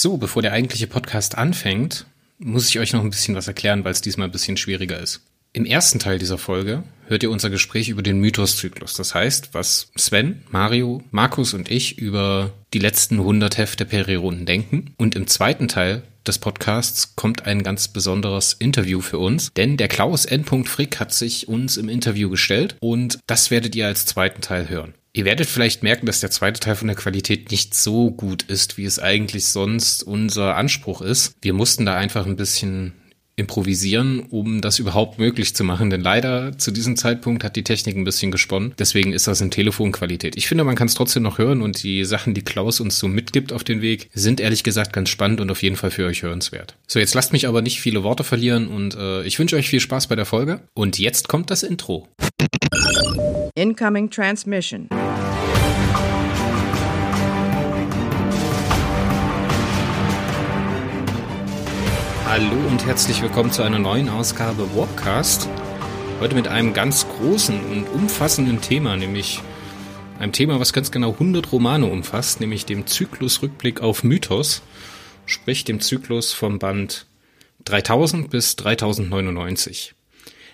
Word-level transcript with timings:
So, 0.00 0.16
bevor 0.16 0.42
der 0.42 0.52
eigentliche 0.52 0.86
Podcast 0.86 1.36
anfängt, 1.36 2.06
muss 2.38 2.68
ich 2.68 2.78
euch 2.78 2.92
noch 2.92 3.02
ein 3.02 3.10
bisschen 3.10 3.34
was 3.34 3.48
erklären, 3.48 3.82
weil 3.82 3.90
es 3.90 4.00
diesmal 4.00 4.28
ein 4.28 4.30
bisschen 4.30 4.56
schwieriger 4.56 4.96
ist. 5.00 5.22
Im 5.52 5.64
ersten 5.64 5.98
Teil 5.98 6.20
dieser 6.20 6.38
Folge 6.38 6.84
hört 7.08 7.24
ihr 7.24 7.32
unser 7.32 7.50
Gespräch 7.50 7.88
über 7.88 8.02
den 8.02 8.20
Mythoszyklus. 8.20 8.94
Das 8.94 9.16
heißt, 9.16 9.54
was 9.54 9.90
Sven, 9.96 10.44
Mario, 10.52 11.02
Markus 11.10 11.52
und 11.52 11.68
ich 11.68 11.98
über 11.98 12.52
die 12.74 12.78
letzten 12.78 13.18
100 13.18 13.58
Hefte 13.58 13.84
Periroden 13.86 14.46
denken. 14.46 14.94
Und 14.98 15.16
im 15.16 15.26
zweiten 15.26 15.66
Teil 15.66 16.04
des 16.24 16.38
Podcasts 16.38 17.16
kommt 17.16 17.46
ein 17.46 17.64
ganz 17.64 17.88
besonderes 17.88 18.52
Interview 18.52 19.00
für 19.00 19.18
uns, 19.18 19.52
denn 19.54 19.76
der 19.76 19.88
Klaus 19.88 20.26
N. 20.26 20.44
Frick 20.44 21.00
hat 21.00 21.12
sich 21.12 21.48
uns 21.48 21.76
im 21.76 21.88
Interview 21.88 22.30
gestellt 22.30 22.76
und 22.78 23.18
das 23.26 23.50
werdet 23.50 23.74
ihr 23.74 23.88
als 23.88 24.06
zweiten 24.06 24.42
Teil 24.42 24.68
hören. 24.68 24.94
Ihr 25.18 25.24
werdet 25.24 25.48
vielleicht 25.48 25.82
merken, 25.82 26.06
dass 26.06 26.20
der 26.20 26.30
zweite 26.30 26.60
Teil 26.60 26.76
von 26.76 26.86
der 26.86 26.94
Qualität 26.94 27.50
nicht 27.50 27.74
so 27.74 28.12
gut 28.12 28.44
ist, 28.44 28.78
wie 28.78 28.84
es 28.84 29.00
eigentlich 29.00 29.46
sonst 29.46 30.04
unser 30.04 30.54
Anspruch 30.54 31.02
ist. 31.02 31.34
Wir 31.42 31.54
mussten 31.54 31.84
da 31.84 31.96
einfach 31.96 32.24
ein 32.24 32.36
bisschen 32.36 32.92
improvisieren, 33.34 34.20
um 34.30 34.60
das 34.60 34.78
überhaupt 34.78 35.18
möglich 35.18 35.56
zu 35.56 35.64
machen. 35.64 35.90
Denn 35.90 36.02
leider 36.02 36.56
zu 36.56 36.70
diesem 36.70 36.94
Zeitpunkt 36.94 37.42
hat 37.42 37.56
die 37.56 37.64
Technik 37.64 37.96
ein 37.96 38.04
bisschen 38.04 38.30
gesponnen. 38.30 38.74
Deswegen 38.78 39.12
ist 39.12 39.26
das 39.26 39.40
in 39.40 39.50
Telefonqualität. 39.50 40.36
Ich 40.36 40.46
finde, 40.46 40.62
man 40.62 40.76
kann 40.76 40.86
es 40.86 40.94
trotzdem 40.94 41.24
noch 41.24 41.38
hören 41.38 41.62
und 41.62 41.82
die 41.82 42.04
Sachen, 42.04 42.32
die 42.32 42.44
Klaus 42.44 42.78
uns 42.78 43.00
so 43.00 43.08
mitgibt 43.08 43.52
auf 43.52 43.64
den 43.64 43.82
Weg, 43.82 44.10
sind 44.14 44.38
ehrlich 44.38 44.62
gesagt 44.62 44.92
ganz 44.92 45.08
spannend 45.08 45.40
und 45.40 45.50
auf 45.50 45.64
jeden 45.64 45.74
Fall 45.74 45.90
für 45.90 46.06
euch 46.06 46.22
hörenswert. 46.22 46.76
So, 46.86 47.00
jetzt 47.00 47.14
lasst 47.14 47.32
mich 47.32 47.48
aber 47.48 47.60
nicht 47.60 47.80
viele 47.80 48.04
Worte 48.04 48.22
verlieren 48.22 48.68
und 48.68 48.94
äh, 48.94 49.24
ich 49.24 49.36
wünsche 49.40 49.56
euch 49.56 49.68
viel 49.68 49.80
Spaß 49.80 50.06
bei 50.06 50.14
der 50.14 50.26
Folge. 50.26 50.60
Und 50.74 51.00
jetzt 51.00 51.26
kommt 51.26 51.50
das 51.50 51.64
Intro. 51.64 52.06
Incoming 53.56 54.08
Transmission. 54.08 54.88
Hallo 62.28 62.58
und 62.68 62.84
herzlich 62.84 63.22
willkommen 63.22 63.52
zu 63.52 63.62
einer 63.62 63.78
neuen 63.78 64.10
Ausgabe 64.10 64.68
Warpcast. 64.76 65.48
Heute 66.20 66.34
mit 66.34 66.46
einem 66.46 66.74
ganz 66.74 67.08
großen 67.08 67.58
und 67.58 67.88
umfassenden 67.88 68.60
Thema, 68.60 68.98
nämlich 68.98 69.40
einem 70.18 70.32
Thema, 70.32 70.60
was 70.60 70.74
ganz 70.74 70.90
genau 70.90 71.12
100 71.12 71.50
Romane 71.50 71.86
umfasst, 71.86 72.40
nämlich 72.40 72.66
dem 72.66 72.86
Zyklusrückblick 72.86 73.80
auf 73.80 74.04
Mythos, 74.04 74.60
sprich 75.24 75.64
dem 75.64 75.80
Zyklus 75.80 76.34
vom 76.34 76.58
Band 76.58 77.06
3000 77.64 78.28
bis 78.28 78.56
3099. 78.56 79.94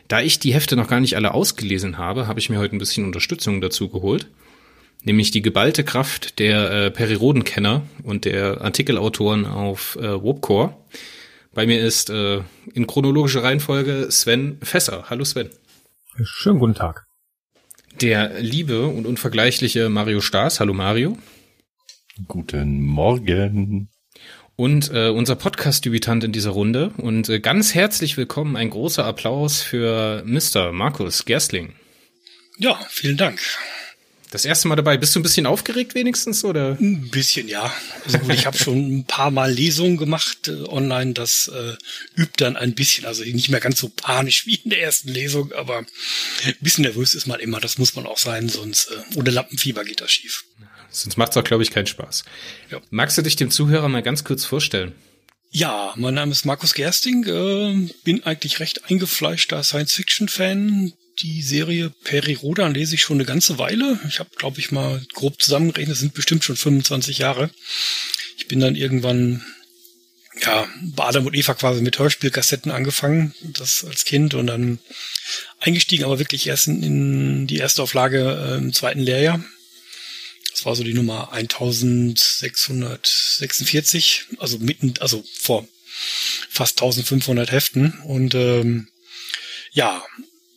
Da 0.07 0.21
ich 0.21 0.39
die 0.39 0.55
Hefte 0.55 0.77
noch 0.77 0.87
gar 0.87 1.01
nicht 1.01 1.17
alle 1.17 1.35
ausgelesen 1.35 1.99
habe, 1.99 2.29
habe 2.29 2.39
ich 2.39 2.51
mir 2.51 2.61
heute 2.61 2.77
ein 2.77 2.79
bisschen 2.79 3.05
Unterstützung 3.05 3.61
dazu 3.61 3.89
geholt, 3.89 4.29
nämlich 5.03 5.33
die 5.33 5.43
geballte 5.43 5.83
Kraft 5.83 6.39
der 6.39 6.71
äh, 6.71 6.91
Perirodenkenner 6.93 7.83
und 8.05 8.27
der 8.27 8.61
Artikelautoren 8.61 9.45
auf 9.45 9.97
äh, 9.97 10.23
Warpcore. 10.23 10.77
Bei 11.55 11.67
mir 11.67 11.81
ist 11.81 12.11
äh, 12.11 12.43
in 12.75 12.87
chronologischer 12.87 13.45
Reihenfolge 13.45 14.09
Sven 14.11 14.59
Fesser. 14.61 15.05
Hallo 15.09 15.25
Sven. 15.25 15.51
Schönen 16.23 16.59
guten 16.59 16.75
Tag. 16.75 17.07
Der 18.01 18.41
liebe 18.41 18.87
und 18.89 19.07
unvergleichliche 19.07 19.89
Mario 19.89 20.21
Staas. 20.21 20.59
Hallo 20.59 20.75
Mario. 20.75 21.17
Guten 22.27 22.81
Morgen. 22.83 23.89
Und 24.57 24.91
äh, 24.93 25.09
unser 25.11 25.37
Podcast-Debütant 25.37 26.25
in 26.25 26.33
dieser 26.33 26.51
Runde. 26.51 26.93
Und 26.97 27.29
äh, 27.29 27.39
ganz 27.39 27.75
herzlich 27.75 28.17
willkommen, 28.17 28.57
ein 28.57 28.71
großer 28.71 29.05
Applaus 29.05 29.63
für 29.63 30.25
Mr. 30.27 30.73
Markus 30.73 31.25
Gerstling. 31.25 31.75
Ja, 32.59 32.79
vielen 32.89 33.17
Dank. 33.17 33.41
Das 34.35 34.45
erste 34.45 34.67
Mal 34.67 34.75
dabei. 34.75 34.97
Bist 34.97 35.15
du 35.15 35.21
ein 35.21 35.23
bisschen 35.23 35.47
aufgeregt 35.47 35.95
wenigstens 35.95 36.45
oder? 36.45 36.77
Ein 36.81 37.09
bisschen, 37.09 37.47
ja. 37.47 37.73
Also 38.05 38.19
gut, 38.19 38.35
ich 38.35 38.47
habe 38.47 38.59
schon 38.59 38.99
ein 38.99 39.05
paar 39.05 39.31
Mal 39.31 39.53
Lesungen 39.53 39.97
gemacht 39.97 40.49
äh, 40.49 40.65
online. 40.65 41.13
Das 41.13 41.47
äh, 41.55 41.77
übt 42.21 42.45
dann 42.45 42.57
ein 42.57 42.75
bisschen. 42.75 43.07
Also 43.07 43.23
nicht 43.23 43.49
mehr 43.51 43.61
ganz 43.61 43.79
so 43.79 43.93
panisch 43.95 44.45
wie 44.45 44.57
in 44.57 44.71
der 44.71 44.83
ersten 44.83 45.11
Lesung, 45.11 45.53
aber 45.53 45.79
ein 45.79 45.87
bisschen 46.61 46.83
nervös 46.83 47.15
ist 47.15 47.29
man 47.29 47.39
immer. 47.39 47.61
Das 47.61 47.79
muss 47.79 47.95
man 47.95 48.07
auch 48.07 48.19
sein, 48.19 48.49
sonst 48.49 48.91
äh, 48.91 49.17
ohne 49.17 49.31
Lampenfieber 49.31 49.85
geht 49.85 50.01
das 50.01 50.11
schief. 50.11 50.43
Sonst 50.91 51.17
macht's 51.17 51.37
auch, 51.37 51.45
glaube 51.45 51.63
ich, 51.63 51.71
keinen 51.71 51.87
Spaß. 51.87 52.25
Ja. 52.73 52.81
Magst 52.91 53.17
du 53.17 53.23
dich 53.23 53.37
dem 53.37 53.53
Zuhörer 53.53 53.89
mal 53.89 54.03
ganz 54.03 54.25
kurz 54.25 54.45
vorstellen? 54.45 54.97
Ja, 55.53 55.95
mein 55.95 56.15
Name 56.15 56.33
ist 56.33 56.45
Markus 56.45 56.75
Gersting, 56.75 57.23
äh, 57.29 57.89
bin 58.03 58.25
eigentlich 58.25 58.59
recht 58.59 58.91
eingefleischter 58.91 59.63
Science-Fiction-Fan, 59.63 60.93
die 61.19 61.43
Serie 61.43 61.91
Peri 62.03 62.35
Rodan 62.35 62.75
lese 62.75 62.95
ich 62.95 63.03
schon 63.03 63.19
eine 63.19 63.25
ganze 63.25 63.59
Weile. 63.59 64.01
Ich 64.09 64.19
habe, 64.19 64.31
glaube 64.37 64.61
ich, 64.61 64.73
mal 64.73 65.01
grob 65.13 65.41
zusammengerechnet, 65.41 65.97
sind 65.97 66.15
bestimmt 66.15 66.45
schon 66.45 66.57
25 66.57 67.19
Jahre. 67.19 67.51
Ich 68.37 68.49
bin 68.49 68.61
dann 68.61 68.75
irgendwann 68.75 69.45
ja, 70.41 70.69
bei 70.83 71.05
Adam 71.05 71.27
und 71.27 71.35
Eva 71.35 71.55
quasi 71.55 71.81
mit 71.81 71.97
Hörspielkassetten 71.99 72.71
angefangen, 72.73 73.35
das 73.43 73.85
als 73.85 74.05
Kind 74.05 74.35
und 74.35 74.49
dann 74.49 74.81
eingestiegen, 75.61 76.05
aber 76.05 76.19
wirklich 76.19 76.47
erst 76.47 76.67
in 76.67 77.47
die 77.47 77.57
erste 77.59 77.83
Auflage 77.83 78.21
äh, 78.21 78.57
im 78.59 78.73
zweiten 78.73 79.01
Lehrjahr. 79.01 79.45
Das 80.51 80.65
war 80.67 80.75
so 80.75 80.83
die 80.85 80.95
Nummer 80.95 81.33
1646, 81.33 84.27
also 84.39 84.59
mitten, 84.59 84.95
also 85.01 85.25
vor 85.39 85.69
fast 86.51 86.81
1500 86.81 87.53
Heften 87.53 87.93
und 88.05 88.35
ähm, 88.35 88.89
ja, 89.73 90.05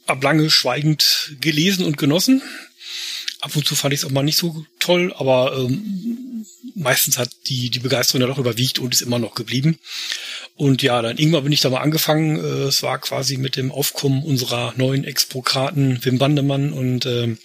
hab 0.08 0.24
lange 0.24 0.50
schweigend 0.50 1.36
gelesen 1.42 1.86
und 1.86 1.98
genossen. 1.98 2.42
Ab 3.42 3.56
und 3.56 3.68
zu 3.68 3.76
fand 3.76 3.94
ich 3.94 4.00
es 4.00 4.06
auch 4.06 4.12
mal 4.12 4.24
nicht 4.24 4.38
so 4.38 4.66
toll, 4.80 5.14
aber 5.16 5.56
ähm, 5.58 6.46
meistens 6.74 7.18
hat 7.18 7.30
die, 7.48 7.70
die 7.70 7.80
Begeisterung 7.80 8.22
ja 8.22 8.28
doch 8.28 8.40
überwiegt 8.40 8.80
und 8.80 8.94
ist 8.94 9.02
immer 9.02 9.20
noch 9.20 9.36
geblieben. 9.36 9.78
Und 10.56 10.82
ja, 10.82 11.02
dann 11.04 11.18
irgendwann 11.18 11.44
bin 11.44 11.54
ich 11.54 11.62
da 11.62 11.70
mal 11.70 11.82
angefangen. 11.82 12.38
Äh, 12.38 12.64
es 12.64 12.82
war 12.82 13.00
quasi 13.00 13.38
mit 13.38 13.56
dem 13.56 13.72
Aufkommen 13.72 14.24
unserer 14.24 14.74
neuen 14.76 15.04
Exprokraten 15.04 16.04
Wim 16.04 16.18
Bandemann 16.18 16.74
und 16.74 17.06
äh, 17.06 17.36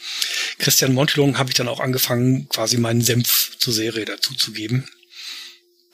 Christian 0.59 0.95
Montelong 0.95 1.39
habe 1.39 1.51
ich 1.51 1.55
dann 1.55 1.69
auch 1.69 1.81
angefangen, 1.81 2.49
quasi 2.49 2.79
meinen 2.79 3.03
Senf 3.03 3.57
zur 3.59 3.75
Serie 3.75 4.07
dazu 4.07 4.35
zu 4.35 4.53
geben. 4.53 4.89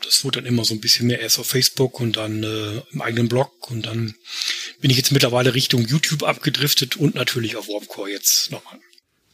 Das 0.04 0.24
wurde 0.24 0.40
dann 0.40 0.46
immer 0.46 0.64
so 0.64 0.74
ein 0.74 0.80
bisschen 0.80 1.08
mehr 1.08 1.20
erst 1.20 1.40
auf 1.40 1.48
Facebook 1.48 1.98
und 1.98 2.16
dann 2.16 2.44
äh, 2.44 2.82
im 2.92 3.02
eigenen 3.02 3.28
Blog 3.28 3.68
und 3.68 3.86
dann 3.86 4.14
bin 4.80 4.90
ich 4.90 4.96
jetzt 4.96 5.12
mittlerweile 5.12 5.54
Richtung 5.54 5.86
YouTube 5.86 6.22
abgedriftet 6.22 6.96
und 6.96 7.14
natürlich 7.14 7.56
auf 7.56 7.68
Warpcore 7.68 8.10
jetzt 8.10 8.50
nochmal. 8.50 8.78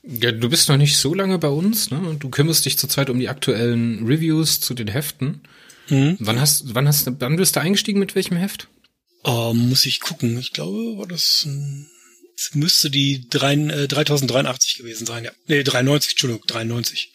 Ja, 0.02 0.32
du 0.32 0.48
bist 0.48 0.68
noch 0.68 0.76
nicht 0.76 0.96
so 0.96 1.14
lange 1.14 1.38
bei 1.38 1.48
uns, 1.48 1.90
ne? 1.90 2.16
Du 2.18 2.28
kümmerst 2.28 2.66
dich 2.66 2.76
zurzeit 2.78 3.08
um 3.08 3.18
die 3.18 3.28
aktuellen 3.28 4.06
Reviews 4.06 4.60
zu 4.60 4.74
den 4.74 4.88
Heften. 4.88 5.40
Mhm. 5.88 6.16
Wann 6.20 6.40
hast, 6.40 6.74
wann 6.74 6.86
hast, 6.86 7.08
wann 7.20 7.36
bist 7.36 7.56
du 7.56 7.60
eingestiegen 7.60 8.00
mit 8.00 8.14
welchem 8.14 8.36
Heft? 8.36 8.68
Ähm, 9.24 9.68
muss 9.70 9.86
ich 9.86 10.00
gucken. 10.00 10.38
Ich 10.38 10.52
glaube, 10.52 10.98
war 10.98 11.06
das 11.06 11.44
ein 11.46 11.88
müsste 12.52 12.90
die 12.90 13.28
3, 13.30 13.54
äh, 13.54 13.88
3083 13.88 14.78
gewesen 14.78 15.06
sein, 15.06 15.24
ja. 15.24 15.30
Nee, 15.46 15.62
93, 15.62 16.12
Entschuldigung, 16.12 16.44
93. 16.46 17.12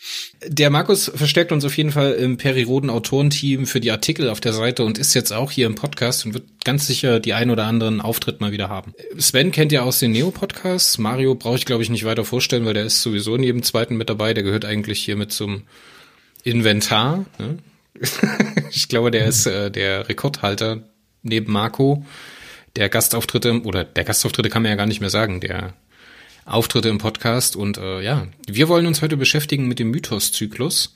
Der 0.48 0.70
Markus 0.70 1.12
verstärkt 1.14 1.52
uns 1.52 1.66
auf 1.66 1.76
jeden 1.78 1.92
Fall 1.92 2.14
im 2.14 2.38
Periroden 2.38 2.90
Autorenteam 2.90 3.66
für 3.66 3.80
die 3.80 3.92
Artikel 3.92 4.30
auf 4.30 4.40
der 4.40 4.54
Seite 4.54 4.84
und 4.84 4.98
ist 4.98 5.14
jetzt 5.14 5.34
auch 5.34 5.52
hier 5.52 5.68
im 5.68 5.76
Podcast 5.76 6.26
und 6.26 6.34
wird 6.34 6.46
ganz 6.64 6.88
sicher 6.88 7.20
die 7.20 7.34
ein 7.34 7.50
oder 7.50 7.66
anderen 7.66 8.02
Auftritt 8.02 8.42
mal 8.42 8.52
wieder 8.52 8.70
haben. 8.70 8.94
Sven 9.18 9.52
kennt 9.52 9.72
ja 9.72 9.82
aus 9.82 10.00
den 10.00 10.12
Neo-Podcasts. 10.12 10.98
Mario 10.98 11.36
brauche 11.36 11.58
ich, 11.58 11.66
glaube 11.66 11.84
ich, 11.84 11.90
nicht 11.90 12.06
weiter 12.06 12.26
vorstellen, 12.26 12.66
weil 12.66 12.74
der 12.74 12.86
ist 12.86 13.02
sowieso 13.02 13.36
in 13.36 13.44
jedem 13.44 13.64
zweiten 13.64 13.98
mit 13.98 14.10
dabei. 14.10 14.34
Der 14.34 14.44
gehört 14.44 14.66
eigentlich 14.66 15.04
hier 15.04 15.16
mit 15.16 15.32
zum 15.32 15.64
Inventar. 16.44 17.26
Ne? 17.38 17.58
ich 18.72 18.88
glaube, 18.88 19.12
der 19.12 19.26
ist 19.26 19.46
äh, 19.46 19.70
der 19.70 20.08
Rekordhalter 20.08 20.84
neben 21.24 21.52
Marco 21.52 22.06
der 22.76 22.90
Gastauftritte, 22.90 23.62
oder 23.64 23.84
der 23.84 24.04
Gastauftritte 24.04 24.50
kann 24.50 24.64
man 24.64 24.72
ja 24.72 24.76
gar 24.76 24.86
nicht 24.86 25.02
mehr 25.02 25.10
sagen, 25.10 25.42
der 25.42 25.74
Auftritte 26.46 26.90
im 26.90 26.98
Podcast. 26.98 27.56
Und 27.56 27.78
äh, 27.78 28.02
ja, 28.02 28.28
wir 28.48 28.68
wollen 28.68 28.88
uns 28.88 29.02
heute 29.02 29.18
beschäftigen 29.18 29.68
mit 29.68 29.80
dem 29.80 29.92
Mythos-Zyklus. 29.92 30.96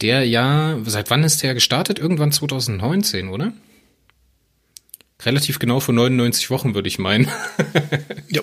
Der 0.00 0.26
ja, 0.26 0.78
seit 0.84 1.10
wann 1.10 1.24
ist 1.24 1.42
der 1.42 1.54
gestartet? 1.54 1.98
Irgendwann 1.98 2.32
2019, 2.32 3.28
oder? 3.28 3.52
Relativ 5.22 5.58
genau 5.58 5.80
vor 5.80 5.94
99 5.94 6.50
Wochen, 6.50 6.74
würde 6.74 6.88
ich 6.88 6.98
meinen. 6.98 7.30
ja. 8.28 8.42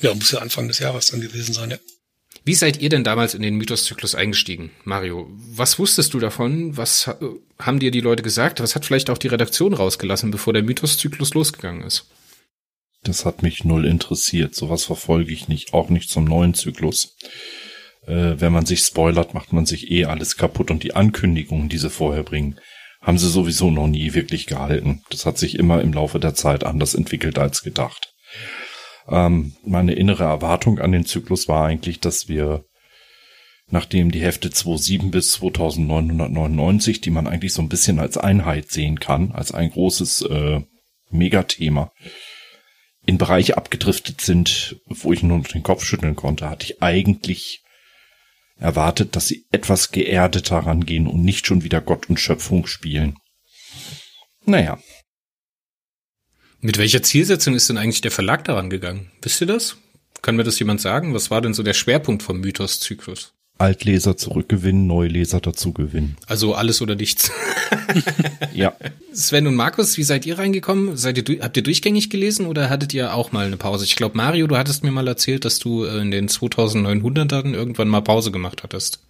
Ja, 0.00 0.14
muss 0.14 0.30
ja 0.30 0.38
Anfang 0.38 0.68
des 0.68 0.78
Jahres 0.78 1.06
dann 1.06 1.20
gewesen 1.20 1.52
sein, 1.52 1.70
ja. 1.70 1.78
Wie 2.44 2.54
seid 2.54 2.80
ihr 2.80 2.88
denn 2.88 3.04
damals 3.04 3.34
in 3.34 3.42
den 3.42 3.56
Mythoszyklus 3.56 4.14
eingestiegen, 4.14 4.70
Mario? 4.84 5.30
Was 5.30 5.78
wusstest 5.78 6.14
du 6.14 6.20
davon? 6.20 6.76
Was 6.76 7.10
haben 7.58 7.80
dir 7.80 7.90
die 7.90 8.00
Leute 8.00 8.22
gesagt? 8.22 8.60
Was 8.60 8.74
hat 8.74 8.86
vielleicht 8.86 9.10
auch 9.10 9.18
die 9.18 9.28
Redaktion 9.28 9.74
rausgelassen, 9.74 10.30
bevor 10.30 10.52
der 10.52 10.62
Mythoszyklus 10.62 11.34
losgegangen 11.34 11.82
ist? 11.82 12.06
Das 13.02 13.24
hat 13.24 13.42
mich 13.42 13.64
null 13.64 13.84
interessiert. 13.84 14.54
Sowas 14.54 14.84
verfolge 14.84 15.32
ich 15.32 15.48
nicht, 15.48 15.74
auch 15.74 15.88
nicht 15.90 16.10
zum 16.10 16.24
neuen 16.24 16.54
Zyklus. 16.54 17.16
Äh, 18.06 18.40
wenn 18.40 18.52
man 18.52 18.66
sich 18.66 18.80
spoilert, 18.80 19.34
macht 19.34 19.52
man 19.52 19.66
sich 19.66 19.90
eh 19.90 20.06
alles 20.06 20.36
kaputt 20.36 20.70
und 20.70 20.82
die 20.82 20.94
Ankündigungen, 20.94 21.68
die 21.68 21.78
sie 21.78 21.90
vorher 21.90 22.22
bringen, 22.22 22.58
haben 23.00 23.18
sie 23.18 23.30
sowieso 23.30 23.70
noch 23.70 23.86
nie 23.86 24.14
wirklich 24.14 24.46
gehalten. 24.46 25.02
Das 25.10 25.24
hat 25.24 25.38
sich 25.38 25.58
immer 25.58 25.80
im 25.80 25.92
Laufe 25.92 26.18
der 26.18 26.34
Zeit 26.34 26.64
anders 26.64 26.94
entwickelt 26.94 27.38
als 27.38 27.62
gedacht. 27.62 28.12
Ähm, 29.10 29.52
meine 29.64 29.92
innere 29.92 30.24
Erwartung 30.24 30.78
an 30.78 30.92
den 30.92 31.04
Zyklus 31.04 31.48
war 31.48 31.66
eigentlich, 31.66 32.00
dass 32.00 32.28
wir 32.28 32.64
nachdem 33.70 34.10
die 34.10 34.22
Hefte 34.22 34.50
2007 34.50 35.10
bis 35.10 35.32
2999, 35.32 37.00
die 37.00 37.10
man 37.10 37.26
eigentlich 37.26 37.52
so 37.52 37.62
ein 37.62 37.68
bisschen 37.68 37.98
als 37.98 38.16
Einheit 38.16 38.70
sehen 38.70 38.98
kann, 38.98 39.32
als 39.32 39.52
ein 39.52 39.70
großes 39.70 40.22
äh, 40.22 40.60
Megathema, 41.10 41.92
in 43.06 43.18
Bereiche 43.18 43.56
abgedriftet 43.56 44.20
sind, 44.20 44.76
wo 44.86 45.12
ich 45.12 45.22
nur 45.22 45.38
noch 45.38 45.48
den 45.48 45.62
Kopf 45.62 45.84
schütteln 45.84 46.16
konnte, 46.16 46.50
hatte 46.50 46.66
ich 46.66 46.82
eigentlich 46.82 47.62
erwartet, 48.58 49.16
dass 49.16 49.26
sie 49.26 49.46
etwas 49.50 49.90
geerdeter 49.90 50.58
rangehen 50.58 51.06
und 51.06 51.22
nicht 51.22 51.46
schon 51.46 51.64
wieder 51.64 51.80
Gott 51.80 52.10
und 52.10 52.20
Schöpfung 52.20 52.66
spielen. 52.66 53.16
Naja. 54.44 54.78
Mit 56.62 56.76
welcher 56.76 57.02
Zielsetzung 57.02 57.54
ist 57.54 57.70
denn 57.70 57.78
eigentlich 57.78 58.02
der 58.02 58.10
Verlag 58.10 58.44
daran 58.44 58.68
gegangen? 58.68 59.10
Wisst 59.22 59.40
ihr 59.40 59.46
das? 59.46 59.76
Kann 60.20 60.36
mir 60.36 60.44
das 60.44 60.58
jemand 60.58 60.82
sagen? 60.82 61.14
Was 61.14 61.30
war 61.30 61.40
denn 61.40 61.54
so 61.54 61.62
der 61.62 61.72
Schwerpunkt 61.72 62.22
vom 62.22 62.40
Mythos-Zyklus? 62.40 63.32
Altleser 63.56 64.16
zurückgewinnen, 64.16 64.86
Neuleser 64.86 65.40
dazugewinnen. 65.40 66.16
Also 66.26 66.54
alles 66.54 66.82
oder 66.82 66.96
nichts. 66.96 67.30
ja. 68.54 68.74
Sven 69.12 69.46
und 69.46 69.54
Markus, 69.54 69.96
wie 69.96 70.02
seid 70.02 70.26
ihr 70.26 70.38
reingekommen? 70.38 70.98
Seid 70.98 71.16
ihr, 71.28 71.40
habt 71.42 71.56
ihr 71.56 71.62
durchgängig 71.62 72.10
gelesen 72.10 72.46
oder 72.46 72.68
hattet 72.68 72.92
ihr 72.92 73.14
auch 73.14 73.32
mal 73.32 73.46
eine 73.46 73.56
Pause? 73.56 73.84
Ich 73.84 73.96
glaube, 73.96 74.16
Mario, 74.16 74.46
du 74.46 74.56
hattest 74.58 74.84
mir 74.84 74.92
mal 74.92 75.08
erzählt, 75.08 75.46
dass 75.46 75.58
du 75.58 75.84
äh, 75.84 76.00
in 76.00 76.10
den 76.10 76.28
2900ern 76.28 77.54
irgendwann 77.54 77.88
mal 77.88 78.02
Pause 78.02 78.30
gemacht 78.30 78.62
hattest. 78.62 79.00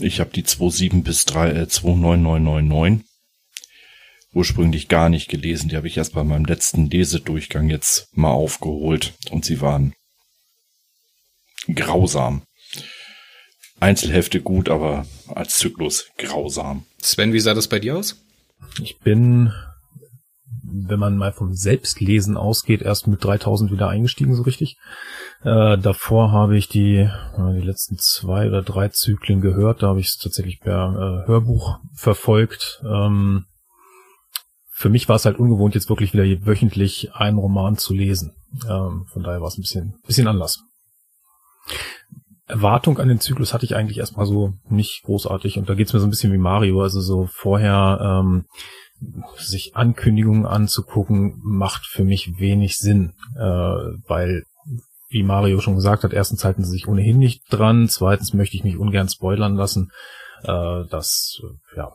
Ich 0.00 0.20
habe 0.20 0.30
die 0.30 0.42
27 0.42 1.02
bis 1.02 1.24
3, 1.24 1.50
äh, 1.50 1.68
29999 1.68 3.05
ursprünglich 4.36 4.88
gar 4.88 5.08
nicht 5.08 5.28
gelesen. 5.28 5.70
Die 5.70 5.76
habe 5.76 5.88
ich 5.88 5.96
erst 5.96 6.12
bei 6.12 6.22
meinem 6.22 6.44
letzten 6.44 6.90
Lesedurchgang 6.90 7.70
jetzt 7.70 8.14
mal 8.14 8.30
aufgeholt 8.30 9.14
und 9.30 9.46
sie 9.46 9.62
waren 9.62 9.94
grausam. 11.74 12.42
Einzelhefte 13.80 14.42
gut, 14.42 14.68
aber 14.68 15.06
als 15.28 15.56
Zyklus 15.56 16.10
grausam. 16.18 16.84
Sven, 17.00 17.32
wie 17.32 17.40
sah 17.40 17.54
das 17.54 17.68
bei 17.68 17.78
dir 17.78 17.96
aus? 17.96 18.22
Ich 18.82 18.98
bin, 18.98 19.52
wenn 20.62 20.98
man 20.98 21.16
mal 21.16 21.32
vom 21.32 21.54
Selbstlesen 21.54 22.36
ausgeht, 22.36 22.82
erst 22.82 23.06
mit 23.06 23.24
3000 23.24 23.72
wieder 23.72 23.88
eingestiegen, 23.88 24.34
so 24.34 24.42
richtig. 24.42 24.76
Äh, 25.44 25.78
davor 25.78 26.32
habe 26.32 26.58
ich 26.58 26.68
die, 26.68 26.96
äh, 26.96 27.54
die 27.54 27.66
letzten 27.66 27.96
zwei 27.96 28.48
oder 28.48 28.62
drei 28.62 28.88
Zyklen 28.90 29.40
gehört. 29.40 29.82
Da 29.82 29.88
habe 29.88 30.00
ich 30.00 30.08
es 30.08 30.18
tatsächlich 30.18 30.60
per 30.60 31.24
äh, 31.24 31.26
Hörbuch 31.26 31.78
verfolgt. 31.94 32.82
Ähm, 32.84 33.46
für 34.78 34.90
mich 34.90 35.08
war 35.08 35.16
es 35.16 35.24
halt 35.24 35.38
ungewohnt, 35.38 35.74
jetzt 35.74 35.88
wirklich 35.88 36.12
wieder 36.12 36.24
wöchentlich 36.44 37.14
einen 37.14 37.38
Roman 37.38 37.78
zu 37.78 37.94
lesen. 37.94 38.34
Ähm, 38.68 39.06
von 39.10 39.22
daher 39.22 39.40
war 39.40 39.48
es 39.48 39.56
ein 39.56 39.62
bisschen, 39.62 39.94
bisschen 40.06 40.28
anders. 40.28 40.64
Erwartung 42.46 42.98
an 42.98 43.08
den 43.08 43.18
Zyklus 43.18 43.54
hatte 43.54 43.64
ich 43.64 43.74
eigentlich 43.74 43.96
erstmal 43.96 44.26
so 44.26 44.52
nicht 44.68 45.02
großartig. 45.04 45.56
Und 45.56 45.70
da 45.70 45.74
geht's 45.74 45.94
mir 45.94 45.98
so 45.98 46.06
ein 46.06 46.10
bisschen 46.10 46.30
wie 46.30 46.38
Mario. 46.38 46.82
Also 46.82 47.00
so 47.00 47.26
vorher 47.32 47.98
ähm, 48.02 48.44
sich 49.38 49.74
Ankündigungen 49.74 50.44
anzugucken, 50.44 51.40
macht 51.42 51.86
für 51.86 52.04
mich 52.04 52.38
wenig 52.38 52.76
Sinn, 52.76 53.14
äh, 53.34 53.40
weil 53.40 54.42
wie 55.08 55.22
Mario 55.22 55.60
schon 55.60 55.76
gesagt 55.76 56.04
hat, 56.04 56.12
erstens 56.12 56.44
halten 56.44 56.64
sie 56.64 56.72
sich 56.72 56.86
ohnehin 56.86 57.16
nicht 57.16 57.44
dran, 57.48 57.88
zweitens 57.88 58.34
möchte 58.34 58.58
ich 58.58 58.64
mich 58.64 58.76
ungern 58.76 59.08
spoilern 59.08 59.54
lassen. 59.54 59.90
Äh, 60.42 60.84
das, 60.90 61.40
ja. 61.74 61.94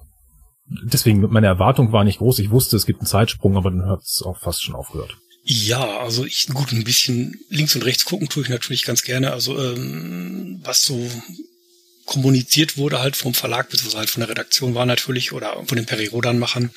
Deswegen, 0.83 1.21
meine 1.31 1.47
Erwartung 1.47 1.91
war 1.91 2.03
nicht 2.03 2.19
groß. 2.19 2.39
Ich 2.39 2.51
wusste, 2.51 2.77
es 2.77 2.85
gibt 2.85 3.01
einen 3.01 3.07
Zeitsprung, 3.07 3.57
aber 3.57 3.71
dann 3.71 3.85
hat 3.85 4.01
es 4.01 4.21
auch 4.23 4.37
fast 4.39 4.63
schon 4.63 4.75
aufgehört. 4.75 5.17
Ja, 5.43 5.99
also 5.99 6.25
ich 6.25 6.47
gut 6.47 6.71
ein 6.71 6.83
bisschen 6.83 7.39
links 7.49 7.75
und 7.75 7.85
rechts 7.85 8.05
gucken 8.05 8.29
tue 8.29 8.43
ich 8.43 8.49
natürlich 8.49 8.85
ganz 8.85 9.01
gerne. 9.01 9.31
Also 9.33 9.57
ähm, 9.59 10.59
was 10.63 10.83
so 10.83 11.09
kommuniziert 12.11 12.75
wurde 12.75 12.99
halt 12.99 13.15
vom 13.15 13.33
Verlag 13.33 13.69
beziehungsweise 13.69 13.99
halt 13.99 14.09
von 14.09 14.19
der 14.19 14.27
Redaktion 14.27 14.75
war 14.75 14.85
natürlich 14.85 15.31
oder 15.31 15.63
von 15.65 15.77
den 15.77 15.85
Periodanmachern 15.85 16.69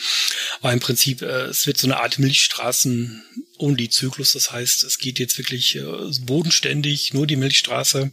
war 0.61 0.73
im 0.73 0.79
Prinzip 0.79 1.23
äh, 1.23 1.47
es 1.47 1.67
wird 1.67 1.77
so 1.77 1.89
eine 1.89 1.97
Art 1.97 2.21
Milchstraßen 2.21 3.21
only 3.59 3.89
Zyklus, 3.89 4.33
das 4.33 4.53
heißt, 4.53 4.85
es 4.85 4.99
geht 4.99 5.19
jetzt 5.19 5.37
wirklich 5.37 5.75
äh, 5.75 5.83
bodenständig 6.21 7.15
nur 7.15 7.27
die 7.27 7.35
Milchstraße. 7.35 8.13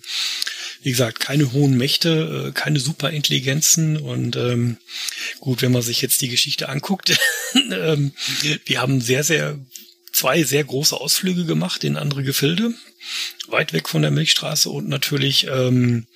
Wie 0.81 0.89
gesagt, 0.89 1.19
keine 1.19 1.51
hohen 1.51 1.77
Mächte, 1.77 2.47
äh, 2.47 2.51
keine 2.53 2.79
Superintelligenzen. 2.79 3.97
Und 3.97 4.35
ähm, 4.35 4.77
gut, 5.39 5.61
wenn 5.61 5.71
man 5.71 5.81
sich 5.81 6.01
jetzt 6.01 6.21
die 6.21 6.29
Geschichte 6.29 6.69
anguckt, 6.69 7.15
ähm, 7.71 8.13
wir 8.65 8.81
haben 8.81 8.99
sehr 8.99 9.23
sehr 9.23 9.59
zwei 10.11 10.43
sehr 10.43 10.63
große 10.63 10.95
Ausflüge 10.95 11.45
gemacht 11.45 11.83
in 11.83 11.97
andere 11.97 12.23
Gefilde, 12.23 12.73
weit 13.47 13.73
weg 13.73 13.89
von 13.89 14.01
der 14.01 14.11
Milchstraße 14.11 14.69
und 14.69 14.89
natürlich 14.89 15.47
ähm, 15.47 16.07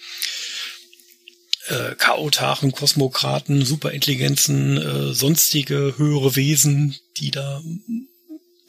äh, 1.68 1.96
Chaotaren, 1.96 2.72
Kosmokraten, 2.72 3.66
Superintelligenzen, 3.66 4.78
äh, 4.78 5.14
sonstige 5.14 5.96
höhere 5.98 6.36
Wesen, 6.36 6.96
die 7.18 7.32
da 7.32 7.62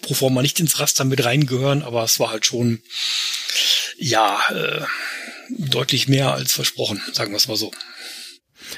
pro 0.02 0.14
forma 0.14 0.42
nicht 0.42 0.60
ins 0.60 0.78
Raster 0.78 1.04
mit 1.04 1.24
reingehören, 1.24 1.82
aber 1.82 2.04
es 2.04 2.20
war 2.20 2.30
halt 2.30 2.46
schon 2.46 2.80
ja 3.98 4.38
äh, 4.50 4.84
deutlich 5.50 6.08
mehr 6.08 6.32
als 6.32 6.52
versprochen, 6.52 7.00
sagen 7.12 7.32
wir 7.32 7.36
es 7.36 7.48
mal 7.48 7.56
so. 7.56 7.72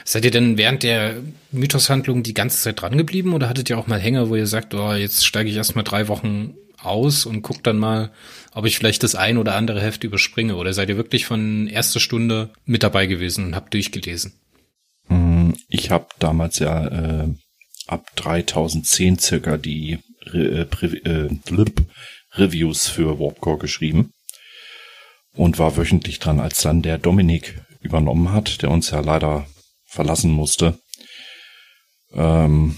Seid 0.04 0.24
ihr 0.24 0.30
denn 0.30 0.58
während 0.58 0.82
der 0.82 1.22
Mythoshandlung 1.50 2.22
die 2.22 2.34
ganze 2.34 2.58
Zeit 2.58 2.80
dran 2.80 2.98
geblieben 2.98 3.32
oder 3.34 3.48
hattet 3.48 3.70
ihr 3.70 3.78
auch 3.78 3.86
mal 3.86 4.00
Hänger, 4.00 4.28
wo 4.28 4.36
ihr 4.36 4.46
sagt, 4.46 4.74
oh, 4.74 4.92
jetzt 4.92 5.24
steige 5.24 5.50
ich 5.50 5.56
erstmal 5.56 5.84
drei 5.84 6.08
Wochen 6.08 6.54
aus 6.80 7.26
und 7.26 7.42
guck 7.42 7.62
dann 7.62 7.78
mal, 7.78 8.12
ob 8.52 8.64
ich 8.64 8.76
vielleicht 8.76 9.02
das 9.02 9.14
ein 9.14 9.38
oder 9.38 9.54
andere 9.54 9.80
Heft 9.80 10.04
überspringe? 10.04 10.56
Oder 10.56 10.72
seid 10.72 10.88
ihr 10.88 10.96
wirklich 10.96 11.26
von 11.26 11.66
erster 11.66 12.00
Stunde 12.00 12.50
mit 12.64 12.82
dabei 12.82 13.06
gewesen 13.06 13.46
und 13.46 13.56
habt 13.56 13.74
durchgelesen? 13.74 14.32
Hm, 15.08 15.56
ich 15.68 15.90
habe 15.90 16.06
damals 16.18 16.58
ja 16.58 16.86
äh, 16.86 17.28
ab 17.86 18.06
3010 18.16 19.18
circa 19.18 19.56
die 19.56 19.98
Re 20.26 20.68
äh, 20.82 20.86
äh, 20.86 21.28
Reviews 22.34 22.88
für 22.88 23.18
Warpcore 23.18 23.58
geschrieben 23.58 24.12
und 25.34 25.58
war 25.58 25.76
wöchentlich 25.76 26.18
dran, 26.18 26.40
als 26.40 26.62
dann 26.62 26.82
der 26.82 26.98
Dominik 26.98 27.62
übernommen 27.80 28.32
hat, 28.32 28.62
der 28.62 28.70
uns 28.70 28.90
ja 28.90 29.00
leider 29.00 29.46
verlassen 29.86 30.32
musste. 30.32 30.78
Ähm, 32.12 32.76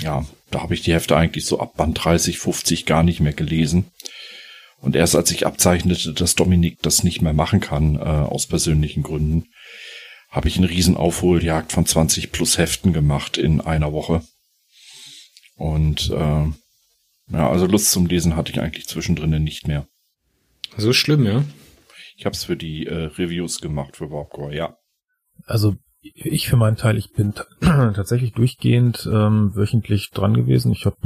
ja, 0.00 0.24
da 0.54 0.62
habe 0.62 0.74
ich 0.74 0.82
die 0.82 0.92
Hefte 0.92 1.16
eigentlich 1.16 1.46
so 1.46 1.58
ab 1.58 1.76
Band 1.76 2.04
30, 2.04 2.38
50 2.38 2.86
gar 2.86 3.02
nicht 3.02 3.20
mehr 3.20 3.32
gelesen. 3.32 3.90
Und 4.80 4.94
erst 4.94 5.16
als 5.16 5.30
ich 5.30 5.46
abzeichnete, 5.46 6.12
dass 6.12 6.36
Dominik 6.36 6.80
das 6.82 7.02
nicht 7.02 7.22
mehr 7.22 7.32
machen 7.32 7.60
kann, 7.60 7.96
äh, 7.96 8.00
aus 8.00 8.46
persönlichen 8.46 9.02
Gründen, 9.02 9.48
habe 10.28 10.48
ich 10.48 10.56
eine 10.56 10.68
riesen 10.68 10.96
Aufholjagd 10.96 11.72
von 11.72 11.86
20 11.86 12.30
plus 12.30 12.58
Heften 12.58 12.92
gemacht 12.92 13.36
in 13.36 13.60
einer 13.60 13.92
Woche. 13.92 14.22
Und 15.56 16.10
äh, 16.10 16.46
ja, 17.32 17.50
also 17.50 17.66
Lust 17.66 17.90
zum 17.90 18.06
Lesen 18.06 18.36
hatte 18.36 18.52
ich 18.52 18.60
eigentlich 18.60 18.86
zwischendrin 18.86 19.42
nicht 19.42 19.66
mehr. 19.66 19.88
So 20.76 20.92
schlimm, 20.92 21.24
ja? 21.24 21.44
Ich 22.16 22.26
habe 22.26 22.34
es 22.34 22.44
für 22.44 22.56
die 22.56 22.86
äh, 22.86 23.06
Reviews 23.16 23.60
gemacht 23.60 23.96
für 23.96 24.10
Warpcore, 24.10 24.54
ja. 24.54 24.76
Also 25.46 25.76
ich 26.14 26.48
für 26.48 26.56
meinen 26.56 26.76
Teil, 26.76 26.98
ich 26.98 27.12
bin 27.12 27.34
tatsächlich 27.60 28.32
durchgehend 28.32 29.08
ähm, 29.10 29.54
wöchentlich 29.54 30.10
dran 30.10 30.34
gewesen. 30.34 30.72
Ich 30.72 30.86
habe, 30.86 30.96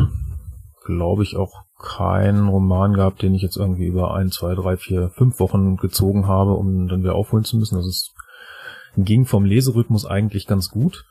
glaube 0.85 1.23
ich, 1.23 1.37
auch 1.37 1.65
keinen 1.79 2.49
Roman 2.49 2.95
gehabt, 2.95 3.23
den 3.23 3.35
ich 3.35 3.43
jetzt 3.43 3.57
irgendwie 3.57 3.87
über 3.87 4.15
ein, 4.15 4.31
zwei, 4.31 4.55
drei, 4.55 4.77
vier, 4.77 5.11
fünf 5.11 5.39
Wochen 5.39 5.77
gezogen 5.77 6.27
habe, 6.27 6.55
um 6.55 6.89
dann 6.89 7.03
wieder 7.03 7.15
aufholen 7.15 7.45
zu 7.45 7.57
müssen. 7.57 7.77
Das 7.77 7.87
ist, 7.87 8.13
ging 8.97 9.25
vom 9.25 9.45
Leserhythmus 9.45 10.05
eigentlich 10.05 10.47
ganz 10.47 10.71
gut. 10.71 11.05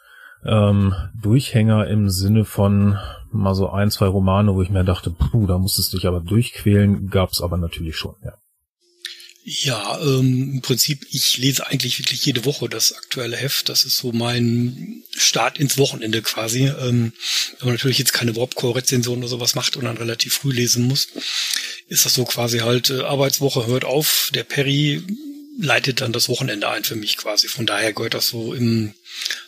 Ähm, 0.43 0.93
Durchhänger 1.19 1.87
im 1.87 2.09
Sinne 2.09 2.45
von 2.45 2.97
mal 3.31 3.55
so 3.55 3.69
ein, 3.69 3.89
zwei 3.89 4.07
Romane, 4.07 4.53
wo 4.53 4.61
ich 4.61 4.69
mir 4.69 4.83
dachte, 4.83 5.09
puh, 5.09 5.47
da 5.47 5.57
musstest 5.57 5.93
du 5.93 5.97
dich 5.97 6.07
aber 6.07 6.19
durchquälen, 6.19 7.09
gab's 7.09 7.41
aber 7.41 7.57
natürlich 7.57 7.95
schon, 7.95 8.15
ja. 8.23 8.33
Ja, 9.49 9.97
ähm, 10.01 10.55
im 10.55 10.61
Prinzip, 10.61 11.07
ich 11.09 11.37
lese 11.37 11.65
eigentlich 11.67 11.99
wirklich 11.99 12.25
jede 12.25 12.43
Woche 12.43 12.67
das 12.67 12.91
aktuelle 12.91 13.37
Heft. 13.37 13.69
Das 13.69 13.85
ist 13.85 13.95
so 13.95 14.11
mein 14.11 15.03
Start 15.15 15.57
ins 15.57 15.77
Wochenende 15.77 16.21
quasi. 16.21 16.63
Ähm, 16.63 17.13
wenn 17.59 17.67
man 17.67 17.75
natürlich 17.75 17.97
jetzt 17.97 18.11
keine 18.11 18.35
Warpcore-Rezension 18.35 19.19
oder 19.19 19.29
sowas 19.29 19.55
macht 19.55 19.77
und 19.77 19.85
dann 19.85 19.95
relativ 19.95 20.33
früh 20.33 20.51
lesen 20.51 20.83
muss, 20.83 21.07
ist 21.87 22.03
das 22.03 22.13
so 22.13 22.25
quasi 22.25 22.59
halt, 22.59 22.89
äh, 22.89 23.03
Arbeitswoche 23.03 23.67
hört 23.67 23.85
auf, 23.85 24.31
der 24.35 24.43
Perry 24.43 25.01
leitet 25.57 26.01
dann 26.01 26.11
das 26.11 26.27
Wochenende 26.27 26.67
ein 26.67 26.83
für 26.83 26.97
mich 26.97 27.15
quasi. 27.15 27.47
Von 27.47 27.65
daher 27.65 27.93
gehört 27.93 28.15
das 28.15 28.27
so 28.27 28.53
im, 28.53 28.95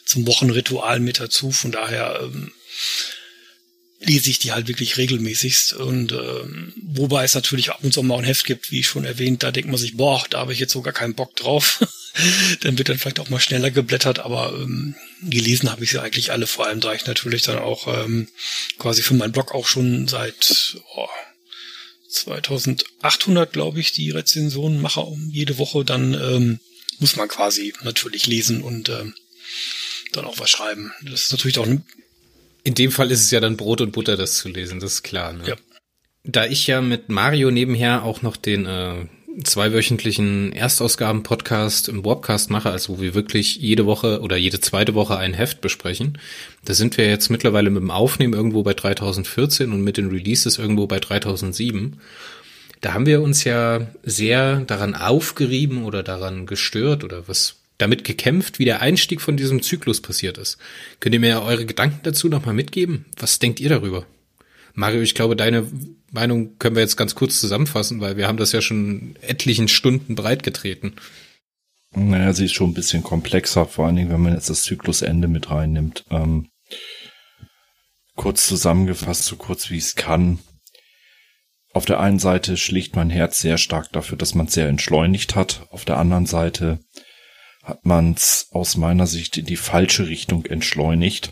zum 0.06 0.26
Wochenritual 0.28 1.02
mit 1.02 1.20
dazu. 1.20 1.52
Von 1.52 1.74
daher 1.74 2.22
ähm, 2.24 2.54
lese 4.00 4.30
ich 4.30 4.40
die 4.40 4.52
halt 4.52 4.68
wirklich 4.68 4.98
regelmäßigst. 4.98 5.74
Und 5.74 6.12
ähm, 6.12 6.74
wobei 6.82 7.24
es 7.24 7.36
natürlich 7.36 7.70
ab 7.70 7.80
und 7.84 7.94
zu 7.94 8.02
mal 8.04 8.18
ein 8.18 8.24
Heft 8.24 8.46
gibt, 8.46 8.72
wie 8.72 8.84
schon 8.84 9.06
erwähnt, 9.06 9.44
da 9.44 9.52
denkt 9.52 9.70
man 9.70 9.80
sich, 9.80 9.98
boah, 9.98 10.24
da 10.30 10.40
habe 10.40 10.54
ich 10.54 10.60
jetzt 10.60 10.74
sogar 10.74 10.94
keinen 10.94 11.16
Bock 11.16 11.36
drauf. 11.36 11.86
dann 12.62 12.78
wird 12.78 12.90
dann 12.90 12.98
vielleicht 12.98 13.20
auch 13.20 13.30
mal 13.30 13.40
schneller 13.40 13.72
geblättert, 13.72 14.20
aber 14.20 14.54
ähm, 14.54 14.96
gelesen 15.22 15.72
habe 15.72 15.84
ich 15.84 15.92
sie 15.92 16.02
eigentlich 16.02 16.32
alle, 16.32 16.48
vor 16.48 16.66
allem 16.66 16.80
da 16.80 16.94
ich 16.94 17.06
natürlich 17.06 17.44
dann 17.44 17.60
auch 17.60 17.88
ähm, 17.88 18.28
quasi 18.78 19.02
für 19.02 19.14
meinen 19.14 19.32
Blog 19.32 19.54
auch 19.54 19.68
schon 19.68 20.08
seit 20.08 20.78
oh, 20.96 21.08
2800, 22.10 23.54
glaube 23.54 23.80
ich, 23.80 23.92
die 23.92 24.10
Rezensionen 24.12 24.82
mache 24.82 25.02
um 25.02 25.30
jede 25.30 25.58
Woche 25.58 25.86
dann 25.86 26.14
ähm, 26.14 26.60
muss 27.00 27.16
man 27.16 27.28
quasi 27.28 27.74
natürlich 27.84 28.28
lesen 28.28 28.62
und 28.62 28.90
ähm, 28.90 29.14
dann 30.12 30.26
auch 30.26 30.40
was 30.40 30.50
schreiben. 30.50 30.92
Das 31.04 31.24
ist 31.24 31.32
natürlich 31.32 31.60
auch 31.60 31.68
in 32.64 32.76
dem 32.76 32.92
Fall 32.92 33.12
ist 33.12 33.24
es 33.24 33.32
ja 33.32 33.40
dann 33.40 33.58
Brot 33.58 33.82
und 33.82 33.92
Butter, 33.92 34.18
das 34.18 34.36
zu 34.36 34.50
lesen, 34.50 34.80
das 34.80 34.94
ist 34.94 35.04
klar. 35.04 35.34
Ne? 35.34 35.44
Ja. 35.48 35.56
Da 36.24 36.46
ich 36.46 36.68
ja 36.68 36.82
mit 36.82 37.10
Mario 37.10 37.52
nebenher 37.52 38.04
auch 38.04 38.22
noch 38.22 38.38
den 38.38 38.66
äh, 38.66 39.06
zweiwöchentlichen 39.44 40.52
Erstausgaben-Podcast 40.52 41.88
im 41.88 42.04
Webcast 42.04 42.50
mache, 42.50 42.72
also 42.72 42.98
wo 42.98 43.02
wir 43.02 43.14
wirklich 43.14 43.58
jede 43.58 43.86
Woche 43.86 44.22
oder 44.22 44.36
jede 44.36 44.60
zweite 44.60 44.96
Woche 44.96 45.18
ein 45.18 45.34
Heft 45.34 45.62
besprechen. 45.62 46.18
Da 46.66 46.74
sind 46.74 46.98
wir 46.98 47.08
jetzt 47.08 47.30
mittlerweile 47.30 47.70
mit 47.70 47.82
dem 47.82 47.92
Aufnehmen 47.92 48.34
irgendwo 48.34 48.64
bei 48.64 48.74
3014 48.74 49.72
und 49.72 49.82
mit 49.82 49.98
den 49.98 50.10
Releases 50.10 50.58
irgendwo 50.58 50.88
bei 50.88 51.00
3007. 51.00 52.00
Da 52.82 52.94
haben 52.94 53.06
wir 53.06 53.22
uns 53.22 53.44
ja 53.44 53.88
sehr 54.04 54.62
daran 54.62 54.96
aufgerieben 54.96 55.84
oder 55.84 56.04
daran 56.04 56.46
gestört 56.46 57.04
oder 57.04 57.28
was 57.28 57.59
damit 57.80 58.04
gekämpft, 58.04 58.60
wie 58.60 58.66
der 58.66 58.82
Einstieg 58.82 59.22
von 59.22 59.38
diesem 59.38 59.64
Zyklus 59.64 60.02
passiert 60.02 60.38
ist. 60.38 60.60
Könnt 61.00 61.16
ihr 61.16 61.20
mir 61.20 61.42
eure 61.42 61.66
Gedanken 61.66 62.02
dazu 62.04 62.30
nochmal 62.30 62.54
mitgeben? 62.54 63.06
Was 63.18 63.40
denkt 63.40 63.60
ihr 63.60 63.70
darüber? 63.70 64.06
Mario, 64.76 65.02
ich 65.02 65.16
glaube, 65.16 65.36
deine 65.36 65.68
Meinung 66.12 66.58
können 66.60 66.76
wir 66.76 66.84
jetzt 66.84 66.98
ganz 66.98 67.16
kurz 67.16 67.40
zusammenfassen, 67.40 68.02
weil 68.02 68.18
wir 68.18 68.28
haben 68.28 68.38
das 68.38 68.52
ja 68.52 68.62
schon 68.62 69.16
etlichen 69.22 69.68
Stunden 69.68 70.16
breit 70.16 70.44
getreten. 70.44 70.94
Naja, 71.92 72.34
sie 72.34 72.46
ist 72.46 72.54
schon 72.54 72.72
ein 72.72 72.76
bisschen 72.76 73.02
komplexer, 73.02 73.66
vor 73.66 73.88
allen 73.88 73.96
Dingen, 73.96 74.12
wenn 74.12 74.22
man 74.22 74.34
jetzt 74.34 74.50
das 74.50 74.62
Zyklusende 74.62 75.28
mit 75.28 75.50
reinnimmt. 75.50 76.06
Ähm, 76.12 76.50
kurz 78.16 78.46
zusammengefasst, 78.48 79.26
so 79.26 79.38
kurz 79.38 79.70
wie 79.70 79.78
es 79.78 79.96
kann. 79.96 80.40
Auf 81.74 81.86
der 81.86 82.00
einen 82.00 82.20
Seite 82.20 82.58
schlicht 82.58 82.96
mein 82.96 83.10
Herz 83.10 83.40
sehr 83.40 83.58
stark 83.58 83.92
dafür, 83.92 84.18
dass 84.18 84.36
man 84.36 84.48
es 84.48 84.54
sehr 84.54 84.68
entschleunigt 84.68 85.36
hat. 85.36 85.68
Auf 85.72 85.86
der 85.86 85.98
anderen 85.98 86.26
Seite 86.26 86.80
hat 87.70 87.86
man 87.86 88.14
es 88.14 88.48
aus 88.52 88.76
meiner 88.76 89.08
Sicht 89.08 89.38
in 89.38 89.46
die 89.46 89.56
falsche 89.56 90.08
Richtung 90.08 90.46
entschleunigt. 90.46 91.32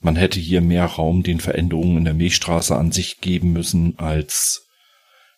Man 0.00 0.16
hätte 0.16 0.40
hier 0.40 0.60
mehr 0.60 0.84
Raum 0.84 1.22
den 1.22 1.40
Veränderungen 1.40 1.98
in 1.98 2.04
der 2.04 2.14
Milchstraße 2.14 2.76
an 2.76 2.90
sich 2.90 3.20
geben 3.20 3.52
müssen, 3.52 3.98
als 3.98 4.66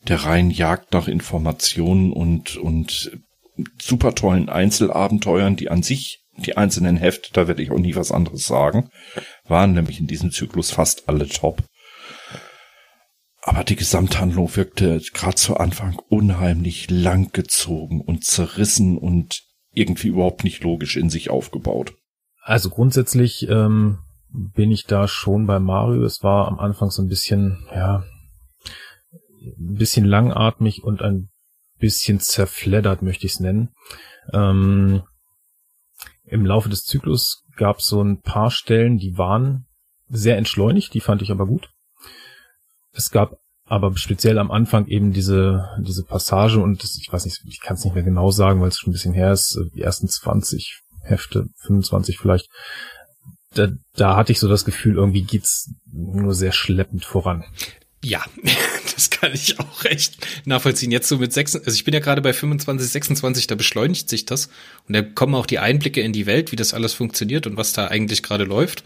der 0.08 0.24
reinen 0.24 0.50
Jagd 0.50 0.92
nach 0.92 1.06
Informationen 1.06 2.12
und, 2.12 2.56
und 2.56 3.12
super 3.80 4.14
tollen 4.14 4.48
Einzelabenteuern, 4.48 5.56
die 5.56 5.70
an 5.70 5.82
sich, 5.82 6.24
die 6.38 6.56
einzelnen 6.56 6.96
Hefte, 6.96 7.30
da 7.32 7.46
werde 7.46 7.62
ich 7.62 7.70
auch 7.70 7.78
nie 7.78 7.94
was 7.94 8.10
anderes 8.10 8.46
sagen, 8.46 8.90
waren 9.44 9.74
nämlich 9.74 10.00
in 10.00 10.06
diesem 10.06 10.32
Zyklus 10.32 10.70
fast 10.70 11.08
alle 11.08 11.28
top. 11.28 11.62
Aber 13.42 13.62
die 13.62 13.76
Gesamthandlung 13.76 14.56
wirkte 14.56 15.00
gerade 15.12 15.36
zu 15.36 15.58
Anfang 15.58 16.00
unheimlich 16.08 16.88
langgezogen 16.90 18.00
und 18.00 18.24
zerrissen 18.24 18.96
und 18.96 19.43
irgendwie 19.74 20.08
überhaupt 20.08 20.44
nicht 20.44 20.62
logisch 20.62 20.96
in 20.96 21.10
sich 21.10 21.30
aufgebaut. 21.30 21.94
Also 22.42 22.70
grundsätzlich 22.70 23.48
ähm, 23.48 23.98
bin 24.28 24.70
ich 24.70 24.86
da 24.86 25.08
schon 25.08 25.46
bei 25.46 25.58
Mario. 25.58 26.04
Es 26.04 26.22
war 26.22 26.48
am 26.48 26.58
Anfang 26.58 26.90
so 26.90 27.02
ein 27.02 27.08
bisschen, 27.08 27.66
ja, 27.74 28.04
ein 29.42 29.74
bisschen 29.74 30.04
langatmig 30.04 30.82
und 30.82 31.02
ein 31.02 31.30
bisschen 31.78 32.20
zerfleddert, 32.20 33.02
möchte 33.02 33.26
ich 33.26 33.34
es 33.34 33.40
nennen. 33.40 33.70
Ähm, 34.32 35.02
Im 36.24 36.46
Laufe 36.46 36.68
des 36.68 36.84
Zyklus 36.84 37.44
gab 37.56 37.78
es 37.78 37.86
so 37.86 38.02
ein 38.02 38.20
paar 38.20 38.50
Stellen, 38.50 38.98
die 38.98 39.16
waren 39.18 39.66
sehr 40.08 40.36
entschleunigt, 40.36 40.94
die 40.94 41.00
fand 41.00 41.22
ich 41.22 41.30
aber 41.30 41.46
gut. 41.46 41.70
Es 42.92 43.10
gab 43.10 43.38
aber 43.66 43.96
speziell 43.96 44.38
am 44.38 44.50
Anfang 44.50 44.86
eben 44.86 45.12
diese 45.12 45.68
diese 45.80 46.04
Passage 46.04 46.60
und 46.60 46.82
das, 46.82 46.98
ich 47.00 47.12
weiß 47.12 47.24
nicht, 47.24 47.40
ich 47.48 47.60
kann 47.60 47.76
es 47.76 47.84
nicht 47.84 47.94
mehr 47.94 48.02
genau 48.02 48.30
sagen, 48.30 48.60
weil 48.60 48.68
es 48.68 48.78
schon 48.78 48.90
ein 48.90 48.92
bisschen 48.92 49.14
her 49.14 49.32
ist, 49.32 49.58
die 49.74 49.82
ersten 49.82 50.08
20 50.08 50.80
Hefte, 51.02 51.46
25 51.66 52.18
vielleicht, 52.18 52.48
da, 53.54 53.68
da 53.94 54.16
hatte 54.16 54.32
ich 54.32 54.40
so 54.40 54.48
das 54.48 54.64
Gefühl, 54.64 54.96
irgendwie 54.96 55.22
geht's 55.22 55.70
nur 55.90 56.34
sehr 56.34 56.52
schleppend 56.52 57.04
voran. 57.04 57.44
Ja, 58.02 58.22
das 58.94 59.10
kann 59.10 59.32
ich 59.32 59.58
auch 59.58 59.84
recht 59.84 60.16
nachvollziehen. 60.44 60.90
Jetzt 60.90 61.08
so 61.08 61.18
mit 61.18 61.32
sechs, 61.32 61.56
also 61.56 61.70
ich 61.70 61.84
bin 61.84 61.94
ja 61.94 62.00
gerade 62.00 62.20
bei 62.20 62.32
25, 62.32 62.90
26, 62.90 63.46
da 63.46 63.54
beschleunigt 63.54 64.08
sich 64.08 64.26
das 64.26 64.50
und 64.86 64.94
da 64.94 65.02
kommen 65.02 65.34
auch 65.34 65.46
die 65.46 65.58
Einblicke 65.58 66.00
in 66.00 66.12
die 66.12 66.26
Welt, 66.26 66.52
wie 66.52 66.56
das 66.56 66.74
alles 66.74 66.92
funktioniert 66.92 67.46
und 67.46 67.56
was 67.56 67.72
da 67.72 67.86
eigentlich 67.86 68.22
gerade 68.22 68.44
läuft, 68.44 68.84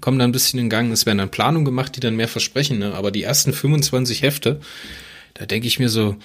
kommen 0.00 0.18
da 0.18 0.24
ein 0.24 0.32
bisschen 0.32 0.58
in 0.58 0.70
Gang. 0.70 0.92
Es 0.92 1.06
werden 1.06 1.18
dann 1.18 1.30
Planungen 1.30 1.64
gemacht, 1.64 1.96
die 1.96 2.00
dann 2.00 2.16
mehr 2.16 2.28
versprechen, 2.28 2.78
ne? 2.78 2.94
aber 2.94 3.10
die 3.10 3.22
ersten 3.22 3.52
25 3.52 4.22
Hefte, 4.22 4.60
da 5.34 5.46
denke 5.46 5.66
ich 5.66 5.78
mir 5.78 5.88
so, 5.88 6.16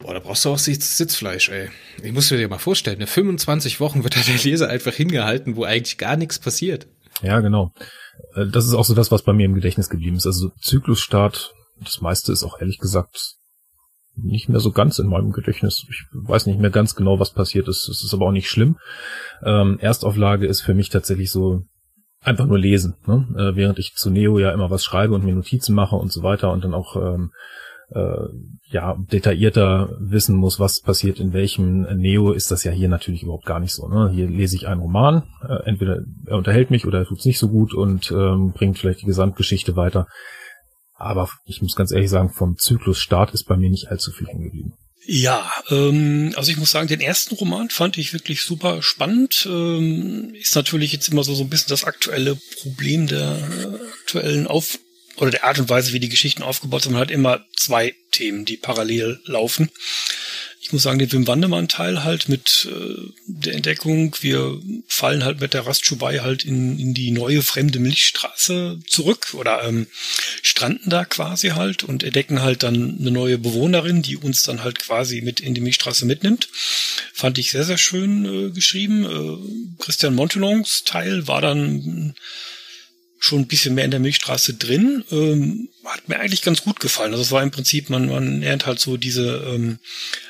Boah, 0.00 0.14
da 0.14 0.20
brauchst 0.20 0.46
du 0.46 0.48
auch 0.48 0.58
Sitzfleisch, 0.58 1.50
ey. 1.50 1.68
Ich 2.02 2.12
muss 2.12 2.28
dir 2.28 2.48
mal 2.48 2.58
vorstellen, 2.58 2.98
ne 2.98 3.06
25 3.06 3.80
Wochen 3.80 4.02
wird 4.02 4.16
da 4.16 4.20
der 4.20 4.38
Leser 4.42 4.70
einfach 4.70 4.94
hingehalten, 4.94 5.56
wo 5.56 5.64
eigentlich 5.64 5.98
gar 5.98 6.16
nichts 6.16 6.38
passiert. 6.38 6.86
Ja, 7.22 7.40
genau. 7.40 7.74
Äh, 8.34 8.46
das 8.46 8.64
ist 8.64 8.72
auch 8.72 8.86
so 8.86 8.94
das, 8.94 9.10
was 9.10 9.22
bei 9.22 9.34
mir 9.34 9.44
im 9.44 9.54
Gedächtnis 9.54 9.90
geblieben 9.90 10.16
ist. 10.16 10.26
Also 10.26 10.52
Zyklusstart, 10.62 11.54
das 11.84 12.00
meiste 12.00 12.32
ist 12.32 12.44
auch 12.44 12.58
ehrlich 12.60 12.78
gesagt 12.78 13.34
nicht 14.16 14.48
mehr 14.48 14.60
so 14.60 14.72
ganz 14.72 14.98
in 14.98 15.06
meinem 15.06 15.32
Gedächtnis. 15.32 15.84
Ich 15.90 16.04
weiß 16.12 16.46
nicht 16.46 16.58
mehr 16.58 16.70
ganz 16.70 16.94
genau, 16.94 17.20
was 17.20 17.32
passiert 17.32 17.68
ist. 17.68 17.88
Es 17.88 18.02
ist 18.02 18.14
aber 18.14 18.26
auch 18.26 18.32
nicht 18.32 18.48
schlimm. 18.48 18.78
Ähm, 19.44 19.78
Erstauflage 19.80 20.46
ist 20.46 20.62
für 20.62 20.74
mich 20.74 20.88
tatsächlich 20.88 21.30
so 21.30 21.64
einfach 22.22 22.46
nur 22.46 22.58
lesen. 22.58 22.96
Ne? 23.06 23.26
Äh, 23.36 23.56
während 23.56 23.78
ich 23.78 23.94
zu 23.94 24.10
Neo 24.10 24.38
ja 24.38 24.52
immer 24.52 24.70
was 24.70 24.84
schreibe 24.84 25.14
und 25.14 25.24
mir 25.24 25.34
Notizen 25.34 25.74
mache 25.74 25.96
und 25.96 26.12
so 26.12 26.22
weiter 26.22 26.52
und 26.52 26.64
dann 26.64 26.74
auch 26.74 26.96
ähm, 26.96 27.30
äh, 27.90 28.28
ja 28.70 28.96
detaillierter 29.10 29.96
wissen 29.98 30.36
muss, 30.36 30.60
was 30.60 30.80
passiert 30.80 31.18
in 31.18 31.32
welchem 31.32 31.82
Neo, 31.96 32.32
ist 32.32 32.50
das 32.50 32.62
ja 32.64 32.72
hier 32.72 32.88
natürlich 32.88 33.22
überhaupt 33.22 33.46
gar 33.46 33.60
nicht 33.60 33.72
so. 33.72 33.88
Ne? 33.88 34.10
Hier 34.10 34.28
lese 34.28 34.56
ich 34.56 34.68
einen 34.68 34.80
Roman, 34.80 35.24
äh, 35.42 35.64
entweder 35.64 36.02
er 36.26 36.36
unterhält 36.36 36.70
mich 36.70 36.86
oder 36.86 36.98
er 36.98 37.06
tut 37.06 37.18
es 37.18 37.24
nicht 37.24 37.38
so 37.38 37.48
gut 37.48 37.74
und 37.74 38.10
ähm, 38.12 38.52
bringt 38.52 38.78
vielleicht 38.78 39.02
die 39.02 39.06
Gesamtgeschichte 39.06 39.76
weiter. 39.76 40.06
Aber 40.94 41.30
ich 41.46 41.62
muss 41.62 41.74
ganz 41.74 41.92
ehrlich 41.92 42.10
sagen, 42.10 42.28
vom 42.28 42.56
Zyklusstart 42.58 43.32
ist 43.32 43.44
bei 43.44 43.56
mir 43.56 43.70
nicht 43.70 43.88
allzu 43.88 44.12
viel 44.12 44.26
hängen 44.26 44.44
geblieben. 44.44 44.74
Ja, 45.06 45.50
ähm, 45.70 46.32
also 46.36 46.50
ich 46.50 46.58
muss 46.58 46.70
sagen, 46.70 46.88
den 46.88 47.00
ersten 47.00 47.34
Roman 47.34 47.70
fand 47.70 47.96
ich 47.96 48.12
wirklich 48.12 48.42
super 48.42 48.82
spannend. 48.82 49.46
Ähm, 49.50 50.34
ist 50.34 50.54
natürlich 50.54 50.92
jetzt 50.92 51.08
immer 51.08 51.24
so, 51.24 51.34
so 51.34 51.42
ein 51.42 51.50
bisschen 51.50 51.70
das 51.70 51.84
aktuelle 51.84 52.36
Problem 52.60 53.06
der 53.06 53.48
aktuellen 54.02 54.46
Auf 54.46 54.78
oder 55.16 55.30
der 55.30 55.44
Art 55.44 55.58
und 55.58 55.68
Weise, 55.68 55.92
wie 55.92 56.00
die 56.00 56.08
Geschichten 56.08 56.42
aufgebaut 56.42 56.82
sind. 56.82 56.92
Man 56.92 57.00
hat 57.00 57.10
immer 57.10 57.44
zwei 57.56 57.94
Themen, 58.10 58.44
die 58.44 58.56
parallel 58.56 59.20
laufen. 59.24 59.70
Ich 60.62 60.74
muss 60.74 60.82
sagen, 60.82 60.98
den 60.98 61.10
Wim 61.10 61.26
Wandemann 61.26 61.68
Teil 61.68 62.04
halt 62.04 62.28
mit 62.28 62.68
äh, 62.70 63.12
der 63.26 63.54
Entdeckung, 63.54 64.14
wir 64.20 64.60
fallen 64.86 65.24
halt 65.24 65.40
mit 65.40 65.54
der 65.54 65.66
Rastschubai 65.66 66.18
halt 66.18 66.44
in, 66.44 66.78
in 66.78 66.92
die 66.92 67.12
neue 67.12 67.40
fremde 67.40 67.78
Milchstraße 67.78 68.78
zurück 68.86 69.32
oder 69.32 69.64
ähm, 69.64 69.86
stranden 70.42 70.90
da 70.90 71.06
quasi 71.06 71.48
halt 71.48 71.82
und 71.82 72.02
entdecken 72.02 72.42
halt 72.42 72.62
dann 72.62 72.98
eine 73.00 73.10
neue 73.10 73.38
Bewohnerin, 73.38 74.02
die 74.02 74.18
uns 74.18 74.42
dann 74.42 74.62
halt 74.62 74.78
quasi 74.78 75.22
mit 75.22 75.40
in 75.40 75.54
die 75.54 75.62
Milchstraße 75.62 76.04
mitnimmt. 76.04 76.48
Fand 77.14 77.38
ich 77.38 77.50
sehr, 77.50 77.64
sehr 77.64 77.78
schön 77.78 78.26
äh, 78.26 78.50
geschrieben. 78.50 79.04
Äh, 79.06 79.82
Christian 79.82 80.14
Montelons 80.14 80.84
Teil 80.84 81.26
war 81.26 81.40
dann 81.40 82.14
schon 83.20 83.40
ein 83.40 83.46
bisschen 83.46 83.74
mehr 83.74 83.84
in 83.84 83.90
der 83.90 84.00
Milchstraße 84.00 84.54
drin. 84.54 85.04
Ähm, 85.12 85.68
hat 85.84 86.08
mir 86.08 86.18
eigentlich 86.18 86.42
ganz 86.42 86.62
gut 86.62 86.80
gefallen. 86.80 87.12
Also 87.12 87.22
es 87.22 87.30
war 87.30 87.42
im 87.42 87.50
Prinzip, 87.50 87.90
man, 87.90 88.08
man 88.08 88.40
lernt 88.40 88.66
halt 88.66 88.80
so 88.80 88.96
diese 88.96 89.44
ähm, 89.46 89.78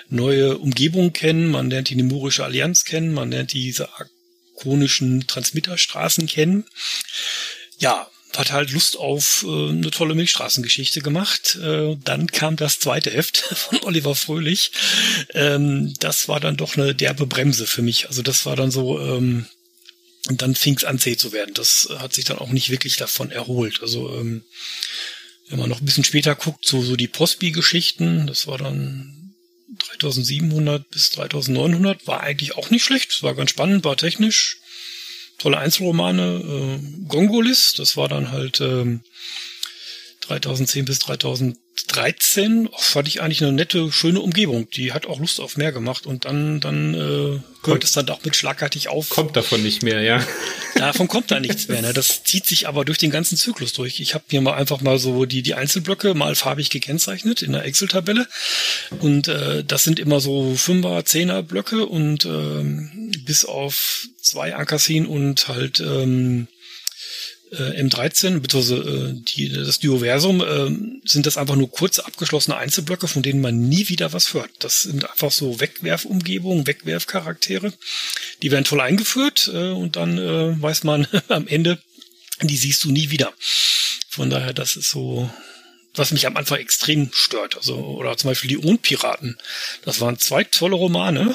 neue 0.08 0.58
Umgebung 0.58 1.12
kennen, 1.12 1.50
man 1.50 1.70
lernt 1.70 1.88
die 1.88 1.94
Nemurische 1.94 2.44
Allianz 2.44 2.84
kennen, 2.84 3.14
man 3.14 3.30
lernt 3.30 3.52
diese 3.52 3.88
akonischen 4.56 5.26
Transmitterstraßen 5.28 6.26
kennen. 6.26 6.64
Ja, 7.78 8.10
hat 8.36 8.52
halt 8.52 8.72
Lust 8.72 8.98
auf 8.98 9.44
äh, 9.48 9.68
eine 9.68 9.90
tolle 9.90 10.16
Milchstraßengeschichte 10.16 11.00
gemacht. 11.00 11.56
Äh, 11.62 11.96
dann 12.04 12.26
kam 12.26 12.56
das 12.56 12.80
zweite 12.80 13.10
Heft 13.10 13.38
von 13.54 13.78
Oliver 13.84 14.16
Fröhlich. 14.16 14.72
Ähm, 15.32 15.94
das 16.00 16.26
war 16.26 16.40
dann 16.40 16.56
doch 16.56 16.76
eine 16.76 16.94
derbe 16.94 17.26
Bremse 17.26 17.66
für 17.66 17.82
mich. 17.82 18.08
Also 18.08 18.22
das 18.22 18.46
war 18.46 18.56
dann 18.56 18.72
so, 18.72 19.00
ähm, 19.00 19.46
und 20.30 20.42
dann 20.42 20.54
fing 20.54 20.76
es 20.76 20.84
an 20.84 20.98
zäh 20.98 21.16
zu 21.16 21.32
werden. 21.32 21.54
Das 21.54 21.88
hat 21.98 22.14
sich 22.14 22.24
dann 22.24 22.38
auch 22.38 22.50
nicht 22.50 22.70
wirklich 22.70 22.96
davon 22.96 23.32
erholt. 23.32 23.80
Also 23.82 24.16
ähm, 24.16 24.44
wenn 25.48 25.58
man 25.58 25.68
noch 25.68 25.80
ein 25.80 25.84
bisschen 25.84 26.04
später 26.04 26.36
guckt, 26.36 26.64
so, 26.64 26.82
so 26.82 26.94
die 26.94 27.08
Postby-Geschichten, 27.08 28.28
das 28.28 28.46
war 28.46 28.56
dann 28.56 29.34
3700 29.98 30.88
bis 30.88 31.10
3900, 31.10 32.06
war 32.06 32.20
eigentlich 32.20 32.54
auch 32.54 32.70
nicht 32.70 32.84
schlecht. 32.84 33.10
Das 33.12 33.24
war 33.24 33.34
ganz 33.34 33.50
spannend, 33.50 33.84
war 33.84 33.96
technisch. 33.96 34.58
Tolle 35.38 35.58
Einzelromane. 35.58 36.78
Äh, 36.80 37.06
Gongolis, 37.08 37.74
das 37.76 37.96
war 37.96 38.08
dann 38.08 38.30
halt 38.30 38.60
ähm, 38.60 39.00
3010 40.20 40.84
bis 40.84 41.00
3013 41.00 41.58
13 41.86 42.68
fand 42.76 43.08
ich 43.08 43.20
eigentlich 43.20 43.42
eine 43.42 43.52
nette, 43.52 43.92
schöne 43.92 44.20
Umgebung. 44.20 44.68
Die 44.70 44.92
hat 44.92 45.06
auch 45.06 45.18
Lust 45.18 45.40
auf 45.40 45.56
mehr 45.56 45.72
gemacht 45.72 46.06
und 46.06 46.24
dann, 46.24 46.60
dann 46.60 46.94
äh, 46.94 47.66
hört 47.66 47.84
es 47.84 47.92
dann 47.92 48.06
doch 48.06 48.24
mit 48.24 48.36
schlagartig 48.36 48.88
auf. 48.88 49.08
Kommt 49.08 49.36
davon 49.36 49.62
nicht 49.62 49.82
mehr, 49.82 50.00
ja. 50.00 50.24
Davon 50.76 51.08
kommt 51.08 51.30
da 51.30 51.40
nichts 51.40 51.68
mehr. 51.68 51.82
Ne? 51.82 51.92
Das 51.92 52.24
zieht 52.24 52.46
sich 52.46 52.66
aber 52.68 52.84
durch 52.84 52.98
den 52.98 53.10
ganzen 53.10 53.36
Zyklus 53.36 53.72
durch. 53.72 54.00
Ich 54.00 54.14
habe 54.14 54.24
mir 54.30 54.40
mal 54.40 54.54
einfach 54.54 54.80
mal 54.80 54.98
so 54.98 55.26
die, 55.26 55.42
die 55.42 55.54
Einzelblöcke 55.54 56.14
mal 56.14 56.34
farbig 56.34 56.70
gekennzeichnet 56.70 57.42
in 57.42 57.52
der 57.52 57.64
Excel-Tabelle. 57.64 58.26
Und 59.00 59.28
äh, 59.28 59.62
das 59.64 59.84
sind 59.84 59.98
immer 59.98 60.20
so 60.20 60.54
Fünfer, 60.54 61.04
Zehner 61.04 61.42
Blöcke 61.42 61.86
und 61.86 62.24
ähm, 62.24 63.12
bis 63.26 63.44
auf 63.44 64.06
zwei 64.20 64.54
Ankersin 64.54 65.06
und 65.06 65.48
halt 65.48 65.80
ähm, 65.80 66.48
äh, 67.52 67.82
M13 67.82 68.40
beziehungsweise 68.40 68.76
äh, 68.76 69.20
die, 69.20 69.48
das 69.48 69.78
Dioversum 69.78 70.40
äh, 70.40 71.08
sind 71.08 71.26
das 71.26 71.36
einfach 71.36 71.56
nur 71.56 71.70
kurze 71.70 72.06
abgeschlossene 72.06 72.56
Einzelblöcke, 72.56 73.08
von 73.08 73.22
denen 73.22 73.40
man 73.40 73.68
nie 73.68 73.88
wieder 73.88 74.12
was 74.12 74.34
hört. 74.34 74.50
Das 74.60 74.82
sind 74.82 75.08
einfach 75.08 75.30
so 75.30 75.60
Wegwerfumgebungen, 75.60 76.66
Wegwerfcharaktere. 76.66 77.72
Die 78.42 78.50
werden 78.50 78.64
toll 78.64 78.80
eingeführt 78.80 79.50
äh, 79.52 79.70
und 79.70 79.96
dann 79.96 80.18
äh, 80.18 80.60
weiß 80.60 80.84
man 80.84 81.06
am 81.28 81.46
Ende, 81.46 81.80
die 82.42 82.56
siehst 82.56 82.84
du 82.84 82.90
nie 82.90 83.10
wieder. 83.10 83.32
Von 84.08 84.30
daher, 84.30 84.52
das 84.52 84.76
ist 84.76 84.90
so, 84.90 85.30
was 85.94 86.12
mich 86.12 86.26
am 86.26 86.36
Anfang 86.36 86.58
extrem 86.58 87.10
stört. 87.12 87.56
Also, 87.56 87.76
oder 87.76 88.16
zum 88.16 88.30
Beispiel 88.30 88.48
die 88.48 88.58
Ohnpiraten. 88.58 89.38
Das 89.84 90.00
waren 90.00 90.18
zwei 90.18 90.44
tolle 90.44 90.76
Romane 90.76 91.34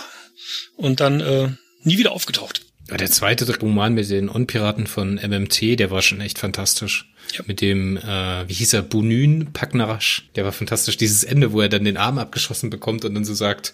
und 0.75 0.99
dann 0.99 1.19
äh, 1.21 1.49
nie 1.83 1.97
wieder 1.97 2.11
aufgetaucht. 2.11 2.64
Der 2.89 3.09
zweite 3.09 3.51
Roman 3.59 3.93
mit 3.93 4.09
den 4.09 4.29
On-Piraten 4.29 4.85
von 4.85 5.15
MMT, 5.15 5.79
der 5.79 5.89
war 5.89 6.01
schon 6.01 6.21
echt 6.21 6.37
fantastisch. 6.37 7.09
Ja. 7.33 7.43
Mit 7.47 7.61
dem, 7.61 7.97
äh, 7.97 8.47
wie 8.47 8.53
hieß 8.53 8.73
er, 8.73 8.83
Bunyn 8.83 9.51
Paknarash, 9.51 10.29
der 10.35 10.45
war 10.45 10.51
fantastisch. 10.51 10.95
Dieses 10.95 11.23
Ende, 11.23 11.51
wo 11.51 11.61
er 11.61 11.69
dann 11.69 11.83
den 11.83 11.97
Arm 11.97 12.19
abgeschossen 12.19 12.69
bekommt 12.69 13.03
und 13.03 13.15
dann 13.15 13.25
so 13.25 13.33
sagt, 13.33 13.73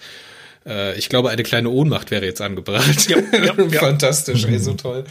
äh, 0.65 0.97
ich 0.97 1.09
glaube, 1.09 1.29
eine 1.29 1.43
kleine 1.43 1.69
Ohnmacht 1.69 2.09
wäre 2.09 2.25
jetzt 2.25 2.41
angebracht. 2.41 3.09
Ja, 3.09 3.17
ja, 3.17 3.53
ja. 3.71 3.79
fantastisch, 3.79 4.45
ey, 4.45 4.59
so 4.59 4.73
toll. 4.75 5.03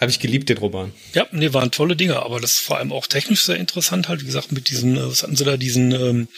Habe 0.00 0.10
ich 0.10 0.20
geliebt, 0.20 0.48
den 0.48 0.58
Roman. 0.58 0.92
Ja, 1.14 1.26
nee, 1.32 1.52
waren 1.52 1.70
tolle 1.70 1.96
Dinge, 1.96 2.16
aber 2.22 2.40
das 2.40 2.52
ist 2.52 2.60
vor 2.60 2.78
allem 2.78 2.92
auch 2.92 3.06
technisch 3.06 3.44
sehr 3.44 3.56
interessant, 3.56 4.08
halt, 4.08 4.22
wie 4.22 4.26
gesagt, 4.26 4.52
mit 4.52 4.70
diesen, 4.70 4.96
äh, 4.96 5.06
was 5.06 5.22
hatten 5.22 5.36
sie 5.36 5.44
da, 5.44 5.56
diesen 5.56 5.92
ähm, 5.92 6.28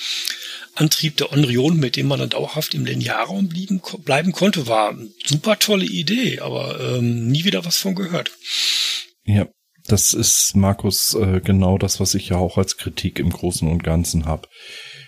Antrieb 0.78 1.16
der 1.16 1.32
Onrion, 1.32 1.78
mit 1.78 1.96
dem 1.96 2.06
man 2.06 2.20
dann 2.20 2.30
dauerhaft 2.30 2.74
im 2.74 2.84
Linearraum 2.84 3.48
blieben, 3.48 3.80
bleiben 4.04 4.32
konnte, 4.32 4.66
war 4.66 4.90
eine 4.90 5.08
super 5.24 5.58
tolle 5.58 5.86
Idee, 5.86 6.40
aber 6.40 6.78
ähm, 6.80 7.28
nie 7.28 7.44
wieder 7.44 7.64
was 7.64 7.78
von 7.78 7.94
gehört. 7.94 8.30
Ja, 9.24 9.48
das 9.86 10.12
ist, 10.12 10.54
Markus, 10.54 11.14
äh, 11.14 11.40
genau 11.40 11.78
das, 11.78 11.98
was 11.98 12.14
ich 12.14 12.28
ja 12.28 12.36
auch 12.36 12.58
als 12.58 12.76
Kritik 12.76 13.18
im 13.18 13.30
Großen 13.30 13.66
und 13.68 13.82
Ganzen 13.82 14.26
habe. 14.26 14.48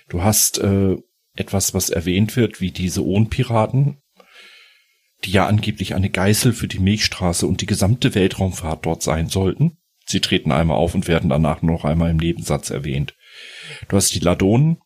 Du 0.09 0.23
hast 0.23 0.59
äh, 0.59 0.97
etwas, 1.37 1.75
was 1.75 1.91
erwähnt 1.91 2.37
wird, 2.37 2.61
wie 2.61 2.73
diese 2.73 3.05
Ohnpiraten, 3.05 3.99
die 5.25 5.31
ja 5.31 5.47
angeblich 5.47 5.95
eine 5.95 6.11
Geißel 6.11 6.53
für 6.53 6.67
die 6.67 6.79
Milchstraße 6.79 7.47
und 7.47 7.61
die 7.61 7.67
gesamte 7.67 8.15
Weltraumfahrt 8.15 8.85
dort 8.85 9.03
sein 9.03 9.29
sollten. 9.29 9.79
Sie 10.07 10.21
treten 10.21 10.50
einmal 10.50 10.79
auf 10.79 10.95
und 10.95 11.07
werden 11.07 11.31
danach 11.31 11.62
noch 11.62 11.85
einmal 11.85 12.11
im 12.11 12.17
Nebensatz 12.17 12.71
erwähnt. 12.71 13.15
Du 13.89 13.97
hast 13.97 14.15
die 14.15 14.19
Ladonen, 14.19 14.79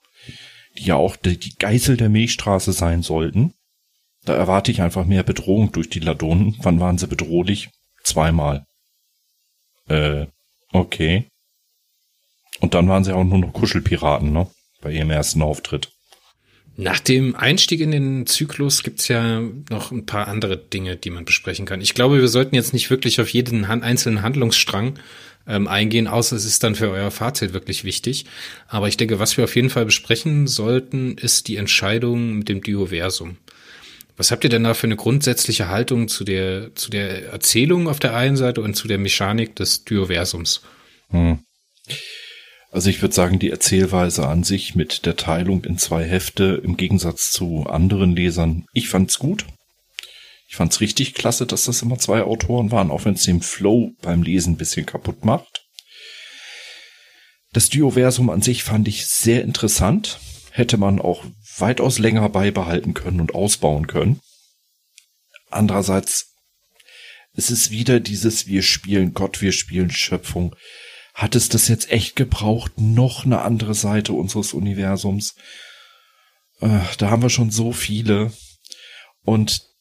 die 0.76 0.84
ja 0.84 0.96
auch 0.96 1.16
die, 1.16 1.38
Geißel 1.58 1.96
der 1.96 2.08
Milchstraße 2.08 2.72
sein 2.72 3.02
sollten. 3.02 3.54
Da 4.24 4.34
erwarte 4.34 4.70
ich 4.70 4.80
einfach 4.80 5.04
mehr 5.04 5.22
Bedrohung 5.22 5.72
durch 5.72 5.90
die 5.90 6.00
Ladonen. 6.00 6.56
Wann 6.62 6.80
waren 6.80 6.98
sie 6.98 7.06
bedrohlich? 7.06 7.70
Zweimal. 8.02 8.64
Äh, 9.88 10.26
okay. 10.72 11.28
Und 12.60 12.74
dann 12.74 12.88
waren 12.88 13.04
sie 13.04 13.14
auch 13.14 13.24
nur 13.24 13.38
noch 13.38 13.52
Kuschelpiraten, 13.52 14.32
ne? 14.32 14.50
Bei 14.80 14.92
ihrem 14.92 15.10
ersten 15.10 15.42
Auftritt. 15.42 15.90
Nach 16.76 16.98
dem 16.98 17.36
Einstieg 17.36 17.80
in 17.80 17.92
den 17.92 18.26
Zyklus 18.26 18.82
gibt's 18.82 19.06
ja 19.08 19.40
noch 19.70 19.92
ein 19.92 20.06
paar 20.06 20.26
andere 20.26 20.56
Dinge, 20.56 20.96
die 20.96 21.10
man 21.10 21.24
besprechen 21.24 21.66
kann. 21.66 21.80
Ich 21.80 21.94
glaube, 21.94 22.20
wir 22.20 22.28
sollten 22.28 22.56
jetzt 22.56 22.72
nicht 22.72 22.90
wirklich 22.90 23.20
auf 23.20 23.28
jeden 23.28 23.64
einzelnen 23.64 24.22
Handlungsstrang 24.22 24.98
ähm, 25.46 25.68
eingehen, 25.68 26.06
außer 26.06 26.36
es 26.36 26.44
ist 26.44 26.62
dann 26.62 26.74
für 26.74 26.90
euer 26.90 27.10
Fazit 27.10 27.52
wirklich 27.52 27.84
wichtig. 27.84 28.26
Aber 28.68 28.88
ich 28.88 28.96
denke, 28.96 29.18
was 29.18 29.36
wir 29.36 29.44
auf 29.44 29.56
jeden 29.56 29.70
Fall 29.70 29.84
besprechen 29.84 30.46
sollten, 30.46 31.16
ist 31.18 31.48
die 31.48 31.56
Entscheidung 31.56 32.34
mit 32.38 32.48
dem 32.48 32.62
Dioversum. 32.62 33.36
Was 34.16 34.30
habt 34.30 34.44
ihr 34.44 34.50
denn 34.50 34.64
da 34.64 34.74
für 34.74 34.86
eine 34.86 34.96
grundsätzliche 34.96 35.68
Haltung 35.68 36.08
zu 36.08 36.24
der, 36.24 36.74
zu 36.74 36.90
der 36.90 37.30
Erzählung 37.30 37.88
auf 37.88 37.98
der 37.98 38.14
einen 38.14 38.36
Seite 38.36 38.60
und 38.60 38.74
zu 38.74 38.86
der 38.86 38.98
Mechanik 38.98 39.56
des 39.56 39.84
Dioversums? 39.84 40.62
Hm. 41.10 41.40
Also 42.70 42.90
ich 42.90 43.02
würde 43.02 43.14
sagen, 43.14 43.38
die 43.38 43.50
Erzählweise 43.50 44.26
an 44.26 44.42
sich 44.42 44.74
mit 44.74 45.06
der 45.06 45.16
Teilung 45.16 45.64
in 45.64 45.78
zwei 45.78 46.04
Hefte 46.04 46.60
im 46.64 46.76
Gegensatz 46.76 47.30
zu 47.30 47.66
anderen 47.66 48.16
Lesern, 48.16 48.66
ich 48.72 48.88
fand's 48.88 49.18
gut. 49.18 49.46
Ich 50.54 50.58
fand's 50.58 50.80
richtig 50.80 51.14
klasse, 51.14 51.46
dass 51.46 51.64
das 51.64 51.82
immer 51.82 51.98
zwei 51.98 52.22
Autoren 52.22 52.70
waren, 52.70 52.92
auch 52.92 53.04
wenn 53.06 53.14
es 53.14 53.24
den 53.24 53.42
Flow 53.42 53.90
beim 54.02 54.22
Lesen 54.22 54.52
ein 54.52 54.56
bisschen 54.56 54.86
kaputt 54.86 55.24
macht. 55.24 55.66
Das 57.52 57.70
Dioversum 57.70 58.30
an 58.30 58.40
sich 58.40 58.62
fand 58.62 58.86
ich 58.86 59.08
sehr 59.08 59.42
interessant. 59.42 60.20
Hätte 60.52 60.76
man 60.76 61.00
auch 61.00 61.24
weitaus 61.58 61.98
länger 61.98 62.28
beibehalten 62.28 62.94
können 62.94 63.20
und 63.20 63.34
ausbauen 63.34 63.88
können. 63.88 64.20
Andererseits, 65.50 66.36
es 67.32 67.50
ist 67.50 67.72
wieder 67.72 67.98
dieses 67.98 68.46
Wir 68.46 68.62
spielen 68.62 69.12
Gott, 69.12 69.42
wir 69.42 69.50
spielen 69.50 69.90
Schöpfung. 69.90 70.54
Hat 71.14 71.34
es 71.34 71.48
das 71.48 71.66
jetzt 71.66 71.90
echt 71.90 72.14
gebraucht? 72.14 72.74
Noch 72.76 73.24
eine 73.24 73.42
andere 73.42 73.74
Seite 73.74 74.12
unseres 74.12 74.52
Universums? 74.52 75.34
Äh, 76.60 76.78
da 76.98 77.10
haben 77.10 77.22
wir 77.22 77.30
schon 77.30 77.50
so 77.50 77.72
viele. 77.72 78.32
Und 79.24 79.73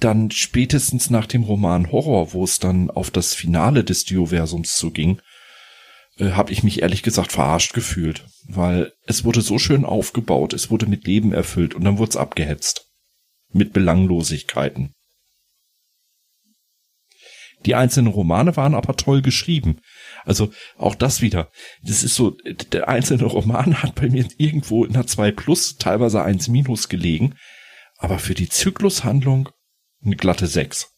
dann 0.00 0.30
spätestens 0.30 1.10
nach 1.10 1.26
dem 1.26 1.42
Roman 1.42 1.90
Horror, 1.90 2.32
wo 2.32 2.44
es 2.44 2.58
dann 2.58 2.90
auf 2.90 3.10
das 3.10 3.34
Finale 3.34 3.84
des 3.84 4.04
Dioversums 4.04 4.76
zuging, 4.76 5.20
äh, 6.18 6.32
habe 6.32 6.52
ich 6.52 6.62
mich 6.62 6.82
ehrlich 6.82 7.02
gesagt 7.02 7.32
verarscht 7.32 7.74
gefühlt, 7.74 8.24
weil 8.46 8.92
es 9.06 9.24
wurde 9.24 9.40
so 9.40 9.58
schön 9.58 9.84
aufgebaut, 9.84 10.52
es 10.52 10.70
wurde 10.70 10.86
mit 10.86 11.06
Leben 11.06 11.32
erfüllt 11.32 11.74
und 11.74 11.84
dann 11.84 11.98
wurde 11.98 12.10
es 12.10 12.16
abgehetzt. 12.16 12.84
Mit 13.50 13.72
Belanglosigkeiten. 13.72 14.94
Die 17.64 17.74
einzelnen 17.74 18.12
Romane 18.12 18.56
waren 18.56 18.74
aber 18.74 18.96
toll 18.96 19.22
geschrieben. 19.22 19.80
Also 20.24 20.52
auch 20.76 20.94
das 20.94 21.22
wieder. 21.22 21.50
Das 21.82 22.04
ist 22.04 22.14
so, 22.14 22.36
der 22.72 22.88
einzelne 22.88 23.24
Roman 23.24 23.82
hat 23.82 23.94
bei 23.94 24.08
mir 24.08 24.28
irgendwo 24.36 24.84
in 24.84 24.94
einer 24.94 25.06
2 25.06 25.32
plus, 25.32 25.76
teilweise 25.76 26.22
1 26.22 26.48
minus 26.48 26.88
gelegen. 26.88 27.34
Aber 27.96 28.18
für 28.18 28.34
die 28.34 28.48
Zyklushandlung 28.48 29.48
eine 30.04 30.16
glatte 30.16 30.46
6. 30.46 30.88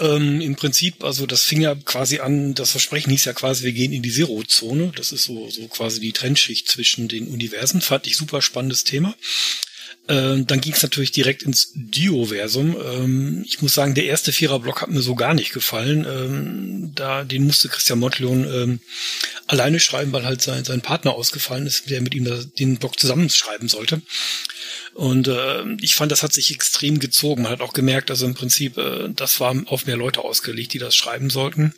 Ähm, 0.00 0.40
Im 0.40 0.56
Prinzip, 0.56 1.04
also 1.04 1.26
das 1.26 1.42
fing 1.42 1.60
ja 1.60 1.74
quasi 1.74 2.20
an, 2.20 2.54
das 2.54 2.70
Versprechen 2.70 3.10
hieß 3.10 3.26
ja 3.26 3.34
quasi, 3.34 3.64
wir 3.64 3.72
gehen 3.72 3.92
in 3.92 4.02
die 4.02 4.12
Zero-Zone. 4.12 4.92
Das 4.96 5.12
ist 5.12 5.24
so, 5.24 5.50
so 5.50 5.68
quasi 5.68 6.00
die 6.00 6.12
Trennschicht 6.12 6.68
zwischen 6.68 7.08
den 7.08 7.28
Universen. 7.28 7.82
Fand 7.82 8.06
ich 8.06 8.16
super 8.16 8.40
spannendes 8.40 8.84
Thema. 8.84 9.14
Ähm, 10.08 10.46
dann 10.46 10.60
ging 10.60 10.72
es 10.72 10.82
natürlich 10.82 11.12
direkt 11.12 11.42
ins 11.42 11.72
Dioversum. 11.74 12.76
Ähm, 12.82 13.44
ich 13.46 13.60
muss 13.60 13.74
sagen, 13.74 13.94
der 13.94 14.06
erste 14.06 14.32
Vierer-Block 14.32 14.82
hat 14.82 14.90
mir 14.90 15.02
so 15.02 15.14
gar 15.14 15.34
nicht 15.34 15.52
gefallen. 15.52 16.06
Ähm, 16.08 16.92
da, 16.94 17.22
den 17.22 17.44
musste 17.44 17.68
Christian 17.68 17.98
Mottleon 17.98 18.44
ähm, 18.44 18.80
alleine 19.46 19.78
schreiben, 19.78 20.12
weil 20.12 20.24
halt 20.24 20.40
sein, 20.40 20.64
sein 20.64 20.80
Partner 20.80 21.12
ausgefallen 21.12 21.66
ist, 21.66 21.90
der 21.90 22.00
mit 22.00 22.14
ihm 22.14 22.24
da, 22.24 22.42
den 22.58 22.78
Block 22.78 22.98
zusammenschreiben 22.98 23.68
sollte. 23.68 24.00
Und 24.94 25.28
äh, 25.28 25.64
ich 25.80 25.94
fand, 25.94 26.10
das 26.10 26.22
hat 26.22 26.32
sich 26.32 26.52
extrem 26.52 26.98
gezogen. 26.98 27.42
Man 27.42 27.52
hat 27.52 27.60
auch 27.60 27.72
gemerkt, 27.72 28.10
also 28.10 28.26
im 28.26 28.34
Prinzip, 28.34 28.76
äh, 28.76 29.08
das 29.14 29.38
war 29.40 29.54
auf 29.66 29.86
mehr 29.86 29.96
Leute 29.96 30.22
ausgelegt, 30.22 30.72
die 30.72 30.78
das 30.78 30.96
schreiben 30.96 31.30
sollten. 31.30 31.74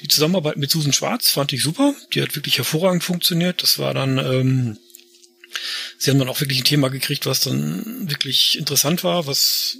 Die 0.00 0.08
Zusammenarbeit 0.08 0.56
mit 0.56 0.70
Susan 0.70 0.92
Schwarz 0.92 1.30
fand 1.30 1.52
ich 1.52 1.62
super. 1.62 1.94
Die 2.12 2.22
hat 2.22 2.34
wirklich 2.34 2.58
hervorragend 2.58 3.04
funktioniert. 3.04 3.62
Das 3.62 3.78
war 3.78 3.94
dann, 3.94 4.18
ähm, 4.18 4.78
sie 5.98 6.10
haben 6.10 6.18
dann 6.18 6.28
auch 6.28 6.40
wirklich 6.40 6.60
ein 6.60 6.64
Thema 6.64 6.88
gekriegt, 6.88 7.26
was 7.26 7.40
dann 7.40 8.10
wirklich 8.10 8.58
interessant 8.58 9.04
war, 9.04 9.26
was 9.26 9.78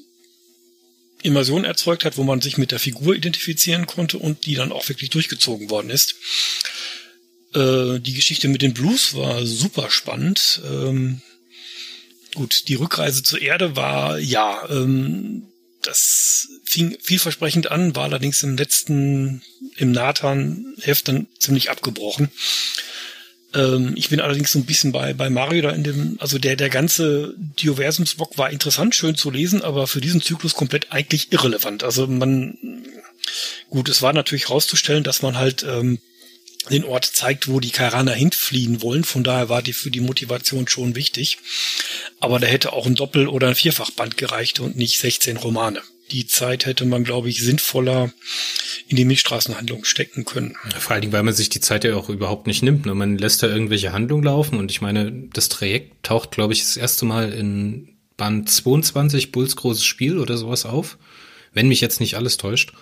Immersion 1.23 1.65
erzeugt 1.65 2.05
hat, 2.05 2.17
wo 2.17 2.25
man 2.25 2.41
sich 2.41 2.59
mit 2.59 2.71
der 2.71 2.79
Figur 2.79 3.15
identifizieren 3.15 3.87
konnte 3.87 4.19
und 4.19 4.47
die 4.47 4.55
dann 4.55 4.73
auch 4.73 4.89
wirklich 4.89 5.11
durchgezogen 5.11 5.71
worden 5.71 5.91
ist. 5.91 6.17
Äh, 7.55 7.99
die 8.01 8.15
Geschichte 8.15 8.49
mit 8.49 8.63
den 8.63 8.75
Blues 8.75 9.15
war 9.15 9.45
super 9.47 9.91
spannend. 9.91 10.61
Ähm, 10.65 11.23
gut, 12.35 12.69
die 12.69 12.75
Rückreise 12.75 13.23
zur 13.23 13.41
Erde 13.41 13.77
war, 13.77 14.19
ja, 14.19 14.69
ähm, 14.71 15.45
das 15.83 16.49
fing 16.65 16.97
vielversprechend 17.01 17.71
an, 17.71 17.97
war 17.97 18.05
allerdings 18.05 18.43
im 18.43 18.57
letzten, 18.57 19.43
im 19.77 19.93
Nathan-Heft 19.93 21.09
dann 21.09 21.27
ziemlich 21.39 21.71
abgebrochen. 21.71 22.31
Ähm, 23.55 23.95
ich 23.97 24.09
bin 24.09 24.21
allerdings 24.21 24.53
so 24.53 24.59
ein 24.59 24.65
bisschen 24.65 24.93
bei, 24.93 25.13
bei 25.13 25.29
Mario 25.29 25.63
da 25.63 25.71
in 25.71 25.85
dem, 25.85 26.17
also 26.21 26.39
der, 26.39 26.57
der 26.57 26.71
ganze 26.71 27.35
Dioversumsblock 27.37 28.39
war 28.39 28.51
interessant, 28.51 28.95
schön 28.95 29.17
zu 29.17 29.31
lesen, 29.31 29.63
aber 29.63 29.87
für 29.87 30.01
diesen 30.01 30.23
Zyklus 30.23 30.55
komplett 30.55 30.93
eigentlich 30.93 31.33
irrelevant. 31.33 31.83
Also 31.83 32.07
man, 32.07 32.57
gut, 33.69 33.89
es 33.89 34.03
war 34.03 34.13
natürlich 34.13 34.51
rauszustellen, 34.51 35.05
dass 35.05 35.23
man 35.23 35.37
halt, 35.37 35.65
ähm, 35.65 35.99
den 36.71 36.85
Ort 36.85 37.05
zeigt, 37.05 37.49
wo 37.49 37.61
die 37.61 37.71
Kairaner 37.71 38.13
hinfliehen 38.13 38.83
wollen. 38.83 39.05
Von 39.05 39.25
daher 39.25 39.49
war 39.49 39.63
die 39.63 39.73
für 39.73 39.91
die 39.91 40.01
Motivation 40.01 40.69
schon 40.69 40.95
wichtig. 40.95 41.39
Aber 42.21 42.39
da 42.39 42.47
hätte 42.47 42.73
auch 42.73 42.87
ein 42.87 42.95
Doppel- 42.95 43.29
oder 43.29 43.49
ein 43.49 43.55
Vierfachband 43.55 44.17
gereicht 44.17 44.61
und 44.61 44.77
nicht 44.77 44.99
16 44.99 45.37
Romane. 45.37 45.83
Die 46.11 46.27
Zeit 46.27 46.67
hätte 46.67 46.85
man, 46.85 47.05
glaube 47.05 47.31
ich, 47.31 47.43
sinnvoller 47.43 48.13
in 48.87 48.97
die 48.97 49.05
Milchstraßenhandlung 49.05 49.85
stecken 49.85 50.25
können. 50.25 50.57
Vor 50.79 50.93
allen 50.93 51.01
Dingen, 51.01 51.13
weil 51.13 51.23
man 51.23 51.35
sich 51.35 51.49
die 51.49 51.61
Zeit 51.61 51.85
ja 51.85 51.97
auch 51.97 52.11
überhaupt 52.11 52.47
nicht 52.47 52.63
nimmt. 52.63 52.85
Ne? 52.85 52.95
Man 52.95 53.17
lässt 53.17 53.43
da 53.43 53.49
irgendwelche 53.49 53.93
Handlungen 53.93 54.25
laufen 54.25 54.59
und 54.59 54.71
ich 54.71 54.81
meine, 54.81 55.11
das 55.33 55.49
Trajekt 55.49 56.05
taucht, 56.05 56.33
glaube 56.33 56.53
ich, 56.53 56.61
das 56.61 56.77
erste 56.77 57.07
Mal 57.07 57.33
in 57.33 57.97
Band 58.17 58.51
22 58.51 59.33
Bulls 59.33 59.57
großes 59.57 59.85
Spiel 59.85 60.19
oder 60.19 60.37
sowas 60.37 60.67
auf. 60.67 60.99
Wenn 61.55 61.69
mich 61.69 61.81
jetzt 61.81 62.01
nicht 62.01 62.17
alles 62.17 62.37
täuscht. 62.37 62.73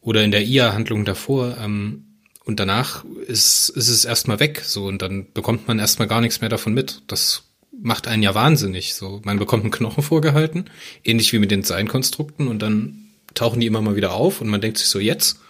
Oder 0.00 0.24
in 0.24 0.30
der 0.30 0.44
IA-Handlung 0.44 1.04
davor. 1.04 1.56
Ähm, 1.58 2.07
und 2.48 2.58
danach 2.58 3.04
ist, 3.26 3.68
ist 3.68 3.88
es 3.88 4.06
erstmal 4.06 4.40
weg, 4.40 4.62
so, 4.64 4.86
und 4.86 5.02
dann 5.02 5.30
bekommt 5.34 5.68
man 5.68 5.78
erstmal 5.78 6.08
gar 6.08 6.22
nichts 6.22 6.40
mehr 6.40 6.48
davon 6.48 6.72
mit. 6.72 7.02
Das 7.06 7.42
macht 7.70 8.08
einen 8.08 8.22
ja 8.22 8.34
wahnsinnig, 8.34 8.94
so. 8.94 9.20
Man 9.22 9.38
bekommt 9.38 9.64
einen 9.64 9.70
Knochen 9.70 10.02
vorgehalten, 10.02 10.64
ähnlich 11.04 11.30
wie 11.34 11.40
mit 11.40 11.50
den 11.50 11.62
Seinkonstrukten, 11.62 12.48
und 12.48 12.60
dann 12.60 13.10
tauchen 13.34 13.60
die 13.60 13.66
immer 13.66 13.82
mal 13.82 13.96
wieder 13.96 14.14
auf, 14.14 14.40
und 14.40 14.48
man 14.48 14.62
denkt 14.62 14.78
sich 14.78 14.88
so, 14.88 14.98
jetzt? 14.98 15.40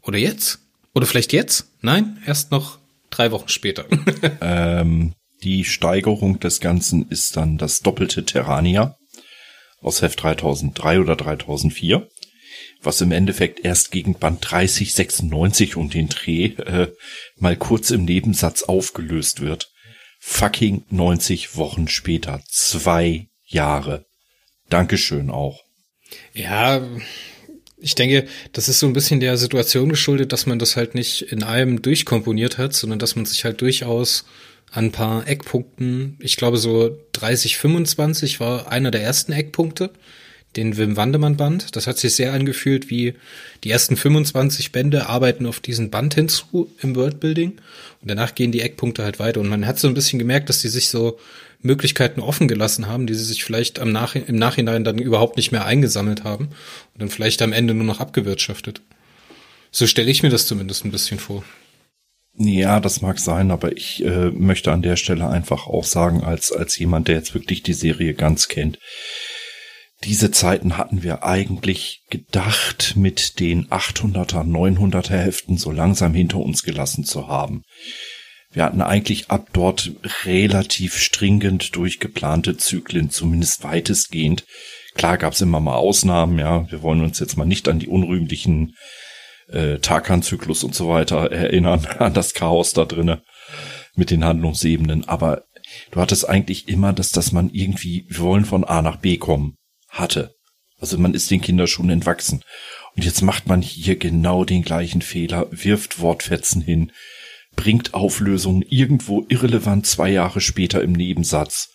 Oder 0.00 0.16
jetzt? 0.16 0.60
Oder 0.94 1.04
vielleicht 1.04 1.34
jetzt? 1.34 1.66
Nein, 1.82 2.16
erst 2.24 2.50
noch 2.50 2.78
drei 3.10 3.30
Wochen 3.30 3.48
später. 3.48 3.84
ähm, 4.40 5.12
die 5.42 5.66
Steigerung 5.66 6.40
des 6.40 6.60
Ganzen 6.60 7.10
ist 7.10 7.36
dann 7.36 7.58
das 7.58 7.82
doppelte 7.82 8.24
Terrania 8.24 8.96
aus 9.82 10.00
Heft 10.00 10.22
3003 10.22 11.00
oder 11.00 11.14
3004 11.14 12.08
was 12.82 13.00
im 13.00 13.12
Endeffekt 13.12 13.64
erst 13.64 13.90
gegen 13.90 14.18
Band 14.18 14.38
3096 14.42 15.76
um 15.76 15.90
den 15.90 16.08
Dreh 16.08 16.46
äh, 16.56 16.92
mal 17.36 17.56
kurz 17.56 17.90
im 17.90 18.04
Nebensatz 18.04 18.62
aufgelöst 18.62 19.40
wird. 19.40 19.70
Fucking 20.20 20.84
90 20.90 21.56
Wochen 21.56 21.88
später. 21.88 22.42
Zwei 22.48 23.28
Jahre. 23.44 24.06
Dankeschön 24.68 25.30
auch. 25.30 25.62
Ja, 26.34 26.86
ich 27.80 27.94
denke, 27.94 28.26
das 28.52 28.68
ist 28.68 28.80
so 28.80 28.86
ein 28.86 28.92
bisschen 28.92 29.20
der 29.20 29.36
Situation 29.36 29.88
geschuldet, 29.88 30.32
dass 30.32 30.46
man 30.46 30.58
das 30.58 30.76
halt 30.76 30.94
nicht 30.94 31.22
in 31.22 31.42
einem 31.42 31.80
durchkomponiert 31.82 32.58
hat, 32.58 32.74
sondern 32.74 32.98
dass 32.98 33.16
man 33.16 33.24
sich 33.24 33.44
halt 33.44 33.60
durchaus 33.60 34.24
an 34.70 34.86
ein 34.86 34.92
paar 34.92 35.26
Eckpunkten, 35.26 36.18
ich 36.20 36.36
glaube 36.36 36.58
so 36.58 36.98
30, 37.12 37.56
25 37.56 38.40
war 38.40 38.70
einer 38.70 38.90
der 38.90 39.02
ersten 39.02 39.32
Eckpunkte, 39.32 39.92
den 40.58 40.76
Wim 40.76 40.96
Wandemann 40.96 41.36
Band. 41.36 41.76
Das 41.76 41.86
hat 41.86 41.98
sich 41.98 42.14
sehr 42.14 42.32
angefühlt 42.32 42.90
wie 42.90 43.14
die 43.64 43.70
ersten 43.70 43.96
25 43.96 44.72
Bände 44.72 45.08
arbeiten 45.08 45.46
auf 45.46 45.60
diesen 45.60 45.90
Band 45.90 46.14
hinzu 46.14 46.70
im 46.80 46.96
Worldbuilding 46.96 47.52
und 48.00 48.10
danach 48.10 48.34
gehen 48.34 48.52
die 48.52 48.60
Eckpunkte 48.60 49.04
halt 49.04 49.18
weiter 49.18 49.40
und 49.40 49.48
man 49.48 49.66
hat 49.66 49.78
so 49.78 49.88
ein 49.88 49.94
bisschen 49.94 50.18
gemerkt, 50.18 50.48
dass 50.48 50.60
die 50.60 50.68
sich 50.68 50.88
so 50.88 51.18
Möglichkeiten 51.60 52.20
offen 52.20 52.48
gelassen 52.48 52.86
haben, 52.86 53.06
die 53.06 53.14
sie 53.14 53.24
sich 53.24 53.44
vielleicht 53.44 53.78
am 53.78 53.92
Nach 53.92 54.14
im 54.14 54.36
Nachhinein 54.36 54.84
dann 54.84 54.98
überhaupt 54.98 55.36
nicht 55.36 55.52
mehr 55.52 55.64
eingesammelt 55.64 56.24
haben 56.24 56.46
und 56.46 57.00
dann 57.00 57.08
vielleicht 57.08 57.40
am 57.42 57.52
Ende 57.52 57.74
nur 57.74 57.86
noch 57.86 58.00
abgewirtschaftet. 58.00 58.80
So 59.70 59.86
stelle 59.86 60.10
ich 60.10 60.22
mir 60.22 60.30
das 60.30 60.46
zumindest 60.46 60.84
ein 60.84 60.90
bisschen 60.92 61.18
vor. 61.18 61.44
Ja, 62.40 62.78
das 62.78 63.00
mag 63.00 63.18
sein, 63.18 63.50
aber 63.50 63.76
ich 63.76 64.04
äh, 64.04 64.30
möchte 64.30 64.70
an 64.70 64.82
der 64.82 64.94
Stelle 64.94 65.28
einfach 65.28 65.66
auch 65.66 65.84
sagen, 65.84 66.22
als, 66.22 66.52
als 66.52 66.78
jemand, 66.78 67.08
der 67.08 67.16
jetzt 67.16 67.34
wirklich 67.34 67.64
die 67.64 67.72
Serie 67.72 68.14
ganz 68.14 68.46
kennt, 68.46 68.78
diese 70.04 70.30
Zeiten 70.30 70.78
hatten 70.78 71.02
wir 71.02 71.24
eigentlich 71.24 72.02
gedacht, 72.08 72.94
mit 72.96 73.40
den 73.40 73.66
800er, 73.68 74.44
900er 74.44 75.16
Heften 75.16 75.58
so 75.58 75.72
langsam 75.72 76.14
hinter 76.14 76.38
uns 76.38 76.62
gelassen 76.62 77.04
zu 77.04 77.26
haben. 77.26 77.62
Wir 78.52 78.64
hatten 78.64 78.80
eigentlich 78.80 79.30
ab 79.30 79.48
dort 79.52 79.92
relativ 80.24 80.96
stringent 80.96 81.74
durchgeplante 81.74 82.56
Zyklen, 82.56 83.10
zumindest 83.10 83.64
weitestgehend. 83.64 84.44
Klar 84.94 85.18
gab's 85.18 85.40
immer 85.40 85.60
mal 85.60 85.74
Ausnahmen, 85.74 86.38
ja. 86.38 86.70
Wir 86.70 86.82
wollen 86.82 87.02
uns 87.02 87.18
jetzt 87.18 87.36
mal 87.36 87.44
nicht 87.44 87.68
an 87.68 87.80
die 87.80 87.88
unrühmlichen 87.88 88.74
äh, 89.48 89.78
Tarkan-Zyklus 89.78 90.64
und 90.64 90.74
so 90.74 90.88
weiter 90.88 91.30
erinnern, 91.30 91.86
an 91.98 92.14
das 92.14 92.34
Chaos 92.34 92.72
da 92.72 92.84
drinnen 92.84 93.20
mit 93.96 94.10
den 94.10 94.24
Handlungsebenen. 94.24 95.08
Aber 95.08 95.42
du 95.90 96.00
hattest 96.00 96.28
eigentlich 96.28 96.68
immer, 96.68 96.92
dass, 96.92 97.10
dass 97.10 97.32
man 97.32 97.50
irgendwie, 97.50 98.06
wir 98.08 98.20
wollen 98.20 98.44
von 98.44 98.64
A 98.64 98.80
nach 98.80 98.96
B 98.96 99.18
kommen 99.18 99.58
hatte. 99.88 100.34
Also 100.78 100.98
man 100.98 101.14
ist 101.14 101.30
den 101.30 101.40
Kindern 101.40 101.66
schon 101.66 101.90
entwachsen. 101.90 102.42
Und 102.96 103.04
jetzt 103.04 103.22
macht 103.22 103.46
man 103.46 103.62
hier 103.62 103.96
genau 103.96 104.44
den 104.44 104.62
gleichen 104.62 105.02
Fehler, 105.02 105.46
wirft 105.50 106.00
Wortfetzen 106.00 106.62
hin, 106.62 106.92
bringt 107.56 107.94
Auflösungen 107.94 108.62
irgendwo 108.62 109.24
irrelevant 109.28 109.86
zwei 109.86 110.10
Jahre 110.10 110.40
später 110.40 110.82
im 110.82 110.92
Nebensatz. 110.92 111.70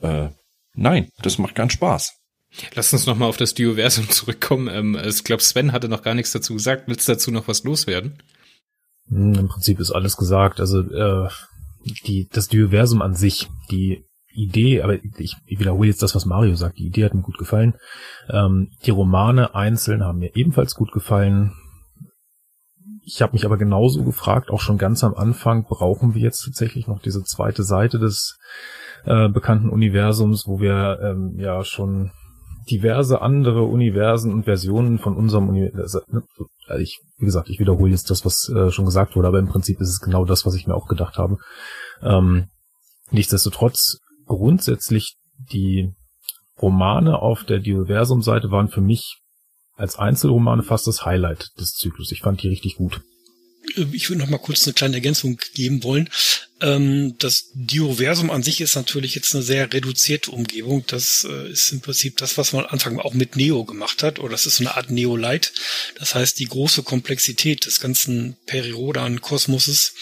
Äh, 0.00 0.28
nein, 0.74 1.10
das 1.22 1.38
macht 1.38 1.54
keinen 1.54 1.70
Spaß. 1.70 2.14
Lass 2.74 2.92
uns 2.92 3.06
nochmal 3.06 3.28
auf 3.28 3.36
das 3.36 3.54
Dioversum 3.54 4.08
zurückkommen. 4.08 4.68
Ähm, 4.68 4.98
ich 5.04 5.24
glaube, 5.24 5.42
Sven 5.42 5.72
hatte 5.72 5.88
noch 5.88 6.02
gar 6.02 6.14
nichts 6.14 6.32
dazu 6.32 6.54
gesagt. 6.54 6.84
Willst 6.86 7.08
du 7.08 7.12
dazu 7.12 7.30
noch 7.30 7.48
was 7.48 7.64
loswerden? 7.64 8.22
Hm, 9.08 9.34
Im 9.34 9.48
Prinzip 9.48 9.80
ist 9.80 9.90
alles 9.90 10.16
gesagt. 10.16 10.60
Also 10.60 10.80
äh, 10.80 11.28
die, 12.06 12.28
das 12.32 12.48
Dioversum 12.48 13.02
an 13.02 13.14
sich, 13.14 13.48
die 13.70 14.05
Idee, 14.36 14.82
aber 14.82 15.02
ich, 15.18 15.36
wiederhole 15.46 15.88
jetzt 15.88 16.02
das, 16.02 16.14
was 16.14 16.26
Mario 16.26 16.54
sagt, 16.54 16.78
die 16.78 16.86
Idee 16.86 17.04
hat 17.04 17.14
mir 17.14 17.22
gut 17.22 17.38
gefallen. 17.38 17.74
Ähm, 18.28 18.70
die 18.84 18.90
Romane 18.90 19.54
einzeln 19.54 20.04
haben 20.04 20.18
mir 20.18 20.34
ebenfalls 20.36 20.74
gut 20.74 20.92
gefallen. 20.92 21.52
Ich 23.04 23.22
habe 23.22 23.32
mich 23.32 23.44
aber 23.44 23.56
genauso 23.56 24.04
gefragt, 24.04 24.50
auch 24.50 24.60
schon 24.60 24.78
ganz 24.78 25.04
am 25.04 25.14
Anfang, 25.14 25.64
brauchen 25.64 26.14
wir 26.14 26.22
jetzt 26.22 26.44
tatsächlich 26.44 26.88
noch 26.88 27.00
diese 27.00 27.22
zweite 27.22 27.62
Seite 27.62 27.98
des 27.98 28.38
äh, 29.04 29.28
bekannten 29.28 29.70
Universums, 29.70 30.44
wo 30.46 30.60
wir 30.60 30.98
ähm, 31.02 31.36
ja 31.38 31.62
schon 31.64 32.10
diverse 32.68 33.20
andere 33.22 33.62
Universen 33.62 34.32
und 34.32 34.44
Versionen 34.44 34.98
von 34.98 35.16
unserem 35.16 35.48
Universum. 35.48 36.02
Also 36.66 36.82
ich, 36.82 36.98
wie 37.18 37.24
gesagt, 37.24 37.48
ich 37.48 37.60
wiederhole 37.60 37.92
jetzt 37.92 38.10
das, 38.10 38.24
was 38.24 38.48
äh, 38.48 38.70
schon 38.70 38.84
gesagt 38.84 39.14
wurde, 39.14 39.28
aber 39.28 39.38
im 39.38 39.48
Prinzip 39.48 39.80
ist 39.80 39.88
es 39.88 40.00
genau 40.00 40.24
das, 40.24 40.44
was 40.44 40.54
ich 40.54 40.66
mir 40.66 40.74
auch 40.74 40.88
gedacht 40.88 41.16
habe. 41.16 41.38
Ähm, 42.02 42.48
nichtsdestotrotz 43.10 44.00
grundsätzlich 44.26 45.16
die 45.52 45.92
Romane 46.60 47.18
auf 47.18 47.44
der 47.44 47.58
Dioversum-Seite 47.58 48.50
waren 48.50 48.68
für 48.68 48.80
mich 48.80 49.18
als 49.76 49.96
Einzelromane 49.96 50.62
fast 50.62 50.86
das 50.86 51.04
Highlight 51.04 51.48
des 51.58 51.72
Zyklus. 51.72 52.12
Ich 52.12 52.20
fand 52.20 52.42
die 52.42 52.48
richtig 52.48 52.76
gut. 52.76 53.00
Ich 53.92 54.08
würde 54.08 54.22
noch 54.22 54.30
mal 54.30 54.38
kurz 54.38 54.66
eine 54.66 54.74
kleine 54.74 54.94
Ergänzung 54.94 55.38
geben 55.54 55.82
wollen. 55.82 56.08
Ähm, 56.60 57.16
das 57.18 57.50
Dioversum 57.52 58.30
an 58.30 58.42
sich 58.42 58.60
ist 58.60 58.76
natürlich 58.76 59.14
jetzt 59.14 59.34
eine 59.34 59.42
sehr 59.42 59.70
reduzierte 59.72 60.30
Umgebung. 60.30 60.84
Das 60.86 61.26
äh, 61.28 61.50
ist 61.50 61.72
im 61.72 61.80
Prinzip 61.80 62.16
das, 62.16 62.38
was 62.38 62.52
man 62.52 62.64
am 62.64 62.70
Anfang 62.70 62.98
auch 62.98 63.12
mit 63.12 63.36
Neo 63.36 63.64
gemacht 63.64 64.02
hat. 64.02 64.18
Oder 64.18 64.30
das 64.30 64.46
ist 64.46 64.56
so 64.56 64.64
eine 64.64 64.76
Art 64.76 64.90
Neo-Light. 64.90 65.52
Das 65.98 66.14
heißt, 66.14 66.38
die 66.38 66.46
große 66.46 66.84
Komplexität 66.84 67.66
des 67.66 67.80
ganzen 67.80 68.36
Periodan-Kosmoses 68.46 69.92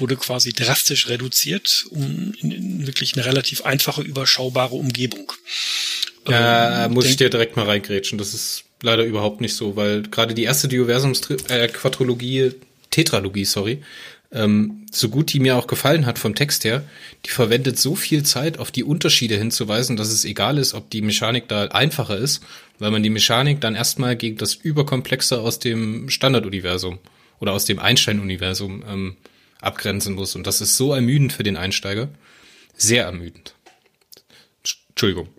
wurde 0.00 0.16
quasi 0.16 0.52
drastisch 0.52 1.08
reduziert, 1.08 1.86
um 1.90 2.32
in, 2.40 2.86
wirklich 2.86 3.14
eine 3.14 3.24
relativ 3.24 3.62
einfache, 3.62 4.02
überschaubare 4.02 4.74
Umgebung. 4.74 5.32
Ja, 6.28 6.86
ähm, 6.86 6.92
muss 6.92 7.06
ich 7.06 7.16
dir 7.16 7.30
direkt 7.30 7.56
mal 7.56 7.66
reingrätschen. 7.66 8.18
Das 8.18 8.34
ist 8.34 8.64
leider 8.82 9.04
überhaupt 9.04 9.40
nicht 9.40 9.54
so, 9.54 9.76
weil 9.76 10.02
gerade 10.02 10.34
die 10.34 10.44
erste 10.44 10.68
Dioversums-Quadrologie, 10.68 12.40
äh, 12.40 12.54
Tetralogie, 12.90 13.44
sorry, 13.44 13.82
ähm, 14.30 14.86
so 14.90 15.08
gut 15.08 15.32
die 15.32 15.40
mir 15.40 15.56
auch 15.56 15.66
gefallen 15.66 16.04
hat 16.04 16.18
vom 16.18 16.34
Text 16.34 16.64
her, 16.64 16.84
die 17.24 17.30
verwendet 17.30 17.78
so 17.78 17.94
viel 17.94 18.24
Zeit 18.24 18.58
auf 18.58 18.70
die 18.70 18.84
Unterschiede 18.84 19.36
hinzuweisen, 19.36 19.96
dass 19.96 20.08
es 20.08 20.24
egal 20.24 20.58
ist, 20.58 20.74
ob 20.74 20.90
die 20.90 21.02
Mechanik 21.02 21.48
da 21.48 21.64
einfacher 21.66 22.18
ist, 22.18 22.42
weil 22.78 22.90
man 22.90 23.02
die 23.02 23.10
Mechanik 23.10 23.60
dann 23.60 23.74
erstmal 23.74 24.16
gegen 24.16 24.36
das 24.36 24.54
Überkomplexe 24.54 25.40
aus 25.40 25.58
dem 25.58 26.10
Standarduniversum 26.10 26.98
oder 27.40 27.52
aus 27.52 27.64
dem 27.64 27.78
Einstein-Universum 27.78 28.84
ähm, 28.88 29.16
abgrenzen 29.60 30.14
muss. 30.14 30.34
Und 30.34 30.46
das 30.46 30.60
ist 30.60 30.76
so 30.76 30.92
ermüdend 30.92 31.32
für 31.32 31.42
den 31.42 31.56
Einsteiger. 31.56 32.08
Sehr 32.76 33.04
ermüdend. 33.04 33.54
Entschuldigung. 34.90 35.28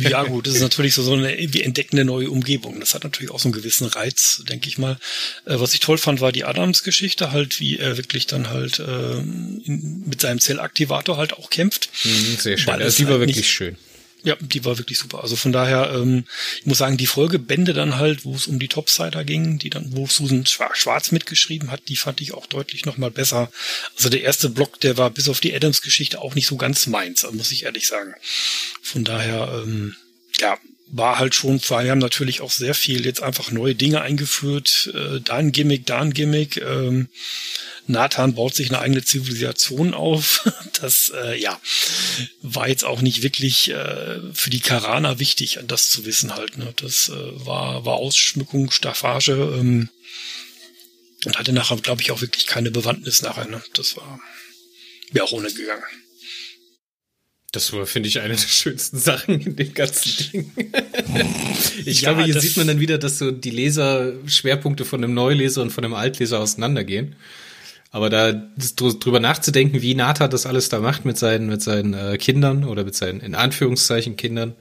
Ja 0.00 0.22
gut, 0.24 0.46
das 0.46 0.56
ist 0.56 0.60
natürlich 0.60 0.94
so, 0.94 1.02
so 1.02 1.14
eine, 1.14 1.34
wir 1.38 1.64
entdecken 1.64 1.96
eine 1.96 2.04
neue 2.04 2.30
Umgebung. 2.30 2.78
Das 2.78 2.92
hat 2.92 3.04
natürlich 3.04 3.30
auch 3.30 3.38
so 3.38 3.48
einen 3.48 3.54
gewissen 3.54 3.86
Reiz, 3.86 4.42
denke 4.46 4.68
ich 4.68 4.76
mal. 4.76 4.98
Äh, 5.46 5.60
was 5.60 5.72
ich 5.72 5.80
toll 5.80 5.96
fand, 5.96 6.20
war 6.20 6.30
die 6.30 6.44
Adams-Geschichte, 6.44 7.32
halt 7.32 7.58
wie 7.58 7.78
er 7.78 7.96
wirklich 7.96 8.26
dann 8.26 8.50
halt 8.50 8.80
äh, 8.80 9.12
in, 9.12 10.02
mit 10.04 10.20
seinem 10.20 10.40
Zellaktivator 10.40 11.16
halt 11.16 11.32
auch 11.32 11.48
kämpft. 11.48 11.88
Mhm, 12.04 12.36
sehr 12.38 12.58
schön. 12.58 12.74
Also 12.74 12.98
die 12.98 13.04
war 13.04 13.18
halt 13.18 13.28
wirklich 13.28 13.48
schön. 13.48 13.78
Ja, 14.24 14.36
die 14.40 14.64
war 14.64 14.78
wirklich 14.78 14.98
super. 14.98 15.22
Also 15.22 15.36
von 15.36 15.52
daher, 15.52 15.92
ähm, 15.94 16.24
ich 16.58 16.66
muss 16.66 16.78
sagen, 16.78 16.96
die 16.96 17.06
Folgebände 17.06 17.72
dann 17.72 17.96
halt, 17.96 18.24
wo 18.24 18.34
es 18.34 18.48
um 18.48 18.58
die 18.58 18.66
Topsider 18.66 19.24
ging, 19.24 19.58
die 19.58 19.70
dann, 19.70 19.96
wo 19.96 20.06
Susan 20.06 20.44
Schwarz 20.44 21.12
mitgeschrieben 21.12 21.70
hat, 21.70 21.82
die 21.88 21.96
fand 21.96 22.20
ich 22.20 22.34
auch 22.34 22.46
deutlich 22.46 22.84
nochmal 22.84 23.12
besser. 23.12 23.50
Also 23.96 24.08
der 24.08 24.22
erste 24.22 24.50
Block, 24.50 24.80
der 24.80 24.96
war 24.96 25.10
bis 25.10 25.28
auf 25.28 25.40
die 25.40 25.54
Adams-Geschichte 25.54 26.20
auch 26.20 26.34
nicht 26.34 26.46
so 26.46 26.56
ganz 26.56 26.88
meins, 26.88 27.24
muss 27.30 27.52
ich 27.52 27.64
ehrlich 27.64 27.86
sagen. 27.86 28.14
Von 28.82 29.04
daher, 29.04 29.62
ähm, 29.62 29.94
ja, 30.40 30.58
war 30.90 31.18
halt 31.18 31.34
schon, 31.34 31.60
wir 31.60 31.90
haben 31.90 31.98
natürlich 31.98 32.40
auch 32.40 32.50
sehr 32.50 32.74
viel 32.74 33.04
jetzt 33.04 33.22
einfach 33.22 33.50
neue 33.50 33.74
Dinge 33.74 34.00
eingeführt, 34.00 34.90
äh, 34.94 35.20
da 35.20 35.36
ein 35.36 35.52
Gimmick, 35.52 35.86
da 35.86 36.00
ein 36.00 36.14
Gimmick. 36.14 36.56
Ähm, 36.58 37.08
Nathan 37.86 38.34
baut 38.34 38.54
sich 38.54 38.68
eine 38.68 38.80
eigene 38.80 39.04
Zivilisation 39.04 39.94
auf. 39.94 40.44
Das 40.80 41.10
äh, 41.12 41.36
ja 41.36 41.60
war 42.40 42.68
jetzt 42.68 42.84
auch 42.84 43.00
nicht 43.00 43.24
wirklich 43.24 43.70
äh, 43.70 44.20
für 44.32 44.48
die 44.48 44.60
Karaner 44.60 45.18
wichtig, 45.18 45.58
das 45.66 45.90
zu 45.90 46.06
wissen 46.06 46.36
halt. 46.36 46.56
Ne? 46.56 46.72
Das 46.76 47.08
äh, 47.08 47.46
war 47.46 47.84
war 47.84 47.94
Ausschmückung, 47.94 48.70
Staffage 48.70 49.30
ähm, 49.30 49.88
und 51.24 51.36
hatte 51.36 51.52
nachher, 51.52 51.78
glaube 51.78 52.02
ich, 52.02 52.12
auch 52.12 52.20
wirklich 52.20 52.46
keine 52.46 52.70
Bewandtnis 52.70 53.22
nachher. 53.22 53.48
Ne? 53.48 53.60
Das 53.74 53.96
war 53.96 54.20
wäre 55.10 55.24
auch 55.24 55.32
ohne 55.32 55.52
gegangen. 55.52 55.82
Das 57.52 57.72
war, 57.72 57.86
finde 57.86 58.08
ich, 58.08 58.20
eine 58.20 58.34
der 58.36 58.48
schönsten 58.48 58.98
Sachen 58.98 59.40
in 59.40 59.56
dem 59.56 59.74
ganzen 59.74 60.32
Ding. 60.32 60.52
ich 61.84 62.02
ja, 62.02 62.12
glaube, 62.12 62.24
hier 62.24 62.40
sieht 62.40 62.56
man 62.56 62.66
dann 62.66 62.80
wieder, 62.80 62.98
dass 62.98 63.18
so 63.18 63.30
die 63.30 63.50
Leser-Schwerpunkte 63.50 64.84
von 64.84 65.02
einem 65.02 65.14
Neuleser 65.14 65.62
und 65.62 65.70
von 65.70 65.84
einem 65.84 65.94
Altleser 65.94 66.40
auseinandergehen. 66.40 67.16
Aber 67.90 68.10
da 68.10 68.32
drüber 68.32 69.18
nachzudenken, 69.18 69.80
wie 69.80 69.94
Nathan 69.94 70.30
das 70.30 70.44
alles 70.44 70.68
da 70.68 70.80
macht 70.80 71.06
mit 71.06 71.16
seinen, 71.16 71.46
mit 71.46 71.62
seinen 71.62 71.94
äh, 71.94 72.18
Kindern 72.18 72.64
oder 72.64 72.84
mit 72.84 72.94
seinen, 72.94 73.20
in 73.20 73.34
Anführungszeichen, 73.34 74.16
Kindern, 74.16 74.54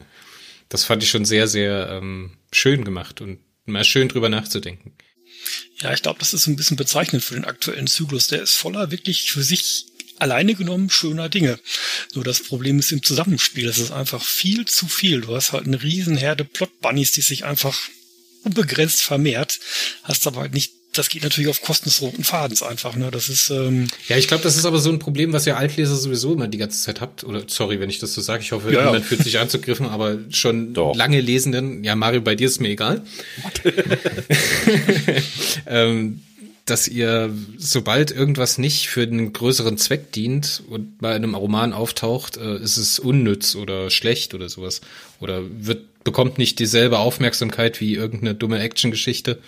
das 0.69 0.86
fand 0.86 1.04
ich 1.04 1.10
schon 1.10 1.26
sehr, 1.26 1.47
sehr 1.47 1.89
ähm, 1.89 2.38
schön 2.54 2.86
gemacht 2.86 3.19
und 3.19 3.39
mal 3.65 3.84
schön 3.84 4.08
drüber 4.08 4.30
nachzudenken. 4.30 4.93
Ja, 5.82 5.93
ich 5.93 6.02
glaube, 6.02 6.19
das 6.19 6.34
ist 6.34 6.47
ein 6.47 6.56
bisschen 6.56 6.78
bezeichnend 6.78 7.23
für 7.23 7.36
den 7.36 7.45
aktuellen 7.45 7.88
Zyklus. 7.88 8.28
Der 8.28 8.41
ist 8.41 8.56
voller 8.56 8.91
wirklich 8.91 9.32
für 9.32 9.43
sich 9.43 9.86
alleine 10.19 10.56
genommen 10.56 10.89
schöner 10.89 11.30
Dinge. 11.30 11.60
Nur 12.13 12.23
das 12.23 12.41
Problem 12.41 12.80
ist 12.80 12.91
im 12.91 13.03
Zusammenspiel. 13.03 13.65
Das 13.65 13.77
ist 13.77 13.91
einfach 13.91 14.23
viel 14.23 14.65
zu 14.65 14.88
viel. 14.88 15.21
Du 15.21 15.36
hast 15.36 15.51
halt 15.51 15.65
eine 15.65 15.82
Riesenherde 15.82 16.43
Plot-Bunnies, 16.43 17.12
die 17.12 17.21
sich 17.21 17.45
einfach 17.45 17.77
unbegrenzt 18.43 19.01
vermehrt, 19.01 19.60
hast 20.03 20.25
aber 20.25 20.41
halt 20.41 20.53
nicht 20.53 20.71
das 20.97 21.10
geht 21.10 21.23
natürlich 21.23 21.49
auf 21.49 21.62
Kosten 21.62 21.86
des 21.86 22.01
roten 22.01 22.23
Fadens 22.23 22.63
einfach. 22.63 22.95
Ne? 22.95 23.12
Das 23.12 23.30
ist 23.30 23.49
ähm 23.49 23.88
ja, 24.08 24.17
ich 24.17 24.27
glaube, 24.27 24.43
das 24.43 24.58
ist 24.58 24.65
aber 24.65 24.80
so 24.80 24.89
ein 24.89 24.99
Problem, 24.99 25.32
was 25.34 25.45
ihr 25.45 25.58
Altleser 25.58 25.95
sowieso 25.95 26.34
immer 26.34 26.47
die 26.47 26.58
ganze 26.58 26.82
Zeit 26.82 27.01
habt. 27.01 27.23
Oder 27.23 27.43
sorry, 27.47 27.80
wenn 27.80 27.89
ich 27.89 27.99
das 27.99 28.13
so 28.13 28.21
sage. 28.21 28.41
Ich 28.41 28.51
hoffe, 28.51 28.73
ja, 28.73 28.86
niemand 28.86 29.03
ja. 29.03 29.08
fühlt 29.10 29.23
sich 29.23 29.38
anzugriffen, 29.38 29.88
aber 29.88 30.17
schon 30.32 30.73
Doch. 30.73 30.95
lange 30.95 31.21
Lesenden. 31.21 31.84
Ja, 31.84 31.95
Mario, 31.95 32.21
bei 32.21 32.36
dir 32.36 32.47
ist 32.47 32.60
mir 32.60 32.69
egal. 32.69 33.03
ähm, 35.67 36.21
dass 36.69 36.88
ihr, 36.88 37.34
sobald 37.58 38.12
irgendwas 38.12 38.58
nicht 38.58 38.89
für 38.89 39.01
einen 39.01 39.34
größeren 39.34 39.77
Zweck 39.77 40.12
dient 40.12 40.62
und 40.69 40.99
bei 40.99 41.15
einem 41.15 41.34
Roman 41.34 41.73
auftaucht, 41.73 42.38
äh, 42.38 42.58
ist 42.58 42.77
es 42.77 42.99
unnütz 42.99 43.56
oder 43.56 43.89
schlecht 43.89 44.34
oder 44.34 44.49
sowas. 44.49 44.82
Oder 45.19 45.43
wird, 45.49 46.03
bekommt 46.03 46.38
nicht 46.38 46.60
dieselbe 46.60 46.99
Aufmerksamkeit 46.99 47.80
wie 47.80 47.95
irgendeine 47.95 48.36
dumme 48.36 48.60
Actiongeschichte, 48.60 49.39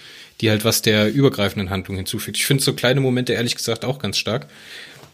die 0.42 0.50
halt 0.50 0.64
was 0.66 0.82
der 0.82 1.12
übergreifenden 1.14 1.70
Handlung 1.70 1.98
hinzufügt. 1.98 2.38
Ich 2.38 2.46
finde 2.46 2.64
so 2.64 2.74
kleine 2.74 3.02
Momente 3.02 3.34
ehrlich 3.34 3.56
gesagt 3.56 3.86
auch 3.86 4.00
ganz 4.00 4.18
stark. 4.18 4.48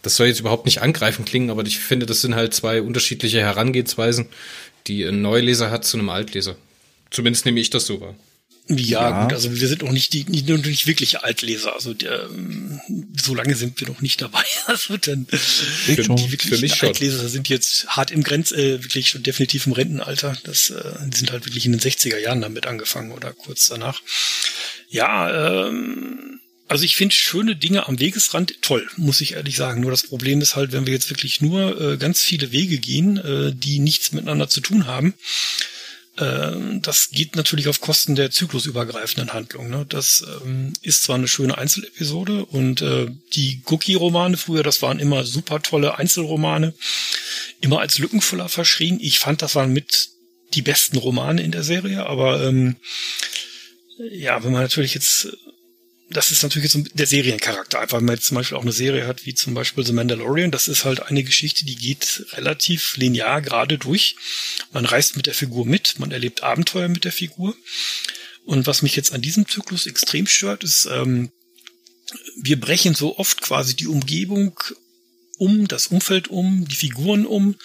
Das 0.04 0.16
soll 0.16 0.28
jetzt 0.28 0.40
überhaupt 0.40 0.66
nicht 0.66 0.84
angreifend 0.84 1.28
klingen, 1.28 1.50
aber 1.50 1.66
ich 1.66 1.80
finde, 1.80 2.06
das 2.06 2.22
sind 2.22 2.36
halt 2.36 2.54
zwei 2.54 2.82
unterschiedliche 2.82 3.40
Herangehensweisen, 3.40 4.28
die 4.86 5.04
ein 5.04 5.24
Neuleser 5.24 5.72
hat 5.72 5.86
zu 5.86 5.98
einem 5.98 6.10
Altleser. 6.10 6.56
Zumindest 7.10 7.46
nehme 7.46 7.60
ich 7.60 7.72
das 7.72 7.88
so 7.88 8.02
wahr. 8.02 8.16
Ja, 8.68 9.10
ja, 9.10 9.24
gut, 9.24 9.34
also 9.34 9.54
wir 9.54 9.68
sind 9.68 9.84
noch 9.84 9.92
nicht 9.92 10.12
die, 10.14 10.24
nicht, 10.24 10.48
nicht 10.48 10.88
wirklich 10.88 11.20
Altleser, 11.20 11.74
also 11.76 11.94
der, 11.94 12.28
so 13.22 13.36
lange 13.36 13.54
sind 13.54 13.80
wir 13.80 13.88
noch 13.88 14.02
nicht 14.02 14.22
dabei. 14.22 14.44
Also 14.68 14.98
dann 14.98 15.28
die 15.88 16.32
wirklich 16.32 16.82
Altleser 16.82 17.30
sind 17.30 17.48
jetzt 17.50 17.86
hart 17.88 18.10
im 18.10 18.24
Grenz, 18.24 18.52
äh, 18.52 18.84
wirklich 18.84 19.10
schon 19.10 19.22
definitiv 19.22 19.68
im 19.68 19.74
Rentenalter. 19.74 20.36
Das 20.44 20.72
äh, 20.72 20.94
die 21.06 21.18
sind 21.18 21.32
halt 21.32 21.46
wirklich 21.46 21.68
in 21.68 21.74
den 21.74 21.82
60er 21.82 22.18
Jahren 22.18 22.42
damit 22.42 22.66
angefangen 22.66 23.12
oder 23.12 23.32
kurz 23.34 23.68
danach. 23.68 24.02
Ja, 24.90 25.68
ähm, 25.68 26.40
also 26.68 26.84
ich 26.84 26.96
finde 26.96 27.14
schöne 27.14 27.56
Dinge 27.56 27.88
am 27.88 28.00
Wegesrand 28.00 28.62
toll, 28.64 28.88
muss 28.98 29.22
ich 29.22 29.34
ehrlich 29.34 29.56
sagen. 29.56 29.82
Nur 29.82 29.92
das 29.92 30.08
Problem 30.08 30.42
ist 30.42 30.56
halt, 30.56 30.72
wenn 30.72 30.88
wir 30.88 30.94
jetzt 30.94 31.12
wirklich 31.12 31.42
nur 31.42 31.80
äh, 31.80 31.98
ganz 31.98 32.22
viele 32.22 32.52
Wege 32.52 32.80
gehen, 32.80 33.18
äh, 33.18 33.54
die 33.54 33.78
nichts 33.80 34.12
miteinander 34.14 34.50
zu 34.50 34.62
tun 34.62 34.88
haben, 34.88 35.14
ähm, 36.18 36.82
das 36.82 37.10
geht 37.10 37.36
natürlich 37.36 37.68
auf 37.68 37.82
Kosten 37.82 38.16
der 38.16 38.32
zyklusübergreifenden 38.32 39.34
Handlung. 39.34 39.70
Ne? 39.70 39.86
Das 39.88 40.26
ähm, 40.44 40.74
ist 40.82 41.04
zwar 41.04 41.16
eine 41.16 41.28
schöne 41.28 41.58
Einzelepisode 41.58 42.46
und 42.46 42.82
äh, 42.82 43.08
die 43.34 43.62
Cookie-Romane 43.66 44.38
früher, 44.38 44.64
das 44.64 44.82
waren 44.82 45.00
immer 45.00 45.24
super 45.26 45.62
tolle 45.62 45.98
Einzelromane, 45.98 46.74
immer 47.62 47.80
als 47.80 47.98
Lückenfüller 48.00 48.50
verschrien. 48.50 49.00
Ich 49.02 49.20
fand, 49.20 49.42
das 49.42 49.56
waren 49.56 49.74
mit 49.74 50.10
die 50.54 50.62
besten 50.62 50.98
Romane 50.98 51.42
in 51.42 51.52
der 51.52 51.64
Serie, 51.64 52.06
aber 52.06 52.42
ähm, 52.44 52.78
ja, 53.98 54.44
wenn 54.44 54.52
man 54.52 54.62
natürlich 54.62 54.94
jetzt 54.94 55.36
das 56.10 56.32
ist 56.32 56.44
natürlich 56.44 56.72
jetzt 56.72 56.98
der 56.98 57.08
Seriencharakter. 57.08 57.80
Einfach, 57.80 57.98
wenn 57.98 58.06
man 58.06 58.16
jetzt 58.16 58.28
zum 58.28 58.36
Beispiel 58.36 58.58
auch 58.58 58.62
eine 58.62 58.72
Serie 58.72 59.08
hat, 59.08 59.26
wie 59.26 59.34
zum 59.34 59.54
Beispiel 59.54 59.86
The 59.86 59.94
Mandalorian, 59.94 60.52
das 60.52 60.68
ist 60.68 60.86
halt 60.86 61.02
eine 61.02 61.24
Geschichte, 61.24 61.66
die 61.66 61.76
geht 61.76 62.26
relativ 62.34 62.96
linear 62.98 63.42
gerade 63.42 63.78
durch. 63.78 64.16
Man 64.72 64.86
reist 64.86 65.16
mit 65.18 65.26
der 65.26 65.34
Figur 65.34 65.66
mit, 65.66 65.98
man 65.98 66.12
erlebt 66.12 66.44
Abenteuer 66.44 66.90
mit 66.90 67.06
der 67.06 67.12
Figur. 67.12 67.56
Und 68.46 68.68
was 68.68 68.84
mich 68.84 68.96
jetzt 68.96 69.14
an 69.14 69.22
diesem 69.22 69.48
Zyklus 69.48 69.88
extrem 69.88 70.28
stört, 70.28 70.64
ist, 70.64 70.88
ähm, 70.92 71.32
wir 72.40 72.60
brechen 72.60 72.94
so 72.94 73.18
oft 73.18 73.42
quasi 73.42 73.76
die 73.76 73.88
Umgebung 73.88 74.60
um, 75.38 75.68
das 75.68 75.88
Umfeld 75.88 76.28
um, 76.28 76.68
die 76.68 76.76
Figuren 76.76 77.26
um, 77.26 77.56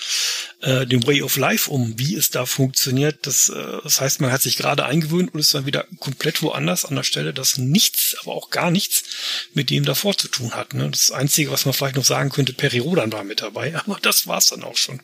äh, 0.61 0.87
den 0.87 1.07
Way 1.07 1.23
of 1.23 1.37
Life 1.37 1.71
um, 1.71 1.99
wie 1.99 2.17
es 2.17 2.31
da 2.31 2.47
funktioniert. 2.47 3.27
Das, 3.27 3.49
äh, 3.49 3.79
das 3.83 4.01
heißt, 4.01 4.21
man 4.21 4.33
hat 4.33 4.43
sich 4.43 4.57
gerade 4.57 4.85
eingewöhnt 4.85 5.35
und 5.35 5.41
ist 5.41 5.55
dann 5.55 5.67
wieder 5.67 5.87
komplett 5.99 6.43
woanders 6.43 6.85
an 6.85 6.97
der 6.97 7.03
Stelle, 7.03 7.33
das 7.33 7.59
nichts, 7.59 8.17
aber 8.23 8.35
auch 8.35 8.51
gar 8.51 8.71
nichts 8.71 9.05
mit 9.55 9.71
dem 9.71 9.85
davor 9.85 10.17
zu 10.17 10.29
tun 10.29 10.53
hat. 10.53 10.75
Ne? 10.75 10.91
Das 10.91 11.11
Einzige, 11.11 11.51
was 11.51 11.65
man 11.65 11.75
vielleicht 11.75 11.97
noch 11.97 12.05
sagen 12.05 12.31
könnte, 12.31 12.53
Peri 12.53 12.79
Rodan 12.79 13.13
war 13.13 13.25
mit 13.25 13.43
dabei, 13.43 13.75
aber 13.87 13.99
das 14.03 14.27
war's 14.27 14.47
dann 14.47 14.63
auch 14.63 14.77
schon. 14.77 15.01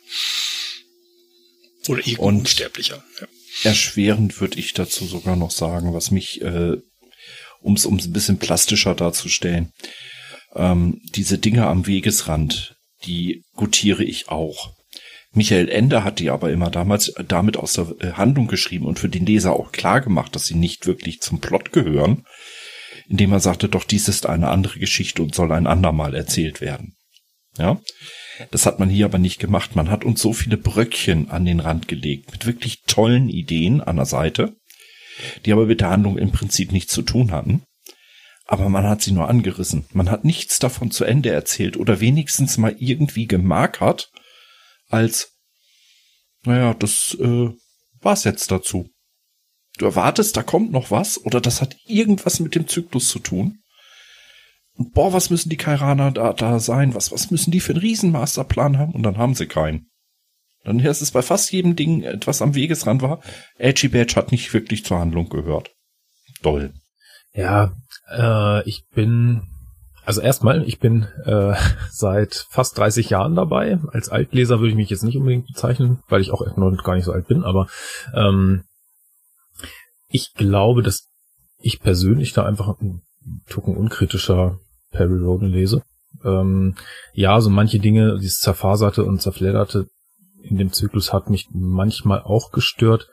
Oder 1.89 2.01
irgendein 2.01 2.25
und 2.25 2.39
Unsterblicher. 2.41 3.05
Ja. 3.21 3.29
Erschwerend 3.63 4.41
würde 4.41 4.59
ich 4.59 4.75
dazu 4.75 5.07
sogar 5.07 5.37
noch 5.37 5.51
sagen, 5.51 5.95
was 5.95 6.11
mich, 6.11 6.43
äh, 6.43 6.77
um 7.61 7.75
es 7.75 7.87
ein 7.87 8.13
bisschen 8.13 8.39
plastischer 8.39 8.95
darzustellen, 8.95 9.73
ähm, 10.57 11.01
diese 11.15 11.39
Dinge 11.39 11.67
am 11.67 11.87
Wegesrand, 11.87 12.77
die 13.05 13.45
gutiere 13.55 14.05
ich 14.05 14.29
auch. 14.29 14.73
Michael 15.33 15.69
Ender 15.69 16.03
hat 16.03 16.19
die 16.19 16.31
aber 16.31 16.51
immer 16.51 16.71
damals 16.71 17.13
damit 17.29 17.59
aus 17.59 17.75
der 17.75 17.95
äh, 18.01 18.13
Handlung 18.13 18.47
geschrieben 18.47 18.87
und 18.87 18.99
für 18.99 19.09
den 19.09 19.27
Leser 19.27 19.53
auch 19.53 19.71
klar 19.71 20.01
gemacht, 20.01 20.35
dass 20.35 20.47
sie 20.47 20.55
nicht 20.55 20.87
wirklich 20.87 21.21
zum 21.21 21.41
Plot 21.41 21.73
gehören, 21.73 22.25
indem 23.09 23.33
er 23.33 23.41
sagte, 23.41 23.69
doch 23.69 23.85
dies 23.85 24.09
ist 24.09 24.27
eine 24.27 24.49
andere 24.49 24.79
Geschichte 24.79 25.23
und 25.23 25.35
soll 25.35 25.53
ein 25.53 25.67
andermal 25.67 26.15
erzählt 26.15 26.61
werden. 26.61 26.97
Ja, 27.59 27.81
das 28.51 28.67
hat 28.67 28.81
man 28.81 28.91
hier 28.91 29.07
aber 29.07 29.19
nicht 29.19 29.39
gemacht. 29.39 29.77
Man 29.77 29.91
hat 29.91 30.05
uns 30.05 30.21
so 30.21 30.33
viele 30.33 30.57
Bröckchen 30.57 31.31
an 31.31 31.45
den 31.45 31.61
Rand 31.61 31.89
gelegt 31.89 32.33
mit 32.33 32.47
wirklich 32.47 32.83
tollen 32.87 33.29
Ideen 33.29 33.81
an 33.81 33.97
der 33.97 34.05
Seite, 34.07 34.57
die 35.45 35.53
aber 35.53 35.67
mit 35.67 35.81
der 35.81 35.91
Handlung 35.91 36.19
im 36.19 36.33
Prinzip 36.33 36.73
nichts 36.73 36.93
zu 36.93 37.03
tun 37.03 37.31
hatten 37.31 37.63
aber 38.47 38.69
man 38.69 38.85
hat 38.85 39.03
sie 39.03 39.13
nur 39.13 39.29
angerissen. 39.29 39.87
Man 39.93 40.11
hat 40.11 40.25
nichts 40.25 40.59
davon 40.59 40.91
zu 40.91 41.05
Ende 41.05 41.31
erzählt 41.31 41.77
oder 41.77 42.01
wenigstens 42.01 42.59
mal 42.59 42.75
irgendwie 42.79 43.27
gemarkert, 43.27 44.11
als, 44.89 45.33
naja, 46.45 46.75
das 46.75 47.17
äh, 47.21 47.51
war's 48.01 48.25
jetzt 48.25 48.51
dazu. 48.51 48.89
Du 49.79 49.85
erwartest, 49.85 50.37
da 50.37 50.43
kommt 50.43 50.71
noch 50.71 50.91
was 50.91 51.23
oder 51.23 51.41
das 51.41 51.61
hat 51.61 51.77
irgendwas 51.87 52.41
mit 52.41 52.55
dem 52.55 52.69
Zyklus 52.69 53.09
zu 53.09 53.19
tun. 53.19 53.59
Und 54.75 54.93
boah, 54.93 55.13
was 55.13 55.31
müssen 55.31 55.49
die 55.49 55.57
Kairaner 55.57 56.13
da, 56.13 56.33
da 56.33 56.61
sein? 56.61 56.95
Was, 56.95 57.11
was 57.11 57.31
müssen 57.31 57.51
die 57.51 57.61
für 57.61 57.73
einen 57.73 57.81
Riesenmasterplan 57.81 58.79
haben? 58.79 58.93
Und 58.93 59.03
dann 59.03 59.19
haben 59.19 59.35
sie 59.35 59.47
keinen. 59.47 59.91
Dann 60.65 60.81
ist 60.81 61.01
es 61.01 61.11
bei 61.11 61.23
fast 61.23 61.51
jedem 61.53 61.77
Ding 61.77 62.03
etwas 62.03 62.43
am 62.43 62.55
Wegesrand 62.55 63.03
war. 63.03 63.23
Edgy 63.57 63.89
Badge 63.89 64.17
hat 64.17 64.33
nicht 64.33 64.53
wirklich 64.53 64.85
zur 64.85 64.99
Handlung 64.99 65.29
gehört. 65.29 65.71
Doll. 66.43 66.75
Ja, 67.33 67.75
äh, 68.11 68.69
ich 68.69 68.87
bin, 68.95 69.43
also 70.05 70.21
erstmal, 70.21 70.67
ich 70.67 70.79
bin 70.79 71.07
äh, 71.25 71.55
seit 71.91 72.47
fast 72.51 72.79
30 72.79 73.11
Jahren 73.11 73.35
dabei. 73.35 73.79
Als 73.93 74.09
Altleser 74.09 74.59
würde 74.59 74.71
ich 74.71 74.77
mich 74.77 74.91
jetzt 74.91 75.05
nicht 75.05 75.17
unbedingt 75.17 75.47
bezeichnen, 75.47 76.03
weil 76.09 76.21
ich 76.21 76.31
auch 76.31 76.57
noch 76.57 76.85
gar 76.85 76.95
nicht 76.95 77.05
so 77.05 77.13
alt 77.13 77.29
bin, 77.29 77.45
aber 77.45 77.69
ähm, 78.15 78.65
ich 80.09 80.35
glaube, 80.35 80.83
dass 80.83 81.09
ich 81.59 81.81
persönlich 81.81 82.33
da 82.33 82.45
einfach 82.45 82.81
ein 82.81 83.03
Tucken 83.49 83.77
unkritischer 83.77 84.61
Perry 84.93 85.19
Roden 85.19 85.49
lese. 85.49 85.83
Ähm, 86.25 86.77
ja, 87.13 87.41
so 87.41 87.51
manche 87.51 87.81
Dinge, 87.81 88.19
dieses 88.19 88.39
zerfaserte 88.39 89.05
und 89.05 89.21
zerfledderte 89.21 89.89
in 90.49 90.59
dem 90.59 90.73
Zyklus 90.73 91.13
hat 91.13 91.29
mich 91.29 91.49
manchmal 91.53 92.23
auch 92.23 92.53
gestört. 92.53 93.09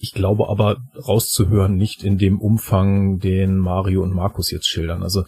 Ich 0.00 0.12
glaube 0.12 0.48
aber 0.48 0.78
rauszuhören 0.96 1.76
nicht 1.76 2.04
in 2.04 2.18
dem 2.18 2.40
Umfang, 2.40 3.18
den 3.18 3.58
Mario 3.58 4.02
und 4.02 4.14
Markus 4.14 4.50
jetzt 4.50 4.68
schildern. 4.68 5.02
Also 5.02 5.24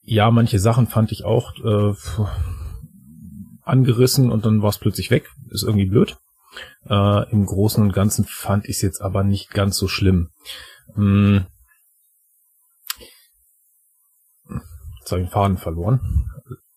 ja, 0.00 0.30
manche 0.30 0.58
Sachen 0.58 0.86
fand 0.86 1.12
ich 1.12 1.24
auch 1.24 1.52
äh, 1.62 1.94
angerissen 3.62 4.32
und 4.32 4.46
dann 4.46 4.62
war 4.62 4.70
es 4.70 4.78
plötzlich 4.78 5.10
weg. 5.10 5.28
Ist 5.50 5.62
irgendwie 5.62 5.86
blöd. 5.86 6.16
Äh, 6.88 7.30
Im 7.30 7.44
Großen 7.44 7.82
und 7.82 7.92
Ganzen 7.92 8.24
fand 8.24 8.64
ich 8.64 8.76
es 8.76 8.82
jetzt 8.82 9.02
aber 9.02 9.24
nicht 9.24 9.50
ganz 9.50 9.76
so 9.76 9.88
schlimm. 9.88 10.30
Hm. 10.94 11.44
Jetzt 15.00 15.12
habe 15.12 15.20
ich 15.20 15.28
den 15.28 15.32
Faden 15.32 15.58
verloren. 15.58 16.00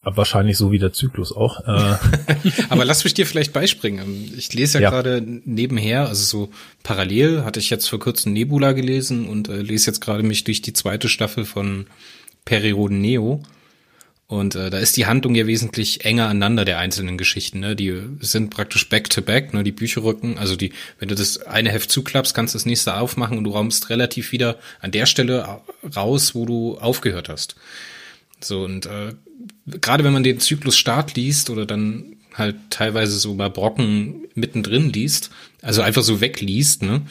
Aber 0.04 0.18
wahrscheinlich 0.18 0.58
so 0.58 0.72
wie 0.72 0.80
der 0.80 0.94
Zyklus 0.94 1.32
auch. 1.32 1.60
Äh, 1.68 1.98
Aber 2.70 2.86
lass 2.86 3.04
mich 3.04 3.14
dir 3.14 3.28
vielleicht 3.28 3.54
beispringen. 3.54 4.34
Ich 4.36 4.52
lese 4.54 4.80
ja, 4.80 4.84
ja. 4.84 4.90
gerade 4.90 5.24
nebenher, 5.46 6.08
also 6.08 6.24
so 6.24 6.52
parallel 6.82 7.44
hatte 7.44 7.60
ich 7.60 7.70
jetzt 7.70 7.88
vor 7.88 8.00
kurzem 8.00 8.34
Nebula 8.34 8.72
gelesen 8.72 9.28
und 9.28 9.48
äh, 9.48 9.62
lese 9.62 9.88
jetzt 9.88 10.02
gerade 10.02 10.24
mich 10.24 10.44
durch 10.44 10.64
die 10.64 10.74
zweite 10.74 11.08
Staffel 11.08 11.46
von 11.46 11.86
Perioden 12.46 13.00
Neo. 13.00 13.44
Und 14.26 14.56
äh, 14.56 14.70
da 14.72 14.80
ist 14.80 14.98
die 14.98 15.06
Handlung 15.06 15.36
ja 15.36 15.46
wesentlich 15.46 16.06
enger 16.06 16.30
aneinander 16.30 16.66
der 16.66 16.80
einzelnen 16.80 17.18
Geschichten. 17.18 17.60
Ne? 17.60 17.76
Die 17.76 18.02
sind 18.22 18.50
praktisch 18.50 18.90
back 18.90 19.10
to 19.10 19.22
back, 19.22 19.54
ne? 19.54 19.64
die 19.64 19.74
Bücherrücken. 19.74 20.38
Also 20.38 20.56
die, 20.56 20.72
wenn 20.98 21.10
du 21.10 21.16
das 21.16 21.46
eine 21.46 21.70
Heft 21.70 21.92
zuklappst, 21.92 22.34
kannst 22.34 22.56
du 22.56 22.58
das 22.58 22.66
nächste 22.66 22.96
aufmachen 22.96 23.38
und 23.38 23.44
du 23.44 23.52
raumst 23.52 23.90
relativ 23.90 24.32
wieder 24.32 24.58
an 24.80 24.92
der 24.92 25.06
Stelle 25.06 25.60
raus, 25.96 26.34
wo 26.34 26.46
du 26.46 26.78
aufgehört 26.80 27.30
hast. 27.30 27.56
So 28.44 28.64
und 28.64 28.86
äh, 28.86 29.14
gerade 29.66 30.04
wenn 30.04 30.14
man 30.14 30.24
den 30.24 30.40
Zyklus 30.40 30.78
Start 30.78 31.16
liest 31.16 31.50
oder 31.50 31.66
dann 31.66 32.18
halt 32.34 32.56
teilweise 32.70 33.18
so 33.18 33.34
mal 33.34 33.50
Brocken 33.50 34.28
mittendrin 34.36 34.92
liest, 34.92 35.32
also 35.62 35.82
einfach 35.82 36.04
so 36.04 36.22
wegliest, 36.22 36.84
ne, 36.84 37.02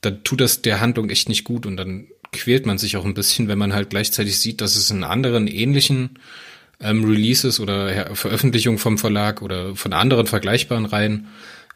dann 0.00 0.24
tut 0.24 0.40
das 0.40 0.62
der 0.62 0.80
Handlung 0.80 1.10
echt 1.10 1.28
nicht 1.28 1.44
gut 1.44 1.66
und 1.66 1.76
dann 1.76 2.06
quält 2.32 2.66
man 2.66 2.78
sich 2.78 2.96
auch 2.96 3.04
ein 3.04 3.14
bisschen, 3.14 3.48
wenn 3.48 3.58
man 3.58 3.72
halt 3.72 3.90
gleichzeitig 3.90 4.38
sieht, 4.38 4.60
dass 4.60 4.76
es 4.76 4.90
in 4.90 5.04
anderen 5.04 5.46
ähnlichen 5.46 6.18
ähm, 6.80 7.04
Releases 7.04 7.60
oder 7.60 8.14
Veröffentlichungen 8.14 8.78
vom 8.78 8.98
Verlag 8.98 9.42
oder 9.42 9.76
von 9.76 9.92
anderen 9.92 10.26
vergleichbaren 10.26 10.86
Reihen 10.86 11.28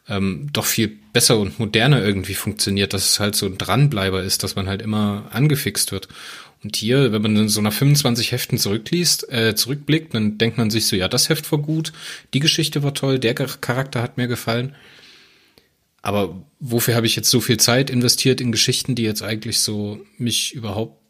ähm, 0.08 0.48
doch 0.52 0.66
viel 0.66 0.88
besser 1.12 1.38
und 1.38 1.58
moderner 1.58 2.02
irgendwie 2.02 2.34
funktioniert, 2.34 2.92
dass 2.92 3.10
es 3.10 3.20
halt 3.20 3.34
so 3.34 3.46
ein 3.46 3.58
Dranbleiber 3.58 4.22
ist, 4.22 4.42
dass 4.42 4.54
man 4.54 4.68
halt 4.68 4.82
immer 4.82 5.28
angefixt 5.30 5.92
wird. 5.92 6.08
Und 6.64 6.76
hier, 6.76 7.12
wenn 7.12 7.20
man 7.20 7.36
in 7.36 7.48
so 7.50 7.60
nach 7.60 7.74
25 7.74 8.32
Heften 8.32 8.56
zurückliest, 8.56 9.30
äh, 9.30 9.54
zurückblickt, 9.54 10.14
dann 10.14 10.38
denkt 10.38 10.56
man 10.56 10.70
sich 10.70 10.86
so, 10.86 10.96
ja, 10.96 11.08
das 11.08 11.28
Heft 11.28 11.50
war 11.52 11.58
gut, 11.58 11.92
die 12.32 12.40
Geschichte 12.40 12.82
war 12.82 12.94
toll, 12.94 13.18
der 13.18 13.34
Charakter 13.34 14.02
hat 14.02 14.16
mir 14.16 14.26
gefallen. 14.26 14.74
Aber 16.00 16.42
wofür 16.60 16.94
habe 16.94 17.06
ich 17.06 17.16
jetzt 17.16 17.30
so 17.30 17.40
viel 17.40 17.58
Zeit 17.58 17.90
investiert 17.90 18.40
in 18.40 18.50
Geschichten, 18.50 18.94
die 18.94 19.02
jetzt 19.02 19.22
eigentlich 19.22 19.60
so 19.60 20.00
mich 20.16 20.54
überhaupt, 20.54 21.00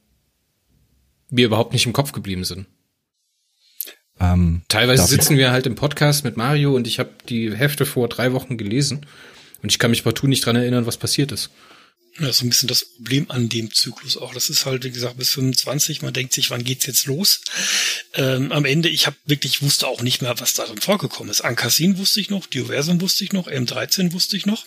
mir 1.31 1.47
überhaupt 1.47 1.73
nicht 1.73 1.87
im 1.87 1.93
Kopf 1.93 2.13
geblieben 2.13 2.45
sind? 2.45 2.67
Ähm, 4.21 4.63
Teilweise 4.69 5.07
sitzen 5.07 5.37
wir 5.37 5.53
halt 5.53 5.67
im 5.67 5.75
Podcast 5.77 6.25
mit 6.25 6.37
Mario 6.37 6.75
und 6.75 6.87
ich 6.87 6.99
habe 6.99 7.11
die 7.29 7.55
Hefte 7.55 7.87
vor 7.87 8.09
drei 8.09 8.33
Wochen 8.33 8.57
gelesen 8.57 9.07
und 9.63 9.73
ich 9.73 9.79
kann 9.79 9.91
mich 9.91 10.05
partout 10.05 10.29
nicht 10.29 10.45
dran 10.45 10.57
erinnern, 10.57 10.87
was 10.87 10.97
passiert 10.97 11.33
ist. 11.33 11.51
Ja, 12.21 12.33
so 12.33 12.45
ein 12.45 12.49
bisschen 12.49 12.69
das 12.69 12.85
Problem 12.85 13.29
an 13.29 13.49
dem 13.49 13.75
Zyklus 13.75 14.17
auch. 14.17 14.33
Das 14.35 14.49
ist 14.49 14.67
halt, 14.67 14.85
wie 14.85 14.93
gesagt, 14.93 15.19
bis 15.19 15.31
25. 15.31 16.03
Man 16.03 16.13
denkt 16.13 16.33
sich, 16.33 16.49
wann 16.51 16.63
geht's 16.63 16.87
jetzt 16.87 17.07
los? 17.07 17.41
Ähm, 18.15 18.53
am 18.53 18.65
Ende, 18.65 18.89
ich 18.89 19.07
habe 19.07 19.17
wirklich, 19.25 19.63
wusste 19.63 19.89
auch 19.89 20.01
nicht 20.01 20.23
mehr, 20.23 20.39
was 20.39 20.53
darin 20.53 20.81
vorgekommen 20.81 21.31
ist. 21.31 21.41
Ankassin 21.41 21.99
wusste 21.99 22.21
ich 22.21 22.31
noch, 22.31 22.47
Dioversum 22.47 23.01
wusste 23.01 23.25
ich 23.25 23.33
noch, 23.33 23.49
M13 23.49 24.13
wusste 24.13 24.37
ich 24.37 24.47
noch 24.47 24.65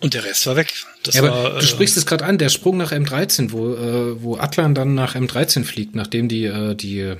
und 0.00 0.12
der 0.12 0.24
Rest 0.24 0.46
war 0.46 0.56
weg. 0.56 0.74
Das 1.02 1.14
ja, 1.14 1.22
aber 1.22 1.30
war, 1.30 1.50
du 1.52 1.64
äh, 1.64 1.66
sprichst 1.66 1.96
es 1.96 2.04
gerade 2.04 2.26
an, 2.26 2.36
der 2.36 2.50
Sprung 2.50 2.76
nach 2.76 2.92
M13, 2.92 3.52
wo, 3.52 3.72
äh, 3.74 4.22
wo 4.22 4.36
Atlan 4.36 4.74
dann 4.74 4.94
nach 4.94 5.14
M13 5.14 5.64
fliegt, 5.64 5.94
nachdem 5.94 6.28
die, 6.28 6.44
äh, 6.44 6.74
die 6.74 7.14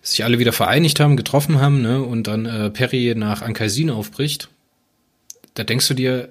sich 0.00 0.22
alle 0.22 0.38
wieder 0.38 0.52
vereinigt 0.52 1.00
haben, 1.00 1.16
getroffen 1.16 1.60
haben, 1.60 1.82
ne, 1.82 2.00
und 2.02 2.28
dann 2.28 2.46
äh, 2.46 2.70
Perry 2.70 3.14
nach 3.16 3.42
Ankaisin 3.42 3.90
aufbricht. 3.90 4.48
Da 5.54 5.64
denkst 5.64 5.88
du 5.88 5.94
dir, 5.94 6.28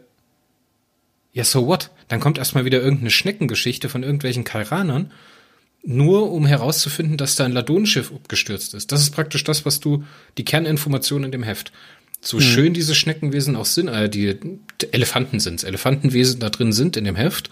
ja, 1.34 1.44
so 1.44 1.66
what? 1.68 1.90
Dann 2.14 2.20
kommt 2.20 2.38
erstmal 2.38 2.64
wieder 2.64 2.80
irgendeine 2.80 3.10
Schneckengeschichte 3.10 3.90
von 3.90 4.04
irgendwelchen 4.04 4.44
Kairanern, 4.44 5.12
nur 5.82 6.32
um 6.32 6.46
herauszufinden, 6.46 7.18
dass 7.18 7.36
da 7.36 7.44
ein 7.44 7.54
Ladonschiff 7.54 8.12
abgestürzt 8.12 8.76
ist. 8.76 8.92
Das 8.92 9.02
ist 9.02 9.10
praktisch 9.10 9.44
das, 9.44 9.66
was 9.66 9.80
du, 9.80 10.04
die 10.38 10.46
Kerninformation 10.46 11.24
in 11.24 11.32
dem 11.32 11.42
Heft. 11.42 11.72
So 12.22 12.38
hm. 12.38 12.46
schön 12.46 12.74
diese 12.76 12.94
Schneckenwesen 12.94 13.56
auch 13.56 13.66
sind, 13.66 13.88
äh, 13.88 14.10
die 14.10 14.38
Elefanten 14.92 15.40
sind's, 15.40 15.64
Elefantenwesen 15.64 16.40
da 16.40 16.52
drin 16.52 16.72
sind 16.72 16.98
in 16.98 17.06
dem 17.06 17.16
Heft. 17.16 17.50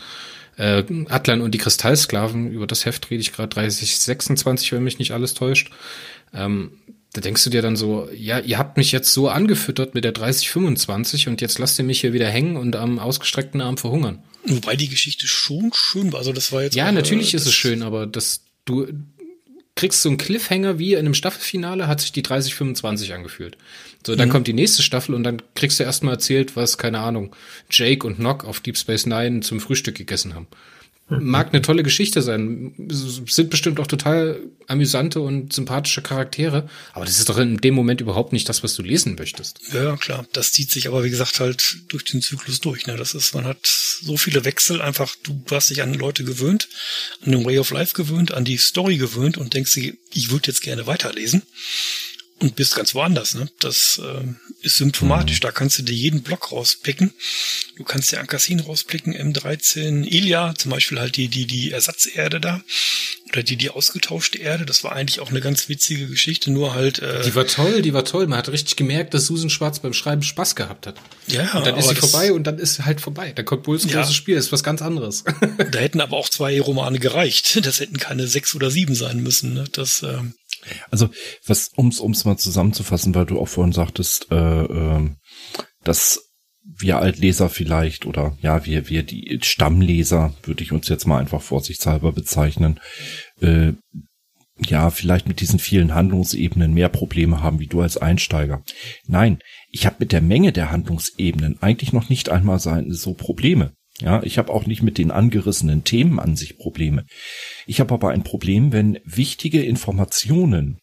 Äh, 0.57 0.83
Atlan 1.09 1.41
und 1.41 1.55
die 1.55 1.57
Kristallsklaven, 1.57 2.51
über 2.51 2.67
das 2.67 2.85
Heft 2.85 3.09
rede 3.09 3.21
ich 3.21 3.33
gerade 3.33 3.49
3026, 3.49 4.73
wenn 4.73 4.83
mich 4.83 4.99
nicht 4.99 5.11
alles 5.11 5.33
täuscht. 5.33 5.71
Ähm, 6.35 6.73
da 7.13 7.21
denkst 7.21 7.43
du 7.45 7.49
dir 7.49 7.63
dann 7.63 7.75
so, 7.75 8.07
ja, 8.15 8.37
ihr 8.37 8.59
habt 8.59 8.77
mich 8.77 8.91
jetzt 8.91 9.11
so 9.11 9.27
angefüttert 9.27 9.95
mit 9.95 10.03
der 10.03 10.11
3025 10.11 11.29
und 11.29 11.41
jetzt 11.41 11.57
lasst 11.57 11.79
ihr 11.79 11.85
mich 11.85 12.01
hier 12.01 12.13
wieder 12.13 12.29
hängen 12.29 12.57
und 12.57 12.75
am 12.75 12.99
ausgestreckten 12.99 13.59
Arm 13.59 13.77
verhungern. 13.77 14.19
Wobei 14.43 14.75
die 14.75 14.89
Geschichte 14.89 15.27
schon 15.27 15.71
schön 15.73 16.11
war. 16.11 16.19
Also 16.19 16.33
das 16.33 16.51
war 16.51 16.63
jetzt. 16.63 16.75
Ja, 16.75 16.89
auch, 16.89 16.91
natürlich 16.91 17.33
äh, 17.33 17.37
ist 17.37 17.45
es 17.45 17.53
schön, 17.53 17.83
aber 17.83 18.07
das, 18.07 18.41
du 18.65 18.87
kriegst 19.75 20.01
so 20.01 20.09
einen 20.09 20.17
Cliffhanger 20.17 20.79
wie 20.79 20.93
in 20.93 20.99
einem 20.99 21.13
Staffelfinale, 21.13 21.87
hat 21.87 22.01
sich 22.01 22.11
die 22.11 22.23
3025 22.23 23.13
angefühlt. 23.13 23.57
So, 24.05 24.15
dann 24.15 24.29
mhm. 24.29 24.31
kommt 24.31 24.47
die 24.47 24.53
nächste 24.53 24.81
Staffel 24.83 25.15
und 25.15 25.23
dann 25.23 25.41
kriegst 25.55 25.79
du 25.79 25.83
erstmal 25.83 26.15
erzählt, 26.15 26.55
was, 26.55 26.77
keine 26.77 26.99
Ahnung, 26.99 27.35
Jake 27.69 28.05
und 28.05 28.19
Nock 28.19 28.45
auf 28.45 28.59
Deep 28.59 28.77
Space 28.77 29.05
Nine 29.05 29.41
zum 29.41 29.59
Frühstück 29.59 29.95
gegessen 29.95 30.35
haben 30.35 30.47
mag 31.19 31.49
eine 31.51 31.61
tolle 31.61 31.83
Geschichte 31.83 32.21
sein. 32.21 32.73
Sind 32.87 33.49
bestimmt 33.49 33.79
auch 33.79 33.87
total 33.87 34.39
amüsante 34.67 35.19
und 35.19 35.51
sympathische 35.51 36.01
Charaktere. 36.01 36.69
Aber 36.93 37.05
das 37.05 37.19
ist 37.19 37.27
doch 37.27 37.37
in 37.37 37.57
dem 37.57 37.73
Moment 37.73 38.01
überhaupt 38.01 38.31
nicht 38.31 38.47
das, 38.47 38.63
was 38.63 38.75
du 38.75 38.81
lesen 38.81 39.15
möchtest. 39.15 39.59
Ja, 39.73 39.97
klar. 39.97 40.25
Das 40.31 40.51
zieht 40.51 40.71
sich 40.71 40.87
aber, 40.87 41.03
wie 41.03 41.09
gesagt, 41.09 41.39
halt 41.39 41.77
durch 41.89 42.05
den 42.05 42.21
Zyklus 42.21 42.61
durch. 42.61 42.87
Ne? 42.87 42.95
Das 42.95 43.13
ist, 43.13 43.33
man 43.33 43.45
hat 43.45 43.65
so 43.65 44.17
viele 44.17 44.45
Wechsel 44.45 44.81
einfach, 44.81 45.15
du 45.23 45.43
hast 45.51 45.69
dich 45.69 45.83
an 45.83 45.93
Leute 45.93 46.23
gewöhnt, 46.23 46.69
an 47.25 47.31
den 47.31 47.45
Way 47.45 47.59
of 47.59 47.71
Life 47.71 47.93
gewöhnt, 47.93 48.33
an 48.33 48.45
die 48.45 48.57
Story 48.57 48.97
gewöhnt 48.97 49.37
und 49.37 49.53
denkst 49.53 49.73
dir, 49.73 49.93
ich 50.13 50.31
würde 50.31 50.47
jetzt 50.47 50.61
gerne 50.61 50.87
weiterlesen 50.87 51.43
und 52.41 52.55
bist 52.55 52.75
ganz 52.75 52.95
woanders. 52.95 53.35
Ne? 53.35 53.47
Das 53.59 54.01
äh, 54.03 54.23
ist 54.61 54.77
symptomatisch. 54.77 55.37
Mhm. 55.37 55.41
Da 55.41 55.51
kannst 55.51 55.77
du 55.77 55.83
dir 55.83 55.93
jeden 55.93 56.23
Block 56.23 56.51
rauspicken. 56.51 57.13
Du 57.77 57.83
kannst 57.83 58.11
dir 58.11 58.19
Ankassin 58.19 58.59
rauspicken, 58.59 59.15
M13, 59.15 60.03
Ilia, 60.03 60.53
zum 60.55 60.71
Beispiel 60.71 60.99
halt 60.99 61.17
die, 61.17 61.27
die, 61.27 61.45
die 61.45 61.71
Ersatzerde 61.71 62.39
da. 62.41 62.61
Oder 63.31 63.43
die, 63.43 63.55
die 63.55 63.69
ausgetauschte 63.69 64.39
Erde. 64.39 64.65
Das 64.65 64.83
war 64.83 64.91
eigentlich 64.91 65.19
auch 65.19 65.29
eine 65.29 65.39
ganz 65.39 65.69
witzige 65.69 66.07
Geschichte, 66.07 66.51
nur 66.51 66.73
halt. 66.73 66.99
Äh, 66.99 67.23
die 67.23 67.35
war 67.35 67.47
toll, 67.47 67.81
die 67.81 67.93
war 67.93 68.03
toll. 68.03 68.27
Man 68.27 68.37
hat 68.37 68.49
richtig 68.49 68.75
gemerkt, 68.75 69.13
dass 69.13 69.27
Susan 69.27 69.49
Schwarz 69.49 69.79
beim 69.79 69.93
Schreiben 69.93 70.23
Spaß 70.23 70.55
gehabt 70.55 70.87
hat. 70.87 70.95
Ja, 71.27 71.53
und 71.53 71.65
dann 71.65 71.77
ist 71.77 71.87
sie 71.87 71.95
vorbei 71.95 72.33
und 72.33 72.45
dann 72.45 72.57
ist 72.57 72.75
sie 72.75 72.85
halt 72.85 72.99
vorbei. 72.99 73.31
Da 73.33 73.43
kommt 73.43 73.63
Bulls 73.63 73.85
ein 73.85 73.89
ja, 73.89 74.01
großes 74.01 74.15
Spiel, 74.15 74.35
das 74.35 74.45
ist 74.45 74.51
was 74.51 74.63
ganz 74.63 74.81
anderes. 74.81 75.23
da 75.71 75.79
hätten 75.79 76.01
aber 76.01 76.17
auch 76.17 76.27
zwei 76.27 76.59
Romane 76.59 76.99
gereicht. 76.99 77.65
Das 77.65 77.79
hätten 77.79 77.97
keine 77.97 78.27
sechs 78.27 78.53
oder 78.55 78.71
sieben 78.71 78.95
sein 78.95 79.21
müssen. 79.21 79.53
Ne? 79.53 79.65
Das, 79.71 80.03
äh, 80.03 80.17
also, 80.89 81.09
was, 81.45 81.71
ums, 81.77 81.99
ums 81.99 82.25
mal 82.25 82.37
zusammenzufassen, 82.37 83.15
weil 83.15 83.25
du 83.25 83.39
auch 83.39 83.47
vorhin 83.47 83.73
sagtest, 83.73 84.31
äh, 84.31 84.63
äh, 84.63 85.09
dass 85.83 86.31
wir 86.63 86.99
Altleser 86.99 87.49
vielleicht 87.49 88.05
oder 88.05 88.37
ja, 88.41 88.65
wir, 88.65 88.89
wir 88.89 89.03
die 89.03 89.39
Stammleser, 89.41 90.33
würde 90.43 90.63
ich 90.63 90.71
uns 90.71 90.87
jetzt 90.89 91.07
mal 91.07 91.19
einfach 91.19 91.41
vorsichtshalber 91.41 92.11
bezeichnen, 92.11 92.79
äh, 93.41 93.73
ja, 94.67 94.91
vielleicht 94.91 95.27
mit 95.27 95.41
diesen 95.41 95.57
vielen 95.57 95.95
Handlungsebenen 95.95 96.73
mehr 96.73 96.89
Probleme 96.89 97.41
haben 97.41 97.59
wie 97.59 97.67
du 97.67 97.81
als 97.81 97.97
Einsteiger. 97.97 98.63
Nein, 99.07 99.39
ich 99.69 99.87
habe 99.87 99.97
mit 99.99 100.11
der 100.11 100.21
Menge 100.21 100.51
der 100.51 100.69
Handlungsebenen 100.69 101.61
eigentlich 101.61 101.93
noch 101.93 102.09
nicht 102.09 102.29
einmal 102.29 102.59
so 102.59 103.13
Probleme. 103.13 103.73
Ja, 104.01 104.21
ich 104.23 104.37
habe 104.37 104.51
auch 104.51 104.65
nicht 104.65 104.81
mit 104.81 104.97
den 104.97 105.11
angerissenen 105.11 105.83
Themen 105.83 106.19
an 106.19 106.35
sich 106.35 106.57
Probleme. 106.57 107.05
Ich 107.67 107.79
habe 107.79 107.93
aber 107.93 108.09
ein 108.09 108.23
Problem, 108.23 108.71
wenn 108.71 108.99
wichtige 109.05 109.63
Informationen 109.63 110.79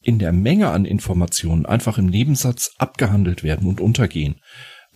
in 0.00 0.18
der 0.18 0.32
Menge 0.32 0.68
an 0.68 0.84
Informationen 0.84 1.66
einfach 1.66 1.98
im 1.98 2.06
Nebensatz 2.06 2.70
abgehandelt 2.78 3.42
werden 3.42 3.68
und 3.68 3.80
untergehen. 3.80 4.36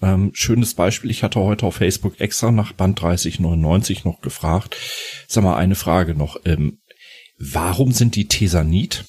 Ähm, 0.00 0.30
schönes 0.32 0.74
Beispiel, 0.74 1.10
ich 1.10 1.24
hatte 1.24 1.40
heute 1.40 1.66
auf 1.66 1.76
Facebook 1.76 2.20
extra 2.20 2.52
nach 2.52 2.72
Band 2.72 3.00
3099 3.02 4.04
noch 4.04 4.20
gefragt. 4.20 4.76
Sag 5.26 5.42
mal, 5.42 5.56
eine 5.56 5.74
Frage 5.74 6.14
noch. 6.14 6.36
Ähm, 6.44 6.78
warum 7.38 7.90
sind 7.90 8.14
die 8.14 8.28
Tesanit, 8.28 9.06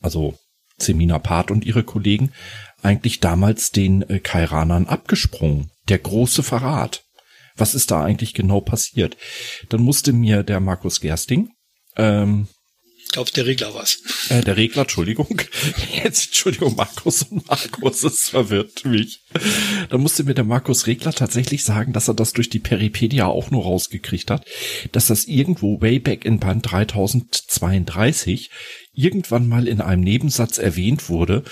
also 0.00 0.38
Semina 0.76 1.18
Part 1.18 1.50
und 1.50 1.64
ihre 1.64 1.82
Kollegen, 1.82 2.32
eigentlich 2.80 3.18
damals 3.18 3.70
den 3.70 4.02
äh, 4.08 4.20
Kairanern 4.20 4.86
abgesprungen? 4.86 5.70
Der 5.88 5.98
große 5.98 6.44
Verrat 6.44 7.02
was 7.60 7.74
ist 7.74 7.90
da 7.90 8.02
eigentlich 8.02 8.34
genau 8.34 8.60
passiert? 8.60 9.16
Dann 9.68 9.82
musste 9.82 10.12
mir 10.12 10.42
der 10.42 10.60
Markus 10.60 11.00
Gersting, 11.00 11.50
ähm, 11.96 12.48
ich 13.10 13.14
glaube, 13.14 13.32
der 13.32 13.44
Regler 13.44 13.74
war's. 13.74 13.98
Äh, 14.28 14.42
der 14.42 14.56
Regler, 14.56 14.82
Entschuldigung. 14.82 15.42
Jetzt, 16.04 16.26
Entschuldigung, 16.26 16.76
Markus 16.76 17.24
und 17.24 17.44
Markus, 17.48 18.04
es 18.04 18.28
verwirrt 18.28 18.84
mich. 18.84 19.24
Da 19.88 19.98
musste 19.98 20.22
mir 20.22 20.34
der 20.34 20.44
Markus 20.44 20.86
Regler 20.86 21.12
tatsächlich 21.12 21.64
sagen, 21.64 21.92
dass 21.92 22.06
er 22.06 22.14
das 22.14 22.32
durch 22.34 22.50
die 22.50 22.60
Peripedia 22.60 23.26
auch 23.26 23.50
nur 23.50 23.64
rausgekriegt 23.64 24.30
hat, 24.30 24.46
dass 24.92 25.08
das 25.08 25.24
irgendwo 25.24 25.80
way 25.80 25.98
back 25.98 26.24
in 26.24 26.38
Band 26.38 26.70
3032 26.70 28.50
irgendwann 28.92 29.48
mal 29.48 29.66
in 29.66 29.80
einem 29.80 30.02
Nebensatz 30.02 30.58
erwähnt 30.58 31.08
wurde 31.08 31.42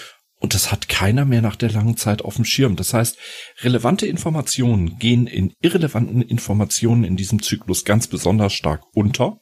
Und 0.41 0.55
das 0.55 0.71
hat 0.71 0.89
keiner 0.89 1.25
mehr 1.25 1.43
nach 1.43 1.57
der 1.57 1.71
langen 1.71 1.97
Zeit 1.97 2.23
auf 2.23 2.37
dem 2.37 2.45
Schirm. 2.45 2.77
Das 2.77 2.95
heißt, 2.95 3.19
relevante 3.61 4.07
Informationen 4.07 4.99
gehen 4.99 5.27
in 5.27 5.53
irrelevanten 5.61 6.23
Informationen 6.23 7.05
in 7.05 7.17
diesem 7.17 7.43
Zyklus 7.43 7.85
ganz 7.85 8.07
besonders 8.07 8.53
stark 8.53 8.83
unter 8.95 9.41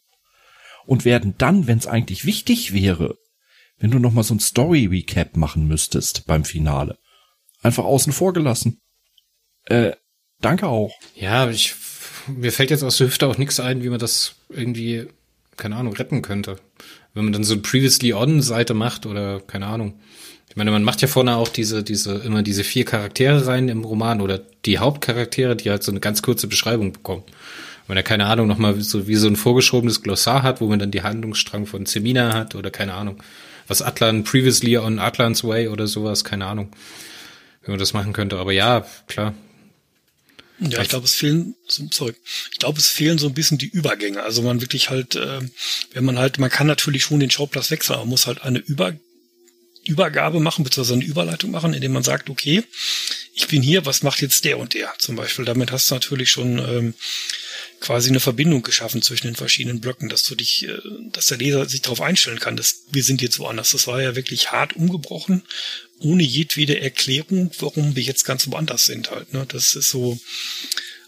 und 0.86 1.04
werden 1.04 1.34
dann, 1.36 1.66
wenn 1.66 1.78
es 1.78 1.86
eigentlich 1.86 2.24
wichtig 2.24 2.72
wäre, 2.72 3.16
wenn 3.78 3.90
du 3.90 3.98
nochmal 3.98 4.24
so 4.24 4.34
ein 4.34 4.40
Story-Recap 4.40 5.36
machen 5.36 5.68
müsstest 5.68 6.26
beim 6.26 6.44
Finale, 6.44 6.98
einfach 7.60 7.84
außen 7.84 8.12
vor 8.12 8.32
gelassen. 8.32 8.80
Äh, 9.64 9.92
danke 10.40 10.66
auch. 10.66 10.94
Ja, 11.14 11.50
ich, 11.50 11.74
mir 12.26 12.52
fällt 12.52 12.70
jetzt 12.70 12.84
aus 12.84 12.96
der 12.96 13.08
Hüfte 13.08 13.26
auch 13.26 13.36
nichts 13.36 13.60
ein, 13.60 13.82
wie 13.82 13.90
man 13.90 13.98
das 13.98 14.36
irgendwie, 14.48 15.08
keine 15.56 15.76
Ahnung, 15.76 15.92
retten 15.94 16.22
könnte. 16.22 16.58
Wenn 17.12 17.24
man 17.24 17.32
dann 17.32 17.44
so 17.44 17.54
ein 17.54 17.62
Previously 17.62 18.14
On-Seite 18.14 18.72
macht 18.72 19.04
oder 19.04 19.40
keine 19.40 19.66
Ahnung. 19.66 20.00
Ich 20.56 20.58
meine, 20.58 20.70
man 20.70 20.84
macht 20.84 21.02
ja 21.02 21.08
vorne 21.08 21.36
auch 21.36 21.48
diese, 21.48 21.82
diese, 21.82 22.14
immer 22.14 22.42
diese 22.42 22.64
vier 22.64 22.86
Charaktere 22.86 23.46
rein 23.46 23.68
im 23.68 23.84
Roman 23.84 24.22
oder 24.22 24.38
die 24.64 24.78
Hauptcharaktere, 24.78 25.54
die 25.54 25.68
halt 25.68 25.82
so 25.82 25.92
eine 25.92 26.00
ganz 26.00 26.22
kurze 26.22 26.46
Beschreibung 26.46 26.94
bekommen. 26.94 27.24
Wenn 27.86 27.98
er 27.98 28.02
keine 28.02 28.24
Ahnung 28.24 28.46
nochmal 28.46 28.80
so 28.80 29.06
wie 29.06 29.16
so 29.16 29.26
ein 29.26 29.36
vorgeschobenes 29.36 30.00
Glossar 30.00 30.42
hat, 30.42 30.62
wo 30.62 30.66
man 30.66 30.78
dann 30.78 30.90
die 30.90 31.02
Handlungsstrang 31.02 31.66
von 31.66 31.84
Semina 31.84 32.32
hat 32.32 32.54
oder 32.54 32.70
keine 32.70 32.94
Ahnung. 32.94 33.22
Was 33.68 33.82
Atlan 33.82 34.24
previously 34.24 34.78
on 34.78 34.98
Atlan's 34.98 35.44
Way 35.44 35.68
oder 35.68 35.86
sowas, 35.86 36.24
keine 36.24 36.46
Ahnung. 36.46 36.70
Wie 37.62 37.70
man 37.70 37.78
das 37.78 37.92
machen 37.92 38.14
könnte. 38.14 38.38
Aber 38.38 38.52
ja, 38.52 38.86
klar, 39.08 39.34
ja, 40.58 40.80
ich 40.80 40.88
glaube, 40.88 41.04
es 41.04 41.14
fehlen, 41.14 41.54
sorry, 41.68 42.14
ich 42.50 42.58
glaube, 42.58 42.78
es 42.78 42.86
fehlen 42.86 43.18
so 43.18 43.26
ein 43.26 43.34
bisschen 43.34 43.58
die 43.58 43.68
Übergänge. 43.68 44.22
Also 44.22 44.40
man 44.40 44.62
wirklich 44.62 44.88
halt, 44.88 45.14
äh, 45.14 45.40
wenn 45.92 46.04
man 46.06 46.18
halt, 46.18 46.38
man 46.38 46.48
kann 46.48 46.66
natürlich 46.66 47.02
schon 47.02 47.20
den 47.20 47.28
Schauplatz 47.28 47.70
wechseln, 47.70 47.96
aber 47.96 48.04
man 48.04 48.10
muss 48.10 48.26
halt 48.26 48.42
eine 48.42 48.58
Über 48.60 48.94
Übergabe 49.86 50.40
machen, 50.40 50.64
beziehungsweise 50.64 50.94
eine 50.94 51.04
Überleitung 51.04 51.50
machen, 51.50 51.74
indem 51.74 51.92
man 51.92 52.02
sagt, 52.02 52.30
okay, 52.30 52.62
ich 53.34 53.48
bin 53.48 53.62
hier, 53.62 53.86
was 53.86 54.02
macht 54.02 54.22
jetzt 54.22 54.44
der 54.44 54.58
und 54.58 54.74
der 54.74 54.92
zum 54.98 55.16
Beispiel? 55.16 55.44
Damit 55.44 55.70
hast 55.70 55.90
du 55.90 55.94
natürlich 55.94 56.30
schon 56.30 56.58
ähm, 56.58 56.94
quasi 57.80 58.08
eine 58.08 58.20
Verbindung 58.20 58.62
geschaffen 58.62 59.02
zwischen 59.02 59.26
den 59.26 59.36
verschiedenen 59.36 59.80
Blöcken, 59.80 60.08
dass 60.08 60.24
du 60.24 60.34
dich, 60.34 60.66
äh, 60.66 60.78
dass 61.12 61.26
der 61.26 61.38
Leser 61.38 61.68
sich 61.68 61.82
darauf 61.82 62.00
einstellen 62.00 62.40
kann, 62.40 62.56
dass 62.56 62.84
wir 62.90 63.04
sind 63.04 63.22
jetzt 63.22 63.38
woanders. 63.38 63.72
Das 63.72 63.86
war 63.86 64.00
ja 64.02 64.16
wirklich 64.16 64.52
hart 64.52 64.76
umgebrochen, 64.76 65.42
ohne 66.00 66.22
jedwede 66.22 66.80
Erklärung, 66.80 67.50
warum 67.58 67.96
wir 67.96 68.02
jetzt 68.02 68.24
ganz 68.24 68.50
woanders 68.50 68.84
sind 68.84 69.10
halt. 69.10 69.32
Ne? 69.32 69.46
Das 69.48 69.74
ist 69.74 69.90
so, 69.90 70.18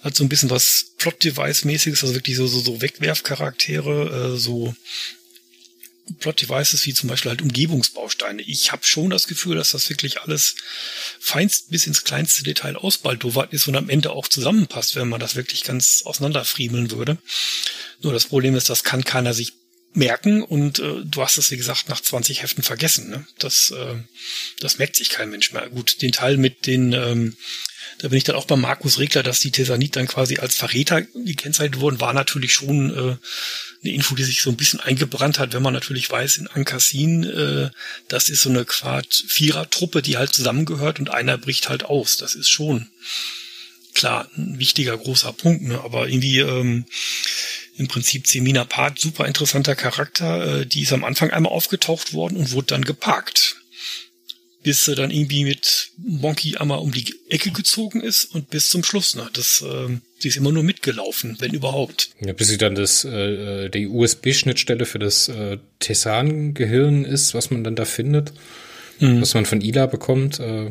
hat 0.03 0.14
so 0.14 0.24
ein 0.24 0.29
bisschen 0.29 0.51
was 0.51 0.93
Plot-Device-mäßiges, 0.99 2.03
also 2.03 2.14
wirklich 2.14 2.37
so, 2.37 2.47
so, 2.47 2.61
so 2.61 2.81
Wegwerfcharaktere, 2.81 4.35
äh, 4.35 4.39
so 4.39 4.74
Plot-Devices 6.19 6.87
wie 6.87 6.95
zum 6.95 7.09
Beispiel 7.09 7.31
halt 7.31 7.43
Umgebungsbausteine. 7.43 8.43
Ich 8.43 8.73
habe 8.73 8.85
schon 8.85 9.11
das 9.11 9.27
Gefühl, 9.27 9.57
dass 9.57 9.71
das 9.71 9.89
wirklich 9.91 10.21
alles 10.21 10.57
feinst 11.21 11.71
bis 11.71 11.87
ins 11.87 12.05
kleinste 12.05 12.43
Detail 12.43 12.77
ausbaldowert 12.77 13.53
ist 13.53 13.69
und 13.69 13.77
am 13.77 13.89
Ende 13.89 14.11
auch 14.11 14.29
zusammenpasst, 14.29 14.97
wenn 14.97 15.09
man 15.09 15.21
das 15.21 15.37
wirklich 15.37 15.65
ganz 15.65 16.03
auseinanderfriemeln 16.05 16.91
würde. 16.91 17.19
Nur 18.03 18.13
das 18.13 18.27
Problem 18.27 18.55
ist, 18.57 18.71
das 18.71 18.85
kann 18.85 19.05
keiner 19.05 19.35
sich 19.35 19.53
merken 19.95 20.43
und 20.43 20.79
äh, 20.79 21.03
du 21.05 21.23
hast 21.23 21.39
es, 21.39 21.51
wie 21.51 21.57
gesagt, 21.57 21.89
nach 21.89 22.01
20 22.01 22.43
Heften 22.43 22.63
vergessen. 22.63 23.11
Ne? 23.11 23.27
Das, 23.39 23.71
äh, 23.71 23.97
das 24.61 24.79
merkt 24.79 24.97
sich 24.97 25.09
kein 25.09 25.31
Mensch 25.31 25.53
mehr. 25.53 25.69
Gut, 25.71 26.03
den 26.03 26.13
Teil 26.13 26.37
mit 26.37 26.67
den 26.67 26.93
ähm, 26.93 27.37
da 27.99 28.09
bin 28.09 28.19
ich 28.19 28.25
dann 28.25 28.37
auch 28.37 28.45
bei 28.45 28.57
Markus 28.57 28.99
Regler, 28.99 29.23
dass 29.23 29.41
die 29.41 29.51
Tesanit 29.51 29.97
dann 29.97 30.07
quasi 30.07 30.39
als 30.39 30.57
Verräter 30.57 31.03
gekennzeichnet 31.03 31.81
wurden, 31.81 32.01
war 32.01 32.13
natürlich 32.13 32.53
schon 32.53 32.97
äh, 32.97 33.17
eine 33.83 33.93
Info, 33.93 34.14
die 34.14 34.24
sich 34.24 34.43
so 34.43 34.51
ein 34.51 34.57
bisschen 34.57 34.81
eingebrannt 34.81 35.39
hat, 35.39 35.53
wenn 35.53 35.62
man 35.62 35.72
natürlich 35.72 36.11
weiß, 36.11 36.39
in 36.39 36.49
Ankassin, 36.49 37.24
äh, 37.24 37.70
das 38.09 38.29
ist 38.29 38.43
so 38.43 38.51
eine 38.51 38.64
Quad-Vierer-Truppe, 38.64 40.03
die 40.03 40.16
halt 40.16 40.33
zusammengehört 40.33 40.99
und 40.99 41.11
einer 41.11 41.39
bricht 41.39 41.68
halt 41.68 41.85
aus. 41.85 42.16
Das 42.16 42.35
ist 42.35 42.49
schon 42.49 42.89
klar 43.95 44.29
ein 44.37 44.59
wichtiger, 44.59 44.97
großer 44.97 45.33
Punkt, 45.33 45.62
ne? 45.62 45.81
aber 45.83 46.09
irgendwie 46.09 46.41
ähm, 46.41 46.87
im 47.76 47.89
Prinzip 47.89 48.26
Semina 48.26 48.64
Part, 48.64 48.99
super 48.99 49.26
interessanter 49.26 49.76
Charakter, 49.76 50.61
äh, 50.61 50.66
die 50.66 50.83
ist 50.83 50.93
am 50.93 51.05
Anfang 51.05 51.31
einmal 51.31 51.53
aufgetaucht 51.53 52.12
worden 52.12 52.37
und 52.37 52.53
wurde 52.53 52.68
dann 52.68 52.85
geparkt 52.85 53.58
bis 54.63 54.89
er 54.89 54.97
dann 54.97 55.11
irgendwie 55.11 55.45
mit 55.45 55.91
Monkey 55.97 56.57
einmal 56.57 56.79
um 56.79 56.91
die 56.91 57.15
Ecke 57.29 57.51
gezogen 57.51 58.01
ist 58.01 58.25
und 58.35 58.51
bis 58.51 58.69
zum 58.69 58.83
Schluss. 58.83 59.15
Ne? 59.15 59.29
Das, 59.33 59.63
äh, 59.63 59.99
sie 60.19 60.29
ist 60.29 60.37
immer 60.37 60.53
nur 60.53 60.65
mitgelaufen, 60.65 61.37
wenn 61.39 61.53
überhaupt. 61.53 62.11
Ja, 62.21 62.33
bis 62.33 62.49
sie 62.49 62.59
dann 62.59 62.75
das 62.75 63.05
äh, 63.05 63.67
äh 63.67 63.69
die 63.69 63.87
USB-Schnittstelle 63.87 64.85
für 64.85 64.99
das 64.99 65.29
äh, 65.29 65.59
Tessan-Gehirn 65.79 67.05
ist, 67.05 67.35
was 67.35 67.51
man 67.51 67.63
dann 67.63 67.77
da 67.77 67.85
findet, 67.85 68.33
mhm. 68.99 69.21
was 69.21 69.35
man 69.35 69.47
von 69.47 69.61
Ila 69.61 69.87
bekommt. 69.87 70.41
Äh, 70.41 70.71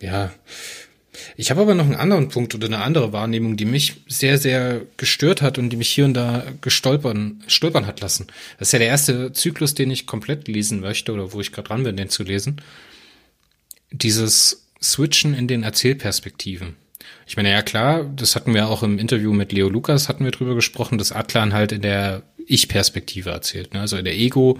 ja. 0.00 0.32
Ich 1.36 1.50
habe 1.50 1.60
aber 1.60 1.74
noch 1.74 1.84
einen 1.84 1.94
anderen 1.94 2.30
Punkt 2.30 2.54
oder 2.54 2.66
eine 2.66 2.78
andere 2.78 3.12
Wahrnehmung, 3.12 3.58
die 3.58 3.66
mich 3.66 3.96
sehr, 4.08 4.38
sehr 4.38 4.80
gestört 4.96 5.42
hat 5.42 5.58
und 5.58 5.68
die 5.68 5.76
mich 5.76 5.90
hier 5.90 6.06
und 6.06 6.14
da 6.14 6.46
gestolpern, 6.62 7.44
stolpern 7.46 7.86
hat 7.86 8.00
lassen. 8.00 8.28
Das 8.58 8.68
ist 8.68 8.72
ja 8.72 8.78
der 8.78 8.88
erste 8.88 9.32
Zyklus, 9.34 9.74
den 9.74 9.90
ich 9.90 10.06
komplett 10.06 10.48
lesen 10.48 10.80
möchte 10.80 11.12
oder 11.12 11.34
wo 11.34 11.40
ich 11.42 11.52
gerade 11.52 11.68
dran 11.68 11.82
bin, 11.84 11.96
den 11.98 12.08
zu 12.08 12.22
lesen 12.22 12.62
dieses 13.92 14.66
Switchen 14.82 15.34
in 15.34 15.46
den 15.46 15.62
Erzählperspektiven. 15.62 16.76
Ich 17.26 17.36
meine, 17.36 17.50
ja 17.50 17.62
klar, 17.62 18.04
das 18.04 18.34
hatten 18.34 18.54
wir 18.54 18.68
auch 18.68 18.82
im 18.82 18.98
Interview 18.98 19.32
mit 19.32 19.52
Leo 19.52 19.68
Lukas, 19.68 20.08
hatten 20.08 20.24
wir 20.24 20.32
drüber 20.32 20.54
gesprochen, 20.54 20.98
dass 20.98 21.12
Atlan 21.12 21.52
halt 21.52 21.72
in 21.72 21.82
der 21.82 22.22
Ich-Perspektive 22.46 23.30
erzählt. 23.30 23.74
Ne? 23.74 23.80
Also 23.80 23.96
in 23.96 24.04
der 24.04 24.16
Ego, 24.16 24.58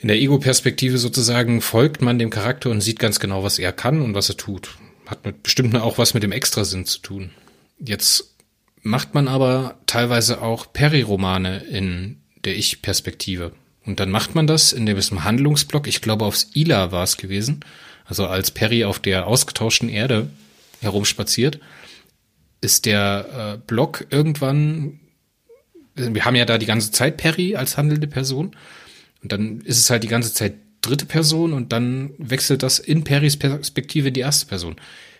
in 0.00 0.08
der 0.08 0.18
Ego-Perspektive 0.18 0.98
sozusagen 0.98 1.60
folgt 1.60 2.00
man 2.00 2.18
dem 2.18 2.30
Charakter 2.30 2.70
und 2.70 2.80
sieht 2.80 2.98
ganz 2.98 3.20
genau, 3.20 3.42
was 3.42 3.58
er 3.58 3.72
kann 3.72 4.00
und 4.00 4.14
was 4.14 4.28
er 4.28 4.36
tut. 4.36 4.70
Hat 5.06 5.24
mit, 5.26 5.42
bestimmt 5.42 5.74
auch 5.76 5.98
was 5.98 6.14
mit 6.14 6.22
dem 6.22 6.32
Extrasinn 6.32 6.86
zu 6.86 7.00
tun. 7.00 7.30
Jetzt 7.78 8.34
macht 8.82 9.14
man 9.14 9.28
aber 9.28 9.78
teilweise 9.86 10.40
auch 10.40 10.72
Peri-Romane 10.72 11.64
in 11.64 12.20
der 12.44 12.56
Ich-Perspektive. 12.56 13.52
Und 13.84 14.00
dann 14.00 14.10
macht 14.10 14.34
man 14.34 14.46
das 14.46 14.72
in 14.72 14.86
dem 14.86 15.24
Handlungsblock, 15.24 15.86
ich 15.86 16.02
glaube 16.02 16.24
aufs 16.24 16.48
Ila 16.54 16.92
war 16.92 17.04
es 17.04 17.16
gewesen, 17.16 17.60
also 18.04 18.26
als 18.26 18.50
Perry 18.50 18.84
auf 18.84 18.98
der 18.98 19.26
ausgetauschten 19.26 19.88
Erde 19.88 20.28
herumspaziert, 20.80 21.60
ist 22.60 22.86
der 22.86 23.54
äh, 23.54 23.66
Block 23.66 24.06
irgendwann, 24.10 25.00
wir 25.94 26.24
haben 26.24 26.36
ja 26.36 26.44
da 26.44 26.58
die 26.58 26.66
ganze 26.66 26.90
Zeit 26.90 27.16
Perry 27.16 27.56
als 27.56 27.76
handelnde 27.76 28.06
Person 28.06 28.54
und 29.22 29.32
dann 29.32 29.60
ist 29.62 29.78
es 29.78 29.90
halt 29.90 30.02
die 30.02 30.08
ganze 30.08 30.34
Zeit 30.34 30.54
dritte 30.82 31.06
Person 31.06 31.52
und 31.52 31.72
dann 31.72 32.12
wechselt 32.18 32.62
das 32.62 32.78
in 32.78 33.04
Perrys 33.04 33.36
Perspektive 33.36 34.08
in 34.08 34.14
die 34.14 34.20
erste 34.20 34.46
Person. 34.46 34.76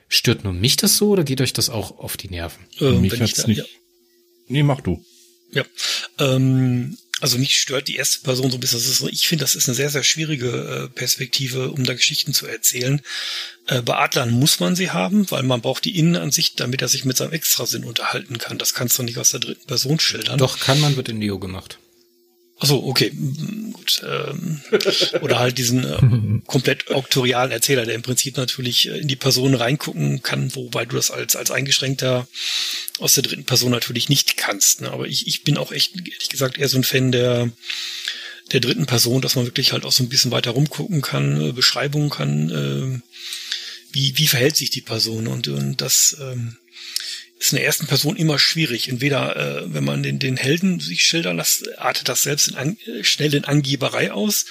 Stört 0.09 0.45
nur 0.45 0.53
mich 0.53 0.77
das 0.77 0.97
so 0.97 1.11
oder 1.11 1.23
geht 1.23 1.41
euch 1.41 1.53
das 1.53 1.71
auch 1.71 1.99
auf 1.99 2.17
die 2.17 2.29
Nerven? 2.29 2.65
Ähm, 2.81 3.01
mich 3.01 3.21
hat's 3.21 3.35
da, 3.35 3.47
nicht. 3.47 3.59
Ja. 3.59 3.65
Nee, 4.49 4.63
mach 4.63 4.81
du. 4.81 5.05
Ja. 5.53 5.65
Ähm, 6.19 6.97
also 7.21 7.39
mich 7.39 7.57
stört 7.57 7.89
die 7.89 7.97
erste 7.97 8.21
Person 8.21 8.51
so 8.51 8.57
ein 8.57 8.61
bisschen. 8.61 8.79
Ist, 8.79 9.03
ich 9.03 9.29
finde, 9.29 9.45
das 9.45 9.55
ist 9.55 9.69
eine 9.69 9.75
sehr, 9.75 9.91
sehr 9.91 10.03
schwierige 10.03 10.49
äh, 10.49 10.89
Perspektive, 10.89 11.71
um 11.71 11.85
da 11.85 11.95
Geschichten 11.95 12.33
zu 12.33 12.47
erzählen. 12.47 13.03
Äh, 13.67 13.83
bei 13.83 13.97
Adlern 13.97 14.31
muss 14.31 14.61
man 14.61 14.77
sie 14.77 14.91
haben, 14.91 15.31
weil 15.31 15.43
man 15.43 15.61
braucht 15.61 15.85
die 15.85 15.99
Innenansicht, 15.99 16.59
damit 16.61 16.83
er 16.83 16.89
sich 16.89 17.05
mit 17.05 17.17
seinem 17.17 17.33
Extrasinn 17.33 17.85
unterhalten 17.85 18.39
kann. 18.39 18.59
Das 18.59 18.75
kannst 18.75 18.99
du 18.99 19.03
nicht 19.03 19.19
aus 19.19 19.31
der 19.31 19.41
dritten 19.41 19.67
Person 19.67 20.01
schildern. 20.01 20.39
Doch, 20.39 20.59
kann 20.59 20.81
man, 20.81 20.97
wird 20.97 21.09
in 21.09 21.19
Neo 21.19 21.39
gemacht. 21.39 21.79
Achso, 22.61 22.77
okay, 22.87 23.11
gut. 23.73 24.03
Ähm, 24.07 24.61
oder 25.23 25.39
halt 25.39 25.57
diesen 25.57 25.83
äh, 25.83 26.43
komplett 26.47 26.91
auktorialen 26.91 27.53
Erzähler, 27.53 27.87
der 27.87 27.95
im 27.95 28.03
Prinzip 28.03 28.37
natürlich 28.37 28.87
äh, 28.87 28.99
in 28.99 29.09
die 29.09 29.17
Person 29.17 29.55
reingucken 29.55 30.23
kann, 30.23 30.55
wobei 30.55 30.85
du 30.85 30.97
das 30.97 31.11
als, 31.11 31.37
als 31.37 31.51
eingeschränkter 31.51 32.29
aus 32.99 33.15
der 33.15 33.23
dritten 33.23 33.45
Person 33.45 33.71
natürlich 33.71 34.11
nicht 34.11 34.30
kannst. 34.41 34.81
Ne? 34.81 34.91
Aber 34.91 35.07
ich, 35.07 35.27
ich 35.27 35.45
bin 35.45 35.57
auch 35.57 35.71
echt, 35.71 35.97
ehrlich 35.97 36.29
gesagt, 36.29 36.59
eher 36.59 36.69
so 36.69 36.79
ein 36.79 36.85
Fan 36.85 37.13
der, 37.13 37.51
der 38.53 38.61
dritten 38.61 38.87
Person, 38.87 39.23
dass 39.23 39.37
man 39.37 39.47
wirklich 39.47 39.73
halt 39.73 39.85
auch 39.85 39.93
so 39.93 40.03
ein 40.03 40.09
bisschen 40.09 40.33
weiter 40.33 40.51
rumgucken 40.51 41.03
kann, 41.03 41.41
äh, 41.41 41.53
Beschreibungen 41.53 42.11
kann, 42.11 42.51
äh, 42.51 43.01
wie, 43.93 44.17
wie 44.19 44.27
verhält 44.27 44.57
sich 44.57 44.71
die 44.71 44.81
Person 44.81 45.27
und, 45.27 45.49
und 45.49 45.81
das 45.81 46.17
ähm, 46.21 46.57
ist 47.41 47.53
in 47.53 47.57
der 47.57 47.67
ersten 47.67 47.87
Person 47.87 48.17
immer 48.17 48.39
schwierig. 48.39 48.89
Entweder, 48.89 49.37
äh, 49.37 49.75
wenn 49.75 49.85
man 49.85 50.03
den, 50.03 50.19
den 50.19 50.37
Helden 50.37 50.79
sich 50.79 51.03
schildern 51.03 51.39
lässt, 51.39 51.79
artet 51.79 52.09
das 52.09 52.23
selbst 52.23 52.49
in 52.49 52.55
an, 52.55 52.77
äh, 52.87 53.03
schnell 53.03 53.35
in 53.35 53.45
Angeberei 53.45 54.13
aus. 54.13 54.45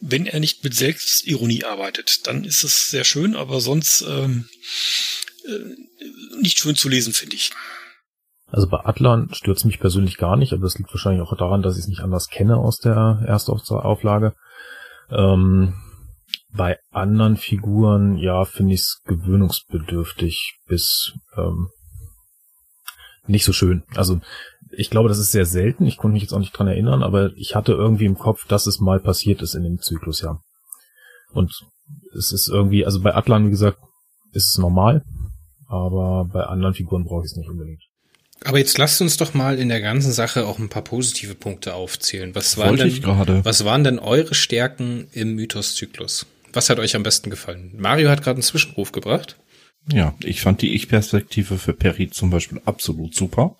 Wenn 0.00 0.26
er 0.26 0.40
nicht 0.40 0.62
mit 0.62 0.74
Selbstironie 0.74 1.64
arbeitet, 1.64 2.26
dann 2.26 2.44
ist 2.44 2.62
es 2.62 2.90
sehr 2.90 3.04
schön, 3.04 3.34
aber 3.34 3.60
sonst 3.60 4.02
ähm, 4.02 4.48
äh, 5.46 6.38
nicht 6.40 6.58
schön 6.58 6.76
zu 6.76 6.88
lesen, 6.88 7.14
finde 7.14 7.36
ich. 7.36 7.50
Also 8.54 8.68
bei 8.68 8.84
Atlan 8.84 9.30
stört 9.32 9.64
mich 9.64 9.80
persönlich 9.80 10.16
gar 10.16 10.36
nicht, 10.36 10.52
aber 10.52 10.62
das 10.62 10.78
liegt 10.78 10.94
wahrscheinlich 10.94 11.22
auch 11.22 11.36
daran, 11.36 11.62
dass 11.62 11.76
ich 11.76 11.82
es 11.82 11.88
nicht 11.88 12.02
anders 12.02 12.28
kenne 12.28 12.56
aus 12.56 12.78
der 12.78 13.20
Erstauflage. 13.26 14.32
Ähm, 15.10 15.74
bei 16.52 16.78
anderen 16.92 17.36
Figuren, 17.36 18.16
ja, 18.16 18.44
finde 18.44 18.74
ich 18.74 18.80
es 18.82 19.00
gewöhnungsbedürftig 19.06 20.60
bis 20.68 21.14
ähm, 21.36 21.70
nicht 23.26 23.44
so 23.44 23.52
schön. 23.52 23.82
Also 23.96 24.20
ich 24.70 24.88
glaube, 24.88 25.08
das 25.08 25.18
ist 25.18 25.32
sehr 25.32 25.46
selten. 25.46 25.84
Ich 25.84 25.96
konnte 25.96 26.12
mich 26.12 26.22
jetzt 26.22 26.32
auch 26.32 26.38
nicht 26.38 26.56
dran 26.56 26.68
erinnern, 26.68 27.02
aber 27.02 27.32
ich 27.34 27.56
hatte 27.56 27.72
irgendwie 27.72 28.04
im 28.04 28.18
Kopf, 28.18 28.46
dass 28.46 28.68
es 28.68 28.78
mal 28.78 29.00
passiert 29.00 29.42
ist 29.42 29.56
in 29.56 29.64
dem 29.64 29.80
Zyklus, 29.80 30.20
ja. 30.20 30.38
Und 31.32 31.52
es 32.16 32.30
ist 32.30 32.48
irgendwie, 32.48 32.86
also 32.86 33.02
bei 33.02 33.16
Atlan, 33.16 33.46
wie 33.46 33.50
gesagt, 33.50 33.78
ist 34.30 34.50
es 34.50 34.58
normal, 34.58 35.02
aber 35.66 36.28
bei 36.32 36.44
anderen 36.44 36.74
Figuren 36.74 37.02
brauche 37.02 37.24
ich 37.24 37.32
es 37.32 37.36
nicht 37.36 37.50
unbedingt. 37.50 37.82
Aber 38.44 38.58
jetzt 38.58 38.76
lasst 38.76 39.00
uns 39.00 39.16
doch 39.16 39.32
mal 39.32 39.58
in 39.58 39.70
der 39.70 39.80
ganzen 39.80 40.12
Sache 40.12 40.46
auch 40.46 40.58
ein 40.58 40.68
paar 40.68 40.84
positive 40.84 41.34
Punkte 41.34 41.74
aufzählen. 41.74 42.34
Was 42.34 42.58
waren, 42.58 42.70
Wollte 42.70 42.86
ich 42.86 43.00
denn, 43.00 43.04
gerade. 43.04 43.44
was 43.44 43.64
waren 43.64 43.84
denn 43.84 43.98
eure 43.98 44.34
Stärken 44.34 45.08
im 45.12 45.34
Mythos-Zyklus? 45.34 46.26
Was 46.52 46.68
hat 46.70 46.78
euch 46.78 46.94
am 46.94 47.02
besten 47.02 47.30
gefallen? 47.30 47.72
Mario 47.76 48.10
hat 48.10 48.22
gerade 48.22 48.36
einen 48.36 48.42
Zwischenruf 48.42 48.92
gebracht. 48.92 49.36
Ja, 49.90 50.14
ich 50.22 50.40
fand 50.40 50.62
die 50.62 50.74
Ich-Perspektive 50.74 51.58
für 51.58 51.72
Perry 51.72 52.10
zum 52.10 52.30
Beispiel 52.30 52.60
absolut 52.64 53.14
super. 53.14 53.56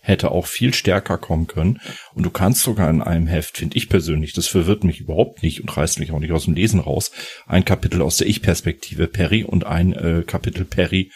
Hätte 0.00 0.30
auch 0.30 0.46
viel 0.46 0.72
stärker 0.72 1.18
kommen 1.18 1.46
können. 1.46 1.80
Und 2.14 2.22
du 2.22 2.30
kannst 2.30 2.62
sogar 2.62 2.88
in 2.88 3.02
einem 3.02 3.26
Heft, 3.26 3.58
finde 3.58 3.76
ich 3.76 3.88
persönlich, 3.88 4.32
das 4.32 4.46
verwirrt 4.46 4.84
mich 4.84 5.00
überhaupt 5.00 5.42
nicht 5.42 5.60
und 5.60 5.76
reißt 5.76 5.98
mich 5.98 6.12
auch 6.12 6.20
nicht 6.20 6.32
aus 6.32 6.44
dem 6.44 6.54
Lesen 6.54 6.80
raus, 6.80 7.10
ein 7.46 7.64
Kapitel 7.64 8.00
aus 8.00 8.16
der 8.16 8.28
Ich-Perspektive 8.28 9.08
Perry 9.08 9.44
und 9.44 9.66
ein 9.66 9.92
äh, 9.92 10.22
Kapitel 10.26 10.64
Perry 10.64 11.10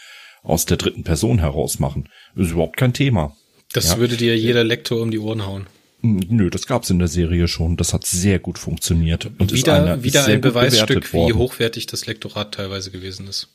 aus 0.45 0.67
der 0.67 0.77
dritten 0.77 1.03
Person 1.03 1.41
heraus 1.41 1.81
machen. 1.81 2.09
Ist 2.37 2.53
überhaupt 2.53 2.77
kein 2.77 2.93
Thema. 2.93 3.37
Das 3.73 3.89
Ja. 3.89 3.99
würde 3.99 4.17
dir 4.17 4.37
jeder 4.39 4.63
Lektor 4.63 5.01
um 5.03 5.11
die 5.11 5.19
Ohren 5.19 5.45
hauen. 5.45 5.67
Nö, 6.03 6.51
das 6.51 6.67
gab's 6.67 6.91
in 6.91 6.99
der 6.99 7.09
Serie 7.09 7.49
schon. 7.49 7.77
Das 7.79 7.95
hat 7.95 8.05
sehr 8.07 8.39
gut 8.39 8.59
funktioniert. 8.59 9.31
Und 9.39 9.51
ist 9.51 9.61
wieder 9.63 9.75
einer- 9.83 10.05
wieder 10.05 10.23
sehr 10.23 10.35
ein 10.35 10.41
Beweisstück, 10.43 11.13
wie 11.15 11.33
hochwertig 11.33 11.87
das 11.87 12.07
Lektorat 12.07 12.55
teilweise 12.55 12.91
gewesen 12.91 13.27
ist. 13.27 13.49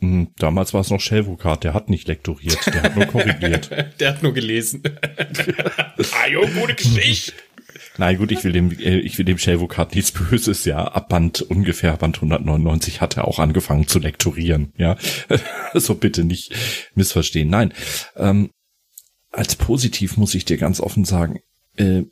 Hm, 0.00 0.28
Damals 0.36 0.74
war 0.74 0.82
es 0.82 0.90
noch 0.90 1.00
Shelvocard, 1.00 1.64
der 1.64 1.72
hat 1.74 1.88
nicht 1.88 2.08
lektoriert, 2.08 2.58
der 2.66 2.82
hat 2.82 2.96
nur 2.96 3.06
korrigiert. 3.06 3.70
Der 4.00 4.08
hat 4.10 4.22
nur 4.22 4.34
gelesen. 4.34 4.82
Mario, 6.12 6.46
gute 6.60 6.74
Geschichte. 6.74 7.32
Nein, 7.98 8.16
gut, 8.16 8.32
ich 8.32 8.42
will 8.44 8.52
dem, 8.52 8.70
äh, 8.78 8.98
ich 8.98 9.18
will 9.18 9.24
dem 9.24 9.38
Shelvocard 9.38 9.94
nichts 9.94 10.12
Böses, 10.12 10.64
ja. 10.64 10.84
Ab 10.84 11.08
Band 11.08 11.42
ungefähr 11.42 11.96
Band 11.96 12.16
199 12.16 13.00
hat 13.00 13.16
er 13.16 13.28
auch 13.28 13.38
angefangen 13.38 13.86
zu 13.86 13.98
lektorieren, 13.98 14.72
ja. 14.76 14.96
so 15.74 15.94
bitte 15.94 16.24
nicht 16.24 16.54
missverstehen. 16.94 17.50
Nein, 17.50 17.72
ähm, 18.16 18.50
als 19.30 19.56
positiv 19.56 20.16
muss 20.16 20.34
ich 20.34 20.44
dir 20.44 20.56
ganz 20.56 20.80
offen 20.80 21.04
sagen, 21.04 21.40
äh, 21.76 22.02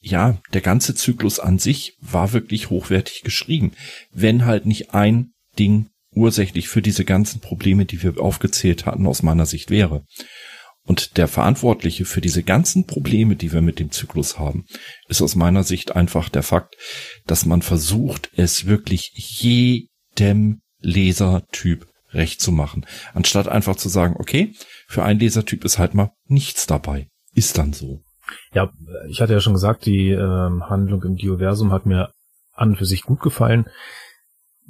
ja, 0.00 0.38
der 0.52 0.60
ganze 0.60 0.94
Zyklus 0.94 1.38
an 1.38 1.58
sich 1.58 1.96
war 2.00 2.32
wirklich 2.32 2.70
hochwertig 2.70 3.22
geschrieben. 3.22 3.72
Wenn 4.10 4.44
halt 4.44 4.66
nicht 4.66 4.94
ein 4.94 5.32
Ding 5.58 5.90
ursächlich 6.14 6.68
für 6.68 6.82
diese 6.82 7.04
ganzen 7.04 7.40
Probleme, 7.40 7.86
die 7.86 8.02
wir 8.02 8.20
aufgezählt 8.20 8.84
hatten, 8.84 9.06
aus 9.06 9.22
meiner 9.22 9.46
Sicht 9.46 9.70
wäre. 9.70 10.04
Und 10.84 11.16
der 11.16 11.28
Verantwortliche 11.28 12.04
für 12.04 12.20
diese 12.20 12.42
ganzen 12.42 12.86
Probleme, 12.86 13.36
die 13.36 13.52
wir 13.52 13.62
mit 13.62 13.78
dem 13.78 13.92
Zyklus 13.92 14.38
haben, 14.38 14.66
ist 15.08 15.22
aus 15.22 15.36
meiner 15.36 15.62
Sicht 15.62 15.94
einfach 15.94 16.28
der 16.28 16.42
Fakt, 16.42 16.76
dass 17.26 17.46
man 17.46 17.62
versucht, 17.62 18.30
es 18.34 18.66
wirklich 18.66 19.12
jedem 19.14 20.60
Lesertyp 20.80 21.86
recht 22.10 22.40
zu 22.40 22.52
machen. 22.52 22.84
Anstatt 23.14 23.48
einfach 23.48 23.76
zu 23.76 23.88
sagen, 23.88 24.16
okay, 24.18 24.54
für 24.88 25.04
einen 25.04 25.20
Lesertyp 25.20 25.64
ist 25.64 25.78
halt 25.78 25.94
mal 25.94 26.10
nichts 26.26 26.66
dabei. 26.66 27.08
Ist 27.32 27.58
dann 27.58 27.72
so. 27.72 28.02
Ja, 28.52 28.70
ich 29.08 29.20
hatte 29.20 29.32
ja 29.32 29.40
schon 29.40 29.54
gesagt, 29.54 29.86
die 29.86 30.10
ähm, 30.10 30.68
Handlung 30.68 31.02
im 31.04 31.16
Dioversum 31.16 31.72
hat 31.72 31.86
mir 31.86 32.12
an 32.52 32.70
und 32.70 32.76
für 32.76 32.86
sich 32.86 33.02
gut 33.02 33.20
gefallen. 33.20 33.66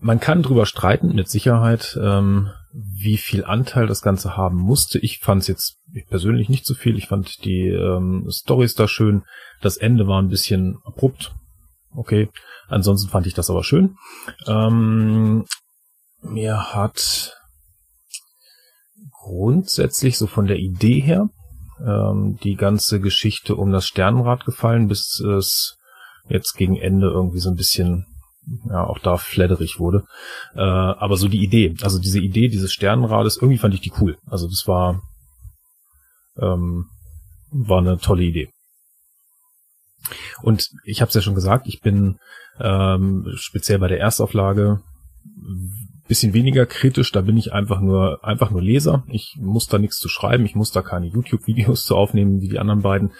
Man 0.03 0.19
kann 0.19 0.43
drüber 0.43 0.67
streiten, 0.67 1.15
mit 1.15 1.29
Sicherheit, 1.29 1.97
ähm, 2.03 2.51
wie 2.73 3.17
viel 3.19 3.45
Anteil 3.45 3.87
das 3.87 4.03
Ganze 4.03 4.37
haben 4.37 4.57
musste. 4.57 4.99
Ich 4.99 5.21
fand 5.21 5.43
es 5.43 5.49
jetzt 5.49 5.77
persönlich 6.09 6.49
nicht 6.49 6.67
so 6.67 6.75
viel. 6.75 6.99
Ich 6.99 7.07
fand 7.07 7.45
die 7.45 7.69
ähm, 7.69 8.27
Storys 8.29 8.75
da 8.75 8.89
schön. 8.89 9.23
Das 9.61 9.77
Ende 9.77 10.09
war 10.09 10.21
ein 10.21 10.29
bisschen 10.29 10.79
abrupt. 10.85 11.33
Okay. 11.95 12.31
Ansonsten 12.67 13.11
fand 13.11 13.29
ich 13.29 13.35
das 13.35 13.49
aber 13.49 13.63
schön. 13.63 13.97
Ähm, 14.49 15.45
mir 16.21 16.75
hat 16.75 17.37
grundsätzlich 19.23 20.19
so 20.19 20.27
von 20.27 20.47
der 20.47 20.59
Idee 20.59 20.99
her 20.99 21.29
ähm, 21.87 22.39
die 22.43 22.57
ganze 22.57 22.99
Geschichte 22.99 23.55
um 23.55 23.71
das 23.71 23.87
Sternenrad 23.87 24.45
gefallen, 24.47 24.89
bis 24.89 25.21
es 25.21 25.77
jetzt 26.29 26.55
gegen 26.55 26.77
Ende 26.77 27.07
irgendwie 27.09 27.39
so 27.39 27.51
ein 27.51 27.57
bisschen 27.57 28.07
ja 28.69 28.85
auch 28.85 28.99
da 28.99 29.17
fledderig 29.17 29.79
wurde. 29.79 30.05
Äh, 30.55 30.61
aber 30.61 31.17
so 31.17 31.29
die 31.29 31.43
Idee, 31.43 31.75
also 31.83 31.99
diese 31.99 32.21
Idee 32.21 32.49
dieses 32.49 32.73
Sternenrades, 32.73 33.37
irgendwie 33.37 33.59
fand 33.59 33.75
ich 33.75 33.81
die 33.81 33.93
cool. 34.01 34.19
Also 34.27 34.49
das 34.49 34.65
war 34.67 35.03
ähm, 36.39 36.87
war 37.51 37.79
eine 37.79 37.99
tolle 37.99 38.25
Idee. 38.25 38.51
Und 40.43 40.69
ich 40.85 41.01
habe 41.01 41.09
es 41.09 41.15
ja 41.15 41.21
schon 41.21 41.35
gesagt, 41.35 41.67
ich 41.69 41.81
bin 41.81 42.19
ähm, 42.59 43.31
speziell 43.37 43.79
bei 43.79 43.89
der 43.89 44.01
Erstauflage 44.01 44.81
bisschen 46.09 46.35
weniger 46.35 46.67
kritisch, 46.67 47.13
da 47.13 47.21
bin 47.21 47.37
ich 47.37 47.53
einfach 47.53 47.81
nur 47.81 48.25
einfach 48.25 48.51
nur 48.51 48.61
Leser. 48.61 49.05
Ich 49.09 49.37
muss 49.39 49.69
da 49.69 49.79
nichts 49.79 49.99
zu 49.99 50.09
schreiben, 50.09 50.45
ich 50.45 50.55
muss 50.55 50.73
da 50.73 50.83
keine 50.83 51.07
YouTube-Videos 51.07 51.85
zu 51.85 51.97
aufnehmen 51.97 52.41
wie 52.41 52.49
die 52.49 52.59
anderen 52.59 52.83
beiden. 52.83 53.13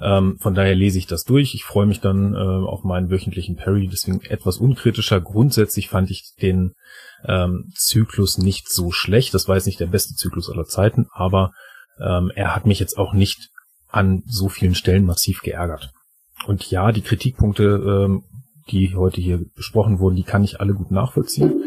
Ähm, 0.00 0.38
von 0.38 0.54
daher 0.54 0.74
lese 0.74 0.98
ich 0.98 1.06
das 1.06 1.24
durch. 1.24 1.54
Ich 1.54 1.64
freue 1.64 1.86
mich 1.86 2.00
dann 2.00 2.34
äh, 2.34 2.38
auf 2.38 2.82
meinen 2.82 3.10
wöchentlichen 3.10 3.56
Perry, 3.56 3.88
deswegen 3.90 4.20
etwas 4.22 4.56
unkritischer. 4.56 5.20
Grundsätzlich 5.20 5.88
fand 5.88 6.10
ich 6.10 6.32
den 6.40 6.72
ähm, 7.24 7.70
Zyklus 7.74 8.38
nicht 8.38 8.68
so 8.68 8.90
schlecht. 8.90 9.34
Das 9.34 9.46
war 9.46 9.56
jetzt 9.56 9.66
nicht 9.66 9.80
der 9.80 9.86
beste 9.86 10.14
Zyklus 10.14 10.50
aller 10.50 10.64
Zeiten, 10.64 11.06
aber 11.12 11.52
ähm, 12.00 12.32
er 12.34 12.54
hat 12.54 12.66
mich 12.66 12.80
jetzt 12.80 12.96
auch 12.96 13.12
nicht 13.12 13.50
an 13.88 14.22
so 14.26 14.48
vielen 14.48 14.74
Stellen 14.74 15.04
massiv 15.04 15.42
geärgert. 15.42 15.90
Und 16.46 16.70
ja, 16.70 16.92
die 16.92 17.02
Kritikpunkte, 17.02 17.64
ähm, 17.64 18.22
die 18.70 18.94
heute 18.94 19.20
hier 19.20 19.40
besprochen 19.54 19.98
wurden, 19.98 20.16
die 20.16 20.22
kann 20.22 20.44
ich 20.44 20.60
alle 20.60 20.74
gut 20.74 20.90
nachvollziehen. 20.90 21.62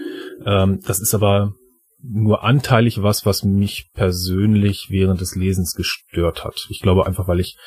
Ähm, 0.45 0.79
das 0.85 0.99
ist 0.99 1.13
aber 1.13 1.53
nur 2.01 2.43
anteilig 2.43 3.01
was, 3.01 3.25
was 3.25 3.43
mich 3.43 3.91
persönlich 3.93 4.87
während 4.89 5.21
des 5.21 5.35
Lesens 5.35 5.73
gestört 5.73 6.43
hat. 6.43 6.67
Ich 6.69 6.81
glaube 6.81 7.05
einfach, 7.05 7.27
weil 7.27 7.39
ich 7.39 7.57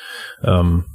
ähm, 0.43 0.85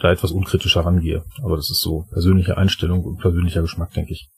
da 0.00 0.12
etwas 0.12 0.30
unkritischer 0.30 0.82
rangehe. 0.82 1.24
Aber 1.42 1.56
das 1.56 1.70
ist 1.70 1.80
so 1.80 2.06
persönliche 2.12 2.56
Einstellung 2.56 3.04
und 3.04 3.18
persönlicher 3.18 3.62
Geschmack, 3.62 3.92
denke 3.94 4.12
ich. 4.12 4.28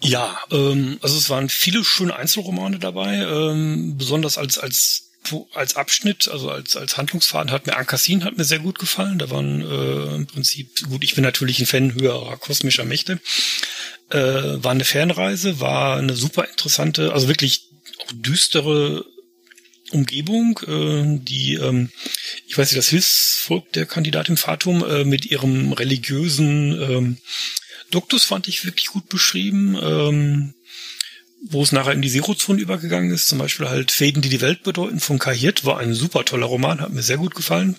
Ja, 0.00 0.36
ähm, 0.50 0.98
also 1.02 1.16
es 1.16 1.30
waren 1.30 1.48
viele 1.48 1.82
schöne 1.82 2.14
Einzelromane 2.14 2.78
dabei, 2.78 3.16
ähm, 3.16 3.96
besonders 3.96 4.38
als 4.38 4.58
als 4.58 5.10
als 5.54 5.76
Abschnitt, 5.76 6.28
also 6.28 6.50
als 6.50 6.76
als 6.76 6.96
Handlungsfaden 6.96 7.50
hat 7.50 7.66
mir 7.66 7.76
Ankassin 7.76 8.24
hat 8.24 8.36
mir 8.36 8.44
sehr 8.44 8.58
gut 8.58 8.78
gefallen. 8.78 9.18
Da 9.18 9.30
waren 9.30 9.60
äh, 9.60 10.14
im 10.16 10.26
Prinzip 10.26 10.88
gut. 10.88 11.04
Ich 11.04 11.14
bin 11.14 11.24
natürlich 11.24 11.58
ein 11.60 11.66
Fan 11.66 11.94
höherer 11.94 12.36
kosmischer 12.36 12.84
Mächte. 12.84 13.20
Äh, 14.10 14.18
war 14.18 14.72
eine 14.72 14.84
Fernreise, 14.84 15.60
war 15.60 15.96
eine 15.96 16.14
super 16.14 16.46
interessante, 16.48 17.12
also 17.12 17.28
wirklich 17.28 17.68
auch 18.02 18.12
düstere 18.12 19.04
Umgebung, 19.92 20.58
äh, 20.66 21.18
die, 21.22 21.54
ähm, 21.54 21.90
ich 22.46 22.58
weiß 22.58 22.70
nicht, 22.70 22.78
das 22.78 22.88
Hilfsvolk 22.88 23.72
der 23.72 23.86
Kandidatin 23.86 24.36
Fatum 24.36 24.84
äh, 24.84 25.04
mit 25.04 25.26
ihrem 25.26 25.72
religiösen 25.72 26.80
ähm, 26.80 27.18
Duktus 27.90 28.24
fand 28.24 28.48
ich 28.48 28.64
wirklich 28.64 28.88
gut 28.88 29.08
beschrieben, 29.08 29.78
ähm, 29.80 30.54
wo 31.46 31.62
es 31.62 31.72
nachher 31.72 31.92
in 31.92 32.02
die 32.02 32.10
Zero-Zone 32.10 32.60
übergegangen 32.60 33.10
ist, 33.10 33.28
zum 33.28 33.38
Beispiel 33.38 33.68
halt 33.68 33.90
Fäden, 33.90 34.22
die 34.22 34.30
die 34.30 34.40
Welt 34.40 34.62
bedeuten, 34.62 35.00
von 35.00 35.18
Kahirt, 35.18 35.64
war 35.64 35.78
ein 35.78 35.94
super 35.94 36.24
toller 36.24 36.46
Roman, 36.46 36.80
hat 36.80 36.92
mir 36.92 37.02
sehr 37.02 37.18
gut 37.18 37.34
gefallen. 37.34 37.76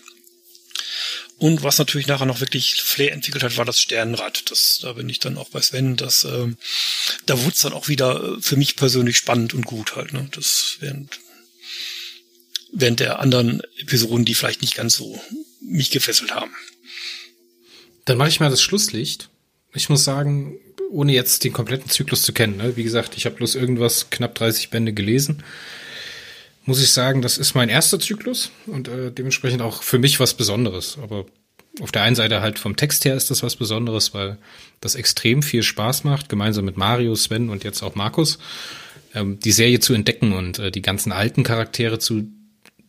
Und 1.38 1.64
was 1.64 1.80
natürlich 1.80 2.08
nachher 2.08 2.26
noch 2.26 2.40
wirklich 2.40 2.82
Flair 2.82 3.12
entwickelt 3.12 3.44
hat, 3.44 3.58
war 3.58 3.66
das 3.66 3.80
Sternenrad. 3.80 4.50
Das, 4.50 4.80
da 4.82 4.94
bin 4.94 5.10
ich 5.10 5.20
dann 5.20 5.38
auch 5.38 5.50
bei 5.50 5.62
Sven. 5.62 5.98
Das, 5.98 6.24
ähm, 6.24 6.58
da 7.26 7.38
wurde 7.40 7.54
es 7.54 7.60
dann 7.60 7.74
auch 7.74 7.90
wieder 7.90 8.38
äh, 8.38 8.42
für 8.42 8.56
mich 8.56 8.78
persönlich 8.78 9.18
spannend 9.18 9.54
und 9.54 9.66
gut 9.66 9.98
halt. 9.98 10.14
Ne? 10.14 10.30
Das 10.32 10.78
während, 10.80 11.20
während 12.72 13.02
der 13.02 13.20
anderen 13.20 13.62
Episoden, 13.80 14.24
die 14.24 14.34
vielleicht 14.34 14.62
nicht 14.62 14.76
ganz 14.76 14.96
so 14.96 15.22
mich 15.60 15.92
gefesselt 15.92 16.34
haben. 16.34 16.52
Dann 18.06 18.18
mache 18.18 18.30
ich 18.30 18.40
mal 18.40 18.50
das 18.50 18.62
Schlusslicht. 18.62 19.30
Ich 19.74 19.90
muss 19.90 20.06
sagen, 20.06 20.58
ohne 20.92 21.14
jetzt 21.14 21.44
den 21.44 21.54
kompletten 21.54 21.90
Zyklus 21.90 22.22
zu 22.22 22.34
kennen, 22.34 22.58
ne? 22.58 22.76
wie 22.76 22.84
gesagt, 22.84 23.18
ich 23.18 23.26
habe 23.26 23.36
bloß 23.36 23.56
irgendwas 23.56 24.10
knapp 24.10 24.36
30 24.36 24.70
Bände 24.70 24.94
gelesen, 24.94 25.44
muss 26.66 26.82
ich 26.82 26.92
sagen, 26.92 27.22
das 27.22 27.38
ist 27.38 27.54
mein 27.54 27.70
erster 27.70 28.00
Zyklus 28.00 28.52
und 28.66 28.88
äh, 28.88 29.12
dementsprechend 29.12 29.62
auch 29.62 29.84
für 29.84 30.00
mich 30.00 30.20
was 30.20 30.34
Besonderes. 30.34 30.98
Aber 31.02 31.26
auf 31.82 31.92
der 31.92 32.02
einen 32.02 32.16
Seite 32.16 32.42
halt 32.42 32.58
vom 32.58 32.76
Text 32.76 33.06
her 33.06 33.16
ist 33.16 33.30
das 33.30 33.44
was 33.44 33.56
Besonderes, 33.56 34.14
weil 34.14 34.38
das 34.82 34.96
extrem 34.96 35.44
viel 35.44 35.62
Spaß 35.62 36.04
macht, 36.04 36.30
gemeinsam 36.30 36.66
mit 36.66 36.78
Mario, 36.78 37.16
Sven 37.16 37.50
und 37.50 37.64
jetzt 37.64 37.84
auch 37.84 37.96
Markus, 37.96 38.40
ähm, 39.14 39.40
die 39.40 39.52
Serie 39.52 39.80
zu 39.80 39.94
entdecken 39.94 40.34
und 40.34 40.60
äh, 40.60 40.72
die 40.72 40.82
ganzen 40.82 41.12
alten 41.12 41.44
Charaktere 41.44 42.00
zu 42.00 42.24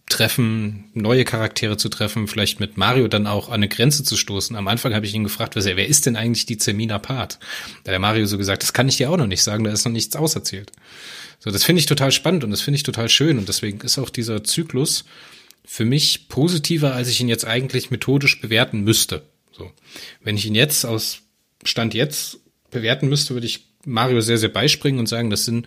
treffen, 0.08 0.84
neue 0.94 1.24
Charaktere 1.24 1.76
zu 1.76 1.88
treffen, 1.88 2.28
vielleicht 2.28 2.60
mit 2.60 2.76
Mario 2.76 3.08
dann 3.08 3.26
auch 3.26 3.48
an 3.48 3.54
eine 3.54 3.68
Grenze 3.68 4.04
zu 4.04 4.16
stoßen. 4.16 4.54
Am 4.54 4.68
Anfang 4.68 4.94
habe 4.94 5.04
ich 5.04 5.14
ihn 5.14 5.24
gefragt, 5.24 5.56
was 5.56 5.66
er, 5.66 5.76
wer 5.76 5.88
ist 5.88 6.06
denn 6.06 6.16
eigentlich 6.16 6.46
die 6.46 6.58
Zermina 6.58 6.98
Part? 6.98 7.38
Da 7.82 7.90
hat 7.90 7.92
der 7.92 7.98
Mario 7.98 8.26
so 8.26 8.38
gesagt, 8.38 8.62
das 8.62 8.72
kann 8.72 8.88
ich 8.88 8.96
dir 8.96 9.10
auch 9.10 9.16
noch 9.16 9.26
nicht 9.26 9.42
sagen, 9.42 9.64
da 9.64 9.72
ist 9.72 9.84
noch 9.84 9.92
nichts 9.92 10.14
auserzählt. 10.14 10.70
So, 11.40 11.50
das 11.50 11.64
finde 11.64 11.80
ich 11.80 11.86
total 11.86 12.12
spannend 12.12 12.44
und 12.44 12.50
das 12.50 12.60
finde 12.60 12.76
ich 12.76 12.84
total 12.84 13.08
schön 13.08 13.36
und 13.36 13.48
deswegen 13.48 13.80
ist 13.80 13.98
auch 13.98 14.10
dieser 14.10 14.44
Zyklus 14.44 15.04
für 15.64 15.84
mich 15.84 16.28
positiver, 16.28 16.94
als 16.94 17.08
ich 17.08 17.20
ihn 17.20 17.28
jetzt 17.28 17.44
eigentlich 17.44 17.90
methodisch 17.90 18.40
bewerten 18.40 18.82
müsste. 18.82 19.22
So, 19.50 19.72
wenn 20.22 20.36
ich 20.36 20.46
ihn 20.46 20.54
jetzt 20.54 20.86
aus 20.86 21.22
Stand 21.64 21.94
jetzt 21.94 22.38
bewerten 22.70 23.08
müsste, 23.08 23.34
würde 23.34 23.46
ich 23.46 23.66
Mario 23.84 24.20
sehr, 24.20 24.38
sehr 24.38 24.48
beispringen 24.50 25.00
und 25.00 25.08
sagen, 25.08 25.30
das 25.30 25.44
sind 25.44 25.66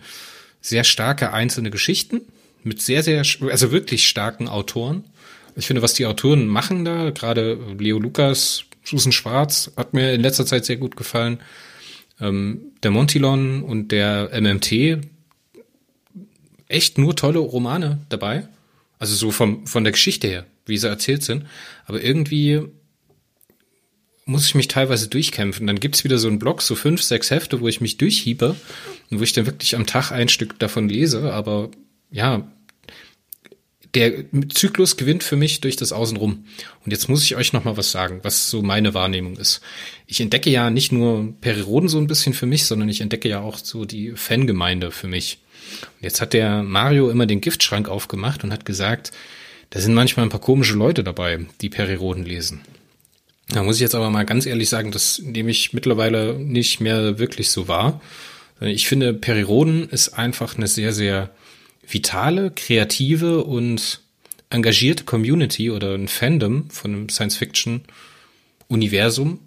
sehr 0.62 0.84
starke 0.84 1.32
einzelne 1.32 1.70
Geschichten 1.70 2.22
mit 2.62 2.80
sehr, 2.82 3.02
sehr, 3.02 3.22
also 3.50 3.72
wirklich 3.72 4.08
starken 4.08 4.48
Autoren. 4.48 5.04
Ich 5.56 5.66
finde, 5.66 5.82
was 5.82 5.94
die 5.94 6.06
Autoren 6.06 6.46
machen 6.46 6.84
da, 6.84 7.10
gerade 7.10 7.58
Leo 7.78 7.98
Lukas, 7.98 8.64
Susan 8.84 9.12
Schwarz, 9.12 9.72
hat 9.76 9.94
mir 9.94 10.12
in 10.12 10.20
letzter 10.20 10.46
Zeit 10.46 10.64
sehr 10.64 10.76
gut 10.76 10.96
gefallen. 10.96 11.40
Ähm, 12.20 12.72
der 12.82 12.90
Montilon 12.90 13.62
und 13.62 13.92
der 13.92 14.30
MMT, 14.32 14.98
echt 16.68 16.98
nur 16.98 17.16
tolle 17.16 17.38
Romane 17.38 17.98
dabei. 18.08 18.48
Also 18.98 19.14
so 19.14 19.30
vom, 19.30 19.66
von 19.66 19.84
der 19.84 19.92
Geschichte 19.92 20.28
her, 20.28 20.46
wie 20.66 20.76
sie 20.76 20.88
erzählt 20.88 21.22
sind. 21.22 21.46
Aber 21.86 22.02
irgendwie 22.02 22.62
muss 24.26 24.46
ich 24.46 24.54
mich 24.54 24.68
teilweise 24.68 25.08
durchkämpfen. 25.08 25.66
Dann 25.66 25.80
gibt's 25.80 26.04
wieder 26.04 26.18
so 26.18 26.28
einen 26.28 26.38
Block, 26.38 26.62
so 26.62 26.74
fünf, 26.74 27.02
sechs 27.02 27.30
Hefte, 27.30 27.60
wo 27.60 27.68
ich 27.68 27.80
mich 27.80 27.96
durchhiebe 27.96 28.54
und 29.10 29.18
wo 29.18 29.22
ich 29.22 29.32
dann 29.32 29.46
wirklich 29.46 29.74
am 29.74 29.86
Tag 29.86 30.12
ein 30.12 30.28
Stück 30.28 30.58
davon 30.58 30.88
lese. 30.88 31.32
Aber 31.32 31.70
ja, 32.10 32.50
der 33.94 34.24
Zyklus 34.50 34.96
gewinnt 34.96 35.24
für 35.24 35.36
mich 35.36 35.60
durch 35.60 35.76
das 35.76 35.92
Außenrum. 35.92 36.44
Und 36.84 36.92
jetzt 36.92 37.08
muss 37.08 37.24
ich 37.24 37.34
euch 37.36 37.52
noch 37.52 37.64
mal 37.64 37.76
was 37.76 37.90
sagen, 37.90 38.20
was 38.22 38.48
so 38.48 38.62
meine 38.62 38.94
Wahrnehmung 38.94 39.36
ist. 39.36 39.60
Ich 40.06 40.20
entdecke 40.20 40.50
ja 40.50 40.70
nicht 40.70 40.92
nur 40.92 41.34
Periroden 41.40 41.88
so 41.88 41.98
ein 41.98 42.06
bisschen 42.06 42.34
für 42.34 42.46
mich, 42.46 42.66
sondern 42.66 42.88
ich 42.88 43.00
entdecke 43.00 43.28
ja 43.28 43.40
auch 43.40 43.58
so 43.58 43.84
die 43.84 44.12
Fangemeinde 44.12 44.90
für 44.92 45.08
mich. 45.08 45.38
Und 45.82 46.04
jetzt 46.04 46.20
hat 46.20 46.32
der 46.32 46.62
Mario 46.62 47.10
immer 47.10 47.26
den 47.26 47.40
Giftschrank 47.40 47.88
aufgemacht 47.88 48.44
und 48.44 48.52
hat 48.52 48.64
gesagt, 48.64 49.12
da 49.70 49.80
sind 49.80 49.94
manchmal 49.94 50.26
ein 50.26 50.30
paar 50.30 50.40
komische 50.40 50.74
Leute 50.74 51.04
dabei, 51.04 51.46
die 51.60 51.68
Periroden 51.68 52.24
lesen. 52.24 52.60
Da 53.48 53.62
muss 53.64 53.76
ich 53.76 53.82
jetzt 53.82 53.94
aber 53.94 54.10
mal 54.10 54.24
ganz 54.24 54.46
ehrlich 54.46 54.68
sagen, 54.68 54.92
das 54.92 55.20
nehme 55.20 55.50
ich 55.50 55.72
mittlerweile 55.72 56.38
nicht 56.38 56.80
mehr 56.80 57.18
wirklich 57.18 57.50
so 57.50 57.66
wahr. 57.66 58.00
Ich 58.60 58.86
finde, 58.86 59.14
Periroden 59.14 59.88
ist 59.88 60.10
einfach 60.10 60.56
eine 60.56 60.68
sehr, 60.68 60.92
sehr 60.92 61.30
vitale, 61.86 62.50
kreative 62.50 63.44
und 63.44 64.00
engagierte 64.50 65.04
Community 65.04 65.70
oder 65.70 65.94
ein 65.94 66.08
Fandom 66.08 66.68
von 66.70 66.94
einem 66.94 67.08
Science-Fiction-Universum, 67.08 69.38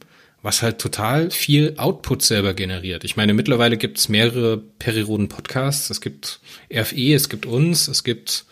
was 0.41 0.61
halt 0.61 0.79
total 0.79 1.31
viel 1.31 1.73
Output 1.77 2.21
selber 2.21 2.53
generiert. 2.53 3.03
Ich 3.03 3.15
meine, 3.15 3.33
mittlerweile 3.33 3.77
gibt 3.77 3.97
es 3.97 4.09
mehrere 4.09 4.57
Periroden-Podcasts. 4.57 5.89
Es 5.89 6.01
gibt 6.01 6.39
RFE, 6.73 7.13
es 7.13 7.29
gibt 7.29 7.45
uns, 7.45 7.87
es 7.87 8.03
gibt 8.03 8.45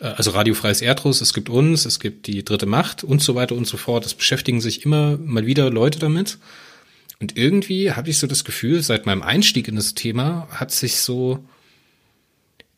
äh, 0.00 0.04
also 0.04 0.30
radiofreies 0.30 0.82
Erdrus, 0.82 1.20
es 1.20 1.34
gibt 1.34 1.48
uns, 1.48 1.84
es 1.84 2.00
gibt 2.00 2.26
die 2.26 2.44
dritte 2.44 2.66
Macht 2.66 3.04
und 3.04 3.22
so 3.22 3.34
weiter 3.34 3.54
und 3.54 3.66
so 3.66 3.76
fort. 3.76 4.06
Es 4.06 4.14
beschäftigen 4.14 4.60
sich 4.60 4.84
immer 4.84 5.16
mal 5.18 5.46
wieder 5.46 5.70
Leute 5.70 5.98
damit. 5.98 6.38
Und 7.20 7.36
irgendwie 7.36 7.92
habe 7.92 8.10
ich 8.10 8.18
so 8.18 8.26
das 8.26 8.44
Gefühl, 8.44 8.82
seit 8.82 9.06
meinem 9.06 9.22
Einstieg 9.22 9.68
in 9.68 9.76
das 9.76 9.94
Thema 9.94 10.48
hat 10.50 10.70
sich 10.70 10.96
so 10.96 11.44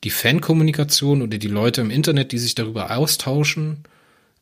die 0.04 0.10
Fankommunikation 0.10 1.22
oder 1.22 1.38
die 1.38 1.48
Leute 1.48 1.80
im 1.80 1.90
Internet, 1.90 2.32
die 2.32 2.38
sich 2.38 2.54
darüber 2.54 2.96
austauschen, 2.96 3.84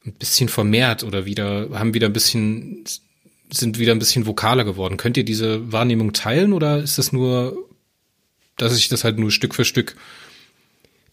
ein 0.05 0.13
bisschen 0.13 0.49
vermehrt 0.49 1.03
oder 1.03 1.27
wieder, 1.27 1.69
haben 1.73 1.95
wieder 1.95 2.07
ein 2.07 2.13
bisschen, 2.13 2.85
sind 3.51 3.79
wieder 3.79 3.93
ein 3.93 3.99
bisschen 3.99 4.27
vokaler 4.27 4.65
geworden. 4.65 4.97
Könnt 4.97 5.17
ihr 5.17 5.25
diese 5.25 5.73
Wahrnehmung 5.73 6.13
teilen 6.13 6.53
oder 6.53 6.79
ist 6.79 6.99
das 6.99 7.13
nur, 7.13 7.57
dass 8.57 8.77
ich 8.77 8.89
das 8.89 9.05
halt 9.05 9.19
nur 9.19 9.31
Stück 9.31 9.55
für 9.55 9.65
Stück 9.65 9.97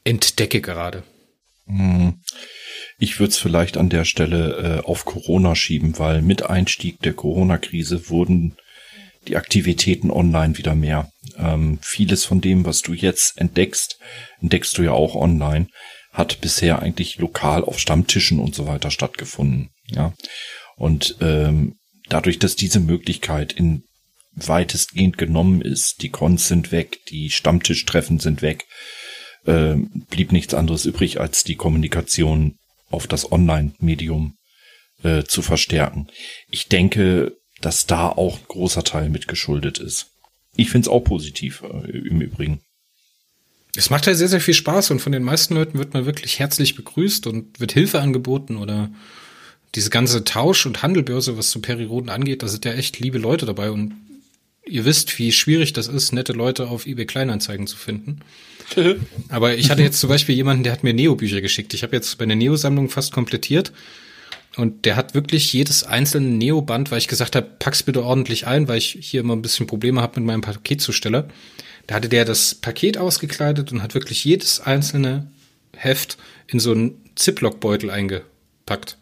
entdecke 0.04 0.62
gerade? 0.62 1.04
Hm. 1.68 2.20
Ich 2.98 3.20
würde 3.20 3.32
es 3.32 3.38
vielleicht 3.38 3.78
an 3.78 3.90
der 3.90 4.06
Stelle 4.06 4.82
äh, 4.84 4.86
auf 4.86 5.04
Corona 5.04 5.56
schieben, 5.56 6.00
weil 6.00 6.22
mit 6.22 6.44
Einstieg 6.44 7.02
der 7.02 7.14
Corona-Krise 7.14 8.10
wurden 8.10 8.56
die 9.28 9.38
Aktivitäten 9.38 10.12
online 10.12 10.58
wieder 10.58 10.76
mehr. 10.76 11.12
Ähm, 11.38 11.80
vieles 11.82 12.26
von 12.26 12.42
dem, 12.42 12.66
was 12.66 12.82
du 12.82 12.94
jetzt 12.94 13.38
entdeckst, 13.40 14.00
entdeckst 14.42 14.78
du 14.78 14.84
ja 14.84 14.92
auch 14.92 15.16
online, 15.16 15.68
hat 16.12 16.42
bisher 16.42 16.80
eigentlich 16.80 17.18
lokal 17.18 17.64
auf 17.64 17.80
Stammtischen 17.80 18.40
und 18.40 18.56
so 18.56 18.68
weiter 18.68 18.92
stattgefunden. 18.92 19.70
Ja. 19.88 20.14
Und 20.78 21.18
ähm, 21.22 21.76
dadurch, 22.10 22.40
dass 22.40 22.56
diese 22.56 22.80
Möglichkeit 22.80 23.54
in 23.54 23.84
weitestgehend 24.34 25.18
genommen 25.18 25.62
ist, 25.62 26.02
die 26.02 26.10
Cons 26.10 26.48
sind 26.48 26.72
weg, 26.72 27.00
die 27.10 27.30
Stammtischtreffen 27.30 28.20
sind 28.20 28.42
weg, 28.42 28.66
äh, 29.46 29.76
blieb 30.10 30.32
nichts 30.32 30.54
anderes 30.54 30.86
übrig, 30.86 31.20
als 31.20 31.44
die 31.44 31.56
Kommunikation 31.56 32.58
auf 32.90 33.08
das 33.08 33.32
Online-Medium 33.32 34.36
äh, 35.04 35.24
zu 35.24 35.42
verstärken. 35.42 36.08
Ich 36.50 36.68
denke, 36.68 37.38
dass 37.66 37.88
da 37.88 38.10
auch 38.10 38.38
ein 38.38 38.48
großer 38.48 38.84
Teil 38.84 39.10
mit 39.10 39.28
geschuldet 39.28 39.80
ist. 39.80 40.12
Ich 40.56 40.70
finde 40.70 40.86
es 40.86 40.88
auch 40.88 41.00
positiv 41.00 41.64
äh, 41.64 41.98
im 41.98 42.22
Übrigen. 42.22 42.62
Es 43.76 43.90
macht 43.90 44.06
halt 44.06 44.18
sehr, 44.18 44.28
sehr 44.28 44.40
viel 44.40 44.54
Spaß 44.54 44.92
und 44.92 45.00
von 45.00 45.12
den 45.12 45.24
meisten 45.24 45.56
Leuten 45.56 45.80
wird 45.80 45.96
man 45.96 46.06
wirklich 46.06 46.38
herzlich 46.38 46.76
begrüßt 46.76 47.26
und 47.26 47.60
wird 47.60 47.72
Hilfe 47.72 48.02
angeboten 48.02 48.58
oder 48.58 48.92
diese 49.74 49.90
ganze 49.90 50.24
Tausch- 50.24 50.68
und 50.68 50.84
Handelbörse, 50.84 51.38
was 51.38 51.50
zu 51.50 51.60
Periroden 51.60 52.10
angeht, 52.10 52.44
da 52.44 52.48
sind 52.48 52.66
ja 52.66 52.74
echt 52.74 53.00
liebe 53.00 53.18
Leute 53.18 53.48
dabei 53.48 53.72
und 53.72 53.96
ihr 54.66 54.86
wisst, 54.86 55.18
wie 55.18 55.32
schwierig 55.32 55.74
das 55.74 55.88
ist, 55.88 56.14
nette 56.14 56.34
Leute 56.34 56.68
auf 56.68 56.86
eBay 56.86 57.06
Kleinanzeigen 57.06 57.66
zu 57.66 57.78
finden. 57.78 58.20
Aber 59.30 59.58
ich 59.58 59.72
hatte 59.72 59.82
jetzt 59.82 60.00
zum 60.00 60.10
Beispiel 60.10 60.36
jemanden, 60.36 60.64
der 60.64 60.72
hat 60.72 60.84
mir 60.84 60.94
Neo-Bücher 60.94 61.42
geschickt. 61.42 61.74
Ich 61.74 61.82
habe 61.82 61.96
jetzt 61.96 62.20
meine 62.20 62.36
Neo-Sammlung 62.36 62.90
fast 62.90 63.12
komplettiert 63.12 63.74
und 64.58 64.86
der 64.86 64.96
hat 64.96 65.14
wirklich 65.14 65.52
jedes 65.52 65.84
einzelne 65.84 66.28
Neoband, 66.28 66.92
weil 66.92 67.00
ich 67.00 67.08
gesagt 67.08 67.36
habe, 67.36 67.48
pack's 67.60 67.84
bitte 67.84 68.04
ordentlich 68.04 68.48
ein, 68.48 68.68
weil 68.68 68.78
ich 68.78 68.98
hier 69.00 69.20
immer 69.20 69.36
ein 69.36 69.42
bisschen 69.42 69.68
Probleme 69.68 70.02
habe 70.02 70.20
mit 70.20 70.28
meinem 70.28 70.42
Paketzusteller. 70.42 71.28
Da 71.88 71.96
hatte 71.96 72.10
der 72.10 72.26
das 72.26 72.56
Paket 72.56 72.98
ausgekleidet 72.98 73.72
und 73.72 73.84
hat 73.84 73.94
wirklich 73.94 74.24
jedes 74.24 74.60
einzelne 74.62 75.28
Heft 75.76 76.18
in 76.48 76.60
so 76.60 76.72
einen 76.72 77.02
Ziploc-Beutel 77.16 77.90
eingepackt. 77.90 78.98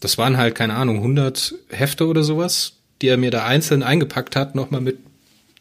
Das 0.00 0.18
waren 0.18 0.36
halt, 0.36 0.54
keine 0.54 0.74
Ahnung, 0.74 0.96
100 0.96 1.54
Hefte 1.70 2.06
oder 2.06 2.22
sowas, 2.22 2.74
die 3.00 3.08
er 3.08 3.16
mir 3.16 3.30
da 3.30 3.44
einzeln 3.44 3.82
eingepackt 3.82 4.36
hat, 4.36 4.54
nochmal 4.54 4.80
mit 4.80 4.98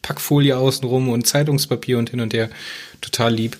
Packfolie 0.01 0.57
außenrum 0.57 1.09
und 1.09 1.27
Zeitungspapier 1.27 1.97
und 1.97 2.09
hin 2.09 2.21
und 2.21 2.33
her. 2.33 2.49
Total 3.01 3.33
lieb. 3.33 3.57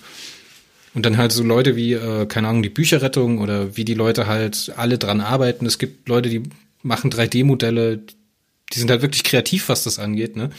Und 0.94 1.06
dann 1.06 1.18
halt 1.18 1.32
so 1.32 1.44
Leute 1.44 1.76
wie, 1.76 1.94
äh, 1.94 2.26
keine 2.26 2.50
Ahnung, 2.50 2.64
die 2.64 2.70
Bücherrettung 2.70 3.40
oder 3.40 3.78
wie 3.78 3.86
die 3.86 3.94
Leute 3.94 4.28
halt 4.28 4.74
alle 4.76 4.98
dran 4.98 5.22
arbeiten. 5.22 5.66
Es 5.66 5.78
gibt 5.78 6.10
Leute, 6.10 6.30
die 6.30 6.44
machen 6.84 7.12
3D-Modelle, 7.12 7.98
die 8.74 8.80
sind 8.80 8.90
halt 8.90 9.02
wirklich 9.02 9.24
kreativ, 9.24 9.70
was 9.70 9.84
das 9.84 10.00
angeht, 10.00 10.36
ne? 10.36 10.50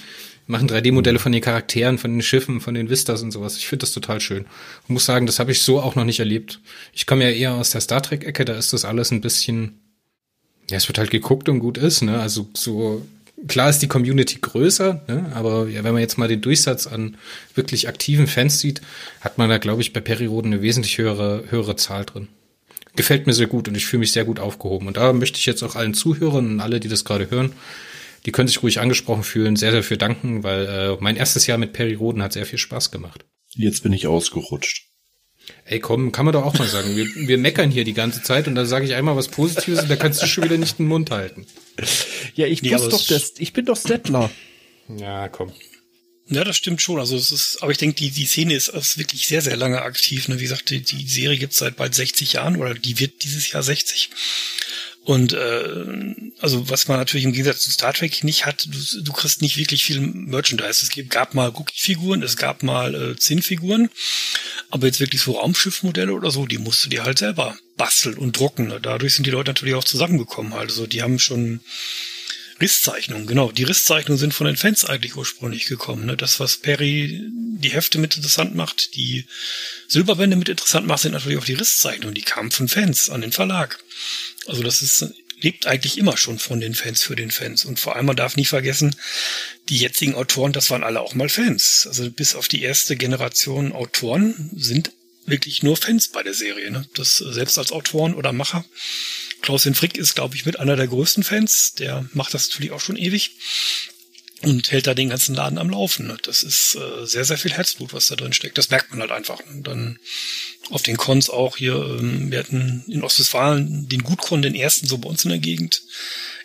Machen 0.46 0.68
3D-Modelle 0.68 1.18
von 1.18 1.32
den 1.32 1.40
Charakteren, 1.40 1.98
von 1.98 2.12
den 2.12 2.22
Schiffen, 2.22 2.60
von 2.60 2.74
den 2.74 2.90
Vistas 2.90 3.22
und 3.22 3.30
sowas. 3.30 3.56
Ich 3.56 3.68
finde 3.68 3.82
das 3.82 3.92
total 3.92 4.20
schön. 4.20 4.46
Ich 4.84 4.88
muss 4.90 5.04
sagen, 5.04 5.26
das 5.26 5.38
habe 5.38 5.52
ich 5.52 5.62
so 5.62 5.80
auch 5.80 5.94
noch 5.94 6.04
nicht 6.04 6.18
erlebt. 6.18 6.60
Ich 6.92 7.06
komme 7.06 7.24
ja 7.24 7.30
eher 7.30 7.54
aus 7.54 7.70
der 7.70 7.80
Star 7.80 8.02
Trek-Ecke, 8.02 8.44
da 8.44 8.54
ist 8.54 8.72
das 8.72 8.84
alles 8.84 9.12
ein 9.12 9.20
bisschen, 9.20 9.80
ja, 10.68 10.78
es 10.78 10.88
wird 10.88 10.98
halt 10.98 11.10
geguckt 11.10 11.48
und 11.48 11.60
gut 11.60 11.78
ist, 11.78 12.02
ne? 12.02 12.20
Also 12.20 12.48
so 12.54 13.06
klar 13.48 13.70
ist 13.70 13.80
die 13.80 13.88
Community 13.88 14.38
größer, 14.40 15.04
ne? 15.08 15.32
aber 15.34 15.68
ja, 15.68 15.84
wenn 15.84 15.92
man 15.92 16.00
jetzt 16.00 16.18
mal 16.18 16.28
den 16.28 16.40
Durchsatz 16.40 16.86
an 16.86 17.16
wirklich 17.54 17.88
aktiven 17.88 18.26
Fans 18.26 18.58
sieht, 18.58 18.80
hat 19.20 19.38
man 19.38 19.48
da, 19.48 19.58
glaube 19.58 19.82
ich, 19.82 19.92
bei 19.92 20.00
Periroden 20.00 20.52
eine 20.52 20.62
wesentlich 20.62 20.98
höhere, 20.98 21.44
höhere 21.48 21.76
Zahl 21.76 22.04
drin. 22.04 22.28
Gefällt 22.94 23.26
mir 23.26 23.32
sehr 23.32 23.46
gut 23.46 23.68
und 23.68 23.76
ich 23.76 23.86
fühle 23.86 24.00
mich 24.00 24.12
sehr 24.12 24.24
gut 24.24 24.38
aufgehoben. 24.38 24.86
Und 24.86 24.98
da 24.98 25.12
möchte 25.12 25.38
ich 25.38 25.46
jetzt 25.46 25.62
auch 25.62 25.76
allen 25.76 25.94
Zuhörern 25.94 26.46
und 26.46 26.60
alle, 26.60 26.78
die 26.78 26.88
das 26.88 27.04
gerade 27.04 27.30
hören, 27.30 27.52
die 28.26 28.32
können 28.32 28.48
sich 28.48 28.62
ruhig 28.62 28.80
angesprochen 28.80 29.24
fühlen, 29.24 29.56
sehr, 29.56 29.72
sehr 29.72 29.82
für 29.82 29.96
danken, 29.96 30.42
weil 30.42 30.66
äh, 30.66 30.96
mein 31.00 31.16
erstes 31.16 31.46
Jahr 31.46 31.58
mit 31.58 31.72
Periroden 31.72 32.22
hat 32.22 32.34
sehr 32.34 32.46
viel 32.46 32.58
Spaß 32.58 32.90
gemacht. 32.90 33.24
Jetzt 33.54 33.82
bin 33.82 33.92
ich 33.92 34.06
ausgerutscht. 34.06 34.91
Ey, 35.64 35.78
komm, 35.78 36.10
kann 36.10 36.24
man 36.24 36.32
doch 36.32 36.44
auch 36.44 36.58
mal 36.58 36.68
sagen. 36.68 36.96
Wir, 36.96 37.06
wir 37.28 37.38
meckern 37.38 37.70
hier 37.70 37.84
die 37.84 37.94
ganze 37.94 38.22
Zeit 38.22 38.48
und 38.48 38.54
dann 38.54 38.66
sage 38.66 38.84
ich 38.84 38.94
einmal 38.94 39.16
was 39.16 39.28
Positives 39.28 39.82
und 39.82 39.88
da 39.88 39.96
kannst 39.96 40.22
du 40.22 40.26
schon 40.26 40.44
wieder 40.44 40.58
nicht 40.58 40.78
den 40.78 40.86
Mund 40.86 41.10
halten. 41.10 41.46
Ja, 42.34 42.46
ich 42.46 42.62
nee, 42.62 42.70
doch 42.70 43.06
das, 43.06 43.34
ich 43.38 43.52
bin 43.52 43.64
doch 43.64 43.76
Settler. 43.76 44.30
Ja, 44.88 45.28
komm. 45.28 45.52
Ja, 46.28 46.44
das 46.44 46.56
stimmt 46.56 46.80
schon. 46.80 46.98
Also 46.98 47.16
es 47.16 47.30
ist, 47.30 47.62
aber 47.62 47.72
ich 47.72 47.78
denke, 47.78 47.96
die, 47.96 48.10
die 48.10 48.26
Szene 48.26 48.54
ist, 48.54 48.68
ist 48.68 48.98
wirklich 48.98 49.26
sehr, 49.26 49.42
sehr 49.42 49.56
lange 49.56 49.82
aktiv. 49.82 50.28
Ne? 50.28 50.38
Wie 50.38 50.44
gesagt, 50.44 50.70
die, 50.70 50.80
die 50.80 51.06
Serie 51.06 51.38
gibt's 51.38 51.58
seit 51.58 51.76
bald 51.76 51.94
60 51.94 52.34
Jahren 52.34 52.56
oder 52.56 52.74
die 52.74 52.98
wird 52.98 53.22
dieses 53.22 53.52
Jahr 53.52 53.62
60. 53.62 54.10
Und 55.04 55.32
äh, 55.32 56.14
also 56.38 56.70
was 56.70 56.86
man 56.86 56.98
natürlich 56.98 57.24
im 57.24 57.32
Gegensatz 57.32 57.60
zu 57.60 57.72
Star 57.72 57.92
Trek 57.92 58.22
nicht 58.22 58.46
hat, 58.46 58.66
du, 58.66 59.02
du 59.02 59.12
kriegst 59.12 59.42
nicht 59.42 59.56
wirklich 59.56 59.84
viel 59.84 60.00
Merchandise. 60.00 60.84
Es 60.84 60.90
gab 61.08 61.34
mal 61.34 61.50
Cookie-Figuren, 61.50 62.22
es 62.22 62.36
gab 62.36 62.62
mal 62.62 62.94
äh, 62.94 63.16
Zinnfiguren, 63.16 63.90
aber 64.70 64.86
jetzt 64.86 65.00
wirklich 65.00 65.20
so 65.20 65.32
Raumschiffmodelle 65.32 66.12
oder 66.12 66.30
so, 66.30 66.46
die 66.46 66.58
musst 66.58 66.84
du 66.84 66.88
dir 66.88 67.02
halt 67.02 67.18
selber 67.18 67.56
basteln 67.76 68.16
und 68.16 68.38
drucken. 68.38 68.72
Dadurch 68.80 69.14
sind 69.14 69.26
die 69.26 69.32
Leute 69.32 69.50
natürlich 69.50 69.74
auch 69.74 69.84
zusammengekommen. 69.84 70.52
Also 70.52 70.86
die 70.86 71.02
haben 71.02 71.18
schon 71.18 71.60
Risszeichnungen, 72.62 73.26
genau. 73.26 73.52
Die 73.52 73.64
Risszeichnungen 73.64 74.18
sind 74.18 74.32
von 74.32 74.46
den 74.46 74.56
Fans 74.56 74.84
eigentlich 74.84 75.16
ursprünglich 75.16 75.66
gekommen. 75.66 76.06
Ne? 76.06 76.16
Das, 76.16 76.40
was 76.40 76.56
Perry 76.56 77.20
die 77.30 77.70
Hefte 77.70 77.98
mit 77.98 78.16
interessant 78.16 78.54
macht, 78.54 78.94
die 78.94 79.26
Silberbände 79.88 80.36
mit 80.36 80.48
interessant 80.48 80.86
macht, 80.86 81.02
sind 81.02 81.12
natürlich 81.12 81.38
auch 81.38 81.44
die 81.44 81.54
Risszeichnungen. 81.54 82.14
Die 82.14 82.22
kamen 82.22 82.50
von 82.50 82.68
Fans 82.68 83.10
an 83.10 83.20
den 83.20 83.32
Verlag. 83.32 83.78
Also 84.46 84.62
das 84.62 84.80
ist 84.80 85.12
lebt 85.42 85.66
eigentlich 85.66 85.98
immer 85.98 86.16
schon 86.16 86.38
von 86.38 86.60
den 86.60 86.74
Fans 86.74 87.02
für 87.02 87.16
den 87.16 87.30
Fans. 87.30 87.64
Und 87.64 87.80
vor 87.80 87.96
allem, 87.96 88.06
man 88.06 88.16
darf 88.16 88.36
nie 88.36 88.44
vergessen, 88.44 88.94
die 89.68 89.76
jetzigen 89.76 90.14
Autoren, 90.14 90.52
das 90.52 90.70
waren 90.70 90.84
alle 90.84 91.00
auch 91.00 91.14
mal 91.14 91.28
Fans. 91.28 91.86
Also 91.86 92.10
bis 92.10 92.34
auf 92.34 92.48
die 92.48 92.62
erste 92.62 92.96
Generation 92.96 93.72
Autoren 93.72 94.50
sind 94.54 94.92
wirklich 95.26 95.62
nur 95.62 95.76
Fans 95.76 96.08
bei 96.08 96.22
der 96.22 96.34
Serie. 96.34 96.70
Ne? 96.70 96.86
Das 96.94 97.16
selbst 97.16 97.58
als 97.58 97.72
Autoren 97.72 98.14
oder 98.14 98.32
Macher. 98.32 98.64
Klaus 99.42 99.68
Frick 99.74 99.98
ist, 99.98 100.14
glaube 100.14 100.36
ich, 100.36 100.46
mit 100.46 100.58
einer 100.58 100.76
der 100.76 100.88
größten 100.88 101.24
Fans. 101.24 101.74
Der 101.74 102.06
macht 102.12 102.32
das 102.32 102.48
natürlich 102.48 102.72
auch 102.72 102.80
schon 102.80 102.96
ewig 102.96 103.32
und 104.42 104.70
hält 104.72 104.86
da 104.86 104.94
den 104.94 105.08
ganzen 105.08 105.34
Laden 105.34 105.58
am 105.58 105.70
Laufen. 105.70 106.16
Das 106.22 106.42
ist 106.42 106.76
äh, 106.76 107.06
sehr, 107.06 107.24
sehr 107.24 107.38
viel 107.38 107.52
Herzblut, 107.52 107.92
was 107.92 108.08
da 108.08 108.16
drin 108.16 108.32
steckt. 108.32 108.58
Das 108.58 108.70
merkt 108.70 108.90
man 108.90 109.00
halt 109.00 109.12
einfach. 109.12 109.40
Und 109.48 109.66
dann 109.66 109.98
auf 110.70 110.82
den 110.82 110.96
Cons 110.96 111.30
auch 111.30 111.56
hier, 111.56 111.74
ähm, 111.74 112.30
wir 112.30 112.38
hatten 112.38 112.84
in 112.88 113.02
Ostwestfalen 113.02 113.88
den 113.88 114.02
Gutkon, 114.02 114.42
den 114.42 114.54
ersten 114.54 114.86
so 114.86 114.98
bei 114.98 115.08
uns 115.08 115.24
in 115.24 115.30
der 115.30 115.38
Gegend. 115.38 115.82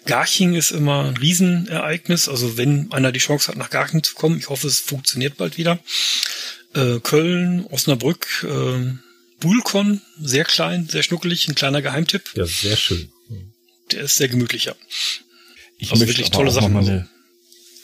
Garching 0.05 0.53
ist 0.53 0.71
immer 0.71 1.05
ein 1.05 1.17
Riesenereignis. 1.17 2.29
Also 2.29 2.57
wenn 2.57 2.91
einer 2.91 3.11
die 3.11 3.19
Chance 3.19 3.49
hat, 3.49 3.57
nach 3.57 3.69
Garching 3.69 4.03
zu 4.03 4.13
kommen, 4.13 4.37
ich 4.37 4.49
hoffe, 4.49 4.67
es 4.67 4.79
funktioniert 4.79 5.37
bald 5.37 5.57
wieder. 5.57 5.79
Äh, 6.75 6.99
Köln, 6.99 7.65
Osnabrück, 7.69 8.45
äh, 8.47 8.93
Bullcon, 9.39 10.01
sehr 10.19 10.45
klein, 10.45 10.88
sehr 10.88 11.03
schnuckelig, 11.03 11.47
ein 11.47 11.55
kleiner 11.55 11.81
Geheimtipp. 11.81 12.31
Ja, 12.35 12.45
sehr 12.45 12.75
schön. 12.75 13.09
Der 13.91 14.01
ist 14.01 14.15
sehr 14.15 14.27
gemütlicher. 14.27 14.75
Ich 15.77 15.91
also 15.91 16.03
möchte 16.03 16.17
wirklich 16.17 16.31
tolle 16.31 16.51
Sachen. 16.51 16.73
Mal 16.73 16.83
eine, 16.83 17.09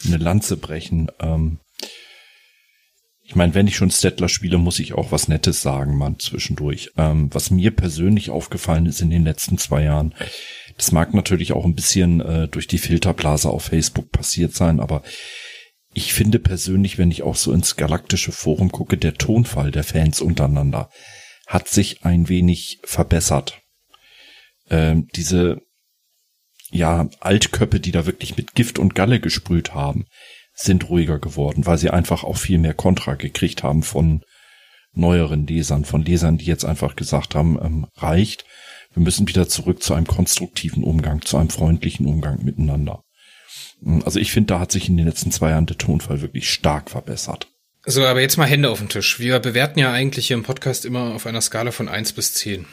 eine 0.06 0.18
Lanze 0.18 0.58
brechen. 0.58 1.12
Ähm, 1.20 1.60
ich 3.26 3.36
meine, 3.36 3.54
wenn 3.54 3.68
ich 3.68 3.78
schon 3.78 3.89
Stettler 3.89 4.30
spiele, 4.30 4.58
muss 4.58 4.80
ich 4.80 4.93
auch 4.93 5.12
was 5.12 5.28
Nettes 5.28 5.62
sagen, 5.62 5.97
man, 5.97 6.20
zwischendurch. 6.20 6.91
Ähm, 6.97 7.30
was 7.34 7.51
mir 7.51 7.72
persönlich 7.72 8.30
aufgefallen 8.30 8.86
ist 8.86 9.01
in 9.01 9.10
den 9.10 9.24
letzten 9.24 9.58
zwei 9.58 9.84
Jahren, 9.84 10.14
das 10.78 10.91
mag 10.91 11.14
natürlich 11.14 11.54
auch 11.54 11.66
ein 11.66 11.76
bisschen 11.76 12.20
äh, 12.20 12.47
durch 12.47 12.68
die 12.68 12.80
Filterblase 12.80 13.49
auf 13.49 13.66
Facebook 13.66 14.12
passiert 14.12 14.54
sein, 14.56 14.80
aber 14.80 15.04
ich 15.93 16.14
finde 16.14 16.39
persönlich, 16.39 16.97
wenn 16.97 17.12
ich 17.12 17.22
auch 17.22 17.36
so 17.36 17.54
ins 17.54 17.76
galaktische 17.76 18.32
Forum 18.32 18.72
gucke, 18.72 18.97
der 18.97 19.14
Tonfall 19.14 19.72
der 19.72 19.84
Fans 19.84 20.22
untereinander 20.22 20.89
hat 21.48 21.68
sich 21.68 22.04
ein 22.06 22.30
wenig 22.30 22.80
verbessert. 22.84 23.62
Ähm, 24.70 25.08
diese 25.16 25.62
ja 26.72 27.10
Altköppe, 27.20 27.80
die 27.80 27.91
da 27.91 28.06
wirklich 28.06 28.38
mit 28.38 28.56
Gift 28.56 28.80
und 28.80 28.96
Galle 28.96 29.20
gesprüht 29.20 29.74
haben, 29.74 30.06
sind 30.56 30.89
ruhiger 30.89 31.20
geworden, 31.20 31.66
weil 31.66 31.78
sie 31.78 31.89
einfach 31.89 32.24
auch 32.24 32.38
viel 32.38 32.58
mehr 32.58 32.74
Kontra 32.74 33.16
gekriegt 33.16 33.64
haben 33.64 33.84
von 33.84 34.24
neueren 34.94 35.48
Lesern, 35.48 35.86
von 35.86 36.04
Lesern, 36.04 36.38
die 36.38 36.46
jetzt 36.46 36.66
einfach 36.66 36.96
gesagt 36.96 37.36
haben, 37.36 37.58
ähm, 37.62 37.88
reicht, 37.96 38.46
wir 38.94 39.02
müssen 39.02 39.28
wieder 39.28 39.48
zurück 39.48 39.82
zu 39.82 39.94
einem 39.94 40.06
konstruktiven 40.06 40.84
Umgang, 40.84 41.24
zu 41.24 41.38
einem 41.38 41.50
freundlichen 41.50 42.06
Umgang 42.06 42.44
miteinander. 42.44 43.04
Also 44.06 44.20
ich 44.20 44.32
finde, 44.32 44.54
da 44.54 44.60
hat 44.60 44.72
sich 44.72 44.88
in 44.88 44.98
den 44.98 45.08
letzten 45.08 45.32
zwei 45.32 45.50
Jahren 45.50 45.66
der 45.66 45.78
Tonfall 45.78 46.22
wirklich 46.22 46.50
stark 46.50 46.89
verbessert. 46.91 47.48
So, 47.86 48.06
aber 48.06 48.22
jetzt 48.22 48.38
mal 48.38 48.46
Hände 48.46 48.70
auf 48.70 48.80
den 48.80 48.88
Tisch. 48.88 49.20
Wir 49.20 49.40
bewerten 49.40 49.78
ja 49.78 49.92
eigentlich 49.92 50.28
hier 50.28 50.38
im 50.38 50.44
Podcast 50.44 50.86
immer 50.86 51.14
auf 51.14 51.26
einer 51.26 51.42
Skala 51.42 51.72
von 51.72 51.90
eins 51.90 52.14
bis 52.14 52.34
zehn. 52.34 52.66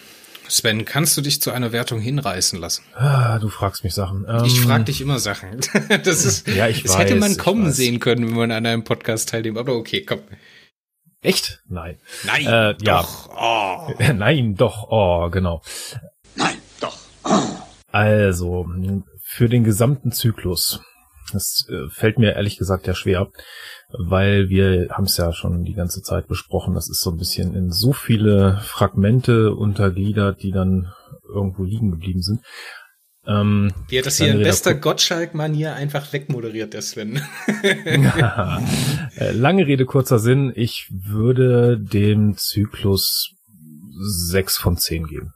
Sven, 0.47 0.85
kannst 0.85 1.17
du 1.17 1.21
dich 1.21 1.43
zu 1.43 1.51
einer 1.51 1.73
Wertung 1.73 2.01
hinreißen 2.01 2.61
lassen? 2.61 2.85
Ah, 2.95 3.41
du 3.41 3.49
fragst 3.49 3.83
mich 3.83 3.93
Sachen. 3.93 4.25
Ähm, 4.29 4.45
ich 4.45 4.61
frag 4.61 4.87
dich 4.87 5.01
immer 5.01 5.19
Sachen. 5.19 5.61
Das 6.05 6.25
ist, 6.25 6.47
ja, 6.47 6.69
ich 6.69 6.85
das 6.85 6.93
weiß, 6.93 7.01
hätte 7.01 7.17
man 7.17 7.37
kommen 7.37 7.73
sehen 7.73 7.99
können, 7.99 8.29
wenn 8.29 8.37
man 8.37 8.53
an 8.53 8.67
einem 8.67 8.85
Podcast 8.85 9.31
teilnimmt. 9.31 9.59
Aber 9.59 9.75
okay, 9.75 10.05
komm. 10.05 10.21
Echt? 11.23 11.61
Nein. 11.69 11.99
Nein. 12.25 12.47
Äh, 12.47 12.75
doch. 12.75 13.29
Ja. 13.31 13.89
Oh. 13.99 14.03
Nein, 14.15 14.55
doch. 14.55 14.89
Oh, 14.91 15.29
genau. 15.31 15.63
Nein, 16.37 16.59
doch. 16.81 16.97
Oh. 17.25 17.43
Also, 17.89 18.67
für 19.23 19.49
den 19.49 19.65
gesamten 19.65 20.13
Zyklus. 20.13 20.81
Das 21.33 21.67
äh, 21.69 21.89
fällt 21.91 22.19
mir 22.19 22.35
ehrlich 22.35 22.59
gesagt 22.59 22.87
ja 22.87 22.95
schwer 22.95 23.29
weil 23.93 24.49
wir 24.49 24.89
haben 24.91 25.05
es 25.05 25.17
ja 25.17 25.33
schon 25.33 25.65
die 25.65 25.75
ganze 25.75 26.03
Zeit 26.03 26.29
besprochen, 26.29 26.75
das 26.75 26.89
ist 26.89 27.01
so 27.01 27.11
ein 27.11 27.19
bisschen 27.19 27.55
in 27.55 27.71
so 27.71 27.93
viele 27.93 28.61
Fragmente 28.63 29.55
untergliedert, 29.55 30.43
die 30.43 30.53
dann 30.53 30.93
irgendwo 31.29 31.65
liegen 31.65 31.91
geblieben 31.91 32.23
sind. 32.23 32.41
Ähm, 33.27 33.73
Wie 33.89 33.99
hat 33.99 34.07
das 34.07 34.17
hier 34.17 34.31
in 34.31 34.43
bester 34.43 34.75
Gottschalk-Manier 34.75 35.75
einfach 35.75 36.13
wegmoderiert, 36.13 36.73
der 36.73 36.83
Sven. 36.83 37.21
Äh, 39.17 39.33
lange 39.33 39.67
Rede, 39.67 39.85
kurzer 39.87 40.19
Sinn. 40.19 40.53
Ich 40.55 40.87
würde 40.91 41.79
dem 41.79 42.37
Zyklus 42.37 43.35
sechs 44.01 44.57
von 44.57 44.77
zehn 44.77 45.07
geben. 45.07 45.35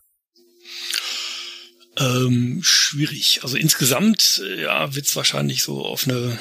Ähm, 1.97 2.61
schwierig. 2.63 3.41
Also 3.43 3.57
insgesamt, 3.57 4.43
äh, 4.45 4.63
ja, 4.63 4.95
wird's 4.95 5.15
wahrscheinlich 5.17 5.63
so 5.63 5.85
auf 5.85 6.09
eine 6.09 6.39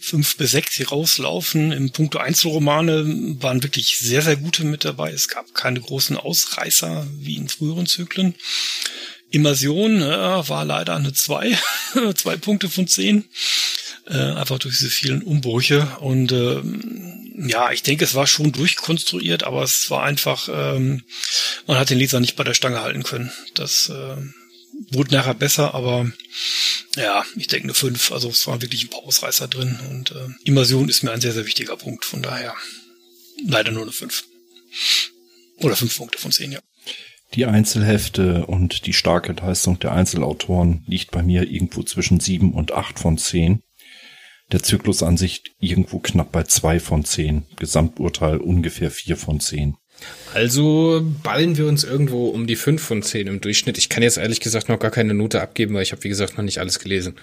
fünf 0.00 0.36
bis 0.36 0.50
sechs, 0.50 0.76
die 0.76 0.82
rauslaufen. 0.82 1.72
Im 1.72 1.90
Punkto 1.90 2.18
Einzelromane 2.18 3.04
waren 3.40 3.62
wirklich 3.62 3.98
sehr, 3.98 4.22
sehr 4.22 4.36
gute 4.36 4.64
mit 4.64 4.84
dabei. 4.84 5.12
Es 5.12 5.28
gab 5.28 5.54
keine 5.54 5.80
großen 5.80 6.16
Ausreißer 6.16 7.06
wie 7.18 7.36
in 7.36 7.48
früheren 7.48 7.86
Zyklen. 7.86 8.34
Immersion 9.30 10.00
ja, 10.00 10.48
war 10.48 10.64
leider 10.64 10.96
eine 10.96 11.12
zwei, 11.12 11.56
zwei 12.16 12.36
Punkte 12.36 12.68
von 12.68 12.86
zehn. 12.86 13.24
Äh, 14.06 14.32
einfach 14.32 14.58
durch 14.58 14.76
diese 14.76 14.90
vielen 14.90 15.22
Umbrüche. 15.22 15.96
Und 16.00 16.30
äh, 16.30 16.60
ja, 17.48 17.72
ich 17.72 17.82
denke, 17.82 18.04
es 18.04 18.14
war 18.14 18.26
schon 18.26 18.52
durchkonstruiert, 18.52 19.44
aber 19.44 19.62
es 19.62 19.90
war 19.90 20.02
einfach, 20.02 20.48
ähm, 20.52 21.02
man 21.66 21.78
hat 21.78 21.88
den 21.88 21.98
Leser 21.98 22.20
nicht 22.20 22.36
bei 22.36 22.44
der 22.44 22.54
Stange 22.54 22.82
halten 22.82 23.02
können. 23.02 23.32
Das 23.54 23.88
äh, 23.88 24.16
wurde 24.90 25.14
nachher 25.14 25.34
besser, 25.34 25.74
aber 25.74 26.10
ja, 26.96 27.24
ich 27.36 27.46
denke 27.46 27.64
eine 27.64 27.74
5. 27.74 28.12
Also 28.12 28.28
es 28.28 28.46
waren 28.46 28.60
wirklich 28.60 28.84
ein 28.84 28.90
paar 28.90 29.04
Ausreißer 29.04 29.48
drin 29.48 29.78
und 29.90 30.10
äh, 30.10 30.28
Immersion 30.44 30.88
ist 30.90 31.02
mir 31.02 31.12
ein 31.12 31.22
sehr, 31.22 31.32
sehr 31.32 31.46
wichtiger 31.46 31.76
Punkt. 31.76 32.04
Von 32.04 32.22
daher 32.22 32.54
leider 33.46 33.70
nur 33.70 33.82
eine 33.82 33.92
5. 33.92 34.24
Oder 35.60 35.76
5 35.76 35.96
Punkte 35.96 36.18
von 36.18 36.30
10, 36.30 36.52
ja. 36.52 36.60
Die 37.34 37.46
Einzelhefte 37.46 38.46
und 38.46 38.86
die 38.86 38.92
starke 38.92 39.32
Leistung 39.32 39.78
der 39.78 39.92
Einzelautoren 39.92 40.84
liegt 40.86 41.10
bei 41.10 41.22
mir 41.22 41.50
irgendwo 41.50 41.82
zwischen 41.82 42.20
7 42.20 42.52
und 42.52 42.72
8 42.72 42.98
von 42.98 43.18
10. 43.18 43.63
Der 44.54 44.62
Zyklusansicht 44.62 45.50
irgendwo 45.58 45.98
knapp 45.98 46.30
bei 46.30 46.44
2 46.44 46.78
von 46.78 47.04
10. 47.04 47.42
Gesamturteil 47.58 48.36
ungefähr 48.36 48.92
4 48.92 49.16
von 49.16 49.40
10. 49.40 49.74
Also 50.32 51.04
ballen 51.24 51.56
wir 51.56 51.66
uns 51.66 51.82
irgendwo 51.82 52.28
um 52.28 52.46
die 52.46 52.54
5 52.54 52.80
von 52.80 53.02
10 53.02 53.26
im 53.26 53.40
Durchschnitt. 53.40 53.78
Ich 53.78 53.88
kann 53.88 54.04
jetzt 54.04 54.16
ehrlich 54.16 54.38
gesagt 54.38 54.68
noch 54.68 54.78
gar 54.78 54.92
keine 54.92 55.12
Note 55.12 55.42
abgeben, 55.42 55.74
weil 55.74 55.82
ich 55.82 55.90
habe, 55.90 56.04
wie 56.04 56.08
gesagt, 56.08 56.38
noch 56.38 56.44
nicht 56.44 56.58
alles 56.58 56.78
gelesen. 56.78 57.16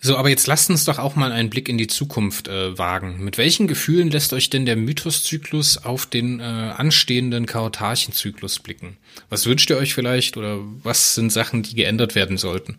So, 0.00 0.16
aber 0.16 0.30
jetzt 0.30 0.46
lasst 0.46 0.70
uns 0.70 0.86
doch 0.86 0.98
auch 0.98 1.16
mal 1.16 1.32
einen 1.32 1.50
Blick 1.50 1.68
in 1.68 1.76
die 1.76 1.86
Zukunft 1.86 2.48
äh, 2.48 2.78
wagen. 2.78 3.22
Mit 3.22 3.36
welchen 3.36 3.66
Gefühlen 3.66 4.10
lässt 4.10 4.32
euch 4.32 4.48
denn 4.48 4.64
der 4.64 4.76
Mythoszyklus 4.76 5.84
auf 5.84 6.06
den 6.06 6.40
äh, 6.40 6.44
anstehenden 6.44 7.44
Chaotarchenzyklus 7.44 8.58
blicken? 8.58 8.96
Was 9.28 9.44
wünscht 9.44 9.68
ihr 9.68 9.76
euch 9.76 9.92
vielleicht 9.92 10.38
oder 10.38 10.60
was 10.82 11.14
sind 11.14 11.30
Sachen, 11.30 11.62
die 11.62 11.74
geändert 11.74 12.14
werden 12.14 12.38
sollten? 12.38 12.78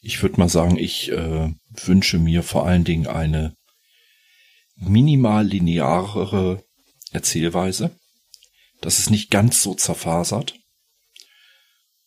Ich 0.00 0.22
würde 0.22 0.38
mal 0.38 0.48
sagen, 0.48 0.76
ich 0.76 1.10
äh, 1.10 1.52
wünsche 1.84 2.18
mir 2.18 2.42
vor 2.42 2.66
allen 2.66 2.84
Dingen 2.84 3.06
eine 3.06 3.54
minimal 4.76 5.46
linearere 5.46 6.62
Erzählweise 7.12 7.90
dass 8.80 8.98
es 8.98 9.10
nicht 9.10 9.30
ganz 9.30 9.62
so 9.62 9.74
zerfasert. 9.74 10.54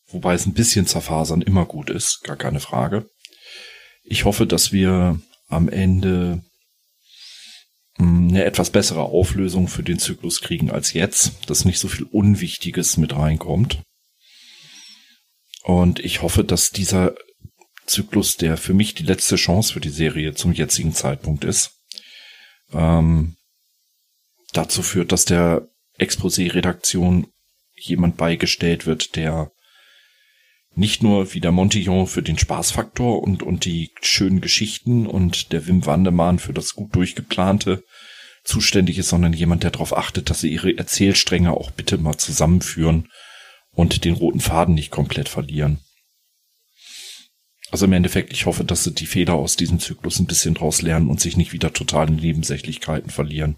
Wobei 0.08 0.34
es 0.34 0.46
ein 0.46 0.54
bisschen 0.54 0.86
zerfasern 0.86 1.42
immer 1.42 1.66
gut 1.66 1.90
ist, 1.90 2.24
gar 2.24 2.36
keine 2.36 2.60
Frage. 2.60 3.10
Ich 4.04 4.26
hoffe, 4.26 4.46
dass 4.46 4.72
wir 4.72 5.20
am 5.48 5.70
Ende 5.70 6.44
hm, 7.98 8.30
eine 8.30 8.44
etwas 8.44 8.70
bessere 8.70 9.04
Auflösung 9.04 9.68
für 9.68 9.84
den 9.84 10.00
Zyklus 10.00 10.42
kriegen 10.42 10.72
als 10.72 10.94
jetzt, 10.94 11.50
dass 11.50 11.66
nicht 11.66 11.80
so 11.80 11.88
viel 11.88 12.06
Unwichtiges 12.06 12.98
mit 12.98 13.16
reinkommt. 13.16 13.82
Und 15.64 16.00
ich 16.00 16.22
hoffe, 16.22 16.44
dass 16.44 16.72
dieser 16.72 17.16
Zyklus, 17.86 18.38
der 18.38 18.58
für 18.58 18.74
mich 18.74 18.94
die 18.94 19.04
letzte 19.04 19.36
Chance 19.36 19.74
für 19.74 19.80
die 19.80 19.90
Serie 19.90 20.34
zum 20.34 20.54
jetzigen 20.54 20.94
Zeitpunkt 20.94 21.44
ist, 21.44 21.72
ähm, 22.74 23.36
dazu 24.54 24.82
führt, 24.82 25.12
dass 25.12 25.26
der 25.26 25.68
Exposé-Redaktion 26.00 27.28
jemand 27.76 28.18
beigestellt 28.18 28.86
wird, 28.86 29.16
der 29.16 29.52
nicht 30.76 31.04
nur 31.04 31.34
wie 31.34 31.40
der 31.40 31.52
Montillon 31.52 32.08
für 32.08 32.24
den 32.24 32.38
Spaßfaktor 32.38 33.22
und, 33.22 33.44
und 33.44 33.66
die 33.66 33.92
schönen 34.02 34.42
Geschichten 34.42 35.06
und 35.06 35.52
der 35.52 35.68
Wim 35.68 35.86
Wandemann 35.86 36.40
für 36.40 36.54
das 36.54 36.74
gut 36.74 36.96
durchgeplante 36.96 37.84
zuständig 38.44 38.98
ist, 38.98 39.10
sondern 39.10 39.34
jemand, 39.34 39.64
der 39.64 39.72
darauf 39.72 39.96
achtet, 39.96 40.30
dass 40.30 40.42
sie 40.42 40.52
ihre 40.52 40.76
Erzählstränge 40.78 41.52
auch 41.52 41.72
bitte 41.72 41.98
mal 41.98 42.18
zusammenführen 42.18 43.08
und 43.72 44.04
den 44.04 44.16
roten 44.16 44.40
Faden 44.40 44.76
nicht 44.76 44.92
komplett 44.92 45.30
verlieren. 45.30 45.80
Also 47.74 47.88
im 47.88 47.94
Endeffekt, 47.94 48.32
ich 48.34 48.46
hoffe, 48.46 48.64
dass 48.64 48.84
sie 48.84 48.94
die 48.94 49.08
Fehler 49.08 49.34
aus 49.34 49.56
diesem 49.56 49.80
Zyklus 49.80 50.20
ein 50.20 50.28
bisschen 50.28 50.54
draus 50.54 50.84
lernen 50.84 51.10
und 51.10 51.20
sich 51.20 51.38
nicht 51.38 51.54
wieder 51.54 51.74
total 51.74 52.08
in 52.08 52.18
Nebensächlichkeiten 52.18 53.10
verlieren. 53.10 53.58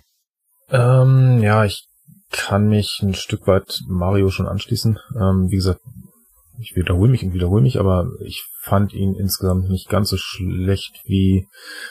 Ähm, 0.70 1.44
ja, 1.44 1.66
ich 1.66 1.86
kann 2.32 2.70
mich 2.70 3.02
ein 3.02 3.14
Stück 3.14 3.46
weit 3.46 3.82
Mario 3.90 4.30
schon 4.30 4.48
anschließen. 4.48 4.98
Ähm, 5.20 5.48
wie 5.50 5.58
gesagt, 5.58 5.82
ich 6.62 6.78
wiederhole 6.78 7.12
mich 7.12 7.26
und 7.26 7.34
wiederhole 7.34 7.62
mich, 7.62 7.78
aber 7.78 8.08
ich 8.24 8.46
fand 8.62 8.94
ihn 8.94 9.16
insgesamt 9.16 9.70
nicht 9.70 9.90
ganz 9.90 10.12
so 10.12 10.18
schlecht 10.18 11.02
wie 11.04 11.50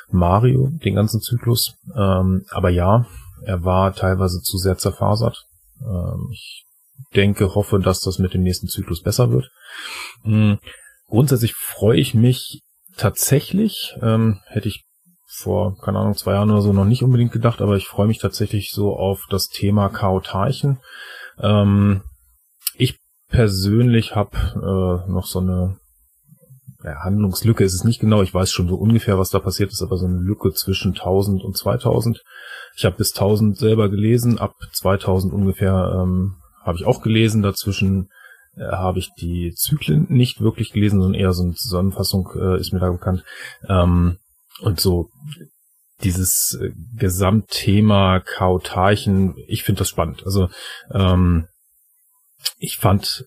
Mario, 0.09 0.70
den 0.83 0.95
ganzen 0.95 1.20
Zyklus. 1.20 1.75
Ähm, 1.95 2.47
aber 2.49 2.70
ja, 2.70 3.05
er 3.43 3.64
war 3.64 3.95
teilweise 3.95 4.41
zu 4.41 4.57
sehr 4.57 4.79
zerfasert. 4.79 5.45
Ähm, 5.83 6.31
ich 6.33 6.64
denke, 7.14 7.55
hoffe, 7.55 7.81
dass 7.81 8.01
das 8.01 8.18
mit 8.18 8.33
dem 8.33 8.45
nächsten 8.45 8.68
Zyklus 8.68 9.03
besser 9.03 9.31
wird. 9.31 9.51
Mhm. 10.22 10.59
Grundsätzlich 11.09 11.55
freue 11.55 11.99
ich 11.99 12.15
mich 12.15 12.63
tatsächlich, 12.97 13.97
ähm, 14.03 14.41
hätte 14.47 14.69
ich 14.69 14.85
vor, 15.27 15.77
keine 15.79 15.99
Ahnung, 15.99 16.17
zwei 16.17 16.33
Jahren 16.33 16.51
oder 16.51 16.63
so 16.63 16.73
noch 16.73 16.85
nicht 16.85 17.03
unbedingt 17.03 17.33
gedacht, 17.33 17.61
aber 17.61 17.77
ich 17.77 17.89
freue 17.89 18.07
mich 18.07 18.19
tatsächlich 18.19 18.71
so 18.71 18.97
auf 18.97 19.25
das 19.31 19.49
Thema 19.49 19.89
Chaotarchen. 19.89 20.79
Ähm, 21.41 22.03
ich 22.77 22.99
persönlich 23.29 24.15
habe 24.15 24.37
äh, 24.37 25.11
noch 25.11 25.27
so 25.27 25.41
eine 25.41 25.77
ja, 26.85 27.03
Handlungslücke 27.03 27.65
ist 27.65 27.75
es 27.75 27.85
nicht 27.85 28.01
genau, 28.01 28.23
ich 28.23 28.33
weiß 28.33 28.53
schon 28.53 28.69
so 28.69 28.77
ungefähr, 28.77 29.19
was 29.19 29.31
da 29.31 29.39
passiert 29.39 29.73
ist, 29.73 29.83
aber 29.83 29.97
so 29.97 30.07
eine 30.07 30.19
Lücke 30.19 30.53
zwischen 30.53 30.93
1000 30.93 31.43
und 31.43 31.57
2000. 31.57 32.23
Ich 32.77 32.85
habe 32.85 32.97
bis 32.97 33.13
1000 33.13 33.57
selber 33.57 33.89
gelesen, 33.89 34.39
ab 34.39 34.53
2000 34.73 35.33
ungefähr 35.33 36.01
ähm, 36.01 36.37
habe 36.63 36.77
ich 36.79 36.85
auch 36.85 37.03
gelesen, 37.03 37.43
dazwischen 37.43 38.11
habe 38.59 38.99
ich 38.99 39.11
die 39.15 39.53
Zyklen 39.55 40.07
nicht 40.09 40.41
wirklich 40.41 40.73
gelesen, 40.73 41.01
sondern 41.01 41.21
eher 41.21 41.33
so 41.33 41.43
eine 41.43 41.55
Zusammenfassung 41.55 42.29
äh, 42.37 42.61
ist 42.61 42.73
mir 42.73 42.81
da 42.81 42.91
bekannt. 42.91 43.25
Ähm, 43.69 44.19
und 44.61 44.81
so 44.81 45.11
dieses 46.03 46.59
äh, 46.61 46.71
Gesamtthema 46.97 48.21
Kautarchen, 48.21 49.35
ich 49.49 49.63
finde 49.65 49.81
das 49.81 49.89
spannend. 49.89 50.23
Also 50.25 50.49
ähm, 50.93 51.49
ich 52.59 52.77
fand, 52.77 53.27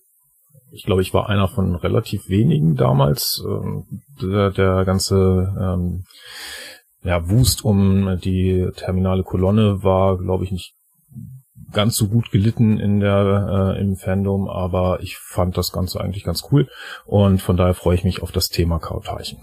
ich 0.70 0.84
glaube, 0.84 1.02
ich 1.02 1.12
war 1.12 1.28
einer 1.28 1.48
von 1.48 1.74
relativ 1.74 2.28
wenigen 2.28 2.76
damals. 2.76 3.42
Ähm, 3.44 4.02
der, 4.20 4.50
der 4.50 4.84
ganze 4.84 5.54
ähm, 5.60 6.04
ja, 7.02 7.28
Wust 7.28 7.64
um 7.64 8.18
die 8.20 8.68
terminale 8.76 9.22
Kolonne 9.22 9.82
war, 9.82 10.18
glaube 10.18 10.44
ich, 10.44 10.52
nicht 10.52 10.74
ganz 11.72 11.96
so 11.96 12.08
gut 12.08 12.30
gelitten 12.30 12.78
in 12.78 13.00
der 13.00 13.74
äh, 13.76 13.80
im 13.80 13.96
Fandom, 13.96 14.48
aber 14.48 15.00
ich 15.02 15.18
fand 15.18 15.56
das 15.56 15.72
Ganze 15.72 16.00
eigentlich 16.00 16.24
ganz 16.24 16.44
cool 16.50 16.68
und 17.04 17.42
von 17.42 17.56
daher 17.56 17.74
freue 17.74 17.96
ich 17.96 18.04
mich 18.04 18.22
auf 18.22 18.32
das 18.32 18.48
Thema 18.48 18.78
Kautarchen. 18.78 19.38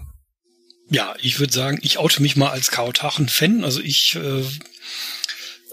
Ja, 0.88 1.14
ich 1.20 1.40
würde 1.40 1.52
sagen, 1.52 1.78
ich 1.82 1.98
oute 1.98 2.22
mich 2.22 2.36
mal 2.36 2.50
als 2.50 2.70
Kautarchen-Fan. 2.70 3.64
Also 3.64 3.80
ich 3.80 4.16
äh, 4.16 4.44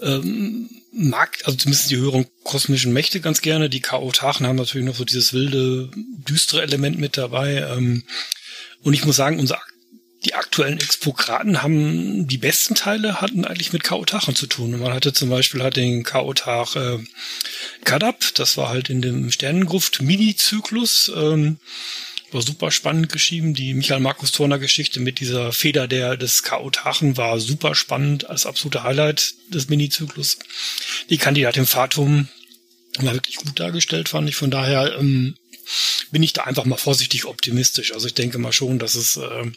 ähm, 0.02 0.68
mag, 0.92 1.38
also 1.44 1.56
zumindest 1.56 1.90
die 1.90 1.96
höheren 1.96 2.26
kosmischen 2.42 2.92
Mächte 2.92 3.20
ganz 3.20 3.40
gerne. 3.40 3.68
Die 3.68 3.80
Chaotachen 3.80 4.46
haben 4.46 4.56
natürlich 4.56 4.86
noch 4.86 4.96
so 4.96 5.04
dieses 5.04 5.32
wilde, 5.32 5.90
düstere 6.28 6.62
Element 6.62 6.98
mit 6.98 7.16
dabei. 7.16 7.58
Ähm, 7.58 8.02
und 8.82 8.94
ich 8.94 9.04
muss 9.04 9.16
sagen, 9.16 9.38
unser 9.38 9.60
die 10.24 10.34
aktuellen 10.34 10.80
Expokraten 10.80 11.62
haben 11.62 12.26
die 12.26 12.38
besten 12.38 12.74
Teile 12.74 13.20
hatten 13.20 13.44
eigentlich 13.44 13.72
mit 13.72 13.84
Chaotachen 13.84 14.34
zu 14.34 14.46
tun. 14.46 14.78
man 14.78 14.92
hatte 14.92 15.12
zum 15.12 15.28
Beispiel 15.28 15.62
halt 15.62 15.76
den 15.76 16.02
Chaotach 16.02 16.76
äh, 16.76 16.98
Kadab, 17.84 18.24
das 18.34 18.56
war 18.56 18.68
halt 18.68 18.90
in 18.90 19.02
dem 19.02 19.30
Sternengruft 19.30 20.02
Mini-Zyklus. 20.02 21.12
Ähm, 21.14 21.58
war 22.34 22.42
super 22.42 22.70
spannend 22.70 23.10
geschrieben. 23.10 23.54
Die 23.54 23.74
Michael 23.74 24.00
Markus 24.00 24.32
Turner 24.32 24.58
Geschichte 24.58 24.98
mit 24.98 25.20
dieser 25.20 25.52
Feder 25.52 25.86
der, 25.86 26.16
des 26.16 26.42
Chaotachen 26.42 27.16
war 27.16 27.38
super 27.38 27.74
spannend 27.74 28.28
als 28.28 28.44
absolute 28.44 28.82
Highlight 28.82 29.34
des 29.48 29.68
Mini-Zyklus. 29.68 30.38
Die 31.10 31.18
Kandidatin 31.18 31.64
Fatum 31.64 32.28
war 32.98 33.14
wirklich 33.14 33.36
gut 33.36 33.58
dargestellt, 33.58 34.08
fand 34.08 34.28
ich. 34.28 34.36
Von 34.36 34.50
daher 34.50 34.98
ähm, 34.98 35.36
bin 36.10 36.22
ich 36.22 36.32
da 36.32 36.42
einfach 36.42 36.64
mal 36.64 36.76
vorsichtig 36.76 37.24
optimistisch. 37.24 37.92
Also 37.92 38.08
ich 38.08 38.14
denke 38.14 38.38
mal 38.38 38.52
schon, 38.52 38.78
dass 38.78 38.94
es 38.96 39.16
äh, 39.16 39.50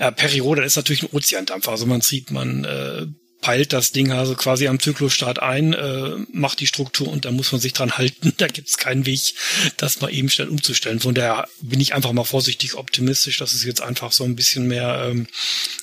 ja, 0.00 0.10
Periode 0.10 0.64
ist 0.64 0.76
natürlich 0.76 1.02
ein 1.02 1.10
Ozeandampfer. 1.12 1.70
Also 1.70 1.84
man 1.84 2.00
sieht, 2.00 2.30
man 2.30 2.64
äh, 2.64 3.06
peilt 3.42 3.74
das 3.74 3.92
Ding 3.92 4.12
also 4.12 4.34
quasi 4.34 4.66
am 4.66 4.80
Zyklusstart 4.80 5.40
ein, 5.40 5.74
äh, 5.74 6.16
macht 6.32 6.60
die 6.60 6.66
Struktur 6.66 7.08
und 7.08 7.26
da 7.26 7.30
muss 7.30 7.52
man 7.52 7.60
sich 7.60 7.74
dran 7.74 7.98
halten. 7.98 8.32
Da 8.40 8.46
gibt 8.46 8.68
es 8.68 8.78
keinen 8.78 9.04
Weg, 9.04 9.34
das 9.76 10.00
mal 10.00 10.12
eben 10.12 10.30
schnell 10.30 10.48
umzustellen. 10.48 11.00
Von 11.00 11.14
daher 11.14 11.46
bin 11.60 11.80
ich 11.80 11.94
einfach 11.94 12.12
mal 12.12 12.24
vorsichtig 12.24 12.74
optimistisch, 12.74 13.36
dass 13.36 13.52
es 13.52 13.64
jetzt 13.64 13.82
einfach 13.82 14.12
so 14.12 14.24
ein 14.24 14.36
bisschen 14.36 14.66
mehr 14.66 15.08
ähm, 15.10 15.26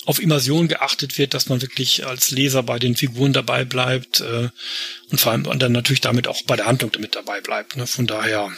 auf 0.05 0.19
Immersion 0.19 0.67
geachtet 0.67 1.19
wird, 1.19 1.35
dass 1.35 1.49
man 1.49 1.61
wirklich 1.61 2.07
als 2.07 2.31
Leser 2.31 2.63
bei 2.63 2.79
den 2.79 2.95
Figuren 2.95 3.33
dabei 3.33 3.65
bleibt 3.65 4.21
äh, 4.21 4.49
und 5.11 5.21
vor 5.21 5.31
allem 5.31 5.43
dann 5.59 5.71
natürlich 5.71 6.01
damit 6.01 6.27
auch 6.27 6.41
bei 6.43 6.55
der 6.55 6.65
Handlung 6.65 6.91
damit 6.91 7.15
dabei 7.15 7.41
bleibt. 7.41 7.77
Ne? 7.77 7.85
Von 7.85 8.07
daher 8.07 8.51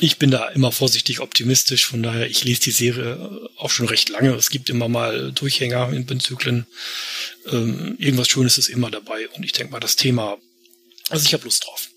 ich 0.00 0.18
bin 0.18 0.30
da 0.30 0.48
immer 0.48 0.72
vorsichtig 0.72 1.20
optimistisch, 1.20 1.86
von 1.86 2.02
daher, 2.02 2.28
ich 2.28 2.44
lese 2.44 2.60
die 2.62 2.70
Serie 2.70 3.48
auch 3.56 3.70
schon 3.70 3.86
recht 3.86 4.08
lange. 4.08 4.34
Es 4.34 4.50
gibt 4.50 4.68
immer 4.70 4.88
mal 4.88 5.32
Durchhänger 5.32 5.92
in 5.92 6.06
Benzyklen. 6.06 6.66
Ähm, 7.50 7.96
irgendwas 7.98 8.28
Schönes 8.28 8.58
ist 8.58 8.68
immer 8.68 8.90
dabei 8.90 9.28
und 9.30 9.44
ich 9.44 9.52
denke 9.52 9.72
mal, 9.72 9.80
das 9.80 9.96
Thema, 9.96 10.38
also 11.08 11.24
ich 11.24 11.34
habe 11.34 11.44
Lust 11.44 11.64
drauf. 11.64 11.88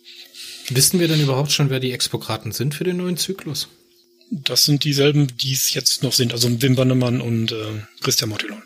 Wissen 0.70 1.00
wir 1.00 1.08
denn 1.08 1.22
überhaupt 1.22 1.52
schon, 1.52 1.70
wer 1.70 1.80
die 1.80 1.91
Expokraten 1.91 2.52
sind 2.52 2.76
für 2.76 2.84
den 2.84 2.97
neuen 2.97 3.18
Zyklus? 3.18 3.68
Das 4.30 4.64
sind 4.66 4.84
dieselben, 4.84 5.36
die 5.38 5.54
es 5.54 5.74
jetzt 5.74 6.04
noch 6.04 6.14
sind, 6.14 6.34
also 6.34 6.62
Wim 6.62 6.78
Wannemann 6.78 7.20
und 7.20 7.52
äh, 7.52 7.82
Christian 8.02 8.30
Mottillon 8.30 8.62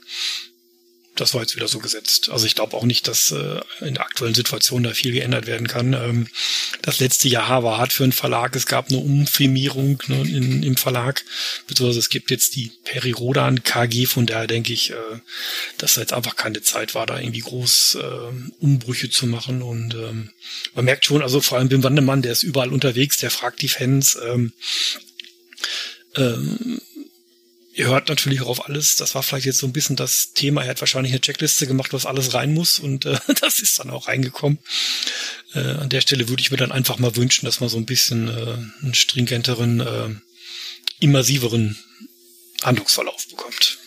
das 1.16 1.34
war 1.34 1.42
jetzt 1.42 1.56
wieder 1.56 1.68
so 1.68 1.80
gesetzt. 1.80 2.30
Also 2.30 2.48
ich 2.48 2.56
glaube 2.56 2.76
auch 2.76 2.86
nicht, 2.86 3.08
dass 3.08 3.32
äh, 3.32 3.62
in 3.82 3.94
der 3.94 4.04
aktuellen 4.04 4.34
Situation 4.34 4.84
da 4.84 4.92
viel 4.92 5.12
geändert 5.12 5.46
werden 5.46 5.68
kann. 5.68 5.94
Ähm, 5.94 6.28
das 6.82 7.00
letzte 7.00 7.28
Jahr 7.28 7.64
war 7.64 7.78
hart 7.78 7.94
für 7.94 8.04
einen 8.04 8.14
Verlag. 8.14 8.56
Es 8.56 8.66
gab 8.66 8.90
eine 8.90 8.98
Umfirmierung 8.98 10.02
ne, 10.08 10.22
in, 10.22 10.64
im 10.64 10.76
Verlag, 10.76 11.24
beziehungsweise 11.68 12.00
es 12.00 12.10
gibt 12.10 12.32
jetzt 12.32 12.56
die 12.56 12.72
Perirodan 12.84 13.64
KG, 13.64 14.08
von 14.08 14.26
daher 14.26 14.48
denke 14.48 14.74
ich, 14.74 14.92
äh, 14.92 14.96
dass 15.78 15.96
da 15.96 16.02
jetzt 16.02 16.14
einfach 16.14 16.36
keine 16.36 16.62
Zeit 16.62 16.96
war, 16.96 17.06
da 17.06 17.20
irgendwie 17.20 17.42
groß 17.42 18.00
äh, 18.02 18.64
Umbrüche 18.64 19.10
zu 19.10 19.28
machen. 19.28 19.62
Und 19.62 19.94
ähm, 19.94 20.32
man 20.74 20.86
merkt 20.86 21.06
schon, 21.06 21.22
also 21.22 21.42
vor 21.42 21.60
allem 21.60 21.70
Wim 21.70 21.84
Wandemann, 21.84 22.24
der 22.24 22.32
ist 22.32 22.44
überall 22.44 22.74
unterwegs, 22.74 23.18
der 23.18 23.30
fragt 23.30 23.62
die 23.62 23.70
Fans, 23.70 24.18
ähm, 24.26 24.54
ähm, 26.16 26.82
ihr 27.74 27.88
hört 27.88 28.10
natürlich 28.10 28.42
auch 28.42 28.48
auf 28.48 28.66
alles. 28.66 28.96
Das 28.96 29.16
war 29.16 29.24
vielleicht 29.24 29.46
jetzt 29.46 29.58
so 29.58 29.68
ein 29.68 29.74
bisschen 29.74 29.96
das 29.96 30.34
Thema. 30.34 30.64
Er 30.64 30.70
hat 30.70 30.82
wahrscheinlich 30.82 31.12
eine 31.12 31.22
Checkliste 31.22 31.68
gemacht, 31.68 31.94
was 31.94 32.06
alles 32.06 32.34
rein 32.34 32.54
muss 32.54 32.80
und 32.80 33.06
äh, 33.06 33.18
das 33.42 33.60
ist 33.60 33.80
dann 33.80 33.90
auch 33.90 34.08
reingekommen. 34.08 34.60
Äh, 35.54 35.60
an 35.60 35.90
der 35.90 36.02
Stelle 36.02 36.30
würde 36.30 36.42
ich 36.42 36.52
mir 36.52 36.58
dann 36.58 36.72
einfach 36.72 36.98
mal 37.00 37.16
wünschen, 37.16 37.46
dass 37.46 37.60
man 37.60 37.70
so 37.70 37.78
ein 37.78 37.86
bisschen 37.86 38.30
äh, 38.30 38.58
einen 38.84 38.94
stringenteren, 38.94 39.80
äh, 39.82 40.10
immersiveren 41.00 41.78
Handlungsverlauf 42.64 43.28
bekommt. 43.28 43.80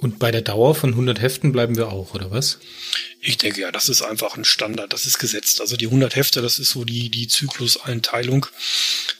Und 0.00 0.18
bei 0.18 0.30
der 0.30 0.40
Dauer 0.40 0.74
von 0.74 0.90
100 0.90 1.20
Heften 1.20 1.52
bleiben 1.52 1.76
wir 1.76 1.88
auch, 1.88 2.14
oder 2.14 2.30
was? 2.30 2.58
Ich 3.20 3.36
denke 3.36 3.60
ja, 3.60 3.70
das 3.70 3.90
ist 3.90 4.00
einfach 4.00 4.34
ein 4.34 4.46
Standard, 4.46 4.94
das 4.94 5.04
ist 5.04 5.18
gesetzt. 5.18 5.60
Also 5.60 5.76
die 5.76 5.86
100 5.86 6.16
Hefte, 6.16 6.40
das 6.40 6.58
ist 6.58 6.70
so 6.70 6.84
die, 6.84 7.10
die 7.10 7.28
Zykluseinteilung. 7.28 8.46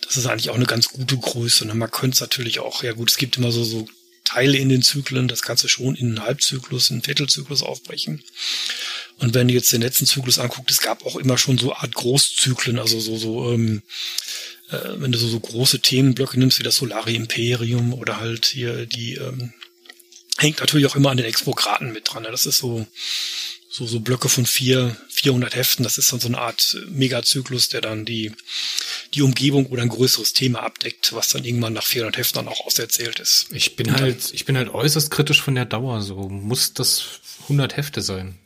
Das 0.00 0.16
ist 0.16 0.24
eigentlich 0.26 0.48
auch 0.48 0.54
eine 0.54 0.64
ganz 0.64 0.88
gute 0.88 1.18
Größe. 1.18 1.64
Und 1.64 1.76
man 1.76 1.90
könnte 1.90 2.14
es 2.14 2.20
natürlich 2.22 2.60
auch, 2.60 2.82
ja 2.82 2.92
gut, 2.92 3.10
es 3.10 3.18
gibt 3.18 3.36
immer 3.36 3.52
so, 3.52 3.62
so 3.62 3.86
Teile 4.24 4.56
in 4.56 4.70
den 4.70 4.80
Zyklen, 4.80 5.28
das 5.28 5.42
kannst 5.42 5.64
du 5.64 5.68
schon 5.68 5.96
in 5.96 6.06
einen 6.06 6.22
Halbzyklus, 6.22 6.88
in 6.88 6.94
einen 6.94 7.02
Viertelzyklus 7.02 7.62
aufbrechen. 7.62 8.22
Und 9.18 9.34
wenn 9.34 9.48
du 9.48 9.54
jetzt 9.54 9.72
den 9.72 9.82
letzten 9.82 10.06
Zyklus 10.06 10.38
anguckst, 10.38 10.70
es 10.70 10.80
gab 10.80 11.04
auch 11.04 11.16
immer 11.16 11.36
schon 11.36 11.58
so 11.58 11.74
Art 11.74 11.94
Großzyklen, 11.94 12.78
also 12.78 13.00
so, 13.00 13.18
so, 13.18 13.52
ähm, 13.52 13.82
äh, 14.70 14.78
wenn 14.94 15.12
du 15.12 15.18
so, 15.18 15.28
so 15.28 15.40
große 15.40 15.80
Themenblöcke 15.80 16.38
nimmst, 16.38 16.58
wie 16.58 16.62
das 16.62 16.76
Solari 16.76 17.16
Imperium 17.16 17.92
oder 17.92 18.18
halt 18.18 18.46
hier 18.46 18.86
die, 18.86 19.16
ähm, 19.16 19.52
hängt 20.40 20.60
natürlich 20.60 20.86
auch 20.86 20.96
immer 20.96 21.10
an 21.10 21.16
den 21.16 21.26
Expokraten 21.26 21.92
mit 21.92 22.12
dran. 22.12 22.22
Ne? 22.22 22.30
Das 22.30 22.46
ist 22.46 22.58
so, 22.58 22.86
so, 23.68 23.86
so 23.86 24.00
Blöcke 24.00 24.28
von 24.28 24.46
vier, 24.46 24.96
400 25.10 25.54
Heften. 25.54 25.84
Das 25.84 25.98
ist 25.98 26.12
dann 26.12 26.20
so 26.20 26.28
eine 26.28 26.38
Art 26.38 26.76
Megazyklus, 26.88 27.68
der 27.68 27.80
dann 27.80 28.04
die, 28.04 28.32
die 29.14 29.22
Umgebung 29.22 29.66
oder 29.66 29.82
ein 29.82 29.88
größeres 29.88 30.32
Thema 30.32 30.60
abdeckt, 30.60 31.12
was 31.12 31.28
dann 31.28 31.44
irgendwann 31.44 31.74
nach 31.74 31.84
400 31.84 32.16
Heften 32.16 32.44
dann 32.44 32.48
auch 32.48 32.66
auserzählt 32.66 33.20
ist. 33.20 33.48
Ich 33.52 33.76
bin 33.76 33.92
halt, 33.92 34.32
ich 34.32 34.44
bin 34.44 34.56
halt 34.56 34.72
äußerst 34.72 35.10
kritisch 35.10 35.42
von 35.42 35.54
der 35.54 35.66
Dauer. 35.66 36.00
So 36.00 36.28
muss 36.28 36.72
das 36.72 37.20
100 37.42 37.76
Hefte 37.76 38.02
sein. 38.02 38.36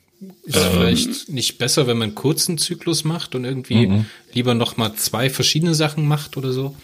Ist 0.45 0.57
ähm. 0.57 0.73
vielleicht 0.73 1.29
nicht 1.29 1.59
besser, 1.59 1.87
wenn 1.87 1.99
man 1.99 2.09
einen 2.09 2.15
kurzen 2.15 2.59
Zyklus 2.59 3.05
macht 3.05 3.35
und 3.35 3.45
irgendwie 3.45 3.87
mhm. 3.87 4.07
lieber 4.33 4.55
noch 4.55 4.77
mal 4.77 4.95
zwei 4.97 5.31
verschiedene 5.31 5.75
Sachen 5.75 6.07
macht 6.07 6.37
oder 6.37 6.53
so? 6.53 6.77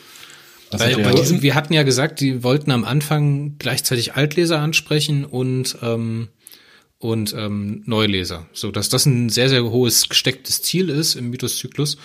Weil 0.70 0.96
bei 1.02 1.12
diesem, 1.12 1.42
wir 1.42 1.54
hatten 1.54 1.72
ja 1.72 1.82
gesagt, 1.82 2.20
die 2.20 2.42
wollten 2.42 2.70
am 2.70 2.84
Anfang 2.84 3.56
gleichzeitig 3.58 4.14
Altleser 4.14 4.60
ansprechen 4.60 5.24
und 5.24 5.76
ähm, 5.82 6.28
und 6.98 7.34
ähm, 7.36 7.82
Neuleser, 7.86 8.46
so 8.52 8.70
dass 8.70 8.88
das 8.88 9.06
ein 9.06 9.30
sehr 9.30 9.48
sehr 9.48 9.64
hohes 9.64 10.08
gestecktes 10.08 10.62
Ziel 10.62 10.90
ist 10.90 11.14
im 11.14 11.30
Mythoszyklus. 11.30 11.96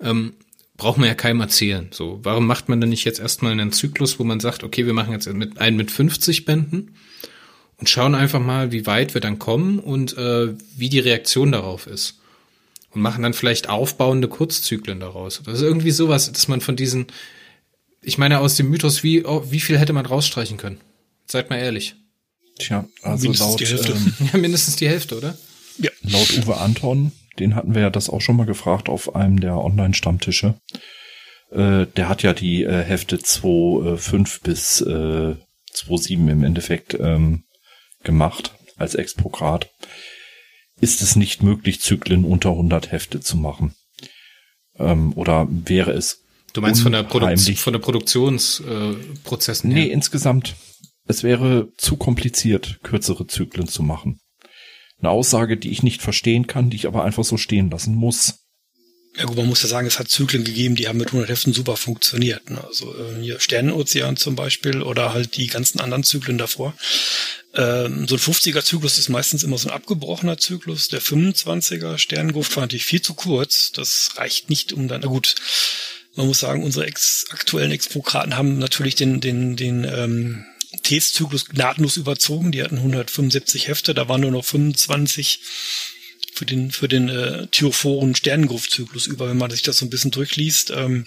Ähm, 0.00 0.34
braucht 0.76 0.98
man 0.98 1.06
ja 1.06 1.14
keinem 1.14 1.40
erzählen. 1.40 1.88
So, 1.92 2.18
warum 2.22 2.46
macht 2.46 2.68
man 2.68 2.80
denn 2.80 2.90
nicht 2.90 3.04
jetzt 3.04 3.20
erstmal 3.20 3.52
einen 3.52 3.72
Zyklus, 3.72 4.18
wo 4.18 4.24
man 4.24 4.40
sagt, 4.40 4.64
okay, 4.64 4.84
wir 4.84 4.94
machen 4.94 5.12
jetzt 5.12 5.32
mit, 5.32 5.58
einen 5.58 5.76
mit 5.76 5.90
50 5.90 6.44
Bänden 6.44 6.96
und 7.76 7.88
schauen 7.88 8.14
einfach 8.14 8.40
mal, 8.40 8.72
wie 8.72 8.86
weit 8.86 9.14
wir 9.14 9.20
dann 9.20 9.38
kommen 9.38 9.78
und 9.78 10.16
äh, 10.16 10.54
wie 10.76 10.88
die 10.88 10.98
Reaktion 10.98 11.52
darauf 11.52 11.86
ist. 11.86 12.18
Und 12.90 13.00
machen 13.00 13.22
dann 13.22 13.32
vielleicht 13.32 13.68
aufbauende 13.68 14.28
Kurzzyklen 14.28 15.00
daraus. 15.00 15.40
Das 15.44 15.54
ist 15.54 15.62
irgendwie 15.62 15.92
sowas, 15.92 16.30
dass 16.30 16.48
man 16.48 16.60
von 16.60 16.76
diesen 16.76 17.06
Ich 18.02 18.18
meine, 18.18 18.40
aus 18.40 18.56
dem 18.56 18.68
Mythos, 18.68 19.02
wie, 19.02 19.24
oh, 19.24 19.44
wie 19.50 19.60
viel 19.60 19.78
hätte 19.78 19.92
man 19.92 20.06
rausstreichen 20.06 20.56
können? 20.56 20.80
Seid 21.26 21.50
mal 21.50 21.56
ehrlich. 21.58 21.94
Tja, 22.58 22.86
also 23.02 23.22
Mindestens 23.22 23.50
laut, 23.50 23.60
die 23.60 23.66
Hälfte. 23.66 23.92
ähm, 23.92 24.28
Ja, 24.32 24.38
mindestens 24.38 24.76
die 24.76 24.88
Hälfte, 24.88 25.16
oder? 25.16 25.38
laut 26.02 26.36
Uwe 26.38 26.58
Anton, 26.58 27.12
den 27.38 27.54
hatten 27.54 27.74
wir 27.74 27.82
ja 27.82 27.90
das 27.90 28.10
auch 28.10 28.20
schon 28.20 28.36
mal 28.36 28.44
gefragt 28.46 28.88
auf 28.88 29.14
einem 29.14 29.40
der 29.40 29.56
Online-Stammtische. 29.56 30.54
Äh, 31.50 31.86
der 31.96 32.08
hat 32.08 32.22
ja 32.22 32.34
die 32.34 32.64
äh, 32.64 32.82
Hefte 32.82 33.16
2.5 33.16 34.42
bis 34.42 34.80
äh, 34.82 35.36
2.7 35.74 36.30
im 36.30 36.44
Endeffekt 36.44 36.94
ähm, 37.00 37.44
gemacht 38.02 38.52
als 38.76 38.94
Exprokrat. 38.94 39.70
Ist 40.80 41.02
es 41.02 41.16
nicht 41.16 41.42
möglich, 41.42 41.80
Zyklen 41.80 42.24
unter 42.24 42.50
100 42.50 42.90
Hefte 42.92 43.20
zu 43.20 43.36
machen? 43.36 43.74
Ähm, 44.76 45.12
oder 45.14 45.46
wäre 45.48 45.92
es 45.92 46.21
Du 46.52 46.60
meinst 46.60 46.82
von 46.82 46.92
der, 46.92 47.02
Produ 47.02 47.24
Unheimlich. 47.26 47.60
von 47.60 47.72
der 47.72 47.80
Produktionsprozessen 47.80 49.70
äh, 49.70 49.74
Nee, 49.74 49.84
her? 49.84 49.92
insgesamt. 49.92 50.54
Es 51.06 51.22
wäre 51.22 51.68
zu 51.78 51.96
kompliziert, 51.96 52.78
kürzere 52.82 53.26
Zyklen 53.26 53.66
zu 53.66 53.82
machen. 53.82 54.20
Eine 55.00 55.10
Aussage, 55.10 55.56
die 55.56 55.70
ich 55.70 55.82
nicht 55.82 56.00
verstehen 56.00 56.46
kann, 56.46 56.70
die 56.70 56.76
ich 56.76 56.86
aber 56.86 57.04
einfach 57.04 57.24
so 57.24 57.36
stehen 57.36 57.70
lassen 57.70 57.94
muss. 57.94 58.34
Ja 59.16 59.24
gut, 59.24 59.36
man 59.36 59.46
muss 59.46 59.62
ja 59.62 59.68
sagen, 59.68 59.86
es 59.86 59.98
hat 59.98 60.08
Zyklen 60.08 60.44
gegeben, 60.44 60.74
die 60.74 60.88
haben 60.88 60.96
mit 60.98 61.08
100 61.08 61.28
Heften 61.28 61.52
super 61.52 61.76
funktioniert. 61.76 62.48
Ne? 62.48 62.62
Also 62.64 62.94
äh, 62.94 63.20
hier 63.20 63.40
Sternenozean 63.40 64.16
zum 64.16 64.36
Beispiel 64.36 64.80
oder 64.82 65.12
halt 65.12 65.36
die 65.36 65.48
ganzen 65.48 65.80
anderen 65.80 66.04
Zyklen 66.04 66.38
davor. 66.38 66.74
Ähm, 67.54 68.06
so 68.08 68.14
ein 68.14 68.20
50er-Zyklus 68.20 68.96
ist 68.96 69.10
meistens 69.10 69.42
immer 69.42 69.58
so 69.58 69.68
ein 69.68 69.74
abgebrochener 69.74 70.38
Zyklus. 70.38 70.88
Der 70.88 71.02
25er 71.02 71.98
Sternengruft 71.98 72.52
fand 72.52 72.72
ich 72.72 72.84
viel 72.84 73.02
zu 73.02 73.12
kurz. 73.12 73.72
Das 73.72 74.10
reicht 74.16 74.48
nicht, 74.48 74.72
um 74.72 74.88
dann, 74.88 75.02
na 75.02 75.08
gut, 75.08 75.34
man 76.14 76.26
muss 76.26 76.40
sagen, 76.40 76.62
unsere 76.62 76.86
ex 76.86 77.26
aktuellen 77.30 77.70
Exprokraten 77.70 78.36
haben 78.36 78.58
natürlich 78.58 78.94
den, 78.94 79.20
den, 79.20 79.56
den 79.56 79.84
ähm, 79.84 80.44
Tes-Zyklus 80.82 81.46
nahtlos 81.52 81.96
überzogen. 81.96 82.52
Die 82.52 82.62
hatten 82.62 82.78
175 82.78 83.68
Hefte, 83.68 83.94
da 83.94 84.08
waren 84.08 84.20
nur 84.20 84.30
noch 84.30 84.44
25 84.44 85.40
für 86.34 86.46
den, 86.46 86.70
für 86.70 86.88
den 86.88 87.08
äh, 87.08 87.46
Thiophoren 87.48 88.14
Sternengruftzyklus 88.14 89.06
über, 89.06 89.28
wenn 89.28 89.38
man 89.38 89.50
sich 89.50 89.62
das 89.62 89.78
so 89.78 89.86
ein 89.86 89.90
bisschen 89.90 90.10
durchliest. 90.10 90.70
Ähm, 90.70 91.06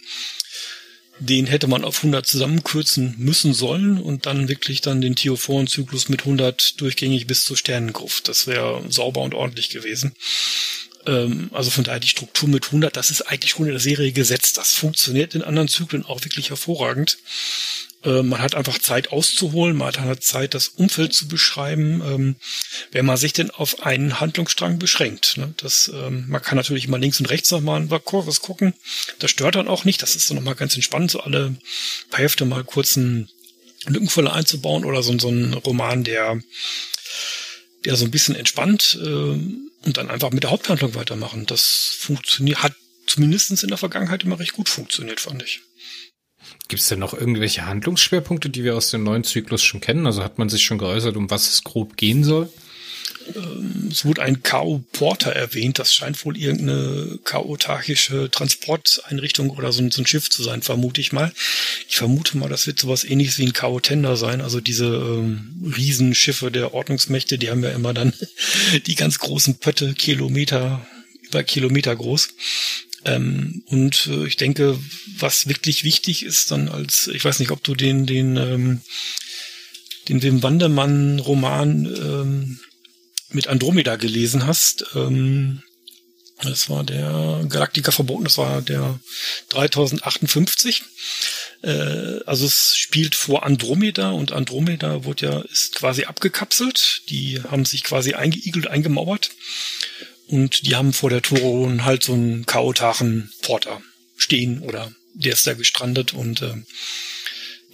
den 1.20 1.48
hätte 1.48 1.68
man 1.68 1.86
auf 1.86 1.98
100 1.98 2.26
zusammenkürzen 2.26 3.16
müssen 3.18 3.54
sollen 3.54 4.00
und 4.00 4.26
dann 4.26 4.50
wirklich 4.50 4.82
dann 4.82 5.00
den 5.00 5.16
Thiophoren-Zyklus 5.16 6.10
mit 6.10 6.22
100 6.22 6.80
durchgängig 6.82 7.26
bis 7.26 7.46
zur 7.46 7.56
Sternengruft. 7.56 8.28
Das 8.28 8.48
wäre 8.48 8.84
sauber 8.90 9.22
und 9.22 9.34
ordentlich 9.34 9.70
gewesen. 9.70 10.14
Ähm, 11.06 11.50
also 11.54 11.70
von 11.70 11.84
daher 11.84 12.00
die 12.00 12.08
Struktur 12.08 12.50
mit 12.50 12.66
100, 12.66 12.96
das 12.96 13.10
ist 13.10 13.22
eigentlich 13.24 13.52
schon 13.52 13.66
in 13.66 13.72
der 13.72 13.80
Serie 13.80 14.12
gesetzt. 14.12 14.58
Das 14.58 14.74
funktioniert 14.74 15.36
in 15.36 15.44
anderen 15.44 15.68
Zyklen 15.68 16.06
auch 16.06 16.24
wirklich 16.24 16.50
hervorragend. 16.50 17.18
Äh, 18.04 18.22
man 18.22 18.42
hat 18.42 18.56
einfach 18.56 18.78
Zeit 18.80 19.12
auszuholen, 19.12 19.76
man 19.76 19.94
hat 19.96 20.24
Zeit, 20.24 20.54
das 20.54 20.70
Umfeld 20.70 21.14
zu 21.14 21.28
beschreiben, 21.28 22.02
ähm, 22.06 22.36
wenn 22.92 23.06
man 23.06 23.18
sich 23.18 23.34
denn 23.34 23.52
auf 23.52 23.84
einen 23.84 24.20
Handlungsstrang 24.20 24.80
beschränkt. 24.80 25.38
Ne? 25.38 25.54
Das, 25.58 25.92
ähm, 25.94 26.26
man 26.28 26.42
kann 26.42 26.56
natürlich 26.56 26.88
mal 26.88 27.00
links 27.00 27.20
und 27.20 27.30
rechts 27.30 27.52
nochmal 27.52 27.82
ein 27.82 27.90
was 27.90 28.42
gucken. 28.42 28.74
Das 29.20 29.32
stört 29.32 29.56
dann 29.56 29.68
auch 29.68 29.86
nicht. 29.86 30.02
Das 30.02 30.16
ist 30.16 30.30
dann 30.30 30.36
nochmal 30.36 30.56
ganz 30.56 30.76
entspannt, 30.76 31.12
so 31.12 31.20
alle 31.22 31.56
paar 32.10 32.22
Hefte 32.22 32.46
mal 32.46 32.64
kurz 32.64 32.98
einen 32.98 33.30
Lückenfüller 33.88 34.34
einzubauen 34.34 34.86
oder 34.86 35.04
so, 35.04 35.18
so 35.18 35.30
ein 35.30 35.54
Roman, 35.54 36.04
der, 36.04 36.40
der 37.86 37.96
so 37.96 38.06
ein 38.06 38.12
bisschen 38.12 38.36
entspannt 38.36 38.98
äh, 39.04 39.40
und 39.86 39.98
dann 39.98 40.10
einfach 40.10 40.32
mit 40.32 40.44
der 40.44 40.52
Haupthandlung 40.52 40.96
weitermachen. 40.96 41.46
Das 41.46 41.96
funktioniert, 42.00 42.64
hat 42.64 42.74
zumindestens 43.08 43.64
in 43.64 43.70
der 43.70 43.78
Vergangenheit 43.78 44.24
immer 44.24 44.40
recht 44.40 44.54
gut 44.54 44.70
funktioniert, 44.70 45.20
fand 45.20 45.44
ich. 45.44 45.62
Gibt 46.68 46.82
es 46.82 46.88
denn 46.88 47.00
noch 47.00 47.14
irgendwelche 47.14 47.66
Handlungsschwerpunkte, 47.66 48.50
die 48.50 48.64
wir 48.64 48.76
aus 48.76 48.90
dem 48.90 49.04
neuen 49.04 49.24
Zyklus 49.24 49.64
schon 49.64 49.82
kennen? 49.82 50.06
Also 50.06 50.24
hat 50.24 50.40
man 50.40 50.50
sich 50.50 50.66
schon 50.66 50.80
geäußert, 50.80 51.16
um 51.16 51.30
was 51.30 51.50
es 51.50 51.64
grob 51.64 51.98
gehen 51.98 52.24
soll? 52.24 52.52
Es 53.92 54.06
wurde 54.06 54.22
ein 54.22 54.44
K.O.-Porter 54.44 55.30
erwähnt. 55.30 55.80
Das 55.80 55.94
scheint 55.94 56.24
wohl 56.26 56.38
irgendeine 56.38 57.20
chaotarchische 57.24 58.30
Transporteinrichtung 58.30 59.50
oder 59.50 59.72
so 59.72 59.82
ein, 59.82 59.92
so 59.92 60.02
ein 60.02 60.08
Schiff 60.08 60.30
zu 60.30 60.44
sein, 60.44 60.62
vermute 60.62 61.02
ich 61.02 61.12
mal. 61.12 61.34
Ich 61.88 61.98
vermute 61.98 62.38
mal, 62.38 62.50
das 62.50 62.68
wird 62.68 62.80
sowas 62.80 63.04
ähnliches 63.04 63.38
wie 63.38 63.46
ein 63.46 63.54
K.O.-Tender 63.54 64.16
sein. 64.16 64.42
Also 64.42 64.62
diese 64.62 64.86
ähm, 64.86 65.74
Riesenschiffe 65.76 66.52
der 66.52 66.74
Ordnungsmächte, 66.74 67.38
die 67.38 67.50
haben 67.50 67.64
ja 67.64 67.72
immer 67.72 67.94
dann 67.94 68.14
die 68.88 68.96
ganz 68.96 69.20
großen 69.20 69.56
Pötte, 69.56 69.94
Kilometer, 69.94 70.86
über 71.24 71.44
Kilometer 71.44 71.96
groß. 71.96 72.30
Ähm, 73.06 73.64
und 73.68 74.08
äh, 74.08 74.26
ich 74.26 74.38
denke, 74.38 74.80
was 75.18 75.48
wirklich 75.48 75.84
wichtig 75.84 76.24
ist, 76.24 76.52
dann 76.52 76.70
als, 76.70 77.08
ich 77.08 77.24
weiß 77.24 77.40
nicht, 77.40 77.52
ob 77.52 77.64
du 77.64 77.76
den, 77.76 78.06
den, 78.06 78.38
ähm, 78.38 78.82
den 80.10 80.22
Wim 80.22 80.44
Wandermann-Roman 80.44 81.86
ähm, 81.86 82.60
mit 83.36 83.48
Andromeda 83.48 83.98
gelesen 83.98 84.48
hast. 84.48 84.86
Ähm, 84.96 85.62
das 86.42 86.70
war 86.70 86.84
der 86.84 87.46
Galaktiker 87.48 87.92
verboten, 87.92 88.26
das 88.26 88.38
war 88.38 88.62
der 88.62 89.00
3058. 89.50 90.84
Äh, 91.62 92.20
also 92.26 92.46
es 92.46 92.76
spielt 92.76 93.16
vor 93.16 93.46
Andromeda 93.46 94.12
und 94.12 94.32
Andromeda 94.32 95.06
wurde 95.06 95.26
ja, 95.26 95.42
ist 95.42 95.76
quasi 95.76 96.06
abgekapselt. 96.06 97.04
Die 97.10 97.42
haben 97.42 97.66
sich 97.66 97.84
quasi 97.84 98.14
eingeigelt, 98.14 98.68
eingemauert. 98.68 99.32
Und 100.28 100.66
die 100.66 100.76
haben 100.76 100.92
vor 100.92 101.10
der 101.10 101.22
Toron 101.22 101.86
halt 101.86 102.04
so 102.04 102.14
einen 102.14 102.46
chaotaren 102.46 103.32
Porter 103.42 103.82
stehen 104.18 104.62
oder 104.62 104.92
der 105.14 105.34
ist 105.34 105.46
da 105.48 105.54
gestrandet 105.54 106.14
und 106.14 106.42
äh, 106.42 106.56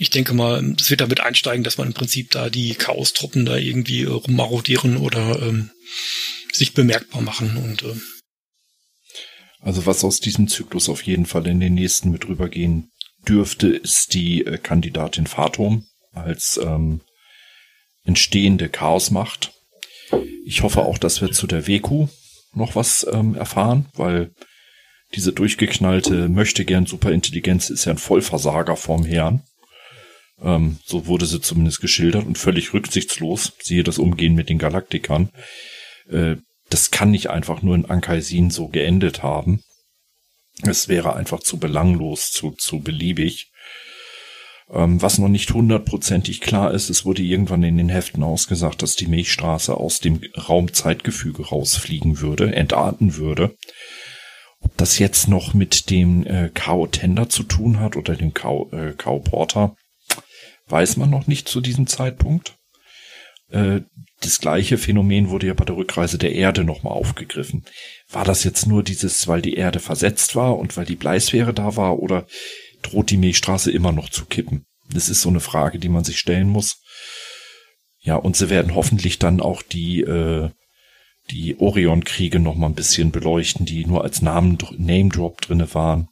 ich 0.02 0.10
denke 0.10 0.34
mal, 0.34 0.64
das 0.78 0.90
wird 0.90 1.02
damit 1.02 1.20
einsteigen, 1.20 1.64
dass 1.64 1.78
man 1.78 1.86
im 1.86 1.94
Prinzip 1.94 2.32
da 2.32 2.50
die 2.50 2.74
Chaos-Truppen 2.74 3.46
da 3.46 3.58
irgendwie 3.58 4.02
äh, 4.02 4.08
rummarodieren 4.08 4.98
oder 4.98 5.40
ähm, 5.44 5.70
sich 6.52 6.74
bemerkbar 6.74 7.22
machen 7.22 7.56
und 7.56 7.84
äh, 7.84 7.94
Also 9.60 9.86
was 9.86 10.04
aus 10.04 10.20
diesem 10.20 10.48
Zyklus 10.48 10.90
auf 10.90 11.04
jeden 11.04 11.28
Fall 11.28 11.46
in 11.46 11.60
den 11.60 11.76
nächsten 11.76 12.10
mit 12.10 12.28
rübergehen 12.28 12.90
dürfte, 13.28 13.68
ist 13.68 14.16
die 14.16 14.44
äh, 14.44 14.58
Kandidatin 14.58 15.28
Phatom 15.28 15.86
als 16.14 16.60
ähm, 16.64 17.02
entstehende 18.04 18.70
Chaosmacht. 18.70 19.52
Ich 20.48 20.64
hoffe 20.64 20.82
auch, 20.82 20.98
dass 20.98 21.22
wir 21.22 21.32
zu 21.32 21.46
der 21.46 21.68
Weku 21.68 22.08
noch 22.56 22.74
was 22.74 23.06
ähm, 23.14 23.36
erfahren, 23.36 23.88
weil 23.94 24.32
diese 25.14 25.32
durchgeknallte 25.32 26.28
möchte 26.28 26.66
gern 26.66 26.88
Superintelligenz 26.88 27.70
ist 27.70 27.86
ja 27.86 27.92
ein 27.92 28.00
Vollversager 28.00 28.76
vom 28.76 29.06
Herrn. 29.06 29.44
Ähm, 30.42 30.78
so 30.86 31.08
wurde 31.08 31.26
sie 31.26 31.42
zumindest 31.42 31.82
geschildert 31.82 32.26
und 32.26 32.38
völlig 32.38 32.74
rücksichtslos. 32.74 33.54
Siehe 33.62 33.84
das 33.84 34.00
Umgehen 34.00 34.36
mit 34.36 34.50
den 34.50 34.58
Galaktikern. 34.58 35.30
Äh, 36.10 36.38
das 36.70 36.92
kann 36.92 37.12
nicht 37.12 37.30
einfach 37.30 37.62
nur 37.62 37.76
in 37.76 37.86
Ankaisin 37.86 38.50
so 38.50 38.68
geendet 38.68 39.24
haben. 39.24 39.62
Es 40.64 40.88
wäre 40.88 41.16
einfach 41.16 41.40
zu 41.40 41.58
belanglos, 41.58 42.32
zu, 42.32 42.52
zu 42.52 42.80
beliebig. 42.80 43.52
Ähm, 44.72 45.02
was 45.02 45.18
noch 45.18 45.28
nicht 45.28 45.52
hundertprozentig 45.52 46.40
klar 46.40 46.74
ist, 46.74 46.90
es 46.90 47.06
wurde 47.06 47.22
irgendwann 47.22 47.64
in 47.64 47.78
den 47.78 47.90
Heften 47.90 48.24
ausgesagt, 48.24 48.82
dass 48.82 48.96
die 48.96 49.08
Milchstraße 49.08 49.76
aus 49.76 50.00
dem 50.00 50.22
Raumzeitgefüge 50.38 51.48
rausfliegen 51.48 52.20
würde, 52.20 52.56
entarten 52.56 53.18
würde. 53.18 53.56
Ob 54.62 54.78
das 54.78 55.00
jetzt 55.00 55.28
noch 55.28 55.54
mit 55.54 55.90
dem 55.90 56.26
äh, 56.26 56.50
Kao 56.54 56.88
Tender 56.88 57.30
zu 57.30 57.44
tun 57.44 57.80
hat 57.80 57.98
oder 57.98 58.16
dem 58.16 58.34
Kao, 58.34 58.70
äh, 58.72 58.94
Porter, 58.94 59.76
weiß 60.72 60.98
man 60.98 61.10
noch 61.10 61.28
nicht 61.28 61.48
zu 61.48 61.62
diesem 61.62 61.88
Zeitpunkt. 61.88 62.56
Äh, 63.50 63.82
das 64.22 64.40
gleiche 64.40 64.78
Phänomen 64.78 65.30
wurde 65.30 65.48
ja 65.48 65.54
bei 65.54 65.66
der 65.66 65.76
Rückreise 65.76 66.18
der 66.18 66.34
Erde 66.34 66.64
nochmal 66.64 66.94
aufgegriffen. 66.94 67.66
War 68.10 68.24
das 68.24 68.44
jetzt 68.44 68.68
nur 68.68 68.84
dieses, 68.84 69.28
weil 69.28 69.42
die 69.42 69.56
Erde 69.56 69.80
versetzt 69.80 70.36
war 70.36 70.58
und 70.58 70.78
weil 70.78 70.86
die 70.86 70.96
Bleisphäre 70.96 71.54
da 71.54 71.76
war 71.76 72.00
oder 72.00 72.28
droht 72.84 73.10
die 73.10 73.18
Milchstraße 73.18 73.72
immer 73.72 73.92
noch 73.92 74.10
zu 74.10 74.26
kippen? 74.26 74.66
Das 74.94 75.10
ist 75.10 75.22
so 75.22 75.30
eine 75.30 75.40
Frage, 75.40 75.80
die 75.80 75.90
man 75.90 76.04
sich 76.04 76.20
stellen 76.20 76.50
muss. 76.50 76.82
Ja, 78.00 78.16
und 78.16 78.36
sie 78.36 78.50
werden 78.50 78.76
hoffentlich 78.76 79.20
dann 79.20 79.42
auch 79.42 79.62
die, 79.62 80.02
äh, 80.02 80.50
die 81.30 81.60
Orion-Kriege 81.60 82.40
nochmal 82.40 82.70
ein 82.70 82.76
bisschen 82.76 83.12
beleuchten, 83.12 83.66
die 83.66 83.86
nur 83.86 84.04
als 84.04 84.22
Namen, 84.22 84.58
Name-Drop 84.78 85.42
drinne 85.42 85.74
waren. 85.74 86.10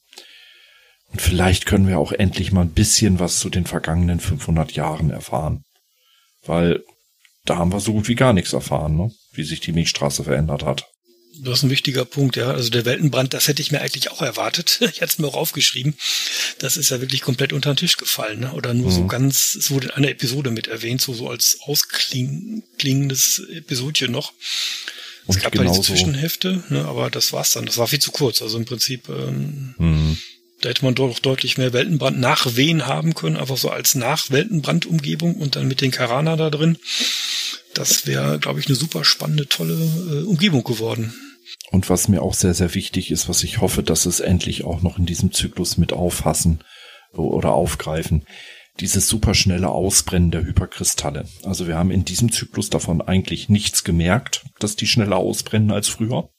Und 1.11 1.21
vielleicht 1.21 1.65
können 1.65 1.87
wir 1.87 1.99
auch 1.99 2.11
endlich 2.11 2.51
mal 2.51 2.61
ein 2.61 2.73
bisschen 2.73 3.19
was 3.19 3.39
zu 3.39 3.49
den 3.49 3.65
vergangenen 3.65 4.19
500 4.19 4.71
Jahren 4.73 5.09
erfahren. 5.09 5.63
Weil 6.45 6.83
da 7.45 7.57
haben 7.57 7.73
wir 7.73 7.79
so 7.79 7.93
gut 7.93 8.07
wie 8.07 8.15
gar 8.15 8.33
nichts 8.33 8.53
erfahren, 8.53 8.95
ne? 8.95 9.11
wie 9.33 9.43
sich 9.43 9.59
die 9.59 9.71
Milchstraße 9.71 10.23
verändert 10.23 10.63
hat. 10.63 10.85
Das 11.41 11.59
ist 11.59 11.63
ein 11.63 11.69
wichtiger 11.69 12.05
Punkt, 12.05 12.35
ja. 12.35 12.51
Also 12.51 12.69
der 12.69 12.85
Weltenbrand, 12.85 13.33
das 13.33 13.47
hätte 13.47 13.61
ich 13.61 13.71
mir 13.71 13.81
eigentlich 13.81 14.11
auch 14.11 14.21
erwartet. 14.21 14.79
Ich 14.93 15.01
hatte 15.01 15.13
es 15.13 15.19
mir 15.19 15.27
auch 15.27 15.35
aufgeschrieben. 15.35 15.95
Das 16.59 16.75
ist 16.75 16.89
ja 16.89 16.99
wirklich 16.99 17.21
komplett 17.21 17.53
unter 17.53 17.73
den 17.73 17.77
Tisch 17.77 17.97
gefallen, 17.97 18.41
ne? 18.41 18.51
Oder 18.53 18.73
nur 18.73 18.89
mhm. 18.89 18.95
so 18.95 19.07
ganz, 19.07 19.55
es 19.55 19.71
wurde 19.71 19.87
in 19.87 19.93
einer 19.93 20.09
Episode 20.09 20.51
mit 20.51 20.67
erwähnt, 20.67 21.01
so, 21.01 21.13
so 21.13 21.29
als 21.29 21.59
ausklingendes 21.61 23.41
Episodchen 23.53 24.11
noch. 24.11 24.33
Es 25.27 25.35
Und 25.35 25.43
gab 25.43 25.53
da 25.53 25.63
diese 25.63 25.81
Zwischenhefte, 25.81 26.63
ne? 26.69 26.85
aber 26.85 27.09
das 27.09 27.31
war's 27.31 27.53
dann. 27.53 27.65
Das 27.65 27.77
war 27.77 27.87
viel 27.87 27.99
zu 27.99 28.11
kurz. 28.11 28.41
Also 28.41 28.57
im 28.57 28.65
Prinzip 28.65 29.07
ähm, 29.09 29.75
mhm. 29.77 30.17
Da 30.61 30.69
hätte 30.69 30.83
man 30.83 30.95
doch 30.95 31.19
deutlich 31.19 31.57
mehr 31.57 31.73
Weltenbrand 31.73 32.19
nachwehen 32.19 32.85
haben 32.85 33.13
können, 33.13 33.37
einfach 33.37 33.57
so 33.57 33.69
als 33.69 33.95
Nachweltenbrandumgebung 33.95 35.35
und 35.35 35.55
dann 35.55 35.67
mit 35.67 35.81
den 35.81 35.91
Karana 35.91 36.35
da 36.35 36.49
drin. 36.49 36.77
Das 37.73 38.07
wäre, 38.07 38.39
glaube 38.39 38.59
ich, 38.59 38.67
eine 38.67 38.75
super 38.75 39.05
spannende, 39.05 39.47
tolle 39.47 39.73
äh, 39.73 40.23
Umgebung 40.23 40.63
geworden. 40.63 41.13
Und 41.71 41.89
was 41.89 42.07
mir 42.07 42.21
auch 42.21 42.33
sehr, 42.33 42.53
sehr 42.53 42.73
wichtig 42.73 43.11
ist, 43.11 43.29
was 43.29 43.43
ich 43.43 43.61
hoffe, 43.61 43.83
dass 43.83 44.05
es 44.05 44.19
endlich 44.19 44.63
auch 44.63 44.81
noch 44.81 44.97
in 44.97 45.05
diesem 45.05 45.31
Zyklus 45.31 45.77
mit 45.77 45.93
auffassen 45.93 46.63
oder 47.13 47.53
aufgreifen, 47.53 48.25
dieses 48.79 49.07
superschnelle 49.07 49.69
Ausbrennen 49.69 50.31
der 50.31 50.43
Hyperkristalle. 50.43 51.25
Also 51.43 51.67
wir 51.67 51.75
haben 51.75 51.91
in 51.91 52.05
diesem 52.05 52.31
Zyklus 52.31 52.69
davon 52.69 53.01
eigentlich 53.01 53.49
nichts 53.49 53.83
gemerkt, 53.83 54.45
dass 54.59 54.75
die 54.75 54.87
schneller 54.87 55.17
ausbrennen 55.17 55.71
als 55.71 55.89
früher. 55.89 56.29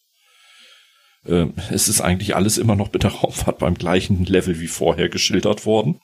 Ähm, 1.26 1.54
es 1.70 1.88
ist 1.88 2.00
eigentlich 2.00 2.34
alles 2.36 2.58
immer 2.58 2.76
noch 2.76 2.92
mit 2.92 3.02
der 3.02 3.12
Raumfahrt 3.12 3.58
beim 3.58 3.74
gleichen 3.74 4.24
Level 4.24 4.60
wie 4.60 4.68
vorher 4.68 5.08
geschildert 5.08 5.66
worden. 5.66 6.00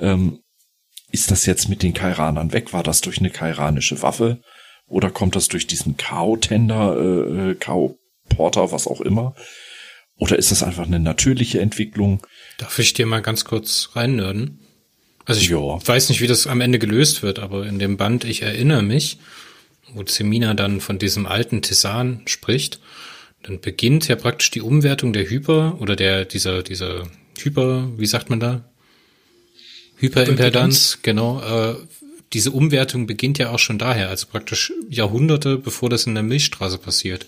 Ähm, 0.00 0.40
ist 1.10 1.30
das 1.30 1.46
jetzt 1.46 1.68
mit 1.68 1.82
den 1.82 1.94
Kairanern 1.94 2.52
weg? 2.52 2.72
War 2.72 2.82
das 2.82 3.00
durch 3.00 3.18
eine 3.18 3.30
kairanische 3.30 4.02
Waffe? 4.02 4.40
Oder 4.86 5.10
kommt 5.10 5.36
das 5.36 5.48
durch 5.48 5.66
diesen 5.66 5.96
Kao-Tender, 5.96 6.96
äh, 6.96 7.50
äh 7.50 7.54
Kao-Porter, 7.54 8.72
was 8.72 8.86
auch 8.86 9.00
immer? 9.00 9.34
Oder 10.16 10.38
ist 10.38 10.50
das 10.50 10.62
einfach 10.62 10.86
eine 10.86 10.98
natürliche 10.98 11.60
Entwicklung? 11.60 12.26
Darf 12.58 12.78
ich 12.78 12.92
dir 12.92 13.06
mal 13.06 13.22
ganz 13.22 13.44
kurz 13.44 13.90
reinnörden? 13.94 14.58
Also 15.24 15.40
ich 15.40 15.48
jo. 15.48 15.80
weiß 15.84 16.08
nicht, 16.08 16.20
wie 16.20 16.26
das 16.26 16.46
am 16.46 16.60
Ende 16.60 16.78
gelöst 16.78 17.22
wird, 17.22 17.38
aber 17.38 17.66
in 17.66 17.78
dem 17.78 17.96
Band, 17.96 18.24
ich 18.24 18.42
erinnere 18.42 18.82
mich, 18.82 19.18
wo 19.92 20.02
Zemina 20.02 20.54
dann 20.54 20.80
von 20.80 20.98
diesem 20.98 21.26
alten 21.26 21.62
Tisan 21.62 22.22
spricht, 22.26 22.80
dann 23.42 23.60
beginnt 23.60 24.08
ja 24.08 24.16
praktisch 24.16 24.50
die 24.50 24.60
Umwertung 24.60 25.12
der 25.12 25.28
Hyper 25.28 25.80
oder 25.80 25.96
der, 25.96 26.24
dieser, 26.24 26.62
dieser 26.62 27.04
Hyper, 27.38 27.88
wie 27.96 28.06
sagt 28.06 28.30
man 28.30 28.40
da? 28.40 28.64
Hyperimpedanz, 29.96 31.00
genau. 31.02 31.40
Äh, 31.40 31.76
diese 32.32 32.50
Umwertung 32.50 33.06
beginnt 33.06 33.38
ja 33.38 33.50
auch 33.50 33.58
schon 33.58 33.78
daher, 33.78 34.08
also 34.10 34.26
praktisch 34.26 34.72
Jahrhunderte, 34.88 35.56
bevor 35.56 35.88
das 35.88 36.06
in 36.06 36.14
der 36.14 36.22
Milchstraße 36.22 36.78
passiert. 36.78 37.26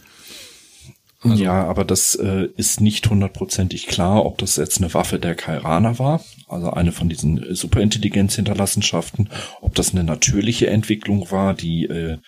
Also, 1.22 1.42
ja, 1.42 1.64
aber 1.64 1.84
das 1.84 2.14
äh, 2.14 2.48
ist 2.56 2.80
nicht 2.80 3.08
hundertprozentig 3.08 3.86
klar, 3.86 4.24
ob 4.24 4.38
das 4.38 4.56
jetzt 4.56 4.78
eine 4.78 4.92
Waffe 4.94 5.18
der 5.18 5.34
Kairaner 5.34 5.98
war, 5.98 6.24
also 6.48 6.70
eine 6.70 6.92
von 6.92 7.08
diesen 7.10 7.54
Superintelligenz-Hinterlassenschaften, 7.54 9.28
ob 9.60 9.74
das 9.74 9.92
eine 9.92 10.04
natürliche 10.04 10.68
Entwicklung 10.68 11.30
war, 11.30 11.52
die 11.54 11.84
äh, 11.84 12.18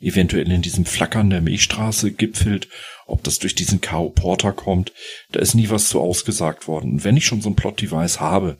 eventuell 0.00 0.50
in 0.50 0.62
diesem 0.62 0.84
Flackern 0.84 1.30
der 1.30 1.40
Milchstraße 1.40 2.10
gipfelt, 2.10 2.68
ob 3.12 3.22
das 3.22 3.38
durch 3.38 3.54
diesen 3.54 3.80
K.O. 3.80 4.10
Porter 4.10 4.52
kommt, 4.52 4.92
da 5.30 5.40
ist 5.40 5.54
nie 5.54 5.70
was 5.70 5.88
zu 5.88 6.00
ausgesagt 6.00 6.66
worden. 6.66 6.92
Und 6.92 7.04
wenn 7.04 7.16
ich 7.16 7.26
schon 7.26 7.42
so 7.42 7.50
ein 7.50 7.56
Plot-Device 7.56 8.20
habe, 8.20 8.56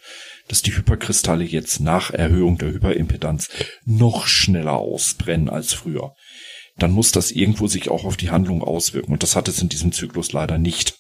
dass 0.48 0.62
die 0.62 0.76
Hyperkristalle 0.76 1.44
jetzt 1.44 1.80
nach 1.80 2.10
Erhöhung 2.10 2.58
der 2.58 2.72
Hyperimpedanz 2.72 3.48
noch 3.84 4.26
schneller 4.26 4.74
ausbrennen 4.74 5.48
als 5.48 5.72
früher, 5.72 6.14
dann 6.76 6.92
muss 6.92 7.12
das 7.12 7.30
irgendwo 7.30 7.66
sich 7.66 7.88
auch 7.88 8.04
auf 8.04 8.16
die 8.16 8.30
Handlung 8.30 8.62
auswirken. 8.62 9.12
Und 9.12 9.22
das 9.22 9.36
hat 9.36 9.48
es 9.48 9.60
in 9.60 9.68
diesem 9.68 9.92
Zyklus 9.92 10.32
leider 10.32 10.58
nicht. 10.58 10.96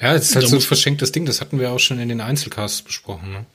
Ja, 0.00 0.14
es 0.14 0.30
ist 0.30 0.34
halt 0.34 0.46
da 0.46 0.48
so 0.48 0.56
ein 0.56 0.62
verschenktes 0.62 1.12
Ding, 1.12 1.26
das 1.26 1.40
hatten 1.40 1.60
wir 1.60 1.70
auch 1.70 1.78
schon 1.78 2.00
in 2.00 2.08
den 2.08 2.20
Einzelcasts 2.20 2.82
besprochen. 2.82 3.32
Ne? 3.32 3.46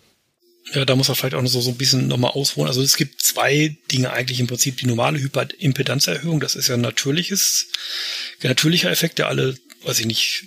Ja, 0.73 0.83
da 0.83 0.95
muss 0.95 1.09
er 1.09 1.15
vielleicht 1.15 1.35
auch 1.35 1.41
noch 1.41 1.49
so, 1.49 1.61
so 1.61 1.71
ein 1.71 1.77
bisschen 1.77 2.07
nochmal 2.07 2.31
ausholen. 2.31 2.67
Also 2.67 2.81
es 2.81 2.97
gibt 2.97 3.21
zwei 3.21 3.77
Dinge 3.91 4.11
eigentlich 4.11 4.39
im 4.39 4.47
Prinzip. 4.47 4.77
Die 4.77 4.87
normale 4.87 5.19
Hyperimpedanzerhöhung, 5.19 6.39
das 6.39 6.55
ist 6.55 6.67
ja 6.67 6.75
ein 6.75 6.81
natürliches, 6.81 7.67
ein 8.43 8.49
natürlicher 8.49 8.91
Effekt, 8.91 9.17
der 9.17 9.27
alle, 9.27 9.55
weiß 9.83 9.99
ich 9.99 10.05
nicht, 10.05 10.45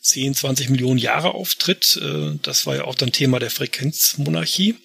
10, 0.00 0.34
20 0.34 0.70
Millionen 0.70 0.98
Jahre 0.98 1.34
auftritt. 1.34 1.98
Äh, 2.02 2.38
das 2.42 2.66
war 2.66 2.76
ja 2.76 2.84
auch 2.84 2.94
dann 2.94 3.12
Thema 3.12 3.38
der 3.38 3.50
Frequenzmonarchie 3.50 4.76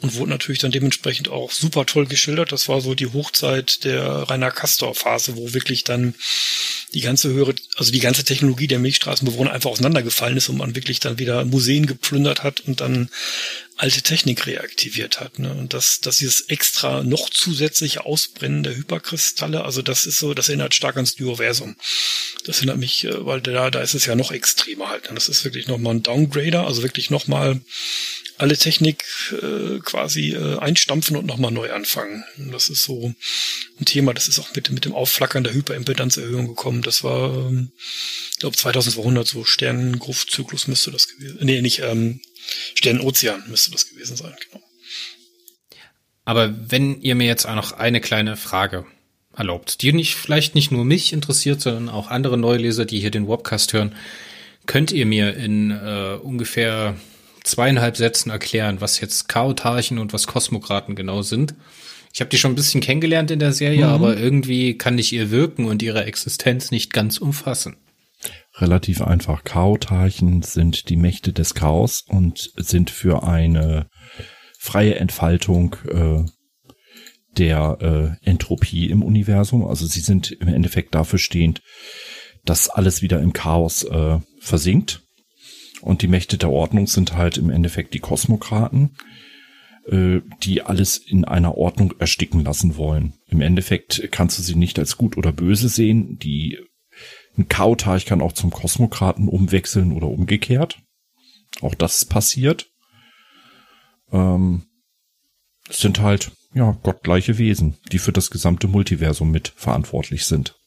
und 0.00 0.14
wurde 0.14 0.30
natürlich 0.30 0.60
dann 0.60 0.70
dementsprechend 0.70 1.28
auch 1.28 1.50
super 1.50 1.84
toll 1.86 2.06
geschildert. 2.06 2.52
Das 2.52 2.68
war 2.68 2.80
so 2.80 2.94
die 2.94 3.12
Hochzeit 3.12 3.84
der 3.84 4.04
Rainer 4.30 4.50
Castor 4.50 4.94
Phase, 4.94 5.36
wo 5.36 5.52
wirklich 5.52 5.84
dann 5.84 6.14
die 6.94 7.00
ganze 7.00 7.28
höhere, 7.28 7.54
also 7.76 7.92
die 7.92 8.00
ganze 8.00 8.24
Technologie 8.24 8.66
der 8.66 8.78
Milchstraßenbewohner 8.78 9.52
einfach 9.52 9.70
auseinandergefallen 9.70 10.38
ist 10.38 10.48
und 10.48 10.56
man 10.56 10.74
wirklich 10.74 11.00
dann 11.00 11.18
wieder 11.18 11.44
Museen 11.44 11.86
geplündert 11.86 12.42
hat 12.42 12.60
und 12.60 12.80
dann 12.80 13.10
alte 13.78 14.02
Technik 14.02 14.46
reaktiviert 14.46 15.20
hat. 15.20 15.38
Ne? 15.38 15.54
Und 15.54 15.72
das, 15.72 16.00
dass 16.00 16.18
dieses 16.18 16.42
extra 16.42 17.04
noch 17.04 17.30
zusätzliche 17.30 18.04
Ausbrennen 18.04 18.64
der 18.64 18.76
Hyperkristalle, 18.76 19.64
also 19.64 19.82
das 19.82 20.04
ist 20.04 20.18
so, 20.18 20.34
das 20.34 20.48
erinnert 20.48 20.74
stark 20.74 20.96
ans 20.96 21.14
Dioversum. 21.14 21.76
Das 22.44 22.58
erinnert 22.58 22.78
mich, 22.78 23.04
äh, 23.04 23.24
weil 23.24 23.40
da, 23.40 23.70
da 23.70 23.80
ist 23.80 23.94
es 23.94 24.04
ja 24.06 24.16
noch 24.16 24.32
extremer 24.32 24.88
halt. 24.88 25.04
Ne? 25.04 25.14
Das 25.14 25.28
ist 25.28 25.44
wirklich 25.44 25.68
nochmal 25.68 25.94
ein 25.94 26.02
Downgrader, 26.02 26.66
also 26.66 26.82
wirklich 26.82 27.10
nochmal 27.10 27.60
alle 28.38 28.56
Technik 28.56 29.04
äh, 29.32 29.78
quasi 29.80 30.32
äh, 30.32 30.58
einstampfen 30.58 31.16
und 31.16 31.26
nochmal 31.26 31.50
neu 31.50 31.72
anfangen. 31.72 32.24
Und 32.36 32.52
das 32.52 32.70
ist 32.70 32.84
so 32.84 33.14
ein 33.80 33.84
Thema, 33.84 34.14
das 34.14 34.28
ist 34.28 34.38
auch 34.38 34.54
mit, 34.54 34.70
mit 34.70 34.84
dem 34.84 34.94
Aufflackern 34.94 35.44
der 35.44 35.54
Hyperimpedanzerhöhung 35.54 36.46
gekommen. 36.46 36.82
Das 36.82 37.02
war, 37.04 37.34
ähm, 37.34 37.70
ich 38.32 38.38
glaube, 38.38 38.56
2200 38.56 39.26
so 39.26 39.44
Sternengruftzyklus 39.44 40.68
müsste 40.68 40.90
das 40.90 41.08
gewesen 41.08 41.38
Nee, 41.40 41.62
nicht 41.62 41.80
ähm, 41.80 42.20
Sternenozean 42.74 43.44
müsste 43.48 43.70
das 43.70 43.88
gewesen 43.88 44.16
sein, 44.16 44.34
genau. 44.50 44.64
Aber 46.24 46.54
wenn 46.70 47.00
ihr 47.00 47.14
mir 47.14 47.26
jetzt 47.26 47.46
auch 47.46 47.54
noch 47.54 47.72
eine 47.72 48.02
kleine 48.02 48.36
Frage 48.36 48.84
erlaubt, 49.34 49.80
die 49.80 49.92
nicht, 49.94 50.14
vielleicht 50.14 50.54
nicht 50.54 50.70
nur 50.70 50.84
mich 50.84 51.12
interessiert, 51.12 51.60
sondern 51.60 51.88
auch 51.88 52.08
andere 52.08 52.36
Neuleser, 52.36 52.84
die 52.84 53.00
hier 53.00 53.10
den 53.10 53.28
Webcast 53.28 53.72
hören, 53.72 53.94
könnt 54.66 54.92
ihr 54.92 55.06
mir 55.06 55.34
in 55.36 55.70
äh, 55.70 56.18
ungefähr 56.22 56.96
zweieinhalb 57.44 57.96
Sätzen 57.96 58.30
erklären, 58.30 58.80
was 58.80 59.00
jetzt 59.00 59.28
Chaotarchen 59.28 59.98
und 59.98 60.12
was 60.12 60.26
Kosmokraten 60.26 60.94
genau 60.94 61.22
sind. 61.22 61.54
Ich 62.12 62.20
habe 62.20 62.30
die 62.30 62.38
schon 62.38 62.52
ein 62.52 62.56
bisschen 62.56 62.80
kennengelernt 62.80 63.30
in 63.30 63.38
der 63.38 63.52
Serie, 63.52 63.86
mhm. 63.86 63.92
aber 63.92 64.16
irgendwie 64.18 64.76
kann 64.76 64.98
ich 64.98 65.12
ihr 65.12 65.30
Wirken 65.30 65.64
und 65.64 65.82
ihre 65.82 66.04
Existenz 66.04 66.70
nicht 66.70 66.92
ganz 66.92 67.18
umfassen. 67.18 67.76
Relativ 68.60 69.02
einfach. 69.02 69.44
Chaotarchen 69.44 70.42
sind 70.42 70.88
die 70.88 70.96
Mächte 70.96 71.32
des 71.32 71.54
Chaos 71.54 72.04
und 72.06 72.50
sind 72.56 72.90
für 72.90 73.22
eine 73.22 73.88
freie 74.58 74.96
Entfaltung 74.96 75.76
äh, 75.88 76.24
der 77.36 78.16
äh, 78.22 78.28
Entropie 78.28 78.90
im 78.90 79.02
Universum. 79.02 79.66
Also 79.66 79.86
sie 79.86 80.00
sind 80.00 80.32
im 80.32 80.48
Endeffekt 80.48 80.94
dafür 80.94 81.18
stehend, 81.18 81.62
dass 82.44 82.68
alles 82.68 83.00
wieder 83.00 83.20
im 83.20 83.32
Chaos 83.32 83.84
äh, 83.84 84.18
versinkt 84.40 85.02
und 85.80 86.02
die 86.02 86.08
Mächte 86.08 86.38
der 86.38 86.50
Ordnung 86.50 86.86
sind 86.86 87.14
halt 87.14 87.38
im 87.38 87.50
Endeffekt 87.50 87.94
die 87.94 88.00
Kosmokraten, 88.00 88.96
äh, 89.86 90.20
die 90.42 90.62
alles 90.62 90.98
in 90.98 91.24
einer 91.24 91.56
Ordnung 91.56 91.94
ersticken 91.98 92.44
lassen 92.44 92.76
wollen. 92.76 93.14
Im 93.26 93.40
Endeffekt 93.40 94.08
kannst 94.10 94.38
du 94.38 94.42
sie 94.42 94.56
nicht 94.56 94.78
als 94.78 94.96
gut 94.96 95.16
oder 95.16 95.32
böse 95.32 95.68
sehen. 95.68 96.18
Die 96.18 96.58
ein 97.38 97.48
Kautarch 97.48 98.04
kann 98.04 98.20
auch 98.20 98.32
zum 98.32 98.50
Kosmokraten 98.50 99.28
umwechseln 99.28 99.92
oder 99.92 100.08
umgekehrt. 100.08 100.82
Auch 101.60 101.74
das 101.74 102.04
passiert. 102.04 102.66
Ähm, 104.10 104.66
es 105.68 105.78
sind 105.78 106.00
halt 106.00 106.32
ja 106.54 106.72
gottgleiche 106.82 107.38
Wesen, 107.38 107.76
die 107.92 107.98
für 107.98 108.12
das 108.12 108.30
gesamte 108.30 108.66
Multiversum 108.66 109.30
mit 109.30 109.52
verantwortlich 109.56 110.26
sind. 110.26 110.57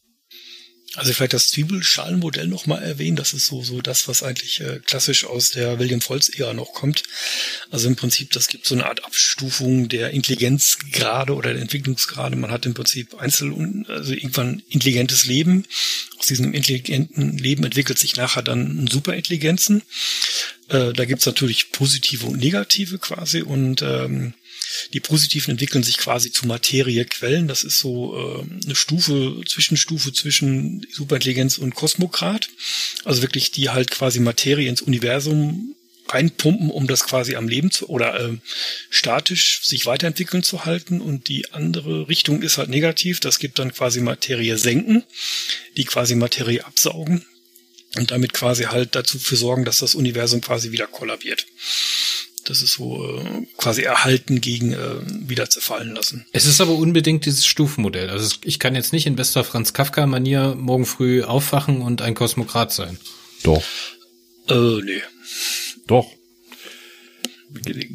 Also 0.94 1.14
vielleicht 1.14 1.32
das 1.32 1.48
Zwiebelschalenmodell 1.48 2.46
nochmal 2.48 2.82
erwähnen. 2.82 3.16
Das 3.16 3.32
ist 3.32 3.46
so, 3.46 3.62
so 3.62 3.80
das, 3.80 4.08
was 4.08 4.22
eigentlich 4.22 4.60
äh, 4.60 4.80
klassisch 4.84 5.24
aus 5.24 5.50
der 5.50 5.78
William 5.78 6.02
Foltz-Ära 6.02 6.52
noch 6.52 6.74
kommt. 6.74 7.02
Also 7.70 7.88
im 7.88 7.96
Prinzip, 7.96 8.30
das 8.32 8.48
gibt 8.48 8.66
so 8.66 8.74
eine 8.74 8.84
Art 8.84 9.04
Abstufung 9.04 9.88
der 9.88 10.10
Intelligenzgrade 10.10 11.34
oder 11.34 11.54
der 11.54 11.62
Entwicklungsgrade. 11.62 12.36
Man 12.36 12.50
hat 12.50 12.66
im 12.66 12.74
Prinzip 12.74 13.14
Einzel, 13.14 13.54
also 13.88 14.12
irgendwann 14.12 14.62
intelligentes 14.68 15.24
Leben. 15.24 15.64
Aus 16.18 16.26
diesem 16.26 16.52
intelligenten 16.52 17.38
Leben 17.38 17.64
entwickelt 17.64 17.98
sich 17.98 18.16
nachher 18.16 18.42
dann 18.42 18.86
Superintelligenzen. 18.86 19.82
Äh, 20.68 20.92
da 20.92 21.06
gibt's 21.06 21.26
natürlich 21.26 21.72
positive 21.72 22.26
und 22.26 22.38
negative 22.38 22.98
quasi 22.98 23.40
und 23.40 23.80
ähm, 23.80 24.34
die 24.92 25.00
positiven 25.00 25.52
entwickeln 25.52 25.82
sich 25.82 25.98
quasi 25.98 26.30
zu 26.30 26.46
Materiequellen. 26.46 27.48
Das 27.48 27.64
ist 27.64 27.78
so 27.78 28.16
äh, 28.16 28.64
eine 28.64 28.74
Stufe, 28.74 29.40
Zwischenstufe 29.46 30.12
zwischen 30.12 30.86
Superintelligenz 30.92 31.58
und 31.58 31.74
Kosmokrat. 31.74 32.48
Also 33.04 33.22
wirklich, 33.22 33.50
die 33.50 33.70
halt 33.70 33.90
quasi 33.90 34.20
Materie 34.20 34.68
ins 34.68 34.82
Universum 34.82 35.74
reinpumpen, 36.08 36.70
um 36.70 36.86
das 36.86 37.04
quasi 37.04 37.36
am 37.36 37.48
Leben 37.48 37.70
zu 37.70 37.88
oder 37.88 38.18
äh, 38.18 38.36
statisch 38.90 39.62
sich 39.64 39.86
weiterentwickeln 39.86 40.42
zu 40.42 40.64
halten. 40.64 41.00
Und 41.00 41.28
die 41.28 41.52
andere 41.52 42.08
Richtung 42.08 42.42
ist 42.42 42.58
halt 42.58 42.68
negativ. 42.68 43.20
Das 43.20 43.38
gibt 43.38 43.58
dann 43.58 43.72
quasi 43.72 44.00
Materie 44.00 44.58
senken, 44.58 45.04
die 45.76 45.84
quasi 45.84 46.14
Materie 46.14 46.64
absaugen 46.64 47.24
und 47.96 48.10
damit 48.10 48.32
quasi 48.32 48.64
halt 48.64 48.94
dazu 48.94 49.18
für 49.18 49.36
sorgen, 49.36 49.64
dass 49.64 49.78
das 49.78 49.94
Universum 49.94 50.40
quasi 50.40 50.72
wieder 50.72 50.86
kollabiert. 50.86 51.46
Das 52.44 52.62
ist 52.62 52.74
so 52.74 53.18
äh, 53.18 53.46
quasi 53.56 53.82
erhalten 53.82 54.40
gegen 54.40 54.72
äh, 54.72 55.00
wieder 55.28 55.48
zerfallen 55.48 55.94
lassen. 55.94 56.26
Es 56.32 56.46
ist 56.46 56.60
aber 56.60 56.72
unbedingt 56.72 57.26
dieses 57.26 57.46
Stufenmodell. 57.46 58.10
Also 58.10 58.36
ich 58.44 58.58
kann 58.58 58.74
jetzt 58.74 58.92
nicht 58.92 59.06
in 59.06 59.16
bester 59.16 59.44
Franz 59.44 59.72
Kafka-Manier 59.72 60.54
morgen 60.56 60.86
früh 60.86 61.22
aufwachen 61.22 61.82
und 61.82 62.02
ein 62.02 62.14
Kosmokrat 62.14 62.72
sein. 62.72 62.98
Doch. 63.42 63.62
Äh, 64.48 64.80
nee. 64.82 65.02
Doch. 65.86 66.10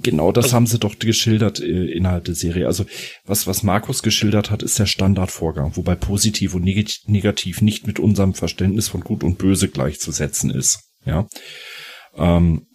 Genau 0.03 0.31
das 0.31 0.45
also, 0.45 0.55
haben 0.55 0.67
sie 0.67 0.77
doch 0.77 0.99
geschildert 0.99 1.59
äh, 1.59 1.91
innerhalb 1.91 2.25
der 2.25 2.35
Serie. 2.35 2.67
Also 2.67 2.85
was, 3.25 3.47
was 3.47 3.63
Markus 3.63 4.03
geschildert 4.03 4.51
hat, 4.51 4.61
ist 4.61 4.77
der 4.77 4.85
Standardvorgang, 4.85 5.75
wobei 5.75 5.95
positiv 5.95 6.53
und 6.53 6.63
negativ 6.63 7.61
nicht 7.61 7.87
mit 7.87 7.99
unserem 7.99 8.35
Verständnis 8.35 8.87
von 8.87 9.01
gut 9.01 9.23
und 9.23 9.39
böse 9.39 9.67
gleichzusetzen 9.67 10.51
ist. 10.51 10.91
Ja. 11.05 11.27
Ähm, 12.15 12.66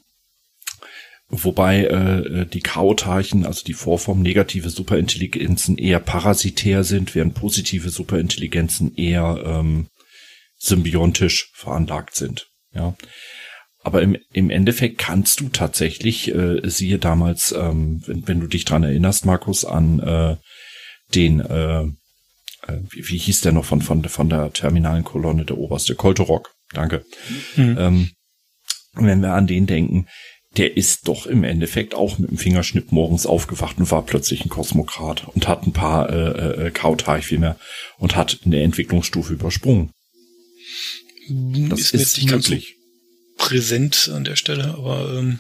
wobei 1.32 1.84
äh, 1.84 2.46
die 2.46 2.60
Chaotarchen, 2.60 3.46
also 3.46 3.64
die 3.64 3.72
Vorform 3.72 4.20
negative 4.20 4.68
Superintelligenzen 4.68 5.78
eher 5.78 5.98
parasitär 5.98 6.84
sind, 6.84 7.14
während 7.14 7.34
positive 7.34 7.88
Superintelligenzen 7.88 8.94
eher 8.94 9.42
ähm, 9.44 9.88
symbiontisch 10.59 11.50
veranlagt 11.54 12.14
sind. 12.14 12.46
Ja. 12.74 12.94
Aber 13.82 14.02
im, 14.02 14.16
im 14.32 14.50
Endeffekt 14.50 14.98
kannst 14.98 15.40
du 15.40 15.48
tatsächlich, 15.48 16.32
äh, 16.32 16.60
siehe 16.68 16.98
damals, 16.98 17.50
ähm, 17.52 18.02
wenn, 18.06 18.28
wenn 18.28 18.40
du 18.40 18.46
dich 18.46 18.64
dran 18.64 18.84
erinnerst, 18.84 19.24
Markus, 19.24 19.64
an 19.64 20.00
äh, 20.00 20.36
den, 21.14 21.40
äh, 21.40 21.82
äh, 21.82 22.78
wie, 22.90 23.09
wie 23.09 23.18
hieß 23.18 23.40
der 23.40 23.52
noch 23.52 23.64
von, 23.64 23.80
von, 23.82 24.04
von 24.04 24.28
der 24.28 24.52
terminalen 24.52 25.02
Kolonne, 25.02 25.46
der 25.46 25.59
oberste, 25.59 25.94
Koltorok, 25.94 26.52
danke. 26.72 27.04
Mhm. 27.56 27.76
Ähm, 27.78 28.10
wenn 28.94 29.22
wir 29.22 29.32
an 29.32 29.46
den 29.46 29.66
denken, 29.66 30.06
der 30.56 30.76
ist 30.76 31.08
doch 31.08 31.26
im 31.26 31.44
Endeffekt 31.44 31.94
auch 31.94 32.18
mit 32.18 32.30
dem 32.30 32.38
Fingerschnipp 32.38 32.92
morgens 32.92 33.26
aufgewacht 33.26 33.78
und 33.78 33.90
war 33.90 34.04
plötzlich 34.04 34.44
ein 34.44 34.50
Kosmokrat 34.50 35.28
und 35.34 35.48
hat 35.48 35.66
ein 35.66 35.72
paar 35.72 36.10
äh, 36.10 36.66
äh, 36.66 36.70
Kauteich 36.70 37.26
vielmehr 37.26 37.58
und 37.98 38.16
hat 38.16 38.40
eine 38.44 38.62
Entwicklungsstufe 38.62 39.32
übersprungen. 39.32 39.90
Das 41.28 41.92
ist, 41.92 41.94
ist 41.94 42.24
möglich 42.30 42.76
präsent 43.38 44.10
an 44.12 44.24
der 44.24 44.36
Stelle, 44.36 44.74
aber 44.76 45.18
ähm, 45.18 45.38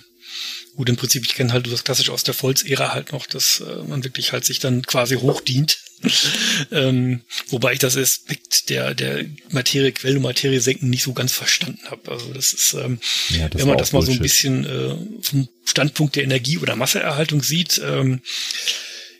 gut, 0.76 0.88
im 0.88 0.96
Prinzip, 0.96 1.24
ich 1.24 1.34
kenne 1.34 1.52
halt 1.52 1.70
das 1.70 1.84
klassisch 1.84 2.10
aus 2.10 2.24
der 2.24 2.34
Volz-Ära 2.34 2.92
halt 2.92 3.12
noch, 3.12 3.26
dass 3.26 3.60
äh, 3.60 3.82
man 3.86 4.04
wirklich 4.04 4.32
halt 4.32 4.44
sich 4.44 4.58
dann 4.58 4.82
quasi 4.82 5.16
hochdient. 5.16 5.78
ähm, 6.72 7.20
wobei 7.48 7.74
ich 7.74 7.78
das 7.78 7.96
Aspekt 7.96 8.70
der, 8.70 8.94
der 8.94 9.24
Materie 9.50 9.92
Quelle 9.92 10.16
und 10.16 10.22
Materie 10.22 10.60
senken 10.60 10.90
nicht 10.90 11.04
so 11.04 11.12
ganz 11.12 11.32
verstanden 11.32 11.80
habe. 11.90 12.10
Also 12.10 12.32
das 12.32 12.52
ist, 12.52 12.74
ähm, 12.74 12.98
ja, 13.28 13.48
das 13.48 13.60
wenn 13.60 13.68
man 13.68 13.78
das 13.78 13.92
mal 13.92 14.00
Bullshit. 14.00 14.14
so 14.14 14.18
ein 14.18 14.22
bisschen 14.22 14.64
äh, 14.64 15.22
vom 15.22 15.48
Standpunkt 15.64 16.16
der 16.16 16.24
Energie- 16.24 16.58
oder 16.58 16.74
Masseerhaltung 16.74 17.42
sieht, 17.42 17.80
ähm, 17.84 18.20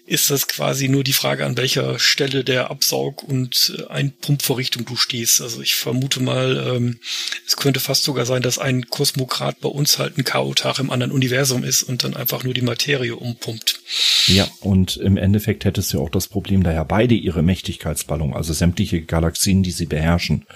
ist 0.05 0.31
das 0.31 0.49
quasi 0.49 0.89
nur 0.89 1.05
die 1.05 1.13
Frage, 1.13 1.47
an 1.47 1.57
welcher 1.57 1.99
Stelle 1.99 2.43
der 2.43 2.71
Absaug- 2.71 3.23
und 3.23 3.73
äh, 3.79 3.87
Einpumpvorrichtung 3.87 4.85
du 4.85 4.97
stehst. 4.97 5.41
Also 5.41 5.63
ich 5.63 5.77
vermute 5.77 6.21
mal, 6.21 6.75
ähm, 6.75 6.99
es 7.47 7.57
könnte 7.57 7.79
fast 7.79 8.03
sogar 8.03 8.27
sein, 8.27 8.43
dass 8.43 8.59
ein 8.59 8.89
Kosmokrat 8.89 9.61
bei 9.61 9.69
uns 9.69 9.99
halt 9.99 10.19
ein 10.19 10.25
Chaotach 10.25 10.81
im 10.81 10.91
anderen 10.91 11.13
Universum 11.13 11.63
ist 11.63 11.85
und 11.85 12.03
dann 12.03 12.15
einfach 12.15 12.43
nur 12.43 12.53
die 12.53 12.63
Materie 12.63 13.15
umpumpt. 13.15 13.81
Ja, 14.27 14.49
und 14.61 14.97
im 14.97 15.17
Endeffekt 15.17 15.65
hättest 15.65 15.93
du 15.93 16.01
auch 16.01 16.11
das 16.11 16.27
Problem, 16.27 16.63
da 16.65 16.73
ja 16.73 16.85
beide 16.85 17.15
ihre 17.15 17.43
Mächtigkeitsballung, 17.43 18.35
also 18.35 18.53
sämtliche 18.53 19.03
Galaxien, 19.03 19.63
die 19.63 19.73
sie 19.73 19.87
beherrschen, 19.87 20.47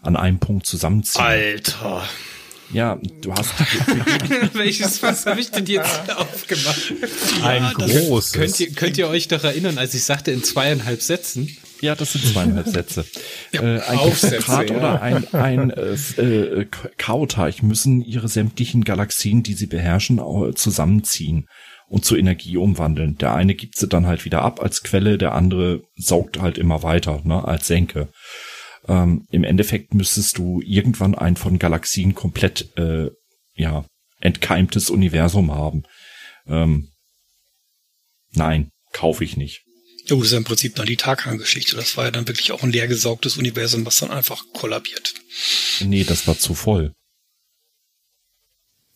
an 0.00 0.16
einem 0.16 0.38
Punkt 0.38 0.66
zusammenziehen. 0.66 1.24
Alter. 1.24 2.08
Ja, 2.72 2.98
du 3.20 3.32
hast. 3.32 3.52
Welches 4.54 4.98
Fass 4.98 5.26
habe 5.26 5.40
ich 5.40 5.50
denn 5.50 5.66
jetzt 5.66 6.10
aufgemacht? 6.10 6.92
Ein 7.42 7.62
ja, 7.62 7.72
großes. 7.72 8.32
Könnt 8.32 8.60
ihr, 8.60 8.72
könnt 8.72 8.98
ihr 8.98 9.08
euch 9.08 9.28
doch 9.28 9.44
erinnern, 9.44 9.78
als 9.78 9.94
ich 9.94 10.04
sagte 10.04 10.32
in 10.32 10.42
zweieinhalb 10.42 11.00
Sätzen? 11.00 11.56
Ja, 11.80 11.94
das 11.94 12.12
sind 12.12 12.24
zweieinhalb 12.24 12.68
Sätze. 12.68 13.04
Ja, 13.52 13.62
äh, 13.62 13.80
ein 13.80 13.98
Aufsätze, 13.98 14.50
ja. 14.50 14.76
oder 14.76 15.02
ein, 15.02 15.32
ein 15.34 15.70
äh, 15.70 16.22
äh, 16.22 16.66
Kauteich 16.96 17.62
müssen 17.62 18.00
ihre 18.02 18.28
sämtlichen 18.28 18.84
Galaxien, 18.84 19.42
die 19.42 19.54
sie 19.54 19.66
beherrschen, 19.66 20.20
zusammenziehen 20.54 21.46
und 21.88 22.04
zur 22.04 22.18
Energie 22.18 22.56
umwandeln. 22.56 23.16
Der 23.18 23.34
eine 23.34 23.54
gibt 23.54 23.76
sie 23.76 23.88
dann 23.88 24.06
halt 24.06 24.24
wieder 24.24 24.42
ab 24.42 24.60
als 24.60 24.82
Quelle, 24.82 25.18
der 25.18 25.34
andere 25.34 25.82
saugt 25.96 26.40
halt 26.40 26.58
immer 26.58 26.82
weiter, 26.82 27.20
ne, 27.24 27.44
als 27.44 27.66
Senke 27.66 28.08
ähm, 28.88 29.26
im 29.30 29.44
Endeffekt 29.44 29.94
müsstest 29.94 30.38
du 30.38 30.60
irgendwann 30.64 31.14
ein 31.14 31.36
von 31.36 31.58
Galaxien 31.58 32.14
komplett 32.14 32.76
äh, 32.76 33.10
ja 33.54 33.84
entkeimtes 34.20 34.90
Universum 34.90 35.52
haben. 35.52 35.84
Ähm, 36.46 36.88
nein, 38.32 38.70
kaufe 38.92 39.24
ich 39.24 39.36
nicht. 39.36 39.62
Ja, 40.06 40.16
das 40.16 40.26
ist 40.26 40.32
ja 40.32 40.38
im 40.38 40.44
Prinzip 40.44 40.76
dann 40.76 40.86
die 40.86 40.96
Tarkan-Geschichte. 40.96 41.76
Das 41.76 41.96
war 41.96 42.04
ja 42.04 42.10
dann 42.12 42.28
wirklich 42.28 42.52
auch 42.52 42.62
ein 42.62 42.70
leergesaugtes 42.70 43.36
Universum, 43.36 43.84
was 43.84 43.98
dann 43.98 44.10
einfach 44.10 44.44
kollabiert. 44.52 45.14
Nee, 45.80 46.04
das 46.04 46.28
war 46.28 46.38
zu 46.38 46.54
voll. 46.54 46.92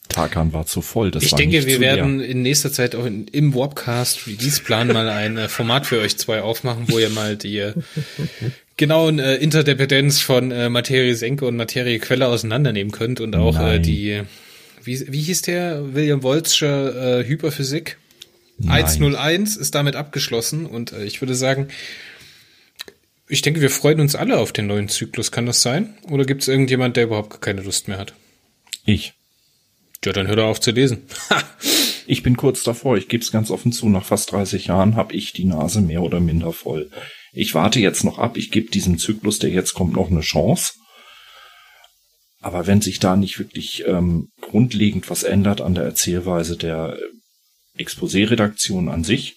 Tarkan 0.08 0.52
war 0.52 0.66
zu 0.66 0.82
voll. 0.82 1.10
Das 1.10 1.22
ich 1.22 1.34
denke, 1.34 1.66
wir 1.66 1.80
werden 1.80 2.18
leer. 2.18 2.28
in 2.28 2.42
nächster 2.42 2.72
Zeit 2.72 2.94
auch 2.94 3.06
in, 3.06 3.26
im 3.28 3.54
Warpcast 3.54 4.26
Release-Plan 4.26 4.88
mal 4.88 5.08
ein 5.08 5.36
äh, 5.36 5.48
Format 5.48 5.86
für 5.86 6.00
euch 6.00 6.16
zwei 6.16 6.42
aufmachen, 6.42 6.86
wo 6.88 6.98
ihr 6.98 7.10
mal 7.10 7.36
die 7.36 7.72
genauen 8.80 9.18
äh, 9.18 9.36
Interdependenz 9.36 10.20
von 10.22 10.50
äh, 10.50 10.70
Materie 10.70 11.14
Senke 11.14 11.46
und 11.46 11.54
Materie 11.54 11.98
Quelle 11.98 12.26
auseinandernehmen 12.26 12.90
könnt 12.90 13.20
und 13.20 13.36
auch 13.36 13.60
äh, 13.60 13.78
die, 13.78 14.22
wie, 14.82 15.12
wie 15.12 15.20
hieß 15.20 15.42
der, 15.42 15.94
William 15.94 16.22
Wolzsche 16.22 17.22
äh, 17.22 17.28
Hyperphysik? 17.28 17.98
Nein. 18.56 18.84
101 18.84 19.56
ist 19.56 19.74
damit 19.74 19.96
abgeschlossen 19.96 20.64
und 20.64 20.92
äh, 20.92 21.04
ich 21.04 21.20
würde 21.20 21.34
sagen, 21.34 21.68
ich 23.28 23.42
denke, 23.42 23.60
wir 23.60 23.68
freuen 23.68 24.00
uns 24.00 24.14
alle 24.14 24.38
auf 24.38 24.50
den 24.52 24.66
neuen 24.66 24.88
Zyklus. 24.88 25.30
Kann 25.30 25.46
das 25.46 25.60
sein? 25.60 25.94
Oder 26.10 26.24
gibt 26.24 26.42
es 26.42 26.48
irgendjemand, 26.48 26.96
der 26.96 27.04
überhaupt 27.04 27.42
keine 27.42 27.60
Lust 27.60 27.86
mehr 27.86 27.98
hat? 27.98 28.14
Ich. 28.86 29.12
Ja, 30.04 30.12
dann 30.12 30.26
hör 30.26 30.36
doch 30.36 30.46
auf 30.46 30.60
zu 30.60 30.70
lesen. 30.70 31.02
ich 32.06 32.22
bin 32.22 32.38
kurz 32.38 32.62
davor, 32.62 32.96
ich 32.96 33.08
gebe 33.08 33.22
es 33.22 33.30
ganz 33.30 33.50
offen 33.50 33.72
zu, 33.72 33.90
nach 33.90 34.06
fast 34.06 34.32
30 34.32 34.68
Jahren 34.68 34.96
habe 34.96 35.14
ich 35.14 35.34
die 35.34 35.44
Nase 35.44 35.82
mehr 35.82 36.02
oder 36.02 36.18
minder 36.18 36.52
voll. 36.54 36.90
Ich 37.32 37.54
warte 37.54 37.80
jetzt 37.80 38.04
noch 38.04 38.18
ab, 38.18 38.36
ich 38.36 38.50
gebe 38.50 38.70
diesem 38.70 38.98
Zyklus, 38.98 39.38
der 39.38 39.50
jetzt 39.50 39.74
kommt, 39.74 39.94
noch 39.94 40.10
eine 40.10 40.20
Chance. 40.20 40.72
Aber 42.40 42.66
wenn 42.66 42.80
sich 42.80 42.98
da 42.98 43.16
nicht 43.16 43.38
wirklich 43.38 43.84
ähm, 43.86 44.28
grundlegend 44.40 45.10
was 45.10 45.22
ändert 45.22 45.60
an 45.60 45.74
der 45.74 45.84
Erzählweise 45.84 46.56
der 46.56 46.98
Exposé-Redaktion 47.76 48.88
an 48.88 49.04
sich, 49.04 49.36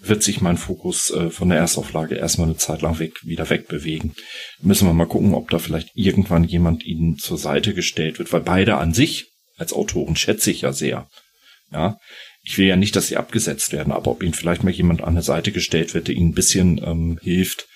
wird 0.00 0.22
sich 0.22 0.40
mein 0.40 0.56
Fokus 0.56 1.10
äh, 1.10 1.30
von 1.30 1.50
der 1.50 1.58
Erstauflage 1.58 2.14
erstmal 2.14 2.48
eine 2.48 2.56
Zeit 2.56 2.82
lang 2.82 2.98
weg, 2.98 3.12
wieder 3.22 3.48
wegbewegen. 3.48 4.14
Müssen 4.60 4.88
wir 4.88 4.94
mal 4.94 5.06
gucken, 5.06 5.34
ob 5.34 5.50
da 5.50 5.58
vielleicht 5.58 5.90
irgendwann 5.94 6.44
jemand 6.44 6.84
ihnen 6.84 7.18
zur 7.18 7.38
Seite 7.38 7.74
gestellt 7.74 8.18
wird, 8.18 8.32
weil 8.32 8.40
beide 8.40 8.76
an 8.76 8.94
sich 8.94 9.26
als 9.56 9.72
Autoren 9.72 10.16
schätze 10.16 10.50
ich 10.50 10.62
ja 10.62 10.72
sehr. 10.72 11.08
Ja, 11.70 11.98
ich 12.42 12.58
will 12.58 12.66
ja 12.66 12.76
nicht, 12.76 12.96
dass 12.96 13.08
sie 13.08 13.16
abgesetzt 13.16 13.72
werden, 13.72 13.92
aber 13.92 14.10
ob 14.10 14.22
ihnen 14.22 14.34
vielleicht 14.34 14.64
mal 14.64 14.70
jemand 14.70 15.02
an 15.02 15.14
der 15.14 15.22
Seite 15.22 15.52
gestellt 15.52 15.94
wird, 15.94 16.08
der 16.08 16.14
ihnen 16.14 16.30
ein 16.30 16.34
bisschen 16.34 16.78
ähm, 16.82 17.18
hilft, 17.22 17.66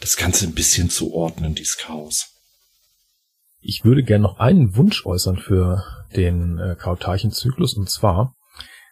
das 0.00 0.16
Ganze 0.16 0.46
ein 0.46 0.54
bisschen 0.54 0.90
zu 0.90 1.12
ordnen, 1.12 1.54
dieses 1.54 1.78
Chaos. 1.78 2.28
Ich 3.60 3.84
würde 3.84 4.02
gerne 4.02 4.22
noch 4.22 4.38
einen 4.38 4.76
Wunsch 4.76 5.04
äußern 5.04 5.36
für 5.36 5.84
den 6.16 6.58
äh, 6.58 6.76
Kautarchenzyklus 6.78 7.74
und 7.74 7.90
zwar 7.90 8.34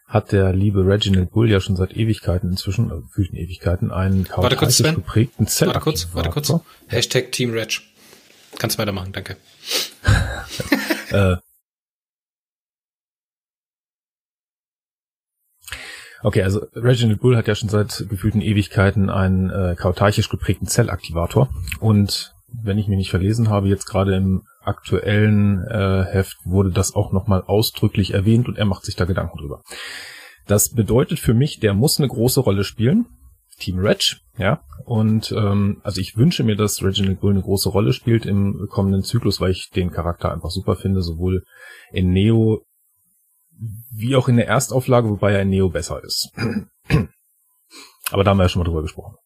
hat 0.07 0.33
der 0.33 0.55
liebe 0.55 0.87
Reginald 0.87 1.31
Bull 1.31 1.51
ja 1.51 1.61
schon 1.61 1.77
seit 1.77 1.95
Ewigkeiten 1.95 2.51
inzwischen, 2.51 2.91
äh, 2.91 3.01
gefühlten 3.03 3.37
Ewigkeiten, 3.37 3.91
einen 3.91 4.25
kautarchisch 4.25 4.83
geprägten 4.83 5.47
Zell. 5.47 5.69
Warte 5.69 5.81
kurz, 5.81 6.09
warte 6.13 6.31
kurz. 6.31 6.53
Hashtag 6.87 7.33
Team 7.33 7.53
Reg. 7.53 7.81
Kannst 8.59 8.79
weitermachen, 8.79 9.13
danke. 9.13 9.37
äh, 11.11 11.37
Okay, 16.23 16.43
also 16.43 16.67
Reginald 16.75 17.21
Bull 17.21 17.37
hat 17.37 17.47
ja 17.47 17.55
schon 17.55 17.69
seit 17.69 18.07
gefühlten 18.09 18.41
Ewigkeiten 18.41 19.09
einen 19.09 19.51
äh, 19.51 19.77
kautarchisch 19.79 20.29
geprägten 20.29 20.67
Zellaktivator. 20.67 21.49
Und 21.81 22.35
wenn 22.63 22.79
ich 22.79 22.89
mich 22.89 22.97
nicht 22.97 23.11
verlesen 23.11 23.51
habe, 23.51 23.69
jetzt 23.69 23.87
gerade 23.87 24.17
im 24.17 24.43
aktuellen 24.63 25.65
äh, 25.67 26.05
Heft 26.05 26.37
wurde 26.45 26.71
das 26.71 26.95
auch 26.95 27.13
nochmal 27.13 27.43
ausdrücklich 27.43 28.15
erwähnt 28.15 28.49
und 28.49 28.59
er 28.59 28.65
macht 28.65 28.85
sich 28.85 28.97
da 28.97 29.05
Gedanken 29.05 29.39
drüber. 29.39 29.63
Das 30.47 30.71
bedeutet 30.71 31.19
für 31.19 31.35
mich, 31.35 31.61
der 31.61 31.75
muss 31.75 31.99
eine 31.99 32.09
große 32.09 32.41
Rolle 32.41 32.65
spielen. 32.65 33.07
Team 33.59 33.79
Reg, 33.79 34.17
ja. 34.39 34.63
Und 34.85 35.33
ähm, 35.33 35.81
also 35.83 36.01
ich 36.01 36.17
wünsche 36.17 36.45
mir, 36.45 36.57
dass 36.57 36.83
Reginald 36.83 37.21
Bull 37.21 37.33
eine 37.33 37.43
große 37.43 37.69
Rolle 37.69 37.93
spielt 37.93 38.25
im 38.25 38.69
kommenden 38.71 39.03
Zyklus, 39.03 39.41
weil 39.41 39.51
ich 39.51 39.71
den 39.71 39.91
Charakter 39.91 40.33
einfach 40.33 40.51
super 40.51 40.77
finde, 40.77 41.03
sowohl 41.03 41.43
in 41.93 42.11
Neo 42.11 42.63
wie 43.91 44.17
auch 44.17 44.29
in 44.29 44.37
der 44.37 44.47
Erstauflage, 44.47 45.09
wobei 45.09 45.33
er 45.33 45.43
in 45.43 45.51
Neo 45.51 45.69
besser 45.69 46.03
ist. 46.05 46.31
Aber 48.11 48.25
da 48.25 48.31
haben 48.31 48.39
wir 48.39 48.45
ja 48.45 48.49
schon 48.49 48.61
mal 48.61 48.67
drüber 48.67 48.83
gesprochen. 48.83 49.17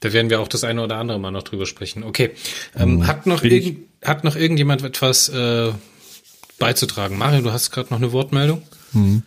Da 0.00 0.12
werden 0.12 0.28
wir 0.28 0.40
auch 0.40 0.48
das 0.48 0.64
eine 0.64 0.82
oder 0.82 0.96
andere 0.96 1.18
mal 1.18 1.30
noch 1.30 1.44
drüber 1.44 1.64
sprechen. 1.64 2.02
Okay. 2.02 2.32
Ähm, 2.76 3.00
hm, 3.00 3.06
hat, 3.06 3.26
noch 3.26 3.42
irgend, 3.42 3.88
hat 4.02 4.24
noch 4.24 4.36
irgendjemand 4.36 4.82
etwas 4.82 5.28
äh, 5.30 5.72
beizutragen? 6.58 7.16
Mario, 7.16 7.40
du 7.40 7.52
hast 7.52 7.70
gerade 7.70 7.90
noch 7.90 7.98
eine 7.98 8.12
Wortmeldung? 8.12 8.62
Hm. 8.92 9.22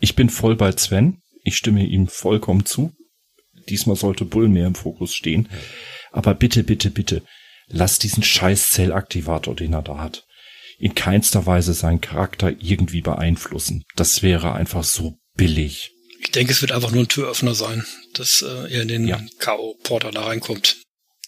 Ich 0.00 0.16
bin 0.16 0.30
voll 0.30 0.56
bei 0.56 0.72
Sven. 0.72 1.20
Ich 1.44 1.56
stimme 1.56 1.84
ihm 1.84 2.08
vollkommen 2.08 2.64
zu. 2.64 2.92
Diesmal 3.68 3.96
sollte 3.96 4.24
Bull 4.24 4.48
mehr 4.48 4.66
im 4.66 4.74
Fokus 4.74 5.14
stehen. 5.14 5.48
Aber 6.10 6.34
bitte, 6.34 6.64
bitte, 6.64 6.90
bitte, 6.90 7.22
lass 7.68 7.98
diesen 7.98 8.22
scheiß 8.22 8.70
Zellaktivator, 8.70 9.54
den 9.54 9.74
er 9.74 9.82
da 9.82 9.98
hat 9.98 10.25
in 10.78 10.94
keinster 10.94 11.46
Weise 11.46 11.74
seinen 11.74 12.00
Charakter 12.00 12.50
irgendwie 12.60 13.00
beeinflussen. 13.00 13.84
Das 13.96 14.22
wäre 14.22 14.52
einfach 14.52 14.84
so 14.84 15.18
billig. 15.36 15.92
Ich 16.20 16.30
denke, 16.32 16.52
es 16.52 16.60
wird 16.60 16.72
einfach 16.72 16.92
nur 16.92 17.04
ein 17.04 17.08
Türöffner 17.08 17.54
sein, 17.54 17.84
dass 18.14 18.42
äh, 18.42 18.72
er 18.72 18.82
in 18.82 18.88
den 18.88 19.06
Ja. 19.08 19.20
K.O.-Porter 19.38 20.10
da 20.10 20.22
reinkommt. 20.24 20.82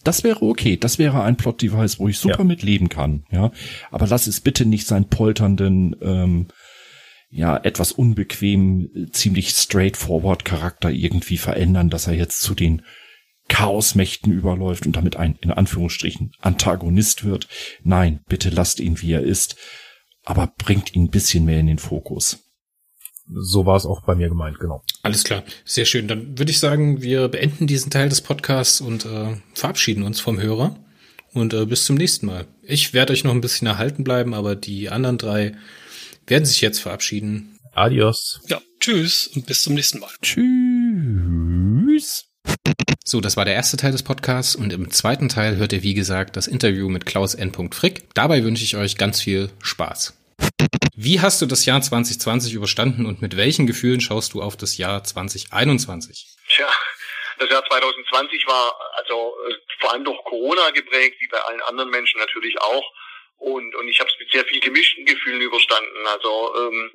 Das 0.04 0.24
wäre 0.24 0.42
okay. 0.42 0.76
Das 0.76 0.98
wäre 0.98 1.22
ein 1.22 1.36
Plot-Device, 1.36 1.98
wo 1.98 2.08
ich 2.08 2.18
super 2.18 2.38
Ja. 2.38 2.44
mit 2.44 2.62
leben 2.62 2.88
kann. 2.88 3.24
Ja, 3.30 3.52
aber 3.90 4.06
lass 4.06 4.26
es 4.26 4.40
bitte 4.40 4.64
nicht 4.64 4.86
seinen 4.86 5.08
polternden, 5.08 5.96
ähm, 6.02 6.48
ja 7.30 7.56
etwas 7.58 7.92
unbequem, 7.92 8.88
äh, 8.94 9.10
ziemlich 9.10 9.50
straightforward 9.50 10.44
Charakter 10.44 10.90
irgendwie 10.90 11.36
verändern, 11.36 11.90
dass 11.90 12.06
er 12.06 12.14
jetzt 12.14 12.40
zu 12.40 12.54
den 12.54 12.82
Chaosmächten 13.48 14.32
überläuft 14.32 14.86
und 14.86 14.96
damit 14.96 15.16
ein 15.16 15.36
in 15.40 15.50
Anführungsstrichen 15.50 16.32
Antagonist 16.40 17.24
wird. 17.24 17.48
Nein, 17.82 18.20
bitte 18.28 18.50
lasst 18.50 18.80
ihn 18.80 19.00
wie 19.00 19.12
er 19.12 19.22
ist, 19.22 19.56
aber 20.24 20.52
bringt 20.58 20.94
ihn 20.94 21.04
ein 21.04 21.10
bisschen 21.10 21.44
mehr 21.44 21.60
in 21.60 21.66
den 21.66 21.78
Fokus. 21.78 22.44
So 23.30 23.66
war 23.66 23.76
es 23.76 23.84
auch 23.84 24.02
bei 24.04 24.14
mir 24.14 24.28
gemeint, 24.28 24.58
genau. 24.58 24.82
Alles 25.02 25.24
klar, 25.24 25.44
sehr 25.64 25.84
schön. 25.84 26.08
Dann 26.08 26.38
würde 26.38 26.50
ich 26.50 26.58
sagen, 26.58 27.02
wir 27.02 27.28
beenden 27.28 27.66
diesen 27.66 27.90
Teil 27.90 28.08
des 28.08 28.22
Podcasts 28.22 28.80
und 28.80 29.04
äh, 29.04 29.36
verabschieden 29.52 30.02
uns 30.02 30.20
vom 30.20 30.40
Hörer. 30.40 30.76
Und 31.34 31.52
äh, 31.52 31.66
bis 31.66 31.84
zum 31.84 31.96
nächsten 31.96 32.26
Mal. 32.26 32.46
Ich 32.62 32.94
werde 32.94 33.12
euch 33.12 33.24
noch 33.24 33.32
ein 33.32 33.42
bisschen 33.42 33.66
erhalten 33.66 34.02
bleiben, 34.02 34.32
aber 34.32 34.56
die 34.56 34.88
anderen 34.88 35.18
drei 35.18 35.52
werden 36.26 36.46
sich 36.46 36.62
jetzt 36.62 36.78
verabschieden. 36.78 37.58
Adios. 37.72 38.40
Ja, 38.48 38.60
tschüss 38.80 39.28
und 39.28 39.46
bis 39.46 39.62
zum 39.62 39.74
nächsten 39.74 40.00
Mal. 40.00 40.10
Tschüss. 40.22 42.24
So, 43.10 43.22
das 43.22 43.38
war 43.38 43.46
der 43.46 43.54
erste 43.54 43.78
Teil 43.78 43.92
des 43.92 44.02
Podcasts 44.02 44.54
und 44.54 44.70
im 44.70 44.90
zweiten 44.90 45.30
Teil 45.30 45.56
hört 45.56 45.72
ihr, 45.72 45.82
wie 45.82 45.94
gesagt, 45.94 46.36
das 46.36 46.46
Interview 46.46 46.90
mit 46.90 47.06
Klaus 47.06 47.34
N. 47.34 47.54
Frick. 47.72 48.02
Dabei 48.12 48.44
wünsche 48.44 48.64
ich 48.64 48.76
euch 48.76 48.98
ganz 48.98 49.22
viel 49.22 49.48
Spaß. 49.62 50.12
Wie 50.94 51.18
hast 51.22 51.40
du 51.40 51.46
das 51.46 51.64
Jahr 51.64 51.80
2020 51.80 52.52
überstanden 52.52 53.06
und 53.06 53.22
mit 53.22 53.38
welchen 53.38 53.66
Gefühlen 53.66 54.02
schaust 54.02 54.34
du 54.34 54.42
auf 54.42 54.58
das 54.58 54.76
Jahr 54.76 55.02
2021? 55.02 56.26
Tja, 56.50 56.68
das 57.38 57.48
Jahr 57.48 57.64
2020 57.64 58.46
war 58.46 58.74
also 58.98 59.34
äh, 59.48 59.54
vor 59.80 59.94
allem 59.94 60.04
durch 60.04 60.22
Corona 60.24 60.68
geprägt, 60.74 61.16
wie 61.18 61.28
bei 61.28 61.38
allen 61.38 61.62
anderen 61.62 61.88
Menschen 61.88 62.20
natürlich 62.20 62.60
auch. 62.60 62.92
Und, 63.38 63.74
und 63.76 63.88
ich 63.88 64.00
habe 64.00 64.10
es 64.10 64.18
mit 64.18 64.30
sehr 64.32 64.44
viel 64.44 64.60
gemischten 64.60 65.04
Gefühlen 65.04 65.40
überstanden. 65.40 66.06
Also 66.06 66.54
ähm, 66.56 66.92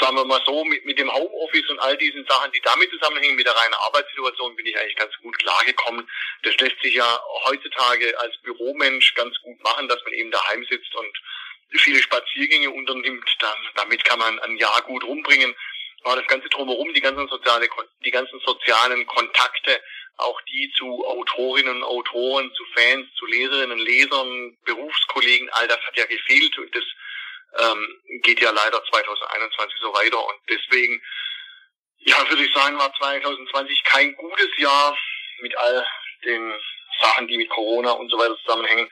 sagen 0.00 0.16
wir 0.16 0.24
mal 0.24 0.40
so, 0.46 0.64
mit, 0.64 0.84
mit 0.84 0.98
dem 0.98 1.12
Homeoffice 1.12 1.68
und 1.68 1.78
all 1.80 1.96
diesen 1.96 2.24
Sachen, 2.26 2.52
die 2.52 2.60
damit 2.60 2.90
zusammenhängen, 2.90 3.36
mit 3.36 3.46
der 3.46 3.56
reinen 3.56 3.74
Arbeitssituation, 3.74 4.56
bin 4.56 4.66
ich 4.66 4.78
eigentlich 4.78 4.96
ganz 4.96 5.12
gut 5.22 5.36
klargekommen. 5.38 6.08
Das 6.42 6.56
lässt 6.58 6.80
sich 6.80 6.94
ja 6.94 7.20
heutzutage 7.46 8.18
als 8.20 8.36
Büromensch 8.42 9.14
ganz 9.14 9.36
gut 9.42 9.62
machen, 9.62 9.88
dass 9.88 10.02
man 10.04 10.12
eben 10.14 10.30
daheim 10.30 10.64
sitzt 10.70 10.94
und 10.94 11.18
viele 11.78 12.00
Spaziergänge 12.00 12.70
unternimmt. 12.70 13.28
Dann, 13.40 13.56
damit 13.74 14.04
kann 14.04 14.18
man 14.18 14.38
ein 14.40 14.56
Jahr 14.56 14.80
gut 14.82 15.04
rumbringen. 15.04 15.54
Aber 16.04 16.16
das 16.16 16.26
ganze 16.26 16.48
drumherum, 16.50 16.92
die 16.92 17.00
ganzen 17.00 17.26
soziale, 17.28 17.68
die 18.04 18.10
ganzen 18.10 18.38
sozialen 18.40 19.06
Kontakte, 19.06 19.80
auch 20.16 20.40
die 20.42 20.72
zu 20.76 21.04
Autorinnen, 21.06 21.82
Autoren, 21.82 22.52
zu 22.54 22.64
Fans, 22.74 23.06
zu 23.18 23.26
Leserinnen, 23.26 23.78
Lesern, 23.78 24.56
Berufskollegen, 24.64 25.48
all 25.52 25.68
das 25.68 25.80
hat 25.80 25.96
ja 25.96 26.06
gefehlt 26.06 26.58
und 26.58 26.74
das 26.74 26.84
ähm, 27.58 28.20
geht 28.22 28.40
ja 28.40 28.50
leider 28.50 28.82
2021 28.84 29.76
so 29.80 29.92
weiter 29.92 30.18
und 30.18 30.38
deswegen, 30.48 31.00
ja, 31.98 32.16
würde 32.28 32.44
ich 32.44 32.54
sagen, 32.54 32.78
war 32.78 32.92
2020 32.94 33.84
kein 33.84 34.14
gutes 34.16 34.50
Jahr 34.58 34.96
mit 35.40 35.56
all 35.56 35.86
den 36.24 36.52
Sachen, 37.00 37.28
die 37.28 37.36
mit 37.36 37.50
Corona 37.50 37.92
und 37.92 38.10
so 38.10 38.18
weiter 38.18 38.36
zusammenhängen. 38.44 38.88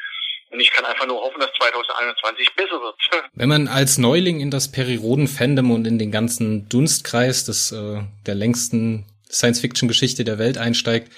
Und 0.51 0.61
ich 0.61 0.71
kann 0.71 0.85
einfach 0.85 1.07
nur 1.07 1.19
hoffen, 1.23 1.41
dass 1.41 1.51
2021 1.55 2.55
besser 2.55 2.81
wird. 2.83 2.97
Wenn 3.33 3.49
man 3.49 3.69
als 3.69 3.97
Neuling 3.97 4.41
in 4.41 4.51
das 4.51 4.71
Periroden-Fandom 4.71 5.71
und 5.71 5.87
in 5.87 5.99
den 5.99 6.11
ganzen 6.11 6.69
Dunstkreis 6.69 7.45
des, 7.45 7.73
äh, 7.73 8.03
der 8.27 8.35
längsten 8.35 9.07
Science-Fiction-Geschichte 9.33 10.25
der 10.25 10.39
Welt 10.39 10.59
einsteigt, 10.59 11.13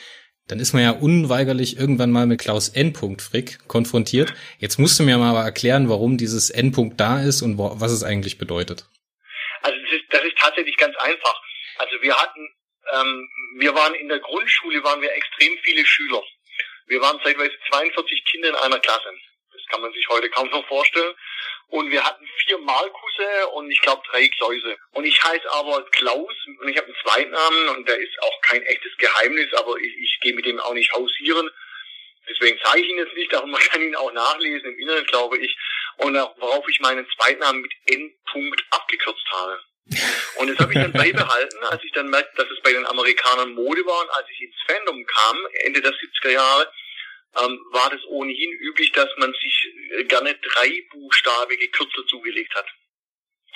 dann 0.48 0.60
ist 0.60 0.74
man 0.74 0.82
ja 0.82 0.90
unweigerlich 0.90 1.78
irgendwann 1.78 2.10
mal 2.10 2.26
mit 2.26 2.40
Klaus 2.40 2.68
N. 2.68 2.94
Frick 2.94 3.66
konfrontiert. 3.66 4.34
Jetzt 4.58 4.78
musst 4.78 4.98
du 4.98 5.02
mir 5.02 5.16
mal 5.16 5.30
aber 5.30 5.44
erklären, 5.44 5.88
warum 5.88 6.18
dieses 6.18 6.50
N. 6.50 6.72
da 6.96 7.22
ist 7.22 7.40
und 7.42 7.56
wo, 7.56 7.72
was 7.80 7.92
es 7.92 8.04
eigentlich 8.04 8.36
bedeutet. 8.36 8.84
Also 9.62 9.78
das 9.80 9.92
ist, 9.92 10.04
das 10.10 10.22
ist 10.22 10.36
tatsächlich 10.38 10.76
ganz 10.76 10.94
einfach. 10.96 11.40
Also 11.78 11.96
wir 12.02 12.14
hatten, 12.14 12.48
ähm, 12.92 13.28
wir 13.58 13.74
waren 13.74 13.94
in 13.94 14.08
der 14.08 14.20
Grundschule, 14.20 14.84
waren 14.84 15.00
wir 15.00 15.12
extrem 15.12 15.56
viele 15.62 15.84
Schüler. 15.86 16.22
Wir 16.86 17.00
waren 17.00 17.18
zeitweise 17.24 17.54
42 17.70 18.24
Kinder 18.26 18.50
in 18.50 18.54
einer 18.56 18.78
Klasse. 18.78 19.08
Das 19.52 19.62
kann 19.70 19.80
man 19.80 19.92
sich 19.92 20.06
heute 20.10 20.28
kaum 20.28 20.50
noch 20.50 20.66
vorstellen. 20.68 21.14
Und 21.68 21.90
wir 21.90 22.04
hatten 22.04 22.26
vier 22.44 22.58
Markusse 22.58 23.48
und 23.54 23.70
ich 23.70 23.80
glaube 23.80 24.02
drei 24.10 24.28
Kläuse. 24.28 24.76
Und 24.92 25.04
ich 25.04 25.22
heiße 25.22 25.50
aber 25.50 25.84
Klaus 25.90 26.34
und 26.60 26.68
ich 26.68 26.76
habe 26.76 26.86
einen 26.86 26.96
Zweitnamen 27.02 27.68
und 27.70 27.88
der 27.88 27.98
ist 27.98 28.22
auch 28.22 28.40
kein 28.42 28.62
echtes 28.62 28.96
Geheimnis, 28.98 29.52
aber 29.54 29.76
ich, 29.78 29.96
ich 29.96 30.20
gehe 30.20 30.34
mit 30.34 30.46
dem 30.46 30.60
auch 30.60 30.74
nicht 30.74 30.92
hausieren. 30.92 31.50
Deswegen 32.28 32.58
sage 32.62 32.80
ich 32.80 32.88
ihn 32.88 32.98
jetzt 32.98 33.14
nicht, 33.14 33.34
aber 33.36 33.46
man 33.46 33.60
kann 33.60 33.82
ihn 33.82 33.96
auch 33.96 34.12
nachlesen 34.12 34.72
im 34.72 34.78
Internet, 34.78 35.08
glaube 35.08 35.38
ich. 35.38 35.56
Und 35.96 36.16
auch, 36.16 36.34
worauf 36.38 36.68
ich 36.68 36.80
meinen 36.80 37.06
Zweitnamen 37.16 37.62
mit 37.62 37.72
N. 37.86 38.12
abgekürzt 38.70 39.30
habe. 39.30 39.60
Und 40.36 40.48
das 40.48 40.58
habe 40.58 40.72
ich 40.72 40.78
dann 40.78 40.92
beibehalten, 41.04 41.58
als 41.64 41.82
ich 41.84 41.92
dann 41.92 42.08
merkte, 42.08 42.42
dass 42.42 42.50
es 42.50 42.60
bei 42.62 42.72
den 42.72 42.86
Amerikanern 42.86 43.54
Mode 43.54 43.84
war 43.84 44.02
und 44.02 44.10
als 44.10 44.26
ich 44.30 44.42
ins 44.42 44.56
Fandom 44.66 45.04
kam, 45.06 45.46
Ende 45.64 45.80
der 45.80 45.92
70er 45.92 46.30
Jahre, 46.30 46.72
ähm, 47.40 47.64
war 47.70 47.90
das 47.90 48.04
ohnehin 48.06 48.52
üblich, 48.60 48.92
dass 48.92 49.08
man 49.16 49.32
sich 49.32 49.72
äh, 49.90 50.04
gerne 50.04 50.34
drei 50.34 50.86
Buchstabe 50.90 51.56
gekürzt 51.56 51.96
zugelegt 52.08 52.54
hat. 52.54 52.66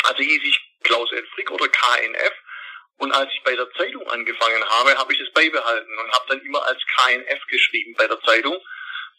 Also 0.05 0.23
hieß 0.23 0.43
ich 0.45 0.61
Klaus 0.83 1.11
N. 1.13 1.27
Frick 1.35 1.51
oder 1.51 1.69
KNF. 1.69 2.33
Und 2.99 3.13
als 3.13 3.33
ich 3.33 3.43
bei 3.45 3.55
der 3.55 3.71
Zeitung 3.75 4.09
angefangen 4.09 4.65
habe, 4.65 4.97
habe 4.97 5.13
ich 5.13 5.21
es 5.21 5.33
beibehalten 5.33 5.99
und 5.99 6.13
habe 6.13 6.25
dann 6.29 6.41
immer 6.41 6.65
als 6.67 6.81
KNF 6.97 7.47
geschrieben 7.47 7.95
bei 7.97 8.09
der 8.09 8.21
Zeitung. 8.23 8.59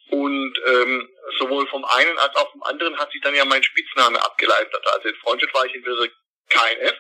Und 0.09 0.59
ähm, 0.65 1.09
sowohl 1.37 1.67
vom 1.67 1.85
einen 1.85 2.17
als 2.17 2.35
auch 2.35 2.51
vom 2.51 2.63
anderen 2.63 2.97
hat 2.97 3.11
sich 3.11 3.21
dann 3.21 3.35
ja 3.35 3.45
mein 3.45 3.63
Spitzname 3.63 4.21
abgeleitet. 4.21 4.85
Also 4.87 5.07
in 5.07 5.15
Freundschaft 5.15 5.53
war 5.53 5.65
ich 5.65 5.75
entweder 5.75 6.07
KNF 6.49 6.97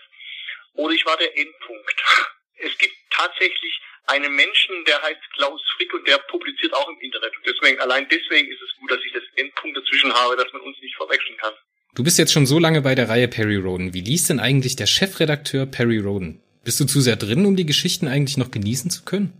oder 0.73 0.93
ich 0.93 1.05
war 1.05 1.17
der 1.17 1.35
Endpunkt. 1.37 2.03
Es 2.61 2.77
gibt 2.77 2.93
tatsächlich 3.09 3.81
einen 4.07 4.35
Menschen, 4.35 4.83
der 4.85 5.01
heißt 5.01 5.21
Klaus 5.35 5.61
Frick 5.75 5.93
und 5.93 6.07
der 6.07 6.17
publiziert 6.29 6.73
auch 6.73 6.89
im 6.89 6.99
Internet. 6.99 7.31
Und 7.37 7.45
deswegen, 7.45 7.79
allein 7.79 8.07
deswegen 8.09 8.51
ist 8.51 8.61
es 8.61 8.75
gut, 8.79 8.91
dass 8.91 8.99
ich 9.05 9.13
das 9.13 9.23
Endpunkt 9.35 9.77
dazwischen 9.77 10.13
habe, 10.13 10.35
dass 10.35 10.51
man 10.53 10.61
uns 10.61 10.77
nicht 10.81 10.95
verwechseln 10.95 11.37
kann. 11.37 11.53
Du 11.95 12.03
bist 12.03 12.17
jetzt 12.17 12.33
schon 12.33 12.45
so 12.45 12.59
lange 12.59 12.81
bei 12.81 12.95
der 12.95 13.09
Reihe 13.09 13.27
Perry 13.27 13.57
Roden. 13.57 13.93
Wie 13.93 14.01
liest 14.01 14.29
denn 14.29 14.39
eigentlich 14.39 14.75
der 14.75 14.85
Chefredakteur 14.85 15.65
Perry 15.65 15.99
Roden? 15.99 16.41
Bist 16.63 16.79
du 16.79 16.85
zu 16.85 17.01
sehr 17.01 17.15
drin, 17.15 17.45
um 17.45 17.55
die 17.55 17.65
Geschichten 17.65 18.07
eigentlich 18.07 18.37
noch 18.37 18.51
genießen 18.51 18.91
zu 18.91 19.03
können? 19.05 19.33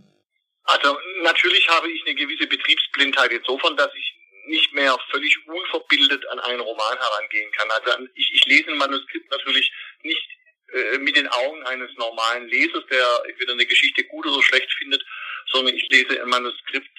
Also 0.64 0.96
natürlich 1.22 1.68
habe 1.68 1.90
ich 1.90 2.04
eine 2.06 2.14
gewisse 2.14 2.46
Betriebsblindheit 2.46 3.30
insofern, 3.32 3.76
dass 3.76 3.90
ich 3.94 4.14
nicht 4.46 4.72
mehr 4.72 4.96
völlig 5.10 5.36
unverbildet 5.46 6.26
an 6.30 6.40
einen 6.40 6.60
Roman 6.60 6.98
herangehen 6.98 7.50
kann. 7.52 7.70
Also 7.70 8.06
ich, 8.14 8.30
ich 8.34 8.44
lese 8.46 8.70
ein 8.70 8.78
Manuskript 8.78 9.30
natürlich 9.30 9.70
nicht 10.02 10.28
äh, 10.72 10.98
mit 10.98 11.16
den 11.16 11.28
Augen 11.28 11.62
eines 11.64 11.90
normalen 11.96 12.48
Lesers, 12.48 12.84
der 12.90 13.22
entweder 13.28 13.52
eine 13.52 13.66
Geschichte 13.66 14.04
gut 14.04 14.26
oder 14.26 14.42
schlecht 14.42 14.72
findet, 14.74 15.04
sondern 15.46 15.74
ich 15.74 15.88
lese 15.88 16.20
ein 16.20 16.28
Manuskript 16.28 16.90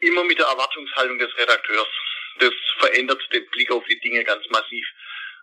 immer 0.00 0.24
mit 0.24 0.38
der 0.38 0.46
Erwartungshaltung 0.46 1.18
des 1.18 1.36
Redakteurs. 1.36 1.88
Das 2.38 2.52
verändert 2.78 3.22
den 3.32 3.46
Blick 3.50 3.70
auf 3.70 3.84
die 3.86 3.98
Dinge 4.00 4.22
ganz 4.24 4.46
massiv. 4.50 4.86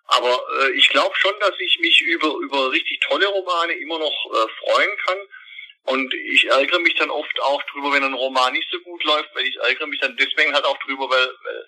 Aber 0.05 0.45
äh, 0.59 0.71
ich 0.71 0.89
glaube 0.89 1.15
schon, 1.17 1.33
dass 1.39 1.59
ich 1.59 1.79
mich 1.79 2.01
über, 2.01 2.35
über 2.41 2.71
richtig 2.71 2.99
tolle 3.01 3.27
Romane 3.27 3.73
immer 3.73 3.99
noch 3.99 4.31
äh, 4.31 4.47
freuen 4.59 4.97
kann. 5.05 5.17
Und 5.85 6.13
ich 6.13 6.45
ärgere 6.45 6.79
mich 6.79 6.95
dann 6.95 7.09
oft 7.09 7.41
auch 7.41 7.61
drüber, 7.63 7.91
wenn 7.91 8.03
ein 8.03 8.13
Roman 8.13 8.53
nicht 8.53 8.69
so 8.71 8.79
gut 8.79 9.03
läuft, 9.03 9.29
weil 9.35 9.45
ich 9.45 9.57
ärgere 9.57 9.87
mich 9.87 9.99
dann 9.99 10.15
deswegen 10.15 10.53
halt 10.53 10.65
auch 10.65 10.77
drüber, 10.79 11.09
weil, 11.09 11.27
weil 11.43 11.67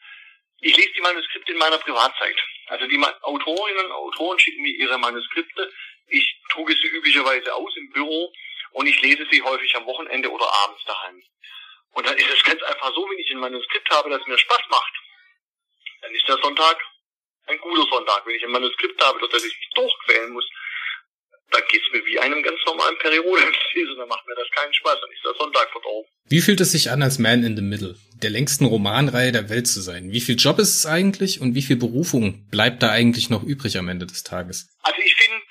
ich 0.61 0.75
lese 0.75 0.93
die 0.95 1.01
Manuskripte 1.01 1.51
in 1.51 1.57
meiner 1.57 1.77
Privatzeit. 1.77 2.35
Also 2.67 2.87
die 2.87 2.99
Autorinnen 3.21 3.85
und 3.85 3.91
Autoren 3.91 4.39
schicken 4.39 4.61
mir 4.61 4.73
ihre 4.73 4.97
Manuskripte. 4.97 5.71
Ich 6.07 6.41
truge 6.51 6.73
sie 6.73 6.87
üblicherweise 6.87 7.53
aus 7.53 7.75
im 7.77 7.89
Büro 7.91 8.31
und 8.71 8.87
ich 8.87 9.01
lese 9.01 9.25
sie 9.31 9.41
häufig 9.41 9.75
am 9.75 9.85
Wochenende 9.85 10.29
oder 10.29 10.45
abends 10.63 10.83
daheim. 10.85 11.21
Und 11.91 12.05
dann 12.05 12.17
ist 12.17 12.29
es 12.29 12.43
ganz 12.43 12.61
einfach 12.63 12.93
so, 12.93 13.07
wenn 13.09 13.19
ich 13.19 13.31
ein 13.31 13.39
Manuskript 13.39 13.89
habe, 13.89 14.09
das 14.09 14.25
mir 14.27 14.37
Spaß 14.37 14.63
macht, 14.69 14.93
dann 16.01 16.13
ist 16.13 16.27
der 16.27 16.37
Sonntag 16.37 16.77
ein 17.47 17.57
guter 17.59 17.87
Sonntag. 17.89 18.25
Wenn 18.25 18.35
ich 18.35 18.43
ein 18.43 18.51
Manuskript 18.51 19.03
habe, 19.03 19.19
durch 19.19 19.31
das 19.31 19.45
ich 19.45 19.57
mich 19.57 19.69
durchquälen 19.75 20.33
muss, 20.33 20.45
dann 21.51 21.61
geht 21.69 21.81
es 21.81 21.91
mir 21.93 22.05
wie 22.05 22.19
einem 22.19 22.41
ganz 22.43 22.59
normalen 22.65 22.97
Periodenlesen, 22.97 23.97
dann 23.97 24.09
macht 24.09 24.25
mir 24.27 24.35
das 24.35 24.49
keinen 24.51 24.73
Spaß, 24.73 24.97
dann 24.99 25.11
ist 25.11 25.23
der 25.23 25.33
Sonntag 25.35 25.71
verdorben. 25.71 26.09
Wie 26.25 26.41
fühlt 26.41 26.59
es 26.59 26.71
sich 26.71 26.89
an, 26.89 27.01
als 27.01 27.19
Man 27.19 27.43
in 27.43 27.55
the 27.55 27.61
Middle, 27.61 27.95
der 28.21 28.29
längsten 28.29 28.65
Romanreihe 28.65 29.31
der 29.31 29.49
Welt 29.49 29.67
zu 29.67 29.81
sein? 29.81 30.11
Wie 30.11 30.21
viel 30.21 30.35
Job 30.35 30.59
ist 30.59 30.75
es 30.75 30.85
eigentlich 30.85 31.41
und 31.41 31.55
wie 31.55 31.61
viel 31.61 31.75
Berufung 31.75 32.47
bleibt 32.49 32.81
da 32.83 32.91
eigentlich 32.91 33.29
noch 33.29 33.43
übrig 33.43 33.77
am 33.77 33.89
Ende 33.89 34.05
des 34.05 34.23
Tages? 34.23 34.69
Also 34.83 34.99
ich 35.03 35.15
finde, 35.15 35.41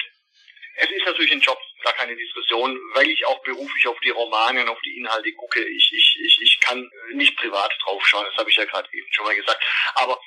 es 0.76 0.90
ist 0.90 1.06
natürlich 1.06 1.32
ein 1.32 1.40
Job, 1.40 1.58
gar 1.82 1.92
keine 1.94 2.16
Diskussion, 2.16 2.78
weil 2.94 3.08
ich 3.08 3.24
auch 3.26 3.42
beruflich 3.42 3.86
auf 3.86 3.98
die 4.00 4.10
Romane 4.10 4.62
und 4.62 4.68
auf 4.68 4.80
die 4.84 4.96
Inhalte 4.96 5.32
gucke. 5.32 5.60
Ich, 5.60 5.92
ich, 5.92 6.16
ich, 6.24 6.38
ich 6.40 6.60
kann 6.60 6.88
nicht 7.14 7.36
privat 7.36 7.72
draufschauen, 7.84 8.26
das 8.30 8.36
habe 8.38 8.50
ich 8.50 8.56
ja 8.56 8.64
gerade 8.64 8.88
eben 8.92 9.06
schon 9.12 9.26
mal 9.26 9.36
gesagt. 9.36 9.62
Aber 9.94 10.18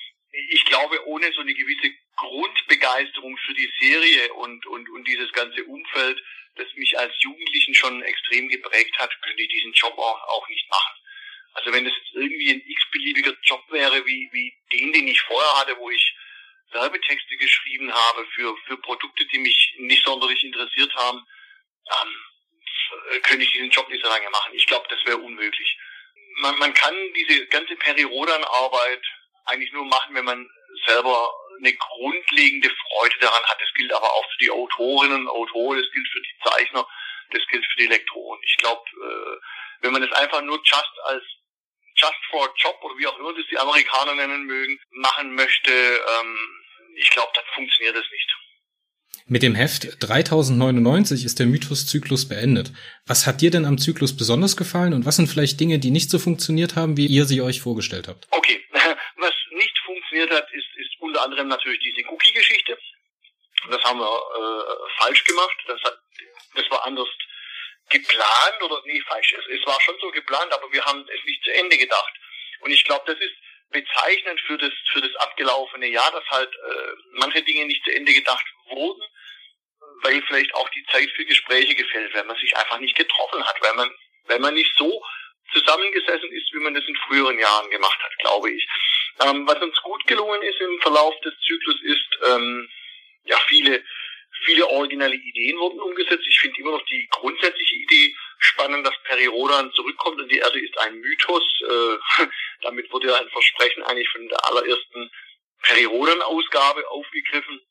ich 0.49 0.63
glaube, 0.65 1.05
ohne 1.07 1.31
so 1.33 1.41
eine 1.41 1.53
gewisse 1.53 1.93
Grundbegeisterung 2.17 3.37
für 3.37 3.53
die 3.53 3.71
Serie 3.81 4.33
und, 4.33 4.65
und, 4.67 4.89
und 4.89 5.07
dieses 5.07 5.31
ganze 5.31 5.63
Umfeld, 5.63 6.21
das 6.55 6.67
mich 6.75 6.97
als 6.97 7.13
Jugendlichen 7.19 7.73
schon 7.73 8.03
extrem 8.03 8.47
geprägt 8.49 8.97
hat, 8.99 9.11
könnte 9.21 9.41
ich 9.41 9.49
diesen 9.49 9.73
Job 9.73 9.97
auch, 9.97 10.21
auch 10.29 10.47
nicht 10.49 10.69
machen. 10.69 10.95
Also 11.57 11.73
wenn 11.73 11.87
es 11.87 11.93
irgendwie 12.13 12.51
ein 12.51 12.61
x-beliebiger 12.63 13.33
Job 13.41 13.63
wäre, 13.71 14.05
wie, 14.05 14.29
wie 14.31 14.53
den, 14.71 14.93
den 14.93 15.07
ich 15.07 15.19
vorher 15.21 15.59
hatte, 15.59 15.75
wo 15.77 15.89
ich 15.89 16.15
Werbetexte 16.71 17.35
geschrieben 17.37 17.91
habe 17.91 18.27
für, 18.35 18.55
für 18.67 18.77
Produkte, 18.77 19.25
die 19.25 19.39
mich 19.39 19.75
nicht 19.79 20.05
sonderlich 20.05 20.43
interessiert 20.43 20.93
haben, 20.93 21.17
ähm, 21.17 23.21
könnte 23.23 23.43
ich 23.43 23.51
diesen 23.51 23.71
Job 23.71 23.89
nicht 23.89 24.03
so 24.03 24.09
lange 24.09 24.29
machen. 24.29 24.53
Ich 24.53 24.67
glaube, 24.67 24.85
das 24.89 25.03
wäre 25.05 25.17
unmöglich. 25.17 25.77
Man, 26.41 26.59
man 26.59 26.73
kann 26.75 26.93
diese 27.15 27.47
ganze 27.47 27.75
Peri-Rodan-Arbeit 27.75 29.01
eigentlich 29.45 29.71
nur 29.71 29.85
machen, 29.85 30.13
wenn 30.13 30.25
man 30.25 30.47
selber 30.85 31.33
eine 31.57 31.73
grundlegende 31.73 32.69
Freude 32.69 33.17
daran 33.19 33.43
hat. 33.45 33.59
Das 33.59 33.73
gilt 33.73 33.91
aber 33.93 34.13
auch 34.13 34.31
für 34.31 34.43
die 34.43 34.51
Autorinnen 34.51 35.21
und 35.21 35.29
Autoren, 35.29 35.81
das 35.81 35.91
gilt 35.91 36.07
für 36.09 36.21
die 36.21 36.37
Zeichner, 36.43 36.87
das 37.31 37.41
gilt 37.47 37.65
für 37.65 37.81
die 37.81 37.87
Lektoren. 37.87 38.39
Ich 38.43 38.57
glaube, 38.57 38.83
äh, 38.91 39.37
wenn 39.81 39.93
man 39.93 40.03
es 40.03 40.11
einfach 40.11 40.41
nur 40.41 40.61
just 40.63 40.99
als 41.05 41.23
just 41.97 42.21
for 42.29 42.45
a 42.45 42.53
job 42.57 42.75
oder 42.83 42.95
wie 42.97 43.07
auch 43.07 43.17
immer 43.19 43.33
das 43.33 43.45
die 43.49 43.57
Amerikaner 43.57 44.15
nennen 44.15 44.45
mögen, 44.45 44.79
machen 44.91 45.35
möchte, 45.35 45.71
ähm, 45.71 46.37
ich 46.95 47.09
glaube, 47.11 47.31
dann 47.33 47.43
funktioniert 47.53 47.95
das 47.95 48.05
nicht. 48.11 48.37
Mit 49.29 49.43
dem 49.43 49.55
Heft 49.55 49.97
3099 49.99 51.25
ist 51.25 51.39
der 51.39 51.47
Mythos-Zyklus 51.47 52.29
beendet. 52.29 52.71
Was 53.05 53.27
hat 53.27 53.41
dir 53.41 53.51
denn 53.51 53.65
am 53.65 53.77
Zyklus 53.77 54.15
besonders 54.15 54.55
gefallen 54.55 54.93
und 54.93 55.05
was 55.05 55.17
sind 55.17 55.27
vielleicht 55.27 55.59
Dinge, 55.59 55.79
die 55.79 55.91
nicht 55.91 56.09
so 56.09 56.17
funktioniert 56.17 56.77
haben, 56.77 56.95
wie 56.95 57.07
ihr 57.07 57.25
sie 57.25 57.41
euch 57.41 57.59
vorgestellt 57.59 58.07
habt? 58.07 58.27
Okay, 58.31 58.63
was 59.17 59.33
nicht 59.51 59.77
funktioniert 59.85 60.31
hat, 60.31 60.47
ist, 60.53 60.67
ist 60.77 60.91
unter 60.99 61.23
anderem 61.23 61.49
natürlich 61.49 61.79
diese 61.79 62.07
Cookie-Geschichte. 62.07 62.77
Das 63.69 63.83
haben 63.83 63.99
wir 63.99 64.07
äh, 64.07 65.01
falsch 65.01 65.23
gemacht. 65.25 65.57
Das, 65.67 65.81
hat, 65.81 65.99
das 66.55 66.71
war 66.71 66.85
anders 66.85 67.09
geplant 67.89 68.61
oder 68.61 68.81
nee, 68.85 69.01
falsch. 69.07 69.33
Es, 69.33 69.59
es 69.59 69.65
war 69.65 69.79
schon 69.81 69.97
so 69.99 70.11
geplant, 70.11 70.51
aber 70.51 70.71
wir 70.71 70.83
haben 70.83 71.01
es 71.01 71.23
nicht 71.25 71.43
zu 71.43 71.53
Ende 71.53 71.77
gedacht. 71.77 72.13
Und 72.61 72.71
ich 72.71 72.83
glaube, 72.83 73.03
das 73.05 73.19
ist 73.19 73.35
bezeichnend 73.69 74.39
für 74.41 74.57
das 74.57 74.71
für 74.91 75.01
das 75.01 75.15
abgelaufene 75.15 75.87
Jahr, 75.87 76.11
dass 76.11 76.25
halt 76.29 76.53
äh, 76.53 76.91
manche 77.13 77.41
Dinge 77.43 77.65
nicht 77.65 77.83
zu 77.83 77.93
Ende 77.93 78.13
gedacht 78.13 78.45
wurden, 78.69 79.01
weil 80.03 80.21
vielleicht 80.23 80.53
auch 80.55 80.69
die 80.69 80.85
Zeit 80.91 81.09
für 81.15 81.25
Gespräche 81.25 81.75
gefällt, 81.75 82.13
weil 82.13 82.23
man 82.23 82.37
sich 82.37 82.55
einfach 82.55 82.79
nicht 82.79 82.95
getroffen 82.95 83.43
hat, 83.45 83.61
weil 83.61 83.73
man 83.73 83.91
weil 84.25 84.39
man 84.39 84.53
nicht 84.53 84.71
so 84.77 85.01
zusammengesessen 85.53 86.31
ist, 86.31 86.53
wie 86.53 86.59
man 86.59 86.73
das 86.73 86.83
in 86.87 86.95
früheren 87.07 87.39
Jahren 87.39 87.69
gemacht 87.69 87.99
hat, 88.03 88.17
glaube 88.19 88.51
ich. 88.51 88.67
Ähm, 89.21 89.47
was 89.47 89.61
uns 89.61 89.81
gut 89.81 90.05
gelungen 90.05 90.41
ist 90.41 90.59
im 90.59 90.79
Verlauf 90.81 91.17
des 91.21 91.33
Zyklus 91.39 91.81
ist, 91.83 92.19
ähm, 92.25 92.69
ja, 93.23 93.37
viele 93.47 93.83
Viele 94.45 94.67
originelle 94.67 95.15
Ideen 95.15 95.57
wurden 95.57 95.79
umgesetzt. 95.79 96.25
Ich 96.27 96.39
finde 96.39 96.59
immer 96.59 96.71
noch 96.71 96.85
die 96.85 97.07
grundsätzliche 97.11 97.75
Idee 97.75 98.15
spannend, 98.39 98.85
dass 98.85 98.93
Peri-Rodan 99.03 99.71
zurückkommt 99.73 100.21
und 100.21 100.31
die 100.31 100.37
Erde 100.37 100.59
ist 100.59 100.77
ein 100.79 100.99
Mythos. 100.99 101.43
Äh, 101.61 102.25
damit 102.61 102.91
wurde 102.91 103.07
ja 103.07 103.15
ein 103.15 103.29
Versprechen 103.29 103.83
eigentlich 103.83 104.09
von 104.09 104.27
der 104.27 104.47
allerersten 104.47 105.11
Peri-Rodan-Ausgabe 105.63 106.87
aufgegriffen. 106.89 107.61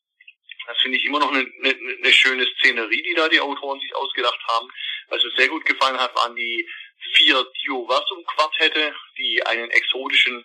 Das 0.66 0.78
finde 0.78 0.98
ich 0.98 1.04
immer 1.04 1.20
noch 1.20 1.30
eine, 1.30 1.46
eine, 1.62 1.96
eine 1.98 2.12
schöne 2.12 2.46
Szenerie, 2.58 3.02
die 3.02 3.14
da 3.14 3.28
die 3.28 3.40
Autoren 3.40 3.80
sich 3.80 3.94
ausgedacht 3.94 4.40
haben. 4.48 4.68
Was 5.08 5.22
mir 5.22 5.30
sehr 5.36 5.48
gut 5.48 5.64
gefallen 5.64 5.98
hat, 5.98 6.14
waren 6.16 6.34
die 6.34 6.68
vier 7.14 7.46
Dioversum-Quartette, 7.64 8.94
die 9.16 9.46
einen 9.46 9.70
exotischen 9.70 10.44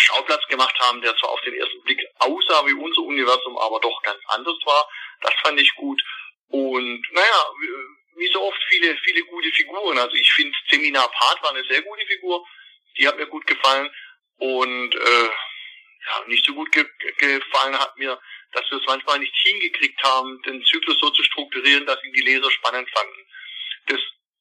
Schauplatz 0.00 0.46
gemacht 0.48 0.78
haben, 0.80 1.00
der 1.00 1.16
zwar 1.16 1.30
auf 1.30 1.40
den 1.42 1.54
ersten 1.54 1.82
Blick 1.82 2.00
aussah 2.18 2.66
wie 2.66 2.74
unser 2.74 3.02
Universum, 3.02 3.56
aber 3.58 3.80
doch 3.80 4.02
ganz 4.02 4.20
anders 4.28 4.58
war. 4.64 4.88
Das 5.20 5.34
fand 5.42 5.60
ich 5.60 5.74
gut. 5.74 6.02
Und 6.48 7.02
naja, 7.12 7.46
wie 8.16 8.32
so 8.32 8.42
oft 8.42 8.62
viele, 8.68 8.96
viele 8.98 9.22
gute 9.24 9.50
Figuren. 9.52 9.98
Also 9.98 10.14
ich 10.14 10.30
finde 10.32 10.56
Seminar 10.70 11.10
Part 11.10 11.42
war 11.42 11.50
eine 11.50 11.64
sehr 11.64 11.82
gute 11.82 12.06
Figur. 12.06 12.46
Die 12.98 13.08
hat 13.08 13.16
mir 13.16 13.26
gut 13.26 13.46
gefallen. 13.46 13.90
Und 14.36 14.94
äh, 14.94 15.28
ja, 16.06 16.24
nicht 16.26 16.44
so 16.44 16.52
gut 16.54 16.70
ge 16.72 16.84
gefallen 17.18 17.78
hat 17.78 17.96
mir, 17.96 18.20
dass 18.52 18.70
wir 18.70 18.78
es 18.78 18.86
manchmal 18.86 19.18
nicht 19.18 19.34
hingekriegt 19.34 20.02
haben, 20.02 20.40
den 20.42 20.62
Zyklus 20.64 20.98
so 21.00 21.10
zu 21.10 21.22
strukturieren, 21.22 21.86
dass 21.86 22.02
ihn 22.04 22.12
die 22.12 22.22
Leser 22.22 22.50
spannend 22.50 22.88
fanden. 22.90 23.26
Das 23.86 24.00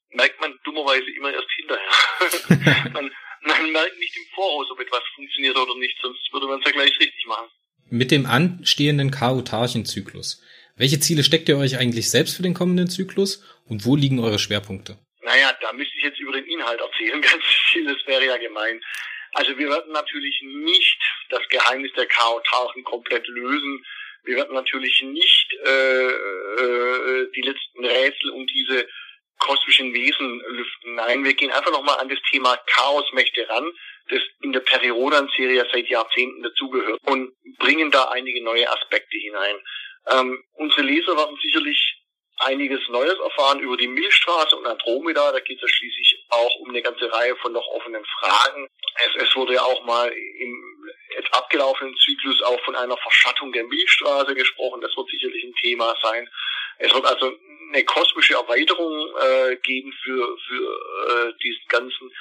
merkt 0.10 0.42
man 0.42 0.60
dummerweise 0.64 1.10
immer 1.12 1.34
erst 1.34 1.52
hinterher. 1.52 1.90
man, 2.94 3.16
man 3.42 3.72
merkt 3.72 4.00
nicht 4.00 4.16
im 4.18 4.26
Voraus, 4.34 4.70
ob 4.72 4.80
etwas 4.80 5.02
funktioniert 5.16 5.58
oder 5.58 5.76
nicht, 5.76 5.98
sonst 6.02 6.32
würde 6.32 6.48
man 6.48 6.60
es 6.60 6.66
ja 6.66 6.72
gleich 6.72 7.00
richtig 7.00 7.26
machen. 7.28 7.50
Mit 7.90 8.12
dem 8.12 8.26
anstehenden 8.26 9.12
Chaotarchenzyklus. 9.12 10.42
Welche 10.78 11.00
Ziele 11.00 11.24
steckt 11.24 11.50
ihr 11.50 11.58
euch 11.58 11.78
eigentlich 11.78 12.10
selbst 12.10 12.36
für 12.36 12.44
den 12.44 12.54
kommenden 12.54 12.90
Zyklus 12.90 13.44
und 13.68 13.86
wo 13.86 13.96
liegen 13.96 14.20
eure 14.20 14.40
Schwerpunkte? 14.40 14.98
Naja, 15.22 15.56
da 15.62 15.74
müsste 15.74 15.98
ich 15.98 16.04
jetzt 16.04 16.20
über 16.20 16.32
den 16.32 16.46
Inhalt 16.46 16.80
erzählen, 16.80 17.22
ganz 17.22 17.44
viel, 17.72 17.86
das 17.86 17.98
wäre 18.06 18.26
ja 18.26 18.38
gemein. 18.38 18.82
Also 19.34 19.58
wir 19.58 19.70
werden 19.70 19.94
natürlich 19.94 20.42
nicht 20.42 21.00
das 21.30 21.42
Geheimnis 21.50 21.92
der 21.94 22.06
Chaotarchen 22.06 22.84
komplett 22.84 23.28
lösen. 23.28 23.86
Wir 24.24 24.36
werden 24.36 24.54
natürlich 24.54 25.02
nicht 25.04 25.54
äh, 25.66 26.10
äh, 26.10 27.32
die 27.36 27.42
letzten 27.42 27.86
Rätsel 27.86 28.30
um 28.32 28.46
diese 28.48 28.88
kosmischen 29.42 29.94
Wesen 29.94 30.42
lüften. 30.48 30.96
Nein, 30.96 31.24
wir 31.24 31.34
gehen 31.34 31.52
einfach 31.52 31.72
nochmal 31.72 32.00
an 32.00 32.10
das 32.10 32.20
Thema 32.30 32.58
Chaosmächte 32.68 33.48
ran, 33.50 33.70
das 34.10 34.22
in 34.42 34.54
der 34.54 34.62
Periodan-Serie 34.62 35.68
seit 35.72 35.88
Jahrzehnten 35.88 36.44
dazugehört 36.44 37.00
und 37.06 37.34
bringen 37.58 37.92
da 37.92 38.06
einige 38.06 38.44
neue 38.44 38.70
Aspekte 38.72 39.18
hinein. 39.18 39.56
Ähm, 40.12 40.44
unsere 40.54 40.82
Leser 40.82 41.16
werden 41.18 41.38
sicherlich 41.42 42.01
einiges 42.46 42.82
Neues 42.90 43.18
erfahren 43.20 43.60
über 43.60 43.78
die 43.78 43.88
Milchstraße 43.88 44.56
und 44.56 44.66
Andromeda. 44.66 45.32
Da 45.32 45.40
geht 45.40 45.58
es 45.58 45.62
ja 45.62 45.68
schließlich 45.68 46.26
auch 46.30 46.56
um 46.58 46.70
eine 46.70 46.82
ganze 46.82 47.12
Reihe 47.12 47.36
von 47.38 47.54
noch 47.54 47.68
offenen 47.68 48.06
Fragen. 48.20 48.68
Es, 49.06 49.24
es 49.24 49.36
wurde 49.36 49.54
ja 49.54 49.62
auch 49.62 49.84
mal 49.86 50.12
im 50.12 50.72
abgelaufenen 51.32 51.96
Zyklus 51.98 52.42
auch 52.44 52.60
von 52.64 52.76
einer 52.76 52.98
Verschattung 52.98 53.52
der 53.52 53.64
Milchstraße 53.66 54.34
gesprochen. 54.36 54.82
Das 54.82 54.96
wird 54.96 55.10
sicherlich 55.10 55.44
ein 55.44 55.54
Thema 55.56 55.96
sein. 56.02 56.30
Es 56.78 56.94
wird 56.94 57.06
also 57.06 57.38
eine 57.72 57.86
kosmische 57.86 58.34
Erweiterung 58.34 59.14
äh, 59.18 59.56
geben 59.58 59.94
für, 60.04 60.38
für 60.48 61.30
äh, 61.30 61.34
diesen 61.44 61.68
ganzen 61.68 62.12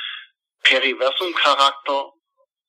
Periversum-Charakter. 0.63 2.13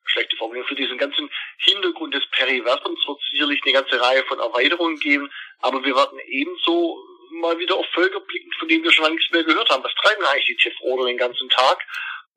Schlechte 0.06 0.36
Formulierung. 0.38 0.68
Für 0.68 0.76
diesen 0.76 0.98
ganzen 0.98 1.30
Hintergrund 1.58 2.14
des 2.14 2.28
Periversums 2.32 3.08
wird 3.08 3.20
es 3.20 3.32
sicherlich 3.32 3.62
eine 3.64 3.74
ganze 3.74 4.02
Reihe 4.02 4.24
von 4.24 4.40
Erweiterungen 4.40 5.00
geben. 5.00 5.32
Aber 5.60 5.84
wir 5.84 5.96
werden 5.96 6.20
ebenso 6.28 6.98
mal 7.40 7.58
wieder 7.60 7.76
auf 7.76 7.86
Völker 7.94 8.20
blicken, 8.20 8.52
von 8.60 8.68
denen 8.68 8.84
wir 8.84 8.92
schon 8.92 9.04
lange 9.04 9.16
nichts 9.16 9.32
mehr 9.32 9.44
gehört 9.44 9.70
haben. 9.70 9.84
Was 9.84 9.94
treiben 9.96 10.24
eigentlich 10.26 10.58
die 10.58 10.70
Tefroder 10.70 11.06
den 11.06 11.18
ganzen 11.18 11.50
Tag? 11.50 11.80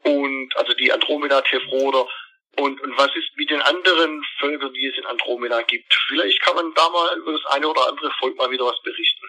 Und 0.02 0.54
also 0.56 0.74
die 0.74 0.92
Andromeda 0.92 1.40
Tefroder 1.40 2.06
und, 2.56 2.80
und 2.80 2.96
was 2.96 3.10
ist 3.16 3.36
mit 3.36 3.50
den 3.50 3.60
anderen 3.60 4.22
Völkern, 4.38 4.72
die 4.74 4.86
es 4.86 4.96
in 4.96 5.06
Andromeda 5.06 5.62
gibt? 5.62 5.92
Vielleicht 6.08 6.40
kann 6.42 6.54
man 6.54 6.72
da 6.74 6.88
mal 6.88 7.18
über 7.18 7.32
das 7.32 7.44
eine 7.52 7.68
oder 7.68 7.88
andere 7.88 8.10
Volk 8.18 8.36
mal 8.36 8.50
wieder 8.50 8.64
was 8.64 8.80
berichten. 8.82 9.26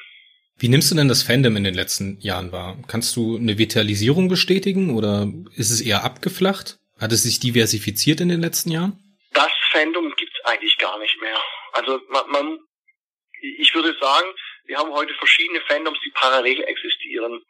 Wie 0.57 0.69
nimmst 0.69 0.91
du 0.91 0.95
denn 0.95 1.09
das 1.09 1.23
Fandom 1.23 1.57
in 1.57 1.63
den 1.63 1.73
letzten 1.73 2.19
Jahren 2.21 2.51
wahr? 2.51 2.77
Kannst 2.87 3.15
du 3.15 3.37
eine 3.37 3.57
Vitalisierung 3.57 4.29
bestätigen 4.29 4.95
oder 4.95 5.27
ist 5.55 5.71
es 5.71 5.81
eher 5.81 6.03
abgeflacht? 6.03 6.77
Hat 6.99 7.11
es 7.11 7.23
sich 7.23 7.39
diversifiziert 7.39 8.21
in 8.21 8.29
den 8.29 8.39
letzten 8.39 8.71
Jahren? 8.71 9.17
Das 9.33 9.51
Fandom 9.71 10.13
gibt's 10.15 10.39
eigentlich 10.45 10.77
gar 10.77 10.97
nicht 10.99 11.19
mehr. 11.19 11.37
Also 11.73 11.99
man, 12.09 12.29
man 12.29 12.59
ich 13.41 13.73
würde 13.75 13.95
sagen, 13.99 14.27
wir 14.65 14.77
haben 14.77 14.91
heute 14.91 15.13
verschiedene 15.15 15.61
Fandoms, 15.61 15.99
die 16.03 16.11
parallel 16.11 16.63
existieren. 16.63 17.43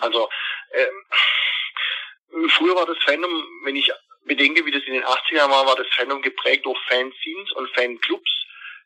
Also 0.00 0.28
ähm, 0.72 2.48
früher 2.50 2.74
war 2.74 2.86
das 2.86 2.98
Fandom, 3.04 3.44
wenn 3.64 3.76
ich 3.76 3.90
bedenke, 4.24 4.64
wie 4.64 4.70
das 4.70 4.82
in 4.84 4.94
den 4.94 5.04
80er 5.04 5.50
war, 5.50 5.66
war 5.66 5.76
das 5.76 5.88
Fandom 5.94 6.22
geprägt 6.22 6.64
durch 6.66 6.78
Fanzines 6.88 7.52
und 7.52 7.70
Fanclubs, 7.74 8.30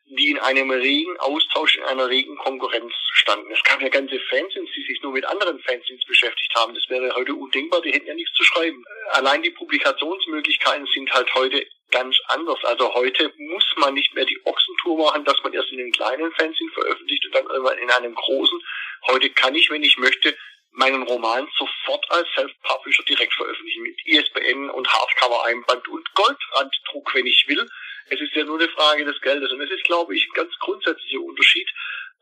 die 0.05 0.31
in 0.31 0.39
einem 0.39 0.71
regen 0.71 1.17
Austausch, 1.19 1.77
in 1.77 1.83
einer 1.83 2.07
regen 2.07 2.37
Konkurrenz 2.37 2.93
standen. 3.13 3.51
Es 3.51 3.63
gab 3.63 3.81
ja 3.81 3.89
ganze 3.89 4.19
Fanzines, 4.19 4.69
die 4.75 4.85
sich 4.85 5.01
nur 5.01 5.11
mit 5.11 5.25
anderen 5.25 5.59
Fanzines 5.59 6.05
beschäftigt 6.05 6.53
haben. 6.55 6.73
Das 6.73 6.89
wäre 6.89 7.13
heute 7.15 7.33
undenkbar, 7.35 7.81
die 7.81 7.91
hätten 7.91 8.07
ja 8.07 8.13
nichts 8.13 8.35
zu 8.35 8.43
schreiben. 8.43 8.83
Allein 9.11 9.41
die 9.41 9.51
Publikationsmöglichkeiten 9.51 10.87
sind 10.87 11.11
halt 11.13 11.33
heute 11.33 11.65
ganz 11.91 12.15
anders. 12.27 12.63
Also 12.63 12.93
heute 12.93 13.33
muss 13.37 13.65
man 13.77 13.93
nicht 13.93 14.13
mehr 14.13 14.25
die 14.25 14.39
Ochsentour 14.45 15.05
machen, 15.05 15.25
dass 15.25 15.41
man 15.43 15.53
erst 15.53 15.71
in 15.71 15.77
den 15.77 15.91
kleinen 15.91 16.31
Fanzine 16.33 16.71
veröffentlicht 16.71 17.25
und 17.25 17.35
dann 17.35 17.47
irgendwann 17.47 17.77
in 17.77 17.91
einem 17.91 18.15
großen. 18.15 18.59
Heute 19.07 19.29
kann 19.29 19.55
ich, 19.55 19.69
wenn 19.69 19.83
ich 19.83 19.97
möchte, 19.97 20.37
meinen 20.71 21.03
Roman 21.03 21.47
sofort 21.57 22.09
als 22.11 22.27
Self-Publisher 22.35 23.03
direkt 23.03 23.33
veröffentlichen 23.33 23.83
mit 23.83 23.99
ISBN 24.05 24.69
und 24.69 24.87
Hardcover-Einband 24.87 25.87
und 25.87 26.13
Goldranddruck, 26.13 27.13
wenn 27.15 27.25
ich 27.25 27.45
will. 27.47 27.67
Es 28.09 28.21
ist 28.21 28.33
ja 28.35 28.43
nur 28.43 28.59
eine 28.59 28.69
Frage 28.69 29.03
des 29.03 29.19
Geldes. 29.21 29.51
Und 29.51 29.61
es 29.61 29.71
ist, 29.71 29.83
glaube 29.83 30.15
ich, 30.15 30.25
ein 30.27 30.33
ganz 30.33 30.53
grundsätzlicher 30.59 31.19
Unterschied. 31.19 31.69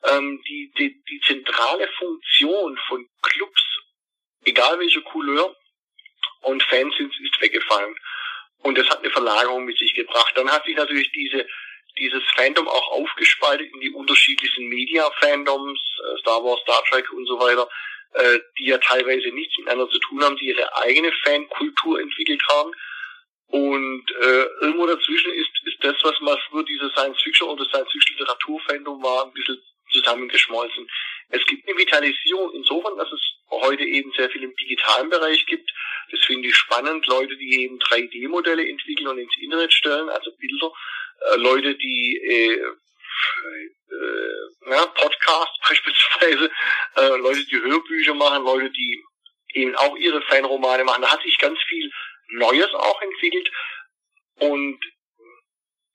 Ähm, 0.03 0.41
die, 0.47 0.71
die, 0.77 1.03
die 1.09 1.21
zentrale 1.21 1.87
Funktion 1.97 2.77
von 2.87 3.07
Clubs, 3.21 3.63
egal 4.45 4.79
welche 4.79 5.01
Couleur 5.01 5.55
und 6.41 6.63
Fanzines, 6.63 7.15
ist 7.19 7.41
weggefallen. 7.41 7.95
Und 8.65 8.79
das 8.79 8.89
hat 8.89 8.97
eine 9.03 9.11
Verlagerung 9.11 9.63
mit 9.65 9.77
sich 9.77 9.93
gebracht. 9.93 10.33
Dann 10.35 10.49
hat 10.49 10.65
sich 10.65 10.75
natürlich 10.75 11.11
diese, 11.11 11.47
dieses 11.99 12.23
Fandom 12.35 12.67
auch 12.67 12.91
aufgespaltet 12.93 13.71
in 13.71 13.79
die 13.79 13.91
unterschiedlichsten 13.91 14.65
Media-Fandoms, 14.65 15.79
äh, 15.79 16.19
Star 16.21 16.43
Wars, 16.43 16.61
Star 16.61 16.83
Trek 16.89 17.11
und 17.13 17.27
so 17.27 17.39
weiter, 17.39 17.69
äh, 18.13 18.39
die 18.57 18.65
ja 18.65 18.79
teilweise 18.79 19.29
nichts 19.29 19.55
miteinander 19.59 19.87
zu 19.87 19.99
tun 19.99 20.23
haben, 20.23 20.35
die 20.37 20.47
ihre 20.47 20.75
eigene 20.77 21.11
Fankultur 21.23 21.99
entwickelt 21.99 22.41
haben. 22.49 22.71
Und 23.49 24.03
äh, 24.19 24.45
irgendwo 24.61 24.87
dazwischen 24.87 25.31
ist, 25.33 25.51
ist 25.63 25.83
das, 25.83 25.97
was 26.01 26.19
man 26.21 26.35
früher 26.49 26.65
diese 26.65 26.89
Science-Fiction 26.89 27.47
oder 27.47 27.65
Science-Fiction-Literatur-Fandom 27.65 29.03
war, 29.03 29.25
ein 29.25 29.33
bisschen 29.33 29.61
zusammengeschmolzen. 29.91 30.89
Es 31.29 31.45
gibt 31.45 31.69
eine 31.69 31.77
Vitalisierung 31.77 32.51
insofern, 32.55 32.97
dass 32.97 33.11
es 33.11 33.21
heute 33.51 33.83
eben 33.83 34.11
sehr 34.17 34.31
viel 34.31 34.41
im 34.41 34.55
digitalen 34.55 35.11
Bereich 35.11 35.45
gibt. 35.45 35.69
Finde 36.45 36.53
ich 36.53 36.57
spannend. 36.57 37.07
Leute, 37.07 37.35
die 37.37 37.63
eben 37.63 37.79
3D-Modelle 37.79 38.67
entwickeln 38.69 39.07
und 39.07 39.17
ins 39.17 39.35
Internet 39.41 39.73
stellen, 39.73 40.09
also 40.09 40.31
Bilder. 40.37 40.71
Äh, 41.31 41.37
Leute, 41.37 41.75
die 41.75 42.17
äh, 42.17 42.53
äh, 43.91 44.69
ja, 44.69 44.85
Podcasts 44.85 45.57
beispielsweise, 45.67 46.51
äh, 46.97 47.17
Leute, 47.17 47.45
die 47.45 47.59
Hörbücher 47.59 48.13
machen, 48.13 48.43
Leute, 48.43 48.69
die 48.69 49.03
eben 49.53 49.75
auch 49.75 49.95
ihre 49.95 50.21
Fanromane 50.21 50.83
machen. 50.83 51.01
Da 51.01 51.11
hat 51.11 51.23
sich 51.23 51.37
ganz 51.39 51.57
viel 51.63 51.91
Neues 52.29 52.71
auch 52.73 53.01
entwickelt. 53.01 53.49
Und 54.35 54.79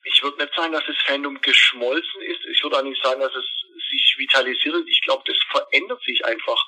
ich 0.02 0.22
würde 0.22 0.42
nicht 0.42 0.54
sagen, 0.54 0.72
dass 0.72 0.86
das 0.86 0.96
Fandom 1.06 1.40
geschmolzen 1.40 2.22
ist. 2.22 2.44
Ich 2.46 2.62
würde 2.64 2.78
auch 2.78 2.82
nicht 2.82 3.00
sagen, 3.00 3.20
dass 3.20 3.34
es 3.36 3.46
sich 3.90 4.14
vitalisiert. 4.18 4.88
Ich 4.88 5.02
glaube, 5.02 5.22
das 5.26 5.36
verändert 5.48 6.02
sich 6.02 6.24
einfach. 6.24 6.64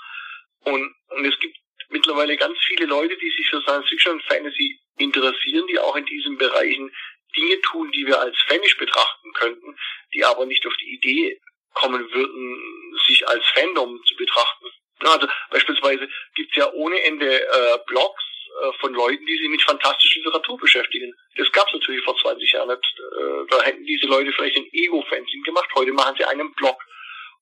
Und, 0.61 0.95
und 1.09 1.25
es 1.25 1.37
gibt 1.41 1.57
mittlerweile 1.93 2.37
ganz 2.37 2.59
viele 2.67 2.87
Leute, 2.87 3.17
die 3.17 3.31
sich 3.31 3.49
für 3.49 3.61
Science 3.63 3.89
Fiction 3.89 4.15
und 4.15 4.23
Fantasy 4.25 4.79
interessieren, 4.99 5.67
die 5.69 5.79
auch 5.79 5.97
in 5.97 6.07
diesen 6.07 6.37
Bereichen 6.39 6.93
Dinge 7.37 7.61
tun, 7.63 7.91
die 7.93 8.07
wir 8.07 8.21
als 8.21 8.37
Fanish 8.47 8.77
betrachten 8.77 9.33
könnten, 9.35 9.77
die 10.15 10.25
aber 10.25 10.47
nicht 10.47 10.67
auf 10.67 10.77
die 10.77 10.95
Idee 10.95 11.41
kommen 11.75 12.13
würden, 12.13 12.99
sich 13.07 13.27
als 13.27 13.45
Fandom 13.55 14.03
zu 14.05 14.17
betrachten. 14.17 14.67
Also 15.01 15.27
beispielsweise 15.51 16.09
gibt's 16.35 16.57
ja 16.57 16.71
ohne 16.73 17.03
Ende 17.03 17.41
äh, 17.41 17.79
Blogs 17.87 18.23
äh, 18.63 18.73
von 18.79 18.95
Leuten, 18.95 19.25
die 19.27 19.39
sich 19.39 19.49
mit 19.49 19.63
fantastischer 19.63 20.21
Literatur 20.21 20.59
beschäftigen. 20.59 21.13
Das 21.37 21.51
gab's 21.53 21.73
natürlich 21.73 22.05
vor 22.05 22.17
20 22.19 22.53
Jahren. 22.53 22.71
Äh, 22.71 23.47
da 23.49 23.63
hätten 23.63 23.85
diese 23.85 24.07
Leute 24.07 24.33
vielleicht 24.33 24.57
ein 24.57 24.69
Ego-Fanzine 24.73 25.43
gemacht. 25.43 25.69
Heute 25.75 25.93
machen 25.93 26.15
sie 26.19 26.25
einen 26.25 26.53
Blog. 26.55 26.79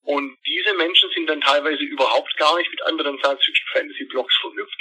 Und 0.02 0.36
diese 0.47 0.74
Menschen 0.74 1.10
sind 1.14 1.27
dann 1.27 1.40
teilweise 1.40 1.82
überhaupt 1.82 2.35
gar 2.36 2.56
nicht 2.56 2.70
mit 2.70 2.82
anderen 2.82 3.18
Science-Fiction-Fantasy-Blogs 3.18 4.35
verknüpft, 4.40 4.81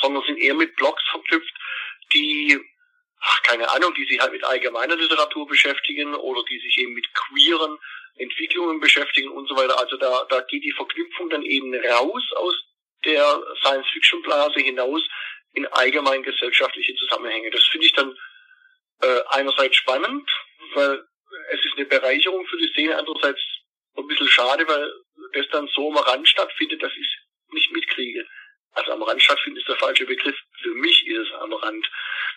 sondern 0.00 0.24
sind 0.24 0.38
eher 0.38 0.54
mit 0.54 0.74
Blogs 0.76 1.02
verknüpft, 1.10 1.54
die, 2.12 2.58
ach, 3.20 3.42
keine 3.42 3.70
Ahnung, 3.70 3.94
die 3.94 4.04
sich 4.06 4.20
halt 4.20 4.32
mit 4.32 4.44
allgemeiner 4.44 4.96
Literatur 4.96 5.46
beschäftigen 5.46 6.14
oder 6.14 6.42
die 6.44 6.58
sich 6.58 6.78
eben 6.78 6.94
mit 6.94 7.06
queeren 7.14 7.78
Entwicklungen 8.16 8.80
beschäftigen 8.80 9.30
und 9.30 9.48
so 9.48 9.56
weiter. 9.56 9.78
Also 9.78 9.96
da, 9.96 10.26
da 10.28 10.40
geht 10.42 10.64
die 10.64 10.72
Verknüpfung 10.72 11.30
dann 11.30 11.42
eben 11.42 11.74
raus 11.74 12.22
aus 12.36 12.54
der 13.04 13.42
Science-Fiction-Blase 13.62 14.60
hinaus 14.60 15.02
in 15.52 15.66
allgemein 15.66 16.22
gesellschaftliche 16.22 16.94
Zusammenhänge. 16.96 17.50
Das 17.50 17.64
finde 17.64 17.86
ich 17.86 17.92
dann 17.92 18.16
äh, 19.02 19.20
einerseits 19.28 19.76
spannend, 19.76 20.28
weil 20.74 21.04
es 21.50 21.64
ist 21.64 21.76
eine 21.76 21.86
Bereicherung 21.86 22.46
für 22.46 22.58
die 22.58 22.70
Szene, 22.72 22.96
andererseits 22.96 23.40
ein 23.96 24.06
bisschen 24.06 24.28
schade, 24.28 24.66
weil 24.66 24.90
das 25.32 25.46
dann 25.52 25.68
so 25.74 25.90
am 25.90 25.98
Rand 25.98 26.28
stattfindet, 26.28 26.82
dass 26.82 26.92
ich 26.92 27.18
nicht 27.52 27.72
mitkriege. 27.72 28.24
Also 28.72 28.92
am 28.92 29.02
Rand 29.02 29.22
stattfindet 29.22 29.62
ist 29.62 29.68
der 29.68 29.76
falsche 29.76 30.04
Begriff. 30.04 30.36
Für 30.62 30.74
mich 30.74 31.06
ist 31.06 31.18
es 31.18 31.32
am 31.40 31.52
Rand. 31.52 31.86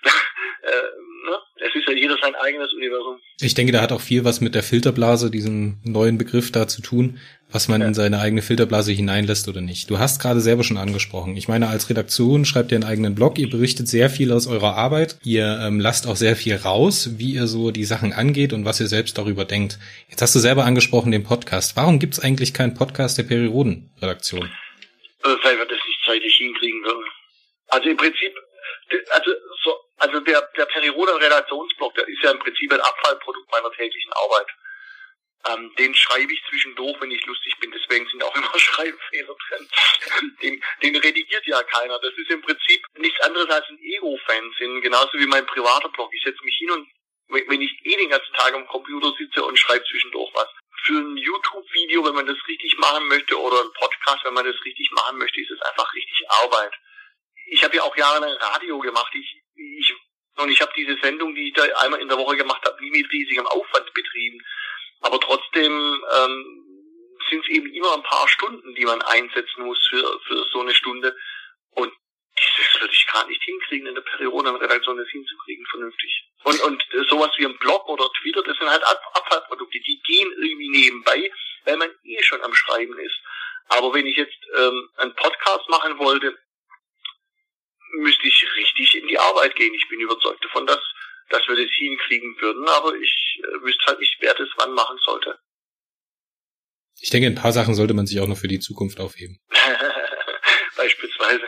äh, 0.61 1.29
ne? 1.29 1.37
Es 1.55 1.75
ist 1.75 1.87
ja 1.87 1.93
jeder 1.93 2.17
sein 2.21 2.35
eigenes 2.35 2.71
Universum. 2.73 3.19
Ich 3.41 3.55
denke, 3.55 3.71
da 3.71 3.81
hat 3.81 3.91
auch 3.91 4.01
viel 4.01 4.23
was 4.23 4.41
mit 4.41 4.53
der 4.53 4.61
Filterblase, 4.61 5.31
diesem 5.31 5.81
neuen 5.83 6.19
Begriff 6.19 6.51
da 6.51 6.67
zu 6.67 6.81
tun, 6.81 7.19
was 7.49 7.69
man 7.69 7.81
ja. 7.81 7.87
in 7.87 7.93
seine 7.93 8.19
eigene 8.19 8.41
Filterblase 8.41 8.91
hineinlässt 8.91 9.47
oder 9.47 9.61
nicht. 9.61 9.89
Du 9.89 9.99
hast 9.99 10.21
gerade 10.21 10.41
selber 10.41 10.63
schon 10.63 10.77
angesprochen. 10.77 11.37
Ich 11.37 11.47
meine, 11.47 11.69
als 11.69 11.89
Redaktion 11.89 12.45
schreibt 12.45 12.71
ihr 12.71 12.75
einen 12.75 12.83
eigenen 12.83 13.15
Blog, 13.15 13.37
ihr 13.37 13.49
berichtet 13.49 13.87
sehr 13.87 14.09
viel 14.09 14.33
aus 14.33 14.47
eurer 14.47 14.75
Arbeit, 14.75 15.17
ihr 15.23 15.59
ähm, 15.61 15.79
lasst 15.79 16.07
auch 16.07 16.17
sehr 16.17 16.35
viel 16.35 16.55
raus, 16.55 17.11
wie 17.17 17.33
ihr 17.33 17.47
so 17.47 17.71
die 17.71 17.85
Sachen 17.85 18.11
angeht 18.11 18.51
und 18.51 18.65
was 18.65 18.79
ihr 18.79 18.87
selbst 18.87 19.17
darüber 19.17 19.45
denkt. 19.45 19.79
Jetzt 20.09 20.21
hast 20.21 20.35
du 20.35 20.39
selber 20.39 20.65
angesprochen 20.65 21.11
den 21.11 21.23
Podcast. 21.23 21.77
Warum 21.77 21.99
gibt 21.99 22.15
es 22.15 22.19
eigentlich 22.19 22.53
keinen 22.53 22.73
Podcast 22.73 23.17
der 23.17 23.23
Perioden-Redaktion? 23.23 24.51
Äh, 25.23 25.27
weil 25.43 25.57
wir 25.57 25.65
das 25.65 25.79
nicht 25.87 25.99
zeitlich 26.05 26.35
hinkriegen 26.35 26.83
würden. 26.83 27.05
Also 27.69 27.89
im 27.89 27.97
Prinzip, 27.97 28.33
also 29.11 29.31
so, 29.63 29.73
also 29.97 30.19
der, 30.19 30.41
der 30.57 30.65
Perioden-Redaktionsblog, 30.65 31.95
der 31.95 32.07
ist 32.07 32.23
ja 32.23 32.31
im 32.31 32.39
Prinzip 32.39 32.73
ein 32.73 32.81
Abfallprodukt 32.81 33.51
meiner 33.51 33.71
täglichen 33.71 34.11
Arbeit. 34.13 34.47
Ähm, 35.49 35.73
den 35.77 35.93
schreibe 35.95 36.33
ich 36.33 36.41
zwischendurch, 36.49 36.99
wenn 36.99 37.11
ich 37.11 37.25
lustig 37.25 37.57
bin. 37.59 37.71
Deswegen 37.71 38.07
sind 38.07 38.23
auch 38.23 38.35
immer 38.35 38.59
Schreibfehler 38.59 39.35
drin. 39.49 39.69
den, 40.41 40.63
den 40.81 40.95
redigiert 40.95 41.45
ja 41.45 41.61
keiner. 41.63 41.99
Das 41.99 42.13
ist 42.13 42.29
im 42.29 42.41
Prinzip 42.41 42.85
nichts 42.97 43.19
anderes 43.21 43.49
als 43.49 43.67
ein 43.69 43.79
Ego-Fansinn. 43.81 44.81
Genauso 44.81 45.13
wie 45.13 45.27
mein 45.27 45.45
privater 45.45 45.89
Blog. 45.89 46.11
Ich 46.13 46.23
setze 46.23 46.43
mich 46.43 46.57
hin 46.57 46.71
und 46.71 46.87
wenn 47.29 47.61
ich 47.61 47.85
eh 47.85 47.97
den 47.97 48.09
ganzen 48.09 48.33
Tag 48.33 48.53
am 48.53 48.65
Computer 48.67 49.13
sitze 49.17 49.43
und 49.43 49.59
schreibe 49.59 49.85
zwischendurch 49.85 50.31
was. 50.33 50.47
Für 50.83 50.99
ein 50.99 51.17
YouTube-Video, 51.17 52.05
wenn 52.05 52.15
man 52.15 52.27
das 52.27 52.37
richtig 52.47 52.77
machen 52.77 53.07
möchte, 53.07 53.37
oder 53.37 53.61
ein 53.61 53.73
Podcast, 53.73 54.23
wenn 54.23 54.33
man 54.33 54.45
das 54.45 54.55
richtig 54.63 54.89
machen 54.91 55.17
möchte, 55.17 55.41
ist 55.41 55.51
es 55.51 55.61
einfach 55.61 55.93
richtig 55.93 56.23
Arbeit. 56.43 56.73
Ich 57.47 57.63
habe 57.63 57.75
ja 57.75 57.83
auch 57.83 57.95
jahrelang 57.97 58.31
Radio 58.31 58.79
gemacht. 58.79 59.11
Ich, 59.13 59.41
ich 59.55 59.95
und 60.37 60.49
ich 60.51 60.61
habe 60.61 60.71
diese 60.75 60.97
Sendung, 61.01 61.33
die 61.33 61.47
ich 61.47 61.53
da 61.53 61.63
einmal 61.81 61.99
in 61.99 62.07
der 62.07 62.17
Woche 62.17 62.37
gemacht 62.37 62.63
habe, 62.63 62.81
nie 62.81 62.91
mit 62.91 63.11
riesigem 63.11 63.47
Aufwand 63.47 63.91
betrieben. 63.93 64.39
Aber 65.01 65.19
trotzdem 65.19 65.71
ähm, 65.71 66.67
sind 67.29 67.43
es 67.43 67.49
eben 67.49 67.73
immer 67.73 67.93
ein 67.93 68.03
paar 68.03 68.27
Stunden, 68.27 68.75
die 68.75 68.85
man 68.85 69.01
einsetzen 69.01 69.63
muss 69.63 69.85
für, 69.89 70.19
für 70.27 70.45
so 70.51 70.61
eine 70.61 70.73
Stunde. 70.73 71.15
Und 71.71 71.93
das 72.35 72.81
würde 72.81 72.93
ich 72.93 73.07
gar 73.11 73.27
nicht 73.27 73.41
hinkriegen, 73.43 73.87
in 73.87 73.95
der 73.95 74.01
Periodenredaktion 74.01 74.97
das 74.97 75.09
hinzukriegen, 75.09 75.65
vernünftig. 75.67 76.29
Und, 76.43 76.61
und 76.61 76.83
sowas 77.09 77.31
wie 77.37 77.45
ein 77.45 77.57
Blog 77.57 77.87
oder 77.89 78.09
Twitter, 78.21 78.43
das 78.43 78.57
sind 78.57 78.69
halt 78.69 78.83
Abfallprodukte, 78.83 79.79
die 79.79 80.01
gehen 80.03 80.31
irgendwie 80.37 80.69
nebenbei, 80.69 81.31
weil 81.65 81.77
man 81.77 81.91
eh 82.03 82.23
schon 82.23 82.41
am 82.43 82.53
Schreiben 82.53 82.97
ist. 82.99 83.19
Aber 83.69 83.93
wenn 83.93 84.05
ich 84.05 84.15
jetzt 84.15 84.37
ähm, 84.55 84.89
einen 84.97 85.15
Podcast 85.15 85.67
machen 85.69 85.97
wollte, 85.97 86.37
müsste 87.93 88.27
ich 88.27 88.55
richtig 88.55 88.95
in 88.95 89.07
die 89.07 89.19
Arbeit 89.19 89.55
gehen. 89.55 89.73
Ich 89.73 89.87
bin 89.89 89.99
überzeugt 89.99 90.43
davon, 90.43 90.65
dass 90.67 90.81
dass 91.29 91.47
wir 91.47 91.55
das 91.55 91.73
hinkriegen 91.75 92.35
würden, 92.39 92.67
aber 92.67 92.95
ich 92.95 93.39
äh, 93.39 93.63
wüsste 93.63 93.85
halt 93.87 93.99
nicht, 93.99 94.15
wer 94.19 94.33
das 94.33 94.49
wann 94.57 94.73
machen 94.73 94.97
sollte. 95.05 95.37
Ich 96.99 97.11
denke, 97.11 97.27
ein 97.27 97.35
paar 97.35 97.51
Sachen 97.51 97.75
sollte 97.75 97.93
man 97.93 98.07
sich 98.07 98.19
auch 98.19 98.27
noch 98.27 98.39
für 98.39 98.47
die 98.47 98.59
Zukunft 98.59 98.99
aufheben. 98.99 99.39
Beispielsweise. 100.75 101.47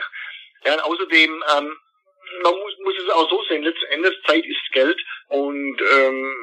Ja, 0.64 0.76
und 0.76 0.81
außerdem, 0.81 1.43
ähm, 1.57 1.77
man 2.43 2.53
muss, 2.53 2.73
muss 2.84 2.93
es 2.99 3.10
auch 3.10 3.27
so 3.31 3.43
sehen, 3.49 3.64
letzten 3.64 3.85
Endes 3.85 4.14
Zeit 4.27 4.45
ist 4.45 4.72
Geld 4.73 5.01
und 5.30 5.81
ähm, 5.91 6.35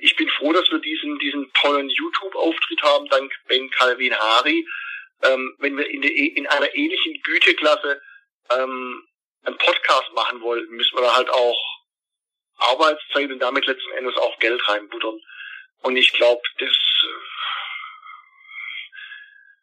ich 0.00 0.16
bin 0.16 0.28
froh, 0.30 0.52
dass 0.52 0.70
wir 0.70 0.78
diesen, 0.80 1.18
diesen 1.18 1.52
tollen 1.54 1.88
YouTube-Auftritt 1.88 2.82
haben, 2.82 3.08
dank 3.08 3.32
Ben 3.48 3.70
Calvin 3.70 4.14
Hari. 4.14 4.66
Ähm, 5.22 5.54
wenn 5.58 5.76
wir 5.76 5.88
in, 5.88 6.02
der, 6.02 6.12
in 6.12 6.46
einer 6.46 6.74
ähnlichen 6.74 7.20
Güteklasse 7.22 8.00
ähm, 8.50 9.02
einen 9.44 9.58
Podcast 9.58 10.12
machen 10.14 10.40
wollen, 10.40 10.68
müssen 10.70 10.96
wir 10.96 11.02
da 11.02 11.16
halt 11.16 11.30
auch 11.30 11.77
Arbeitszeit 12.58 13.30
und 13.30 13.40
damit 13.40 13.66
letzten 13.66 13.90
Endes 13.92 14.16
auch 14.16 14.38
Geld 14.38 14.60
reinbuttern. 14.68 15.20
Und 15.82 15.96
ich 15.96 16.12
glaube, 16.12 16.42
das 16.58 16.68
äh, 16.68 17.06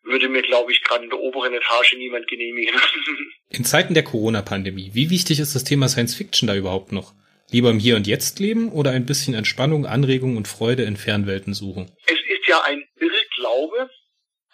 würde 0.10 0.30
mir, 0.30 0.42
glaube 0.42 0.72
ich, 0.72 0.82
gerade 0.82 1.04
in 1.04 1.10
der 1.10 1.20
oberen 1.20 1.54
Etage 1.54 1.96
niemand 1.98 2.28
genehmigen. 2.28 2.80
in 3.50 3.66
Zeiten 3.66 3.94
der 3.94 4.04
Corona-Pandemie, 4.04 4.92
wie 4.94 5.10
wichtig 5.10 5.40
ist 5.40 5.56
das 5.56 5.64
Thema 5.64 5.88
Science 5.90 6.16
Fiction 6.16 6.48
da 6.48 6.56
überhaupt 6.56 6.92
noch? 6.92 7.14
Lieber 7.52 7.70
im 7.70 7.80
Hier 7.80 7.96
und 7.96 8.08
Jetzt 8.08 8.40
leben 8.40 8.72
oder 8.72 8.92
ein 8.92 9.06
bisschen 9.06 9.36
Entspannung, 9.36 9.86
Anregung 9.86 10.38
und 10.38 10.48
Freude 10.48 10.84
in 10.84 10.98
Fernwelten 10.98 11.54
suchen? 11.54 11.92
Es 12.08 12.18
ist 12.18 12.48
ja 12.48 12.62
ein 12.64 12.84
Irrglaube, 12.96 13.90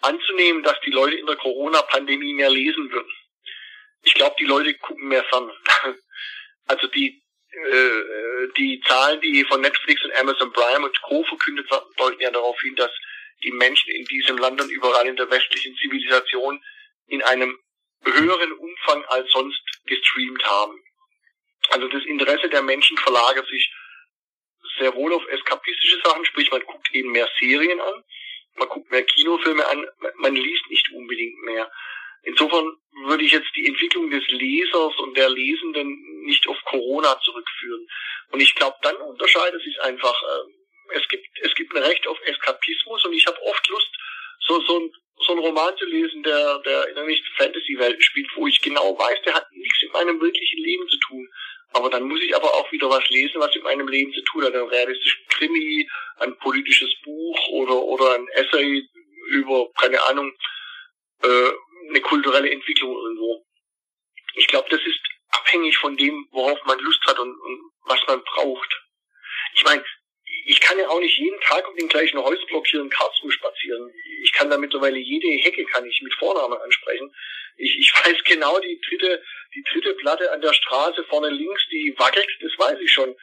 anzunehmen, 0.02 0.62
dass 0.62 0.78
die 0.84 0.90
Leute 0.90 1.16
in 1.16 1.26
der 1.26 1.36
Corona-Pandemie 1.36 2.34
mehr 2.34 2.50
lesen 2.50 2.90
würden. 2.90 3.10
Ich 4.02 4.14
glaube, 4.14 4.34
die 4.38 4.44
Leute 4.44 4.74
gucken 4.74 5.08
mehr 5.08 5.24
fern. 5.24 5.50
Also 6.68 6.86
die, 6.86 7.21
die 8.56 8.80
Zahlen, 8.86 9.20
die 9.20 9.44
von 9.44 9.60
Netflix 9.60 10.02
und 10.04 10.14
Amazon 10.16 10.52
Prime 10.52 10.86
und 10.86 11.02
Co. 11.02 11.22
verkündet 11.24 11.70
werden, 11.70 11.92
deuten 11.96 12.20
ja 12.20 12.30
darauf 12.30 12.58
hin, 12.60 12.74
dass 12.76 12.90
die 13.44 13.52
Menschen 13.52 13.90
in 13.90 14.04
diesem 14.06 14.38
Land 14.38 14.60
und 14.60 14.70
überall 14.70 15.06
in 15.06 15.16
der 15.16 15.30
westlichen 15.30 15.76
Zivilisation 15.76 16.62
in 17.08 17.22
einem 17.22 17.58
höheren 18.04 18.52
Umfang 18.52 19.04
als 19.06 19.30
sonst 19.30 19.60
gestreamt 19.84 20.42
haben. 20.44 20.82
Also 21.70 21.88
das 21.88 22.04
Interesse 22.04 22.48
der 22.48 22.62
Menschen 22.62 22.96
verlagert 22.98 23.46
sich 23.48 23.72
sehr 24.78 24.94
wohl 24.94 25.12
auf 25.12 25.26
eskapistische 25.28 26.00
Sachen, 26.04 26.24
sprich 26.24 26.50
man 26.50 26.62
guckt 26.62 26.88
eben 26.92 27.12
mehr 27.12 27.28
Serien 27.38 27.80
an, 27.80 28.04
man 28.56 28.68
guckt 28.68 28.90
mehr 28.90 29.04
Kinofilme 29.04 29.66
an, 29.66 29.86
man 30.16 30.34
liest 30.34 30.68
nicht 30.70 30.90
unbedingt 30.92 31.38
mehr. 31.42 31.70
Insofern 32.22 32.76
würde 33.06 33.24
ich 33.24 33.32
jetzt 33.32 33.50
die 33.56 33.66
Entwicklung 33.66 34.10
des 34.10 34.26
Lesers 34.28 34.96
und 34.98 35.16
der 35.16 35.28
Lesenden 35.28 36.22
nicht 36.24 36.46
auf 36.46 36.56
Corona 36.64 37.18
zurückführen. 37.20 37.86
Und 38.30 38.40
ich 38.40 38.54
glaube, 38.54 38.76
dann 38.82 38.96
unterscheidet 38.96 39.62
sich 39.62 39.80
einfach, 39.82 40.22
äh, 40.22 40.96
es 40.98 41.08
gibt, 41.08 41.26
es 41.40 41.54
gibt 41.54 41.74
ein 41.74 41.82
Recht 41.82 42.06
auf 42.06 42.18
Eskapismus 42.24 43.04
und 43.04 43.12
ich 43.12 43.26
habe 43.26 43.40
oft 43.42 43.68
Lust, 43.68 43.90
so, 44.40 44.60
so 44.60 44.78
ein 44.78 44.92
so 45.26 45.32
einen 45.32 45.40
Roman 45.40 45.76
zu 45.76 45.84
lesen, 45.86 46.22
der, 46.22 46.58
der 46.60 46.88
in 46.88 46.98
einer 46.98 47.14
Fantasy-Welt 47.36 48.02
spielt, 48.02 48.28
wo 48.34 48.46
ich 48.46 48.60
genau 48.60 48.98
weiß, 48.98 49.22
der 49.24 49.34
hat 49.34 49.46
nichts 49.52 49.82
mit 49.82 49.92
meinem 49.92 50.20
wirklichen 50.20 50.62
Leben 50.62 50.88
zu 50.88 50.98
tun. 50.98 51.28
Aber 51.74 51.88
dann 51.88 52.02
muss 52.02 52.20
ich 52.20 52.34
aber 52.36 52.52
auch 52.54 52.70
wieder 52.70 52.90
was 52.90 53.08
lesen, 53.08 53.40
was 53.40 53.54
mit 53.54 53.64
meinem 53.64 53.88
Leben 53.88 54.12
zu 54.12 54.22
tun 54.24 54.44
hat. 54.44 54.54
Ein 54.54 54.68
realistischen 54.68 55.26
Krimi, 55.28 55.88
ein 56.18 56.36
politisches 56.38 56.92
Buch 57.02 57.48
oder, 57.48 57.76
oder 57.76 58.14
ein 58.14 58.28
Essay 58.28 58.86
über, 59.28 59.70
keine 59.80 60.02
Ahnung, 60.04 60.32
äh, 61.22 61.50
eine 61.88 62.00
kulturelle 62.00 62.50
Entwicklung 62.50 62.94
irgendwo. 62.94 63.44
Ich 64.34 64.46
glaube, 64.46 64.68
das 64.70 64.80
ist 64.80 65.00
abhängig 65.28 65.76
von 65.76 65.96
dem, 65.96 66.26
worauf 66.30 66.58
man 66.64 66.78
Lust 66.78 67.04
hat 67.06 67.18
und, 67.18 67.38
und 67.40 67.72
was 67.84 68.00
man 68.06 68.22
braucht. 68.22 68.82
Ich 69.54 69.64
meine, 69.64 69.84
ich 70.44 70.60
kann 70.60 70.78
ja 70.78 70.88
auch 70.88 71.00
nicht 71.00 71.18
jeden 71.18 71.40
Tag 71.40 71.68
um 71.68 71.76
den 71.76 71.88
gleichen 71.88 72.18
Häuserblock 72.18 72.66
hier 72.66 72.80
in 72.80 72.90
Karlsruhe 72.90 73.30
spazieren. 73.30 73.92
Ich 74.22 74.32
kann 74.32 74.50
da 74.50 74.58
mittlerweile 74.58 74.98
jede 74.98 75.28
Hecke 75.42 75.64
kann 75.66 75.86
ich 75.86 76.00
mit 76.02 76.14
Vornamen 76.14 76.58
ansprechen. 76.58 77.14
Ich, 77.56 77.78
ich 77.78 77.92
weiß 78.04 78.24
genau, 78.24 78.58
die 78.60 78.80
dritte, 78.88 79.22
die 79.54 79.64
dritte 79.72 79.94
Platte 79.94 80.32
an 80.32 80.40
der 80.40 80.52
Straße 80.52 81.04
vorne 81.04 81.30
links, 81.30 81.66
die 81.70 81.94
wackelt, 81.96 82.28
das 82.40 82.52
weiß 82.58 82.78
ich 82.80 82.92
schon. 82.92 83.14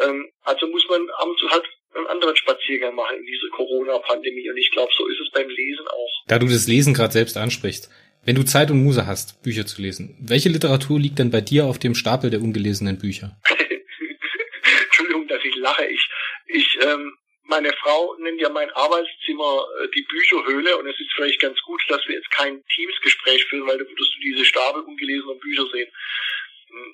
Ähm, 0.00 0.32
also 0.42 0.66
muss 0.68 0.86
man 0.88 1.08
ab 1.10 1.26
und 1.26 1.38
zu 1.38 1.50
halt 1.50 1.66
einen 1.96 2.06
anderen 2.06 2.36
Spaziergang 2.36 2.94
machen 2.94 3.18
in 3.18 3.26
dieser 3.26 3.48
Corona-Pandemie. 3.50 4.50
Und 4.50 4.56
ich 4.56 4.70
glaube, 4.70 4.92
so 4.96 5.06
ist 5.06 5.20
es 5.20 5.30
beim 5.30 5.48
Lesen 5.48 5.86
auch. 5.88 6.24
Da 6.26 6.38
du 6.38 6.46
das 6.46 6.66
Lesen 6.66 6.94
gerade 6.94 7.12
selbst 7.12 7.36
ansprichst, 7.36 7.90
wenn 8.24 8.36
du 8.36 8.42
Zeit 8.42 8.70
und 8.70 8.82
Muse 8.82 9.06
hast, 9.06 9.42
Bücher 9.42 9.66
zu 9.66 9.82
lesen, 9.82 10.16
welche 10.18 10.48
Literatur 10.48 10.98
liegt 10.98 11.18
denn 11.18 11.30
bei 11.30 11.42
dir 11.42 11.66
auf 11.66 11.78
dem 11.78 11.94
Stapel 11.94 12.30
der 12.30 12.40
ungelesenen 12.40 12.98
Bücher? 12.98 13.36
Entschuldigung, 14.84 15.28
dass 15.28 15.44
ich 15.44 15.54
lache. 15.56 15.84
Ich, 15.86 16.08
ich, 16.46 16.78
ähm, 16.82 17.18
meine 17.42 17.70
Frau 17.74 18.16
nennt 18.20 18.40
ja 18.40 18.48
mein 18.48 18.70
Arbeitszimmer 18.70 19.66
äh, 19.82 19.88
die 19.94 20.06
Bücherhöhle 20.08 20.78
und 20.78 20.86
es 20.86 20.98
ist 20.98 21.12
vielleicht 21.14 21.40
ganz 21.40 21.60
gut, 21.60 21.82
dass 21.88 22.00
wir 22.08 22.14
jetzt 22.14 22.30
kein 22.30 22.64
Teamsgespräch 22.74 23.44
führen, 23.44 23.66
weil 23.68 23.76
da 23.76 23.84
würdest 23.84 24.14
du 24.16 24.20
diese 24.20 24.44
Stapel 24.46 24.82
ungelesener 24.82 25.34
Bücher 25.34 25.66
sehen. 25.72 25.90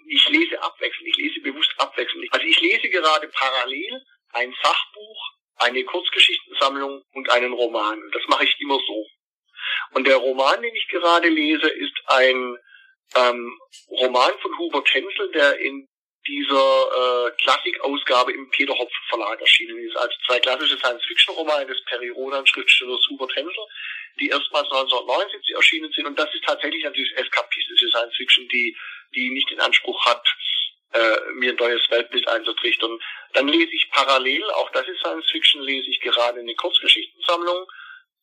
Ich 0.09 0.29
lese 0.29 0.61
abwechselnd, 0.63 1.09
ich 1.09 1.17
lese 1.17 1.41
bewusst 1.41 1.73
abwechselnd. 1.79 2.27
Also 2.33 2.45
ich 2.45 2.61
lese 2.61 2.89
gerade 2.89 3.29
parallel 3.29 4.03
ein 4.33 4.55
Sachbuch, 4.63 5.31
eine 5.57 5.85
Kurzgeschichtensammlung 5.85 7.03
und 7.13 7.31
einen 7.31 7.53
Roman. 7.53 8.01
Das 8.13 8.23
mache 8.29 8.45
ich 8.45 8.57
immer 8.61 8.79
so. 8.87 9.07
Und 9.93 10.07
der 10.07 10.17
Roman, 10.17 10.63
den 10.63 10.75
ich 10.75 10.89
gerade 10.89 11.29
lese, 11.29 11.69
ist 11.69 11.95
ein 12.07 12.57
ähm, 13.17 13.59
Roman 13.91 14.33
von 14.41 14.59
Hubert 14.59 14.93
Hensel, 14.95 15.31
der 15.33 15.59
in 15.59 15.87
dieser 16.27 17.27
äh, 17.27 17.31
Klassikausgabe 17.43 18.33
im 18.33 18.49
Peter 18.51 18.75
Hopf 18.75 18.93
Verlag 19.09 19.41
erschienen 19.41 19.79
ist. 19.79 19.97
Also 19.97 20.15
zwei 20.27 20.39
klassische 20.39 20.77
Science-Fiction-Romane 20.77 21.67
des 21.67 21.83
Perry 21.87 22.11
Rodan 22.11 22.47
Schriftstellers 22.47 23.07
Hubert 23.09 23.35
Hensel, 23.35 23.65
die 24.21 24.29
erstmals 24.29 24.71
1979 24.71 25.55
erschienen 25.55 25.93
sind. 25.93 26.07
Und 26.07 26.19
das 26.19 26.33
ist 26.35 26.45
tatsächlich 26.45 26.85
natürlich 26.85 27.17
eskapistische 27.17 27.89
Science-Fiction, 27.89 28.49
die, 28.49 28.77
die 29.15 29.31
nicht 29.31 29.51
den 29.51 29.61
Anspruch 29.61 30.05
hat, 30.05 30.27
äh, 30.93 31.17
mir 31.35 31.53
ein 31.53 31.57
neues 31.57 31.83
Weltbild 31.91 32.27
einzutrichtern. 32.29 32.99
Dann 33.33 33.49
lese 33.49 33.73
ich 33.73 33.91
parallel, 33.91 34.43
auch 34.51 34.71
das 34.71 34.87
ist 34.89 35.01
Science-Fiction, 35.01 35.63
lese 35.63 35.91
ich 35.91 36.01
gerade 36.01 36.41
eine 36.41 36.55
Kurzgeschichtensammlung, 36.55 37.67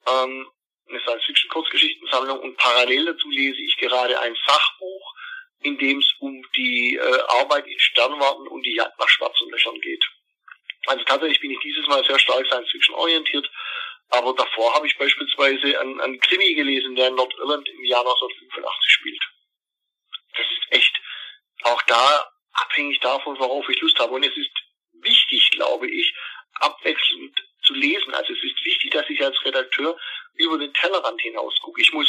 ähm, 0.07 0.51
eine 0.89 0.99
Science-Fiction-Kurzgeschichtensammlung 1.01 2.39
und 2.39 2.57
parallel 2.57 3.05
dazu 3.05 3.29
lese 3.29 3.61
ich 3.61 3.77
gerade 3.77 4.19
ein 4.19 4.35
Sachbuch, 4.45 5.13
in 5.61 5.77
dem 5.77 5.99
es 5.99 6.13
um 6.19 6.45
die 6.55 6.95
äh, 6.95 7.21
Arbeit 7.39 7.65
in 7.67 7.79
Sternwarten 7.79 8.47
und 8.47 8.63
die 8.63 8.75
Jagd 8.75 8.97
nach 8.99 9.09
schwarzen 9.09 9.49
Löchern 9.49 9.79
geht. 9.81 10.03
Also 10.87 11.03
tatsächlich 11.03 11.41
bin 11.41 11.51
ich 11.51 11.59
dieses 11.59 11.87
Mal 11.87 12.05
sehr 12.05 12.19
stark 12.19 12.45
Science-Fiction 12.47 12.95
orientiert, 12.95 13.49
aber 14.09 14.33
davor 14.33 14.73
habe 14.73 14.87
ich 14.87 14.97
beispielsweise 14.97 15.79
einen 15.79 16.19
Krimi 16.21 16.53
gelesen, 16.53 16.95
der 16.95 17.09
in 17.09 17.15
Nordirland 17.15 17.67
im 17.67 17.83
Jahr 17.83 18.01
1985 18.01 18.91
spielt. 18.91 19.21
Das 20.37 20.45
ist 20.45 20.71
echt 20.71 20.95
auch 21.63 21.81
da 21.83 22.31
abhängig 22.57 22.99
davon, 22.99 23.37
worauf 23.39 23.67
ich 23.69 23.79
Lust 23.81 23.99
habe. 23.99 24.13
Und 24.13 24.23
es 24.23 24.35
ist 24.35 24.51
wichtig, 25.01 25.49
glaube 25.51 25.89
ich, 25.89 26.13
abwechselnd 26.55 27.35
zu 27.63 27.73
lesen. 27.73 28.13
Also 28.13 28.33
es 28.33 28.43
ist 28.43 28.65
wichtig, 28.65 28.91
dass 28.91 29.09
ich 29.09 29.23
als 29.23 29.37
Redakteur 29.45 29.97
über 30.35 30.57
den 30.57 30.73
Tellerrand 30.73 31.21
hinaus 31.21 31.53
gucke. 31.61 31.81
Ich 31.81 31.91
muss 31.93 32.07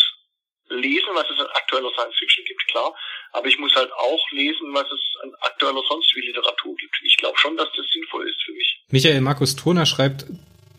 lesen, 0.70 1.08
was 1.14 1.24
es 1.30 1.38
an 1.40 1.46
aktueller 1.54 1.90
Science 1.92 2.16
Fiction 2.18 2.44
gibt, 2.44 2.66
klar. 2.68 2.94
Aber 3.32 3.46
ich 3.46 3.58
muss 3.58 3.74
halt 3.74 3.90
auch 3.92 4.30
lesen, 4.32 4.72
was 4.74 4.86
es 4.90 5.00
an 5.22 5.32
aktueller 5.40 5.82
sonst 5.88 6.14
wie 6.14 6.20
Literatur 6.20 6.76
gibt. 6.76 6.94
Ich 7.04 7.16
glaube 7.16 7.38
schon, 7.38 7.56
dass 7.56 7.68
das 7.76 7.86
sinnvoll 7.92 8.28
ist 8.28 8.42
für 8.44 8.52
mich. 8.52 8.80
Michael 8.90 9.20
Markus 9.20 9.56
Turner 9.56 9.86
schreibt, 9.86 10.26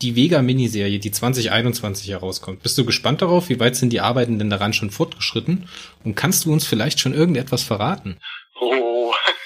die 0.02 0.16
Vega-Miniserie, 0.16 0.98
die 0.98 1.10
2021 1.10 2.08
herauskommt. 2.08 2.62
Bist 2.62 2.78
du 2.78 2.84
gespannt 2.84 3.20
darauf? 3.22 3.48
Wie 3.48 3.60
weit 3.60 3.76
sind 3.76 3.92
die 3.92 4.00
Arbeiten 4.00 4.38
denn 4.38 4.50
daran 4.50 4.72
schon 4.72 4.90
fortgeschritten? 4.90 5.68
Und 6.04 6.14
kannst 6.14 6.44
du 6.44 6.52
uns 6.52 6.66
vielleicht 6.66 7.00
schon 7.00 7.12
irgendetwas 7.12 7.62
verraten? 7.62 8.18
Oh, 8.58 9.12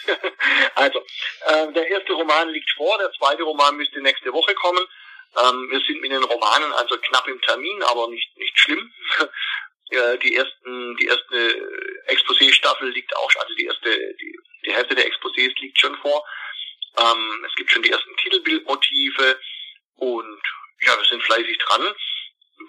also, 0.85 0.99
äh, 1.47 1.73
der 1.73 1.89
erste 1.89 2.13
Roman 2.13 2.51
liegt 2.51 2.71
vor, 2.73 2.99
der 2.99 3.11
zweite 3.13 3.43
Roman 3.43 3.77
müsste 3.77 4.01
nächste 4.01 4.33
Woche 4.33 4.55
kommen. 4.55 4.87
Ähm, 5.43 5.69
wir 5.71 5.81
sind 5.81 6.01
mit 6.01 6.13
den 6.13 6.23
Romanen 6.23 6.73
also 6.73 6.97
knapp 6.99 7.27
im 7.27 7.41
Termin, 7.41 7.83
aber 7.85 8.09
nicht, 8.09 8.37
nicht 8.37 8.59
schlimm. 8.59 8.93
äh, 9.91 10.19
die 10.19 10.37
ersten, 10.37 10.97
die 10.97 11.07
erste 11.07 12.05
Exposé-Staffel 12.07 12.91
liegt 12.91 13.17
auch, 13.17 13.31
also 13.41 13.55
die 13.55 13.65
erste, 13.65 14.15
die, 14.21 14.39
die 14.67 14.75
Hälfte 14.75 14.95
der 14.95 15.07
Exposés 15.07 15.59
liegt 15.61 15.81
schon 15.81 15.97
vor. 15.97 16.25
Ähm, 16.99 17.45
es 17.49 17.55
gibt 17.57 17.71
schon 17.71 17.83
die 17.83 17.91
ersten 17.91 18.17
Titelbildmotive 18.19 19.41
und 19.97 20.43
ja, 20.81 20.97
wir 20.97 21.05
sind 21.05 21.23
fleißig 21.23 21.59
dran. 21.59 21.95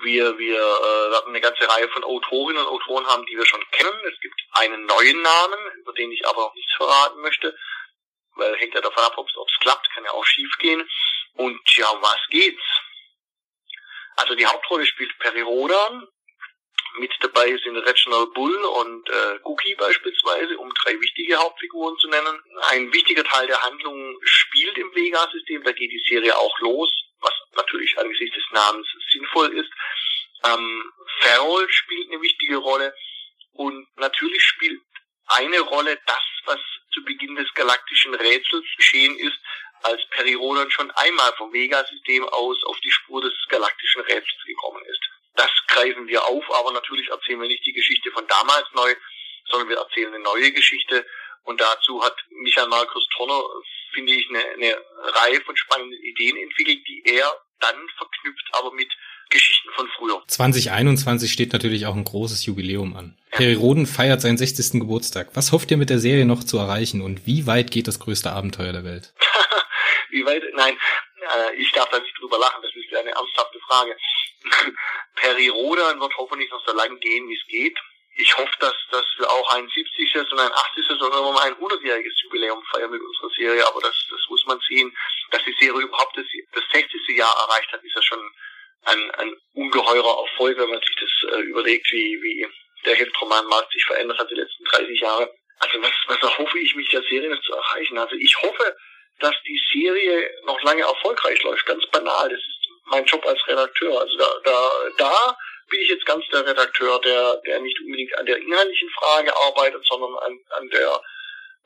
Wir, 0.02 0.38
wir 0.38 0.58
äh, 0.58 1.12
werden 1.12 1.30
eine 1.30 1.42
ganze 1.42 1.70
Reihe 1.70 1.88
von 1.90 2.04
Autorinnen 2.04 2.66
und 2.66 2.72
Autoren 2.72 3.06
haben, 3.08 3.26
die 3.28 3.38
wir 3.38 3.46
schon 3.46 3.64
kennen. 3.72 4.00
Es 4.12 4.20
gibt 4.20 4.42
einen 4.54 4.86
neuen 4.86 5.22
Namen, 5.22 5.60
über 5.80 5.94
den 5.94 6.12
ich 6.12 6.26
aber 6.28 6.42
noch 6.42 6.56
nichts 6.56 6.74
verraten 6.76 7.22
möchte, 7.22 7.56
weil 8.36 8.56
hängt 8.57 8.74
ja 8.74 8.82
davon 8.82 9.03
ab, 9.03 9.14
ob 9.18 9.28
es 9.28 9.60
klappt, 9.60 9.90
kann 9.94 10.03
ja 10.03 10.12
auch 10.12 10.26
schief 10.26 10.52
gehen. 10.60 10.88
Und 11.34 11.60
ja, 11.78 11.88
was 12.02 12.20
geht's? 12.30 12.64
Also 14.18 14.36
die 14.36 14.45
Hauptrolle 14.45 14.86
spielt 14.86 15.18
Peri 15.20 15.41
Rodan. 15.41 16.07
Mit 16.98 17.12
dabei 17.20 17.48
sind 17.57 17.76
Reginald 17.76 18.34
Bull 18.34 18.56
und 18.56 19.10
äh, 19.10 19.40
Cookie 19.44 19.76
beispielsweise, 19.76 20.57
um 20.57 20.74
drei 20.82 20.98
wichtige 21.02 21.36
Hauptfiguren 21.36 21.98
zu 21.98 22.07
nennen. 22.07 22.41
Ein 22.70 22.94
wichtiger 22.94 23.26
Teil 23.26 23.48
der 23.48 23.62
Handlung 23.62 24.18
spielt 24.24 24.78
im 24.78 24.95
Vega-System, 24.95 25.64
da 25.64 25.74
geht 25.74 25.91
die 25.91 26.06
Serie 26.07 26.38
auch 26.38 26.57
los, 26.60 26.90
was 27.20 27.34
natürlich 27.57 27.98
angesichts 27.99 28.38
des 28.38 28.45
Namens 28.52 28.88
sinnvoll 29.12 29.57
ist. 29.57 29.70
Ähm, 30.45 30.94
Farrell 31.20 31.70
spielt 31.70 32.12
eine 32.12 32.22
wichtige 32.22 32.57
Rolle 32.57 32.95
und 33.52 33.88
natürlich 33.98 34.44
spielt 34.44 34.80
eine 35.28 35.60
Rolle 35.60 35.99
das, 36.06 36.24
was 36.45 36.60
zu 36.95 37.03
Beginn 37.03 37.35
des 37.35 37.53
galaktischen 37.53 38.15
Rätsels 38.15 38.65
geschehen 38.77 39.15
ist, 39.19 39.38
als 39.84 40.01
Perirodon 40.09 40.72
schon 40.72 40.89
einmal 40.91 41.31
vom 41.38 41.53
Vega-System 41.53 42.27
aus 42.30 42.63
auf 42.63 42.80
die 42.80 42.91
Spur 42.91 43.22
des 43.22 43.34
galaktischen 43.49 44.01
Rätsels 44.01 44.43
gekommen 44.45 44.84
ist. 44.85 45.01
Das 45.35 45.51
greifen 45.67 46.07
wir 46.07 46.26
auf, 46.26 46.43
aber 46.59 46.72
natürlich 46.72 47.09
erzählen 47.09 47.41
wir 47.41 47.47
nicht 47.47 47.65
die 47.65 47.73
Geschichte 47.73 48.09
von 48.11 48.26
damals 48.27 48.65
neu, 48.73 48.95
sondern 49.49 49.69
wir 49.69 49.77
erzählen 49.77 50.13
eine 50.13 50.23
neue 50.23 50.51
Geschichte. 50.51 51.05
Und 51.43 51.61
dazu 51.61 52.03
hat 52.03 52.15
Michael 52.30 52.69
Markus 52.69 53.07
Tonner, 53.15 53.43
finde 53.93 54.13
ich, 54.13 54.27
eine, 54.30 54.43
eine 54.45 54.81
Reihe 54.97 55.41
von 55.41 55.55
spannenden 55.55 56.01
Ideen 56.01 56.38
entwickelt, 56.38 56.88
die 56.88 57.03
er 57.05 57.31
dann 57.59 57.88
verknüpft, 57.97 58.47
aber 58.53 58.72
mit 58.72 58.91
Geschichten 59.30 59.69
von 59.76 59.88
früher. 59.97 60.23
2021 60.27 61.31
steht 61.31 61.53
natürlich 61.53 61.85
auch 61.85 61.95
ein 61.95 62.03
großes 62.03 62.45
Jubiläum 62.45 62.95
an. 62.95 63.18
Ja. 63.31 63.38
Peri 63.38 63.53
Roden 63.53 63.85
feiert 63.85 64.22
seinen 64.22 64.38
60. 64.38 64.80
Geburtstag. 64.80 65.30
Was 65.34 65.52
hofft 65.52 65.72
ihr 65.72 65.77
mit 65.77 65.89
der 65.89 65.99
Serie 65.99 66.26
noch 66.26 66.43
zu 66.43 66.57
erreichen 66.57 67.02
und 67.02 67.26
wie 67.26 67.47
weit 67.47 67.72
geht 67.72 67.88
das 67.88 67.99
größte 67.99 68.31
Abenteuer 68.31 68.72
der 68.72 68.84
Welt? 68.84 69.14
wie 70.10 70.26
weit? 70.26 70.43
Nein, 70.53 70.77
äh, 71.22 71.56
ich 71.56 71.72
darf 71.72 71.89
da 71.89 71.99
nicht 71.99 72.18
drüber 72.19 72.38
lachen, 72.39 72.61
das 72.61 72.72
ist 72.76 72.95
eine 72.95 73.11
ernsthafte 73.11 73.60
Frage. 73.68 73.97
Peri 75.15 75.47
Rodan 75.49 75.99
wird 75.99 76.15
hoffentlich 76.18 76.49
noch 76.52 76.65
so 76.65 76.73
lange 76.76 76.97
gehen, 76.99 77.27
wie 77.27 77.35
es 77.35 77.47
geht. 77.47 77.77
Ich 78.18 78.38
hoffe, 78.38 78.53
dass, 78.60 78.73
dass 78.91 79.06
wir 79.18 79.30
auch 79.30 79.56
ein 79.56 79.68
70. 79.68 80.31
und 80.31 80.39
ein 80.39 80.52
80. 80.52 80.89
und 80.89 81.02
irgendwann 81.02 81.34
mal 81.34 81.47
ein 81.47 81.56
100-jähriges 81.56 82.23
Jubiläum 82.23 82.64
feiern 82.72 82.89
mit 82.89 83.02
unserer 83.02 83.30
Serie, 83.35 83.68
aber 83.68 83.81
das, 83.81 83.95
das 84.10 84.22
muss 84.30 84.45
man 84.45 84.60
sehen. 84.69 84.95
Dass 85.31 85.43
die 85.43 85.56
Serie 85.60 85.81
überhaupt 85.81 86.15
das, 86.15 86.26
das 86.53 86.64
60. 86.72 87.18
Jahr 87.18 87.35
erreicht 87.49 87.73
hat, 87.73 87.84
ist 87.84 87.95
ja 87.95 88.02
schon 88.02 88.19
ein, 88.84 89.11
ein 89.11 89.35
ungeheurer 89.53 90.23
Erfolg, 90.23 90.57
wenn 90.57 90.69
man 90.69 90.80
sich 90.80 90.95
das 90.99 91.34
äh, 91.34 91.41
überlegt, 91.41 91.91
wie, 91.91 92.22
wie 92.22 92.47
der 92.85 92.95
Hildromanmarkt 92.95 93.72
sich 93.72 93.84
verändert 93.85 94.19
hat 94.19 94.30
die 94.30 94.35
letzten 94.35 94.64
30 94.65 94.99
Jahre. 94.99 95.34
Also 95.60 95.81
was, 95.81 95.91
was 96.07 96.22
erhoffe 96.22 96.60
ich 96.60 96.76
mich 96.76 96.89
der 96.89 97.02
Serie 97.03 97.30
noch 97.30 97.41
zu 97.41 97.53
erreichen? 97.53 97.97
Also 97.97 98.15
ich 98.15 98.38
hoffe, 98.41 98.76
dass 99.19 99.35
die 99.47 99.61
Serie 99.73 100.30
noch 100.45 100.61
lange 100.64 100.84
erfolgreich 100.84 101.41
läuft. 101.43 101.65
Ganz 101.65 101.85
banal. 101.88 102.30
Das 102.30 102.39
ist 102.39 102.69
mein 102.85 103.06
Job 103.06 103.26
als 103.26 103.39
Redakteur. 103.47 103.99
Also 103.99 104.18
da, 104.18 104.27
da, 104.43 104.72
da 104.97 105.38
bin 105.69 105.80
ich 105.80 105.89
jetzt 105.89 106.06
ganz 106.06 106.26
der 106.31 106.45
Redakteur, 106.45 106.99
der, 107.02 107.41
der 107.45 107.60
nicht 107.61 107.80
unbedingt 107.80 108.18
an 108.18 108.26
der 108.26 108.38
inhaltlichen 108.38 108.89
Frage 108.89 109.35
arbeitet, 109.35 109.85
sondern 109.85 110.15
an, 110.18 110.39
an 110.49 110.69
der 110.69 111.02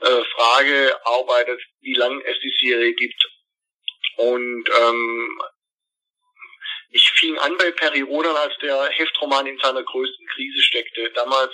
äh, 0.02 0.24
Frage 0.36 0.98
arbeitet, 1.06 1.62
wie 1.82 1.96
lange 1.96 2.24
es 2.26 2.40
die 2.40 2.68
Serie 2.68 2.94
gibt. 2.94 3.28
Und 4.18 4.70
ähm, 4.80 5.42
ich 6.92 7.10
fing 7.12 7.38
an 7.38 7.58
bei 7.58 7.72
Perry 7.72 8.02
Rodan, 8.02 8.36
als 8.36 8.54
der 8.62 8.90
Heftroman 8.90 9.48
in 9.48 9.60
seiner 9.60 9.84
größten 9.84 10.28
Krise 10.28 10.62
steckte. 10.62 11.12
Damals 11.12 11.52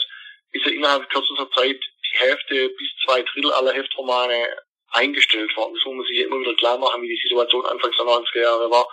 ist 0.51 0.65
er 0.65 0.73
innerhalb 0.73 1.09
kürzester 1.09 1.49
Zeit 1.51 1.79
die 1.79 2.17
Hälfte 2.17 2.69
bis 2.69 2.89
zwei 3.05 3.21
Drittel 3.21 3.51
aller 3.51 3.73
Heftromane 3.73 4.57
eingestellt 4.91 5.55
worden. 5.57 5.73
Das 5.73 5.85
muss 5.85 5.95
man 5.95 6.05
sich 6.05 6.19
immer 6.19 6.39
wieder 6.39 6.55
klar 6.55 6.77
machen, 6.77 7.01
wie 7.01 7.09
die 7.09 7.21
Situation 7.21 7.65
anfangs 7.65 7.97
der 7.97 8.05
90er 8.05 8.41
Jahre 8.41 8.71
war. 8.71 8.87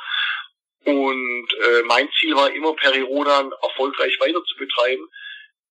Und 0.84 1.48
äh, 1.52 1.82
mein 1.84 2.10
Ziel 2.18 2.34
war 2.34 2.50
immer, 2.50 2.74
Perry 2.74 3.02
Rodan 3.02 3.52
erfolgreich 3.62 4.18
weiter 4.18 4.42
zu 4.44 4.56
betreiben. 4.56 5.08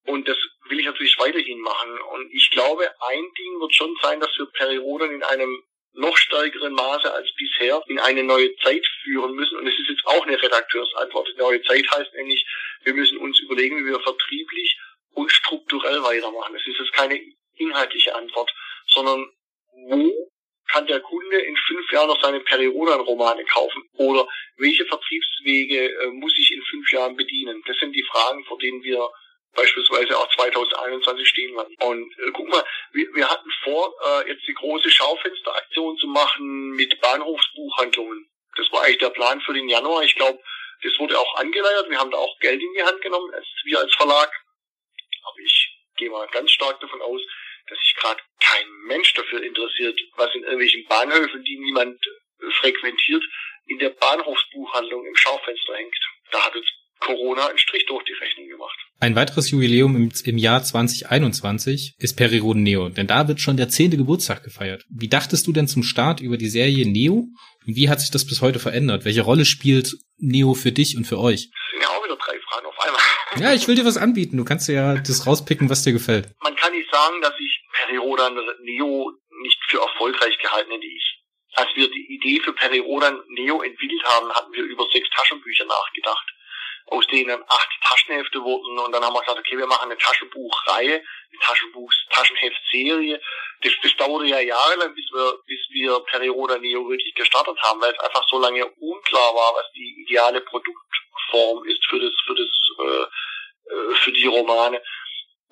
Und 0.05 0.27
das 0.27 0.37
will 0.69 0.79
ich 0.79 0.85
natürlich 0.85 1.17
weiterhin 1.19 1.59
machen. 1.59 1.99
Und 2.13 2.31
ich 2.31 2.49
glaube, 2.51 2.89
ein 3.09 3.23
Ding 3.37 3.59
wird 3.59 3.75
schon 3.75 3.95
sein, 4.01 4.19
dass 4.21 4.31
wir 4.37 4.45
Perry 4.53 4.77
Rodan 4.77 5.11
in 5.11 5.23
einem 5.23 5.63
noch 5.93 6.15
stärkeren 6.15 6.73
Maße 6.73 7.13
als 7.13 7.29
bisher 7.35 7.83
in 7.87 7.99
eine 7.99 8.23
neue 8.23 8.55
Zeit 8.57 8.85
führen 9.03 9.33
müssen. 9.33 9.57
Und 9.57 9.67
es 9.67 9.77
ist 9.77 9.89
jetzt 9.89 10.05
auch 10.05 10.25
eine 10.25 10.41
Redakteursantwort. 10.41 11.27
Die 11.33 11.39
neue 11.39 11.61
Zeit 11.63 11.85
heißt 11.91 12.13
nämlich, 12.13 12.45
wir 12.83 12.93
müssen 12.93 13.17
uns 13.17 13.39
überlegen, 13.41 13.77
wie 13.77 13.89
wir 13.89 13.99
vertrieblich 13.99 14.77
und 15.13 15.31
strukturell 15.31 16.01
weitermachen. 16.03 16.53
Das 16.53 16.65
ist 16.65 16.79
jetzt 16.79 16.93
keine 16.93 17.19
inhaltliche 17.55 18.15
Antwort, 18.15 18.51
sondern 18.87 19.29
wo 19.87 20.31
kann 20.71 20.87
der 20.87 21.01
Kunde 21.01 21.37
in 21.37 21.55
fünf 21.67 21.91
Jahren 21.91 22.07
noch 22.07 22.21
seine 22.21 22.39
Periodan-Romane 22.39 23.43
kaufen? 23.45 23.83
Oder 23.93 24.27
welche 24.57 24.85
Vertriebswege 24.85 25.89
äh, 25.89 26.07
muss 26.11 26.33
ich 26.37 26.51
in 26.53 26.61
fünf 26.63 26.91
Jahren 26.93 27.17
bedienen? 27.17 27.61
Das 27.67 27.77
sind 27.77 27.93
die 27.93 28.03
Fragen, 28.03 28.45
vor 28.45 28.57
denen 28.57 28.81
wir 28.83 29.09
beispielsweise 29.53 30.17
auch 30.17 30.29
2021 30.35 31.27
stehen 31.27 31.55
werden. 31.55 31.75
Und 31.81 32.11
äh, 32.19 32.31
guck 32.31 32.47
mal, 32.47 32.63
wir, 32.91 33.07
wir 33.13 33.29
hatten 33.29 33.49
vor, 33.63 33.93
äh, 34.05 34.29
jetzt 34.29 34.47
die 34.47 34.53
große 34.53 34.89
Schaufensteraktion 34.89 35.97
zu 35.97 36.07
machen 36.07 36.71
mit 36.71 36.99
Bahnhofsbuchhandlungen. 37.01 38.29
Das 38.57 38.71
war 38.71 38.83
eigentlich 38.83 38.99
der 38.99 39.09
Plan 39.09 39.41
für 39.41 39.53
den 39.53 39.69
Januar. 39.69 40.03
Ich 40.03 40.15
glaube, 40.15 40.39
das 40.83 40.97
wurde 40.99 41.17
auch 41.17 41.35
angeleiert. 41.35 41.89
Wir 41.89 41.99
haben 41.99 42.11
da 42.11 42.17
auch 42.17 42.39
Geld 42.39 42.61
in 42.61 42.73
die 42.73 42.83
Hand 42.83 43.01
genommen, 43.01 43.33
als 43.33 43.45
wir 43.63 43.79
als 43.79 43.93
Verlag. 43.95 44.31
Aber 45.23 45.39
ich 45.43 45.77
gehe 45.97 46.09
mal 46.09 46.27
ganz 46.27 46.51
stark 46.51 46.79
davon 46.79 47.01
aus, 47.01 47.21
dass 47.67 47.79
sich 47.79 47.95
gerade 47.95 48.21
kein 48.39 48.67
Mensch 48.85 49.13
dafür 49.13 49.43
interessiert, 49.43 49.99
was 50.15 50.33
in 50.33 50.43
irgendwelchen 50.43 50.85
Bahnhöfen, 50.87 51.43
die 51.43 51.57
niemand 51.59 51.99
äh, 52.05 52.51
frequentiert, 52.51 53.23
in 53.67 53.79
der 53.79 53.89
Bahnhofsbuchhandlung 53.89 55.05
im 55.05 55.15
Schaufenster 55.15 55.75
hängt. 55.75 55.95
Da 56.31 56.45
hat 56.45 56.55
uns 56.55 56.67
Corona 57.01 57.47
einen 57.47 57.57
Strich 57.57 57.85
durch 57.87 58.03
die 58.05 58.13
Rechnung 58.13 58.47
gemacht. 58.47 58.77
Ein 58.99 59.15
weiteres 59.15 59.49
Jubiläum 59.49 59.95
im, 59.95 60.11
im 60.23 60.37
Jahr 60.37 60.63
2021 60.63 61.95
ist 61.97 62.15
Periroden 62.15 62.63
Neo, 62.63 62.89
denn 62.89 63.07
da 63.07 63.27
wird 63.27 63.41
schon 63.41 63.57
der 63.57 63.69
zehnte 63.69 63.97
Geburtstag 63.97 64.43
gefeiert. 64.43 64.85
Wie 64.89 65.09
dachtest 65.09 65.47
du 65.47 65.51
denn 65.51 65.67
zum 65.67 65.83
Start 65.83 66.21
über 66.21 66.37
die 66.37 66.49
Serie 66.49 66.87
Neo? 66.87 67.27
Und 67.65 67.75
wie 67.75 67.89
hat 67.89 67.99
sich 67.99 68.11
das 68.11 68.25
bis 68.25 68.41
heute 68.41 68.59
verändert? 68.59 69.03
Welche 69.03 69.21
Rolle 69.21 69.45
spielt 69.45 69.97
Neo 70.17 70.53
für 70.53 70.71
dich 70.71 70.95
und 70.95 71.05
für 71.05 71.19
euch? 71.19 71.49
Das 71.49 71.71
sind 71.71 71.81
ja 71.81 71.89
auch 71.89 72.03
wieder 72.03 72.15
drei 72.15 72.39
Fragen 72.39 72.65
auf 72.67 72.79
einmal. 72.79 73.01
Ja, 73.39 73.53
ich 73.53 73.67
will 73.67 73.75
dir 73.75 73.85
was 73.85 73.97
anbieten. 73.97 74.37
Du 74.37 74.45
kannst 74.45 74.67
dir 74.67 74.73
ja 74.73 74.95
das 74.95 75.25
rauspicken, 75.25 75.69
was 75.69 75.83
dir 75.83 75.93
gefällt. 75.93 76.29
Man 76.41 76.55
kann 76.55 76.71
nicht 76.71 76.89
sagen, 76.91 77.21
dass 77.21 77.33
ich 77.39 77.63
Perirodan 77.85 78.37
Neo 78.63 79.11
nicht 79.41 79.57
für 79.67 79.79
erfolgreich 79.79 80.37
gehalten 80.37 80.71
hätte. 80.71 80.85
Ich 80.85 81.17
als 81.55 81.67
wir 81.75 81.89
die 81.91 82.15
Idee 82.15 82.39
für 82.39 82.53
Perirodan 82.53 83.19
Neo 83.27 83.61
entwickelt 83.61 84.01
haben, 84.05 84.31
hatten 84.31 84.53
wir 84.53 84.63
über 84.63 84.87
sechs 84.93 85.09
Taschenbücher 85.09 85.65
nachgedacht 85.65 86.25
aus 86.91 87.07
denen 87.07 87.41
acht 87.47 87.69
Taschenhefte 87.85 88.43
wurden 88.43 88.77
und 88.79 88.91
dann 88.91 89.03
haben 89.03 89.13
wir 89.13 89.21
gesagt, 89.21 89.39
okay, 89.39 89.57
wir 89.57 89.65
machen 89.65 89.89
eine 89.89 89.97
Taschenbuchreihe, 89.97 90.95
eine 90.95 91.39
Taschenbuchs 91.41 91.95
Taschenheftserie. 92.09 93.21
Das, 93.61 93.71
das 93.81 93.95
dauerte 93.95 94.25
ja 94.25 94.39
jahrelang, 94.41 94.93
bis 94.93 95.05
wir, 95.13 95.39
bis 95.47 95.59
wir 95.69 95.99
Perioda 96.01 96.57
Neo 96.57 96.89
wirklich 96.89 97.15
gestartet 97.15 97.57
haben, 97.61 97.79
weil 97.79 97.93
es 97.93 97.99
einfach 97.99 98.27
so 98.27 98.39
lange 98.39 98.65
unklar 98.65 99.33
war, 99.33 99.55
was 99.55 99.71
die 99.73 100.03
ideale 100.05 100.41
Produktform 100.41 101.63
ist 101.65 101.85
für 101.85 101.99
das, 101.99 102.11
für 102.25 102.35
das, 102.35 102.49
äh, 102.79 103.73
äh 103.73 103.95
für 103.95 104.11
die 104.11 104.27
Romane. 104.27 104.83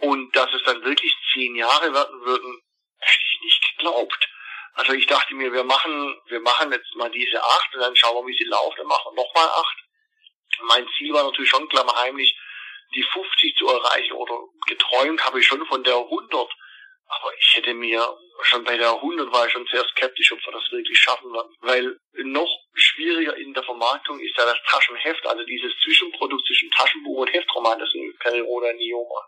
Und 0.01 0.35
dass 0.35 0.53
es 0.53 0.63
dann 0.63 0.83
wirklich 0.83 1.15
zehn 1.33 1.55
Jahre 1.55 1.93
werden 1.93 2.21
würden, 2.25 2.61
hätte 2.99 3.23
ich 3.23 3.41
nicht 3.43 3.77
geglaubt. 3.77 4.29
Also 4.73 4.91
ich 4.91 5.07
dachte 5.07 5.35
mir, 5.35 5.53
wir 5.53 5.63
machen, 5.63 6.19
wir 6.27 6.41
machen 6.41 6.71
jetzt 6.73 6.93
mal 6.95 7.09
diese 7.09 7.41
acht 7.41 7.73
und 7.75 7.79
dann 7.79 7.95
schauen 7.95 8.15
wir, 8.15 8.27
wie 8.27 8.37
sie 8.37 8.49
laufen, 8.49 8.75
dann 8.77 8.87
machen 8.87 9.15
wir 9.15 9.23
nochmal 9.23 9.47
acht 9.47 9.88
mein 10.63 10.87
Ziel 10.97 11.13
war 11.13 11.23
natürlich 11.23 11.49
schon 11.49 11.67
klammerheimlich, 11.69 12.35
die 12.93 13.03
50 13.03 13.55
zu 13.55 13.67
erreichen 13.67 14.13
oder 14.13 14.39
geträumt 14.67 15.23
habe 15.23 15.39
ich 15.39 15.45
schon 15.45 15.65
von 15.67 15.83
der 15.83 15.97
100. 15.97 16.49
Aber 17.11 17.31
ich 17.39 17.55
hätte 17.55 17.73
mir 17.73 18.15
schon 18.43 18.63
bei 18.63 18.77
der 18.77 18.93
100 18.93 19.31
war 19.31 19.45
ich 19.45 19.51
schon 19.51 19.67
sehr 19.71 19.83
skeptisch, 19.89 20.31
ob 20.31 20.39
wir 20.45 20.53
das 20.53 20.71
wirklich 20.71 20.97
schaffen 20.97 21.31
werden. 21.33 21.55
Weil 21.61 21.97
noch 22.23 22.49
schwieriger 22.73 23.35
in 23.35 23.53
der 23.53 23.63
Vermarktung 23.63 24.19
ist 24.19 24.37
ja 24.37 24.45
das 24.45 24.57
Taschenheft, 24.67 25.25
also 25.25 25.43
dieses 25.43 25.73
Zwischenprodukt 25.83 26.45
zwischen 26.45 26.69
Taschenbuch 26.71 27.17
und 27.17 27.33
Heftroman, 27.33 27.79
das 27.79 27.89
sind 27.91 28.17
Periroda 28.19 28.73
Nioma. 28.73 29.25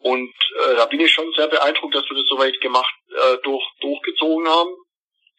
Und 0.00 0.34
äh, 0.64 0.76
da 0.76 0.86
bin 0.86 1.00
ich 1.00 1.12
schon 1.12 1.32
sehr 1.34 1.48
beeindruckt, 1.48 1.94
dass 1.94 2.08
wir 2.08 2.16
das 2.16 2.28
soweit 2.28 2.60
gemacht, 2.60 2.94
äh, 3.10 3.36
durch, 3.42 3.64
durchgezogen 3.80 4.48
haben. 4.48 4.70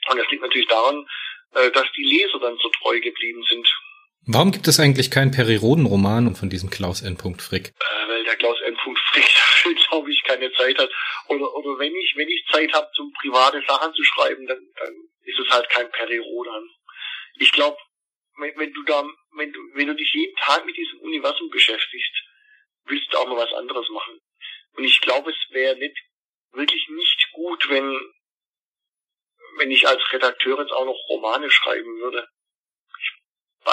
Und 0.09 0.17
das 0.17 0.27
liegt 0.29 0.41
natürlich 0.41 0.67
daran, 0.67 1.07
äh, 1.55 1.71
dass 1.71 1.85
die 1.95 2.03
Leser 2.03 2.39
dann 2.39 2.57
so 2.57 2.69
treu 2.81 2.99
geblieben 2.99 3.43
sind. 3.43 3.67
Warum 4.27 4.51
gibt 4.51 4.67
es 4.67 4.79
eigentlich 4.79 5.09
keinen 5.09 5.31
Periroden-Roman 5.31 6.35
von 6.35 6.49
diesem 6.49 6.69
Klaus 6.69 7.01
N. 7.01 7.17
Frick? 7.17 7.69
Äh, 7.69 8.07
weil 8.07 8.23
der 8.25 8.35
Klaus 8.35 8.59
N. 8.61 8.75
Frick 8.75 9.25
dafür, 9.25 9.73
glaube 9.89 10.11
ich, 10.11 10.23
keine 10.23 10.51
Zeit 10.53 10.77
hat. 10.77 10.91
Oder, 11.27 11.53
oder 11.55 11.79
wenn 11.79 11.95
ich, 11.95 12.13
wenn 12.15 12.29
ich 12.29 12.45
Zeit 12.51 12.71
habe, 12.73 12.89
zum 12.95 13.11
private 13.13 13.63
Sachen 13.67 13.93
zu 13.93 14.03
schreiben, 14.03 14.45
dann, 14.45 14.59
dann 14.77 14.93
ist 15.23 15.39
es 15.39 15.49
halt 15.49 15.69
kein 15.69 15.89
Perirodan. 15.91 16.63
Ich 17.39 17.51
glaube, 17.51 17.77
wenn, 18.37 18.57
wenn 18.57 18.73
du 18.73 18.83
da, 18.83 19.03
wenn 19.35 19.51
du, 19.51 19.59
wenn 19.73 19.87
du 19.87 19.95
dich 19.95 20.13
jeden 20.13 20.35
Tag 20.37 20.65
mit 20.65 20.77
diesem 20.77 20.99
Universum 20.99 21.49
beschäftigst, 21.49 22.13
willst 22.85 23.11
du 23.11 23.17
auch 23.17 23.27
mal 23.27 23.37
was 23.37 23.53
anderes 23.53 23.87
machen. 23.89 24.19
Und 24.73 24.83
ich 24.83 24.99
glaube, 25.01 25.31
es 25.31 25.53
wäre 25.53 25.77
nicht, 25.77 25.97
wirklich 26.51 26.87
nicht 26.89 27.31
gut, 27.31 27.69
wenn, 27.69 27.99
wenn 29.57 29.71
ich 29.71 29.87
als 29.87 30.01
Redakteur 30.11 30.59
jetzt 30.59 30.71
auch 30.71 30.85
noch 30.85 30.97
Romane 31.09 31.49
schreiben 31.49 31.99
würde 31.99 32.27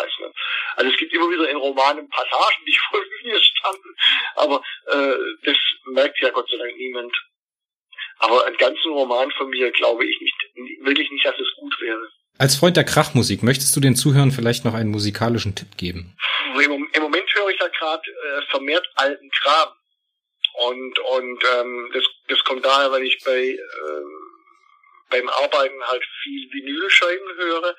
nicht. 0.05 0.35
Also 0.77 0.91
es 0.91 0.97
gibt 0.99 1.13
immer 1.13 1.31
wieder 1.31 1.49
in 1.49 1.57
Romanen 1.57 2.09
Passagen, 2.09 2.65
die 2.67 2.79
vor 2.91 3.01
mir 3.23 3.41
standen, 3.41 3.97
aber 4.35 4.63
äh, 4.87 5.17
das 5.45 5.57
merkt 5.87 6.21
ja 6.21 6.31
Gott 6.31 6.49
sei 6.51 6.57
Dank 6.59 6.77
niemand. 6.77 7.13
Aber 8.19 8.47
einen 8.47 8.57
ganzen 8.57 8.93
Roman 8.93 9.31
von 9.33 9.51
mir 9.51 9.71
glaube 9.73 10.07
ich 10.07 10.21
nicht, 10.21 10.87
wirklich 10.87 11.11
nicht, 11.11 11.25
dass 11.25 11.39
es 11.39 11.55
gut 11.57 11.81
wäre. 11.81 12.11
Als 12.39 12.57
Freund 12.57 12.77
der 12.77 12.85
Krachmusik, 12.85 13.43
möchtest 13.43 13.75
du 13.77 13.81
den 13.81 13.97
Zuhörern 13.97 14.31
vielleicht 14.31 14.65
noch 14.65 14.75
einen 14.75 14.91
musikalischen 14.91 15.55
Tipp 15.55 15.77
geben? 15.77 16.17
Im, 16.55 16.89
im 16.93 17.03
Moment 17.03 17.35
höre 17.35 17.49
ich 17.49 17.59
da 17.59 17.69
gerade 17.69 18.03
äh, 18.11 18.43
vermehrt 18.51 18.87
alten 18.95 19.31
Kram. 19.31 19.69
Und, 20.69 20.99
und 20.99 21.45
ähm, 21.59 21.91
das, 21.93 22.05
das 22.29 22.43
kommt 22.45 22.65
daher, 22.65 22.91
weil 22.91 23.03
ich 23.03 23.23
bei 23.25 23.41
äh, 23.41 23.59
beim 25.11 25.29
Arbeiten 25.29 25.83
halt 25.83 26.05
viel 26.23 26.51
Vinylscheiben 26.53 27.37
höre 27.37 27.77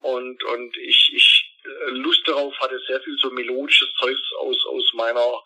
und, 0.00 0.42
und 0.44 0.76
ich, 0.76 1.10
ich 1.14 1.47
Lust 1.90 2.26
darauf 2.26 2.58
hatte, 2.60 2.80
sehr 2.86 3.00
viel 3.00 3.16
so 3.18 3.30
melodisches 3.30 3.88
Zeugs 4.00 4.32
aus, 4.38 4.64
aus 4.66 4.92
meiner 4.94 5.42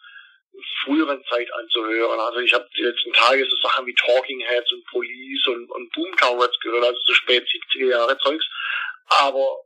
früheren 0.85 1.23
Zeit 1.25 1.53
anzuhören. 1.55 2.21
Also 2.21 2.41
ich 2.41 2.53
habe 2.53 2.69
die 2.77 2.83
letzten 2.83 3.13
Tage 3.13 3.47
so 3.49 3.57
Sachen 3.57 3.87
wie 3.87 3.95
Talking 3.95 4.41
Heads 4.41 4.73
und 4.73 4.85
Police 4.87 5.47
und, 5.49 5.71
und 5.71 5.93
Boomtown 5.93 6.41
Rats 6.41 6.59
gehört, 6.61 6.85
also 6.85 7.01
so 7.05 7.15
spät 7.15 7.47
70er 7.47 7.91
Jahre 7.91 8.19
Zeugs. 8.19 8.45
Aber 9.09 9.65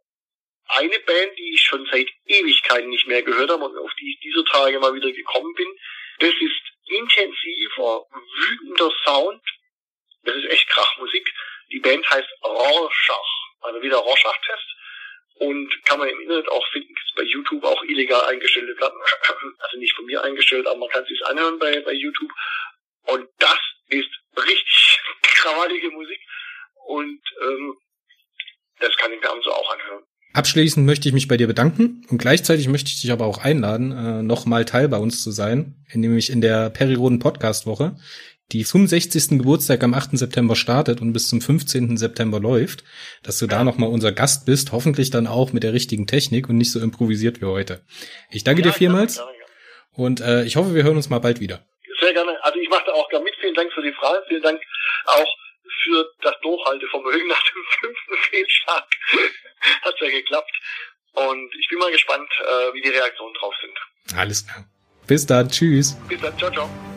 eine 0.69 0.99
Band, 1.01 1.39
die 1.39 1.55
ich 1.55 1.63
schon 1.63 1.87
seit 1.91 2.09
Ewigkeiten 2.27 2.91
nicht 2.91 3.07
mehr 3.07 3.23
gehört 3.23 3.51
habe 3.51 3.65
und 3.65 3.79
auf 3.79 3.93
die 4.01 4.13
ich 4.13 4.21
dieser 4.21 4.45
Tage 4.45 4.79
mal 4.79 4.95
wieder 4.95 5.11
gekommen 5.11 5.53
bin, 5.55 5.69
das 6.19 6.33
ist 6.41 6.63
intensiver, 6.87 8.07
wütender 8.37 8.91
Sound. 9.05 9.43
Das 10.23 10.37
ist 10.37 10.51
echt 10.51 10.69
Krachmusik. 10.69 11.29
Die 11.73 11.81
Band 11.81 12.09
heißt 12.09 12.29
Rorschach, 12.43 13.51
also 13.61 13.83
wieder 13.83 13.97
Rorschach-Test 13.97 14.76
und 15.39 15.85
kann 15.85 15.99
man 15.99 16.09
im 16.09 16.21
Internet 16.21 16.49
auch 16.49 16.67
finden, 16.73 16.95
bei 17.15 17.23
YouTube 17.23 17.65
auch 17.65 17.83
illegal 17.85 18.23
eingestellte 18.27 18.75
Platten, 18.75 18.99
also 19.59 19.79
nicht 19.79 19.95
von 19.95 20.07
mir 20.07 20.23
eingestellt, 20.23 20.67
aber 20.67 20.79
man 20.79 20.89
kann 20.91 21.05
es 21.05 21.23
anhören 21.23 21.59
bei, 21.59 21.81
bei 21.81 21.93
YouTube. 21.93 22.31
Und 23.05 23.29
das 23.39 23.59
ist 23.89 24.09
richtig 24.37 25.01
krawallige 25.23 25.91
Musik 25.91 26.21
und 26.87 27.21
ähm, 27.43 27.77
das 28.81 28.97
kann 28.97 29.13
ich 29.13 29.21
mir 29.21 29.29
so 29.43 29.53
auch 29.53 29.73
anhören. 29.73 30.05
Abschließend 30.33 30.85
möchte 30.85 31.09
ich 31.09 31.15
mich 31.15 31.29
bei 31.29 31.39
dir 31.39 31.47
bedanken 31.47 32.05
und 32.11 32.19
gleichzeitig 32.19 32.69
möchte 32.69 32.89
ich 32.89 33.01
dich 33.01 33.11
aber 33.11 33.25
auch 33.25 33.39
einladen, 33.39 33.93
äh, 33.93 34.23
nochmal 34.23 34.67
Teil 34.67 34.89
bei 34.89 34.99
uns 34.99 35.23
zu 35.23 35.31
sein, 35.31 35.87
nämlich 35.95 36.31
in 36.31 36.43
der 36.43 36.69
Periroden 36.69 37.21
Podcast 37.21 37.67
Woche, 37.67 37.97
die 38.53 38.65
65. 38.65 39.39
Geburtstag 39.39 39.83
am 39.83 39.95
8. 39.95 40.17
September 40.19 40.55
startet 40.55 41.01
und 41.01 41.13
bis 41.13 41.29
zum 41.29 41.41
15. 41.41 41.97
September 41.97 42.39
läuft, 42.39 42.85
dass 43.23 43.39
du 43.39 43.47
da 43.47 43.65
nochmal 43.65 43.91
unser 43.91 44.13
Gast 44.13 44.47
bist, 44.47 44.73
hoffentlich 44.73 45.11
dann 45.11 45.27
auch 45.27 45.53
mit 45.53 45.63
der 45.63 45.73
richtigen 45.73 46.07
Technik 46.07 46.49
und 46.49 46.57
nicht 46.57 46.71
so 46.71 46.81
improvisiert 46.81 47.41
wie 47.41 47.47
heute. 47.47 47.85
Ich 48.31 48.45
danke 48.45 48.63
ja, 48.63 48.69
dir 48.69 48.73
vielmals. 48.73 49.21
Und 49.93 50.21
äh, 50.21 50.45
ich 50.45 50.57
hoffe, 50.57 50.75
wir 50.75 50.85
hören 50.85 50.97
uns 50.97 51.09
mal 51.09 51.19
bald 51.19 51.41
wieder. 51.41 51.65
Sehr 52.01 52.13
gerne. 52.13 52.37
Also 52.45 52.59
ich 52.59 52.69
mache 52.69 52.85
da 52.87 52.93
auch 52.93 53.09
gerne 53.09 53.25
mit. 53.25 53.35
Vielen 53.41 53.55
Dank 53.55 53.73
für 53.73 53.83
die 53.83 53.93
Frage. 53.93 54.23
Vielen 54.29 54.43
Dank 54.43 54.61
auch 55.07 55.37
für 55.85 56.09
das 56.23 56.35
Durchhaltevermögen 56.43 57.29
nach 57.29 57.43
dem 57.43 57.63
fünften 57.81 58.17
Fehlschlag. 58.31 58.85
Hat 59.83 59.95
ja 60.01 60.11
geklappt. 60.11 60.53
Und 61.15 61.51
ich 61.59 61.69
bin 61.69 61.79
mal 61.79 61.91
gespannt, 61.91 62.29
äh, 62.41 62.75
wie 62.75 62.83
die 62.83 62.91
Reaktionen 62.91 63.35
drauf 63.35 63.55
sind. 63.61 64.19
Alles 64.19 64.47
klar. 64.47 64.67
Bis 65.07 65.25
dann. 65.25 65.49
Tschüss. 65.49 65.97
Bis 66.09 66.21
dann. 66.21 66.37
Ciao, 66.39 66.51
ciao. 66.51 66.96